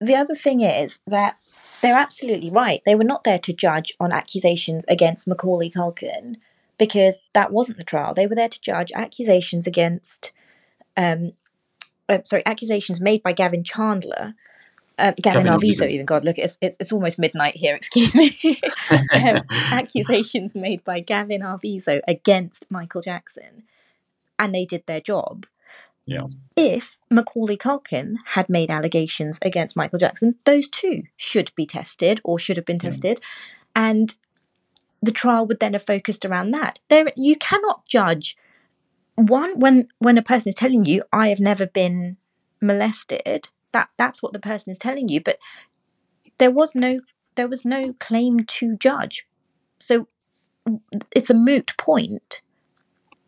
the 0.00 0.16
other 0.16 0.34
thing 0.34 0.60
is 0.60 0.98
that 1.06 1.36
they're 1.80 1.98
absolutely 1.98 2.50
right. 2.50 2.80
They 2.86 2.94
were 2.94 3.04
not 3.04 3.24
there 3.24 3.38
to 3.40 3.52
judge 3.52 3.92
on 4.00 4.12
accusations 4.12 4.84
against 4.88 5.28
Macaulay 5.28 5.70
Culkin 5.70 6.36
because 6.78 7.18
that 7.34 7.52
wasn't 7.52 7.78
the 7.78 7.84
trial. 7.84 8.14
They 8.14 8.26
were 8.26 8.34
there 8.34 8.48
to 8.48 8.60
judge 8.60 8.90
accusations 8.94 9.66
against, 9.66 10.32
um, 10.96 11.32
uh, 12.08 12.18
sorry, 12.24 12.44
accusations 12.46 13.00
made 13.00 13.22
by 13.22 13.32
Gavin 13.32 13.64
Chandler. 13.64 14.34
Uh, 14.96 15.12
Gavin, 15.20 15.44
Gavin 15.44 15.60
Arvizo, 15.60 15.80
Arvizo. 15.82 15.90
even 15.90 16.06
God, 16.06 16.24
look, 16.24 16.38
it's, 16.38 16.56
it's 16.60 16.76
it's 16.78 16.92
almost 16.92 17.18
midnight 17.18 17.56
here. 17.56 17.74
Excuse 17.76 18.14
me. 18.14 18.38
um, 19.14 19.40
accusations 19.50 20.54
made 20.54 20.84
by 20.84 21.00
Gavin 21.00 21.40
Arvizo 21.40 22.00
against 22.06 22.66
Michael 22.70 23.00
Jackson, 23.00 23.64
and 24.38 24.54
they 24.54 24.64
did 24.64 24.86
their 24.86 25.00
job. 25.00 25.46
Yeah. 26.06 26.26
If 26.54 26.98
Macaulay 27.10 27.56
Culkin 27.56 28.16
had 28.26 28.48
made 28.48 28.70
allegations 28.70 29.38
against 29.42 29.74
Michael 29.74 29.98
Jackson, 29.98 30.36
those 30.44 30.68
too 30.68 31.04
should 31.16 31.50
be 31.56 31.64
tested 31.66 32.20
or 32.22 32.38
should 32.38 32.56
have 32.56 32.66
been 32.66 32.78
tested, 32.78 33.20
and 33.74 34.14
the 35.02 35.12
trial 35.12 35.46
would 35.46 35.60
then 35.60 35.72
have 35.72 35.84
focused 35.84 36.24
around 36.24 36.52
that. 36.52 36.78
There, 36.88 37.06
you 37.16 37.36
cannot 37.36 37.86
judge 37.86 38.36
one 39.16 39.58
when 39.58 39.88
when 39.98 40.18
a 40.18 40.22
person 40.22 40.50
is 40.50 40.54
telling 40.54 40.84
you, 40.84 41.02
"I 41.12 41.28
have 41.28 41.40
never 41.40 41.66
been 41.66 42.16
molested." 42.60 43.48
That 43.74 43.90
that's 43.98 44.22
what 44.22 44.32
the 44.32 44.40
person 44.40 44.72
is 44.72 44.78
telling 44.78 45.10
you, 45.10 45.20
but 45.22 45.38
there 46.38 46.52
was 46.52 46.74
no 46.74 46.98
there 47.36 47.48
was 47.48 47.64
no 47.64 47.94
claim 48.00 48.40
to 48.46 48.76
judge, 48.76 49.26
so 49.80 50.08
it's 51.14 51.30
a 51.30 51.34
moot 51.34 51.72
point. 51.78 52.42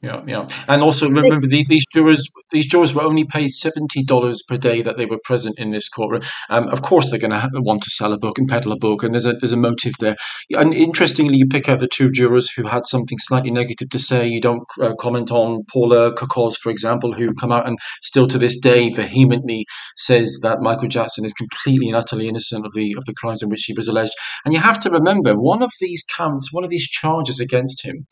Yeah, 0.07 0.23
yeah, 0.25 0.47
and 0.69 0.83
also 0.83 1.09
remember 1.09 1.49
the, 1.49 1.65
these 1.69 1.85
jurors. 1.93 2.31
These 2.53 2.67
jurors 2.67 2.95
were 2.95 3.03
only 3.03 3.25
paid 3.25 3.49
seventy 3.49 4.05
dollars 4.05 4.41
per 4.49 4.57
day 4.57 4.81
that 4.83 4.97
they 4.97 5.07
were 5.07 5.19
present 5.25 5.59
in 5.59 5.71
this 5.71 5.89
courtroom. 5.89 6.23
Um, 6.49 6.69
of 6.69 6.83
course, 6.83 7.11
they're 7.11 7.19
going 7.19 7.33
to 7.33 7.51
want 7.55 7.83
to 7.83 7.91
sell 7.91 8.13
a 8.13 8.19
book 8.19 8.39
and 8.39 8.49
peddle 8.49 8.71
a 8.71 8.79
book, 8.79 9.03
and 9.03 9.13
there's 9.13 9.27
a 9.27 9.33
there's 9.33 9.51
a 9.51 9.57
motive 9.57 9.95
there. 9.99 10.15
And 10.51 10.73
interestingly, 10.73 11.39
you 11.39 11.49
pick 11.49 11.69
out 11.69 11.81
the 11.81 11.89
two 11.89 12.13
jurors 12.13 12.49
who 12.53 12.63
had 12.69 12.87
something 12.87 13.19
slightly 13.19 13.51
negative 13.51 13.91
to 13.91 13.99
say. 13.99 14.29
You 14.29 14.41
don't 14.41 14.63
uh, 14.81 14.95
comment 14.95 15.33
on 15.33 15.65
Paula 15.73 16.13
Coccoz, 16.13 16.57
for 16.57 16.71
example, 16.71 17.13
who 17.13 17.35
come 17.35 17.51
out 17.51 17.67
and 17.67 17.77
still 18.01 18.29
to 18.29 18.39
this 18.39 18.57
day 18.57 18.91
vehemently 18.91 19.67
says 19.97 20.39
that 20.45 20.61
Michael 20.61 20.87
Jackson 20.87 21.25
is 21.25 21.33
completely 21.33 21.89
and 21.89 21.97
utterly 21.97 22.29
innocent 22.29 22.65
of 22.65 22.73
the 22.75 22.95
of 22.97 23.07
the 23.07 23.15
crimes 23.15 23.43
in 23.43 23.49
which 23.49 23.65
he 23.65 23.73
was 23.73 23.89
alleged. 23.89 24.15
And 24.45 24.55
you 24.55 24.61
have 24.61 24.79
to 24.83 24.91
remember, 24.91 25.35
one 25.35 25.65
of 25.65 25.73
these 25.81 26.05
counts, 26.17 26.53
one 26.53 26.63
of 26.63 26.71
these 26.71 26.87
charges 26.87 27.41
against 27.41 27.85
him 27.85 28.07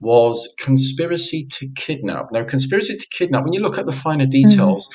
was 0.00 0.54
conspiracy 0.60 1.37
to 1.46 1.68
kidnap. 1.76 2.26
Now, 2.32 2.44
conspiracy 2.44 2.96
to 2.96 3.06
kidnap, 3.10 3.44
when 3.44 3.52
you 3.52 3.60
look 3.60 3.78
at 3.78 3.86
the 3.86 3.92
finer 3.92 4.24
mm-hmm. 4.24 4.48
details, 4.48 4.88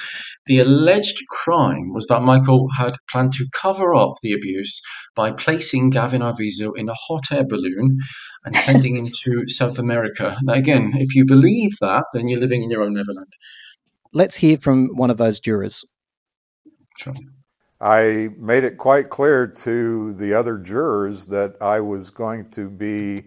the 0.45 0.59
alleged 0.59 1.19
crime 1.29 1.93
was 1.93 2.07
that 2.07 2.21
Michael 2.21 2.67
had 2.77 2.95
planned 3.09 3.33
to 3.33 3.47
cover 3.53 3.93
up 3.93 4.15
the 4.21 4.33
abuse 4.33 4.81
by 5.15 5.31
placing 5.31 5.89
Gavin 5.89 6.21
Arvizo 6.21 6.73
in 6.75 6.89
a 6.89 6.93
hot 6.93 7.31
air 7.31 7.45
balloon 7.45 7.99
and 8.45 8.55
sending 8.55 8.95
him 8.95 9.09
to 9.23 9.43
South 9.47 9.79
America. 9.79 10.35
Now, 10.43 10.53
again, 10.53 10.93
if 10.95 11.15
you 11.15 11.25
believe 11.25 11.77
that, 11.81 12.05
then 12.13 12.27
you're 12.27 12.39
living 12.39 12.63
in 12.63 12.71
your 12.71 12.83
own 12.83 12.93
Neverland. 12.93 13.33
Let's 14.13 14.37
hear 14.37 14.57
from 14.57 14.89
one 14.95 15.09
of 15.09 15.17
those 15.17 15.39
jurors. 15.39 15.83
Sure. 16.97 17.15
I 17.81 18.29
made 18.37 18.63
it 18.63 18.77
quite 18.77 19.09
clear 19.09 19.45
to 19.45 20.13
the 20.13 20.33
other 20.33 20.57
jurors 20.57 21.25
that 21.27 21.55
I 21.59 21.81
was 21.81 22.11
going 22.11 22.49
to 22.51 22.69
be 22.69 23.25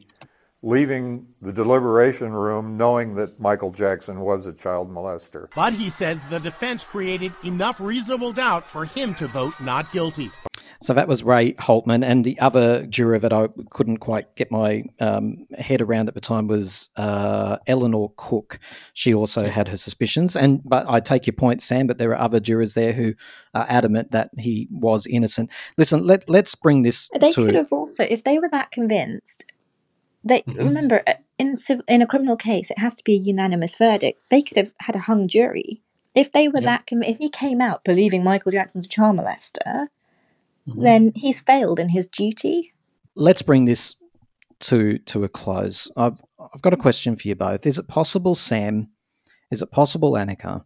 leaving 0.62 1.26
the 1.40 1.52
deliberation 1.52 2.32
room 2.32 2.76
knowing 2.76 3.14
that 3.14 3.38
Michael 3.38 3.70
Jackson 3.70 4.20
was 4.20 4.46
a 4.46 4.52
child 4.52 4.90
molester. 4.90 5.48
But 5.54 5.74
he 5.74 5.90
says 5.90 6.20
the 6.30 6.40
defense 6.40 6.84
created 6.84 7.32
enough 7.44 7.80
reasonable 7.80 8.32
doubt 8.32 8.68
for 8.68 8.84
him 8.84 9.14
to 9.16 9.28
vote 9.28 9.54
not 9.60 9.92
guilty. 9.92 10.30
So 10.80 10.92
that 10.94 11.08
was 11.08 11.24
Ray 11.24 11.52
Hultman, 11.54 12.04
and 12.04 12.24
the 12.24 12.38
other 12.38 12.86
juror 12.86 13.18
that 13.18 13.32
I 13.32 13.48
couldn't 13.70 13.98
quite 13.98 14.34
get 14.36 14.50
my 14.50 14.84
um, 15.00 15.46
head 15.58 15.80
around 15.80 16.08
at 16.08 16.14
the 16.14 16.20
time 16.20 16.48
was 16.48 16.90
uh, 16.96 17.56
Eleanor 17.66 18.12
Cook. 18.16 18.58
She 18.92 19.14
also 19.14 19.48
had 19.48 19.68
her 19.68 19.76
suspicions, 19.76 20.36
and 20.36 20.60
but 20.64 20.88
I 20.88 21.00
take 21.00 21.26
your 21.26 21.34
point, 21.34 21.62
Sam. 21.62 21.86
But 21.86 21.98
there 21.98 22.10
are 22.10 22.20
other 22.20 22.40
jurors 22.40 22.74
there 22.74 22.92
who 22.92 23.14
are 23.54 23.66
adamant 23.68 24.10
that 24.10 24.30
he 24.36 24.68
was 24.70 25.06
innocent. 25.06 25.50
Listen, 25.78 26.04
let 26.04 26.28
let's 26.28 26.54
bring 26.54 26.82
this. 26.82 27.10
They 27.18 27.32
to, 27.32 27.46
could 27.46 27.54
have 27.54 27.72
also, 27.72 28.04
if 28.04 28.24
they 28.24 28.38
were 28.38 28.50
that 28.50 28.70
convinced, 28.70 29.44
they 30.28 30.42
Mhm. 30.42 30.58
remember 30.58 31.02
uh, 31.06 31.14
in 31.38 31.54
in 31.88 32.02
a 32.02 32.06
criminal 32.06 32.36
case, 32.36 32.70
it 32.70 32.78
has 32.78 32.94
to 32.96 33.04
be 33.04 33.14
a 33.14 33.18
unanimous 33.32 33.76
verdict. 33.76 34.20
They 34.30 34.42
could 34.42 34.56
have 34.56 34.72
had 34.80 34.96
a 34.96 35.00
hung 35.00 35.28
jury 35.28 35.82
if 36.14 36.32
they 36.32 36.48
were 36.48 36.60
that. 36.60 36.86
Con- 36.86 37.02
if 37.02 37.18
he 37.18 37.28
came 37.28 37.60
out 37.60 37.84
believing 37.84 38.22
Michael 38.24 38.52
Jackson's 38.52 38.86
a 38.86 38.88
child 38.88 39.16
molester, 39.16 39.88
then 40.66 41.12
he's 41.14 41.40
failed 41.40 41.78
in 41.78 41.90
his 41.90 42.06
duty. 42.06 42.72
let's 43.14 43.40
bring 43.42 43.64
this 43.64 43.96
to 44.60 44.98
to 44.98 45.24
a 45.24 45.28
close. 45.28 45.90
I've 45.96 46.20
I've 46.38 46.62
got 46.62 46.74
a 46.74 46.78
question 46.78 47.14
for 47.16 47.28
you 47.28 47.34
both. 47.34 47.66
Is 47.66 47.78
it 47.78 47.88
possible, 47.88 48.34
Sam? 48.34 48.88
Is 49.50 49.62
it 49.62 49.70
possible, 49.70 50.12
Anika, 50.12 50.64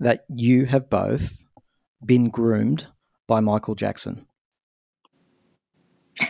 that 0.00 0.24
you 0.28 0.66
have 0.66 0.90
both 0.90 1.44
been 2.04 2.28
groomed 2.28 2.86
by 3.26 3.40
Michael 3.40 3.74
Jackson? 3.74 4.26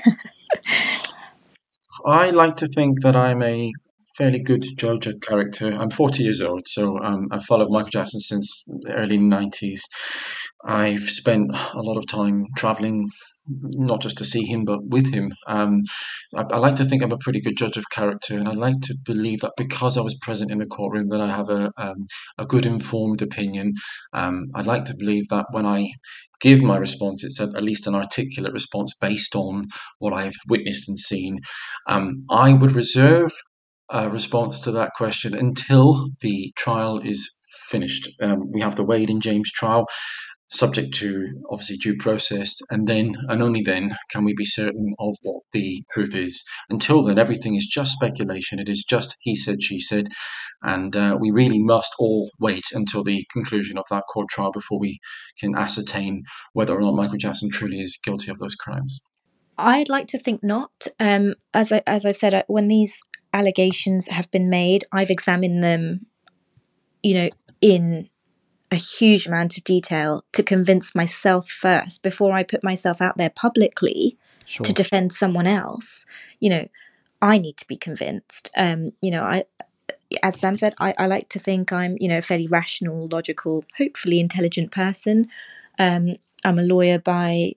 I 2.04 2.30
like 2.30 2.56
to 2.56 2.66
think 2.66 3.02
that 3.02 3.16
I'm 3.16 3.42
a 3.42 3.72
fairly 4.16 4.40
good 4.40 4.64
judge 4.76 5.06
of 5.06 5.20
character. 5.20 5.72
I'm 5.72 5.90
40 5.90 6.24
years 6.24 6.42
old, 6.42 6.66
so 6.66 6.98
um, 7.02 7.28
I've 7.30 7.44
followed 7.44 7.70
Michael 7.70 7.90
Jackson 7.90 8.20
since 8.20 8.64
the 8.64 8.92
early 8.94 9.18
90s. 9.18 9.80
I've 10.64 11.08
spent 11.08 11.54
a 11.54 11.80
lot 11.82 11.96
of 11.96 12.06
time 12.06 12.46
traveling, 12.56 13.08
not 13.48 14.00
just 14.00 14.18
to 14.18 14.24
see 14.24 14.44
him, 14.44 14.64
but 14.64 14.84
with 14.84 15.12
him. 15.12 15.32
Um, 15.46 15.82
I, 16.36 16.42
I 16.50 16.58
like 16.58 16.76
to 16.76 16.84
think 16.84 17.02
I'm 17.02 17.12
a 17.12 17.18
pretty 17.18 17.40
good 17.40 17.56
judge 17.56 17.76
of 17.76 17.90
character, 17.90 18.36
and 18.36 18.48
I 18.48 18.52
like 18.52 18.80
to 18.82 18.94
believe 19.04 19.40
that 19.40 19.52
because 19.56 19.96
I 19.96 20.02
was 20.02 20.18
present 20.20 20.50
in 20.50 20.58
the 20.58 20.66
courtroom, 20.66 21.08
that 21.08 21.20
I 21.20 21.30
have 21.30 21.48
a 21.48 21.70
um, 21.76 22.04
a 22.38 22.46
good 22.46 22.66
informed 22.66 23.22
opinion. 23.22 23.74
Um, 24.12 24.46
I 24.54 24.62
like 24.62 24.84
to 24.86 24.96
believe 24.96 25.28
that 25.28 25.46
when 25.52 25.66
I 25.66 25.90
give 26.40 26.62
my 26.62 26.76
response, 26.76 27.24
it's 27.24 27.40
at, 27.40 27.62
least 27.62 27.86
an 27.86 27.94
articulate 27.94 28.52
response 28.52 28.94
based 29.00 29.34
on 29.34 29.66
what 29.98 30.12
I've 30.12 30.36
witnessed 30.48 30.88
and 30.88 30.98
seen. 30.98 31.40
Um, 31.88 32.24
I 32.30 32.54
would 32.54 32.72
reserve 32.72 33.32
a 33.90 34.08
response 34.08 34.60
to 34.60 34.70
that 34.72 34.92
question 34.94 35.34
until 35.34 36.10
the 36.20 36.52
trial 36.56 37.00
is 37.00 37.28
finished. 37.68 38.08
Um, 38.22 38.50
we 38.52 38.60
have 38.60 38.76
the 38.76 38.84
Wade 38.84 39.10
and 39.10 39.22
James 39.22 39.50
trial, 39.50 39.86
subject 40.50 40.94
to 40.94 41.42
obviously 41.50 41.76
due 41.76 41.96
process, 41.96 42.56
and 42.70 42.88
then 42.88 43.14
and 43.28 43.42
only 43.42 43.62
then 43.62 43.94
can 44.10 44.24
we 44.24 44.34
be 44.34 44.44
certain 44.44 44.94
of 44.98 45.16
what 45.22 45.42
the 45.52 45.82
truth 45.90 46.14
is. 46.14 46.44
Until 46.70 47.02
then, 47.02 47.18
everything 47.18 47.54
is 47.54 47.66
just 47.66 47.92
speculation. 47.92 48.58
It 48.58 48.68
is 48.68 48.84
just 48.84 49.16
he 49.20 49.36
said, 49.36 49.62
she 49.62 49.78
said, 49.78 50.08
and 50.62 50.96
uh, 50.96 51.16
we 51.20 51.30
really 51.30 51.58
must 51.58 51.94
all 51.98 52.30
wait 52.38 52.64
until 52.72 53.04
the 53.04 53.24
conclusion 53.32 53.78
of 53.78 53.84
that 53.90 54.04
court 54.12 54.28
trial 54.28 54.52
before 54.52 54.78
we 54.78 54.98
can 55.38 55.56
ascertain 55.56 56.24
whether 56.52 56.74
or 56.74 56.80
not 56.80 56.94
Michael 56.94 57.18
Jackson 57.18 57.50
truly 57.50 57.80
is 57.80 57.98
guilty 58.02 58.30
of 58.30 58.38
those 58.38 58.54
crimes. 58.54 59.00
I'd 59.56 59.88
like 59.88 60.06
to 60.08 60.18
think 60.18 60.42
not. 60.42 60.86
Um, 61.00 61.34
as 61.52 61.72
I, 61.72 61.82
as 61.86 62.06
I've 62.06 62.16
said, 62.16 62.32
uh, 62.32 62.44
when 62.46 62.68
these 62.68 62.96
allegations 63.32 64.06
have 64.06 64.30
been 64.30 64.48
made, 64.48 64.84
I've 64.92 65.10
examined 65.10 65.62
them, 65.64 66.06
you 67.02 67.14
know, 67.14 67.28
in 67.60 68.08
a 68.70 68.76
huge 68.76 69.26
amount 69.26 69.56
of 69.56 69.64
detail 69.64 70.24
to 70.32 70.42
convince 70.42 70.94
myself 70.94 71.48
first 71.48 72.02
before 72.02 72.32
I 72.32 72.42
put 72.42 72.62
myself 72.62 73.00
out 73.00 73.16
there 73.16 73.30
publicly 73.30 74.16
Sure. 74.44 74.64
to 74.64 74.72
defend 74.72 75.12
someone 75.12 75.46
else. 75.46 76.06
You 76.40 76.48
know, 76.50 76.68
I 77.20 77.36
need 77.36 77.58
to 77.58 77.66
be 77.66 77.76
convinced. 77.76 78.50
Um, 78.56 78.92
you 79.02 79.10
know, 79.10 79.22
I, 79.22 79.44
as 80.22 80.40
Sam 80.40 80.56
said, 80.56 80.74
I, 80.78 80.94
I 80.96 81.06
like 81.06 81.28
to 81.30 81.38
think 81.38 81.70
I'm, 81.70 81.96
you 82.00 82.08
know, 82.08 82.18
a 82.18 82.22
fairly 82.22 82.46
rational, 82.46 83.08
logical, 83.08 83.64
hopefully 83.76 84.20
intelligent 84.20 84.70
person. 84.70 85.28
Um, 85.78 86.16
I'm 86.44 86.58
a 86.58 86.62
lawyer 86.62 86.98
by 86.98 87.52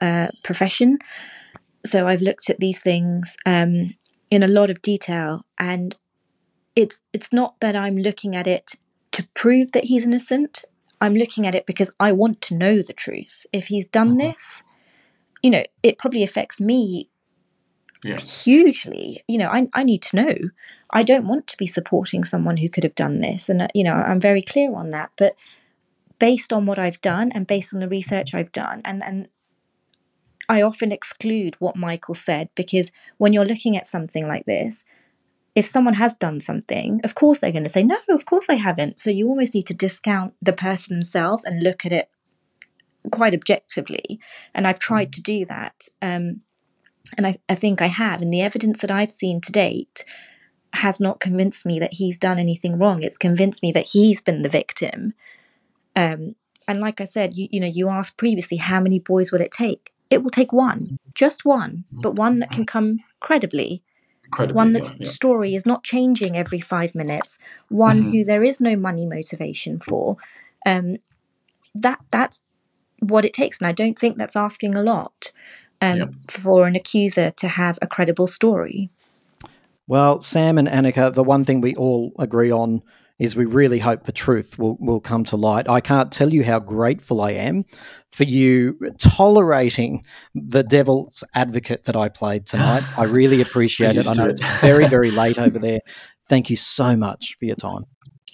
uh, 0.00 0.28
profession, 0.44 0.98
so 1.84 2.06
I've 2.06 2.22
looked 2.22 2.48
at 2.48 2.60
these 2.60 2.78
things 2.78 3.36
um, 3.44 3.94
in 4.30 4.42
a 4.42 4.48
lot 4.48 4.70
of 4.70 4.82
detail, 4.82 5.44
and 5.58 5.96
it's 6.74 7.02
it's 7.12 7.32
not 7.32 7.58
that 7.60 7.74
I'm 7.74 7.96
looking 7.96 8.36
at 8.36 8.46
it 8.46 8.76
to 9.16 9.26
prove 9.34 9.72
that 9.72 9.84
he's 9.84 10.04
innocent. 10.04 10.64
I'm 11.00 11.14
looking 11.14 11.46
at 11.46 11.54
it 11.54 11.64
because 11.64 11.90
I 11.98 12.12
want 12.12 12.42
to 12.42 12.54
know 12.54 12.82
the 12.82 12.92
truth. 12.92 13.46
If 13.50 13.68
he's 13.68 13.86
done 13.86 14.18
this, 14.18 14.62
you 15.42 15.50
know, 15.50 15.64
it 15.82 15.96
probably 15.96 16.22
affects 16.22 16.60
me 16.60 17.08
Yes. 18.04 18.44
hugely. 18.44 19.24
You 19.26 19.38
know, 19.38 19.48
I, 19.48 19.68
I 19.72 19.84
need 19.84 20.02
to 20.02 20.16
know. 20.16 20.34
I 20.90 21.02
don't 21.02 21.26
want 21.26 21.46
to 21.46 21.56
be 21.56 21.66
supporting 21.66 22.24
someone 22.24 22.58
who 22.58 22.68
could 22.68 22.84
have 22.84 22.94
done 22.94 23.20
this. 23.20 23.48
And, 23.48 23.62
uh, 23.62 23.68
you 23.74 23.84
know, 23.84 23.94
I'm 23.94 24.20
very 24.20 24.42
clear 24.42 24.74
on 24.74 24.90
that. 24.90 25.12
But 25.16 25.34
based 26.18 26.52
on 26.52 26.66
what 26.66 26.78
I've 26.78 27.00
done 27.00 27.32
and 27.32 27.46
based 27.46 27.72
on 27.72 27.80
the 27.80 27.88
research 27.88 28.34
I've 28.34 28.52
done, 28.52 28.82
and, 28.84 29.02
and 29.02 29.28
I 30.46 30.60
often 30.60 30.92
exclude 30.92 31.56
what 31.58 31.74
Michael 31.74 32.14
said 32.14 32.50
because 32.54 32.92
when 33.16 33.32
you're 33.32 33.46
looking 33.46 33.78
at 33.78 33.86
something 33.86 34.28
like 34.28 34.44
this, 34.44 34.84
if 35.56 35.66
someone 35.66 35.94
has 35.94 36.12
done 36.12 36.38
something, 36.38 37.00
of 37.02 37.14
course 37.14 37.38
they're 37.38 37.50
going 37.50 37.64
to 37.64 37.70
say, 37.70 37.82
no, 37.82 37.96
of 38.10 38.26
course 38.26 38.50
I 38.50 38.56
haven't. 38.56 39.00
So 39.00 39.10
you 39.10 39.26
almost 39.26 39.54
need 39.54 39.66
to 39.68 39.74
discount 39.74 40.34
the 40.40 40.52
person 40.52 40.94
themselves 40.94 41.44
and 41.44 41.62
look 41.62 41.86
at 41.86 41.92
it 41.92 42.10
quite 43.10 43.32
objectively. 43.32 44.20
And 44.54 44.66
I've 44.66 44.78
tried 44.78 45.14
to 45.14 45.22
do 45.22 45.46
that. 45.46 45.88
Um, 46.02 46.42
and 47.16 47.26
I, 47.26 47.36
I 47.48 47.54
think 47.54 47.80
I 47.80 47.86
have. 47.86 48.20
And 48.20 48.30
the 48.30 48.42
evidence 48.42 48.80
that 48.80 48.90
I've 48.90 49.10
seen 49.10 49.40
to 49.40 49.50
date 49.50 50.04
has 50.74 51.00
not 51.00 51.20
convinced 51.20 51.64
me 51.64 51.78
that 51.78 51.94
he's 51.94 52.18
done 52.18 52.38
anything 52.38 52.78
wrong. 52.78 53.02
It's 53.02 53.16
convinced 53.16 53.62
me 53.62 53.72
that 53.72 53.86
he's 53.86 54.20
been 54.20 54.42
the 54.42 54.50
victim. 54.50 55.14
Um, 55.94 56.36
and 56.68 56.80
like 56.80 57.00
I 57.00 57.06
said, 57.06 57.38
you, 57.38 57.48
you 57.50 57.60
know, 57.60 57.70
you 57.72 57.88
asked 57.88 58.18
previously 58.18 58.58
how 58.58 58.80
many 58.80 58.98
boys 58.98 59.32
will 59.32 59.40
it 59.40 59.52
take? 59.52 59.94
It 60.10 60.22
will 60.22 60.30
take 60.30 60.52
one, 60.52 60.98
just 61.14 61.46
one, 61.46 61.84
but 61.90 62.14
one 62.14 62.40
that 62.40 62.50
can 62.50 62.66
come 62.66 62.98
credibly. 63.20 63.82
Incredibly, 64.26 64.54
one 64.56 64.72
yeah, 64.72 64.78
that's 64.80 64.92
yeah. 64.98 65.10
story 65.10 65.54
is 65.54 65.66
not 65.66 65.84
changing 65.84 66.36
every 66.36 66.60
five 66.60 66.94
minutes. 66.94 67.38
One 67.68 68.02
Mhm. 68.02 68.10
who 68.10 68.24
there 68.24 68.44
is 68.44 68.60
no 68.60 68.76
money 68.76 69.06
motivation 69.06 69.78
for. 69.80 70.16
Um, 70.66 70.98
that 71.74 72.00
that's 72.10 72.40
what 73.00 73.24
it 73.24 73.34
takes, 73.34 73.58
and 73.58 73.66
I 73.68 73.72
don't 73.72 73.98
think 73.98 74.16
that's 74.16 74.36
asking 74.36 74.74
a 74.74 74.82
lot 74.82 75.32
um, 75.80 75.98
Yep. 75.98 76.14
for 76.30 76.66
an 76.66 76.76
accuser 76.76 77.30
to 77.32 77.48
have 77.48 77.78
a 77.82 77.86
credible 77.86 78.26
story. 78.26 78.90
Well, 79.86 80.20
Sam 80.20 80.58
and 80.58 80.68
Anika, 80.68 81.12
the 81.12 81.24
one 81.24 81.44
thing 81.44 81.60
we 81.60 81.74
all 81.74 82.12
agree 82.18 82.50
on 82.50 82.82
is 83.18 83.34
we 83.34 83.44
really 83.44 83.78
hope 83.78 84.04
the 84.04 84.12
truth 84.12 84.58
will, 84.58 84.76
will 84.78 85.00
come 85.00 85.24
to 85.24 85.36
light. 85.36 85.68
I 85.68 85.80
can't 85.80 86.12
tell 86.12 86.32
you 86.32 86.44
how 86.44 86.60
grateful 86.60 87.20
I 87.20 87.32
am 87.32 87.64
for 88.10 88.24
you 88.24 88.78
tolerating 88.98 90.04
the 90.34 90.62
devil's 90.62 91.24
advocate 91.34 91.84
that 91.84 91.96
I 91.96 92.08
played 92.08 92.46
tonight. 92.46 92.82
I 92.98 93.04
really 93.04 93.40
appreciate 93.40 93.96
it. 93.96 94.06
I 94.06 94.12
know 94.14 94.26
it. 94.26 94.32
it's 94.32 94.60
very, 94.60 94.86
very 94.88 95.10
late 95.10 95.38
over 95.38 95.58
there. 95.58 95.80
Thank 96.28 96.50
you 96.50 96.56
so 96.56 96.96
much 96.96 97.36
for 97.38 97.46
your 97.46 97.56
time. 97.56 97.84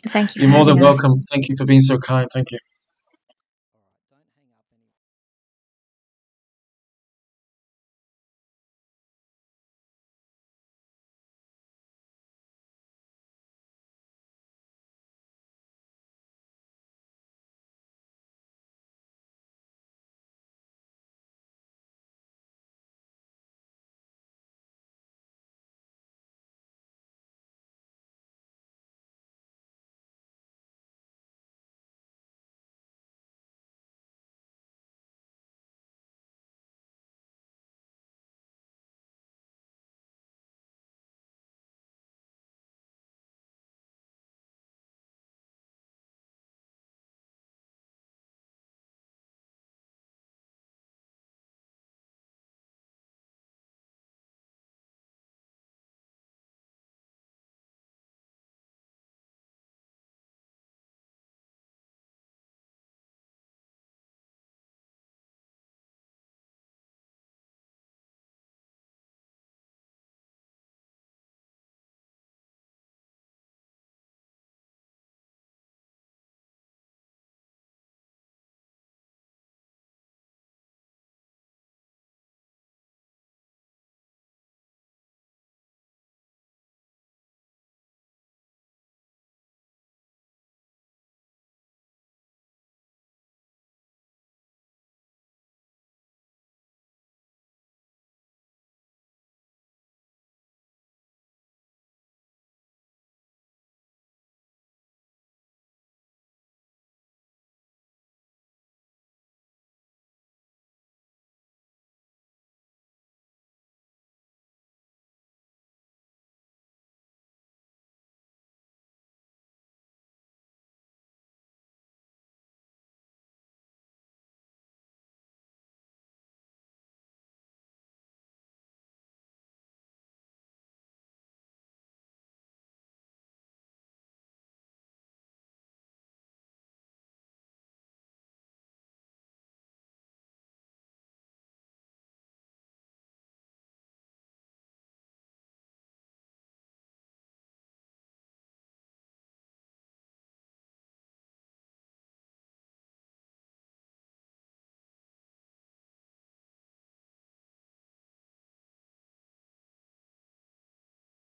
Thank 0.09 0.35
you. 0.35 0.43
You're 0.43 0.51
more 0.51 0.65
than 0.65 0.81
welcome. 0.81 1.19
Thank 1.31 1.49
you 1.49 1.57
for 1.57 1.65
being 1.65 1.81
so 1.81 1.99
kind. 1.99 2.29
Thank 2.33 2.51
you. 2.51 2.59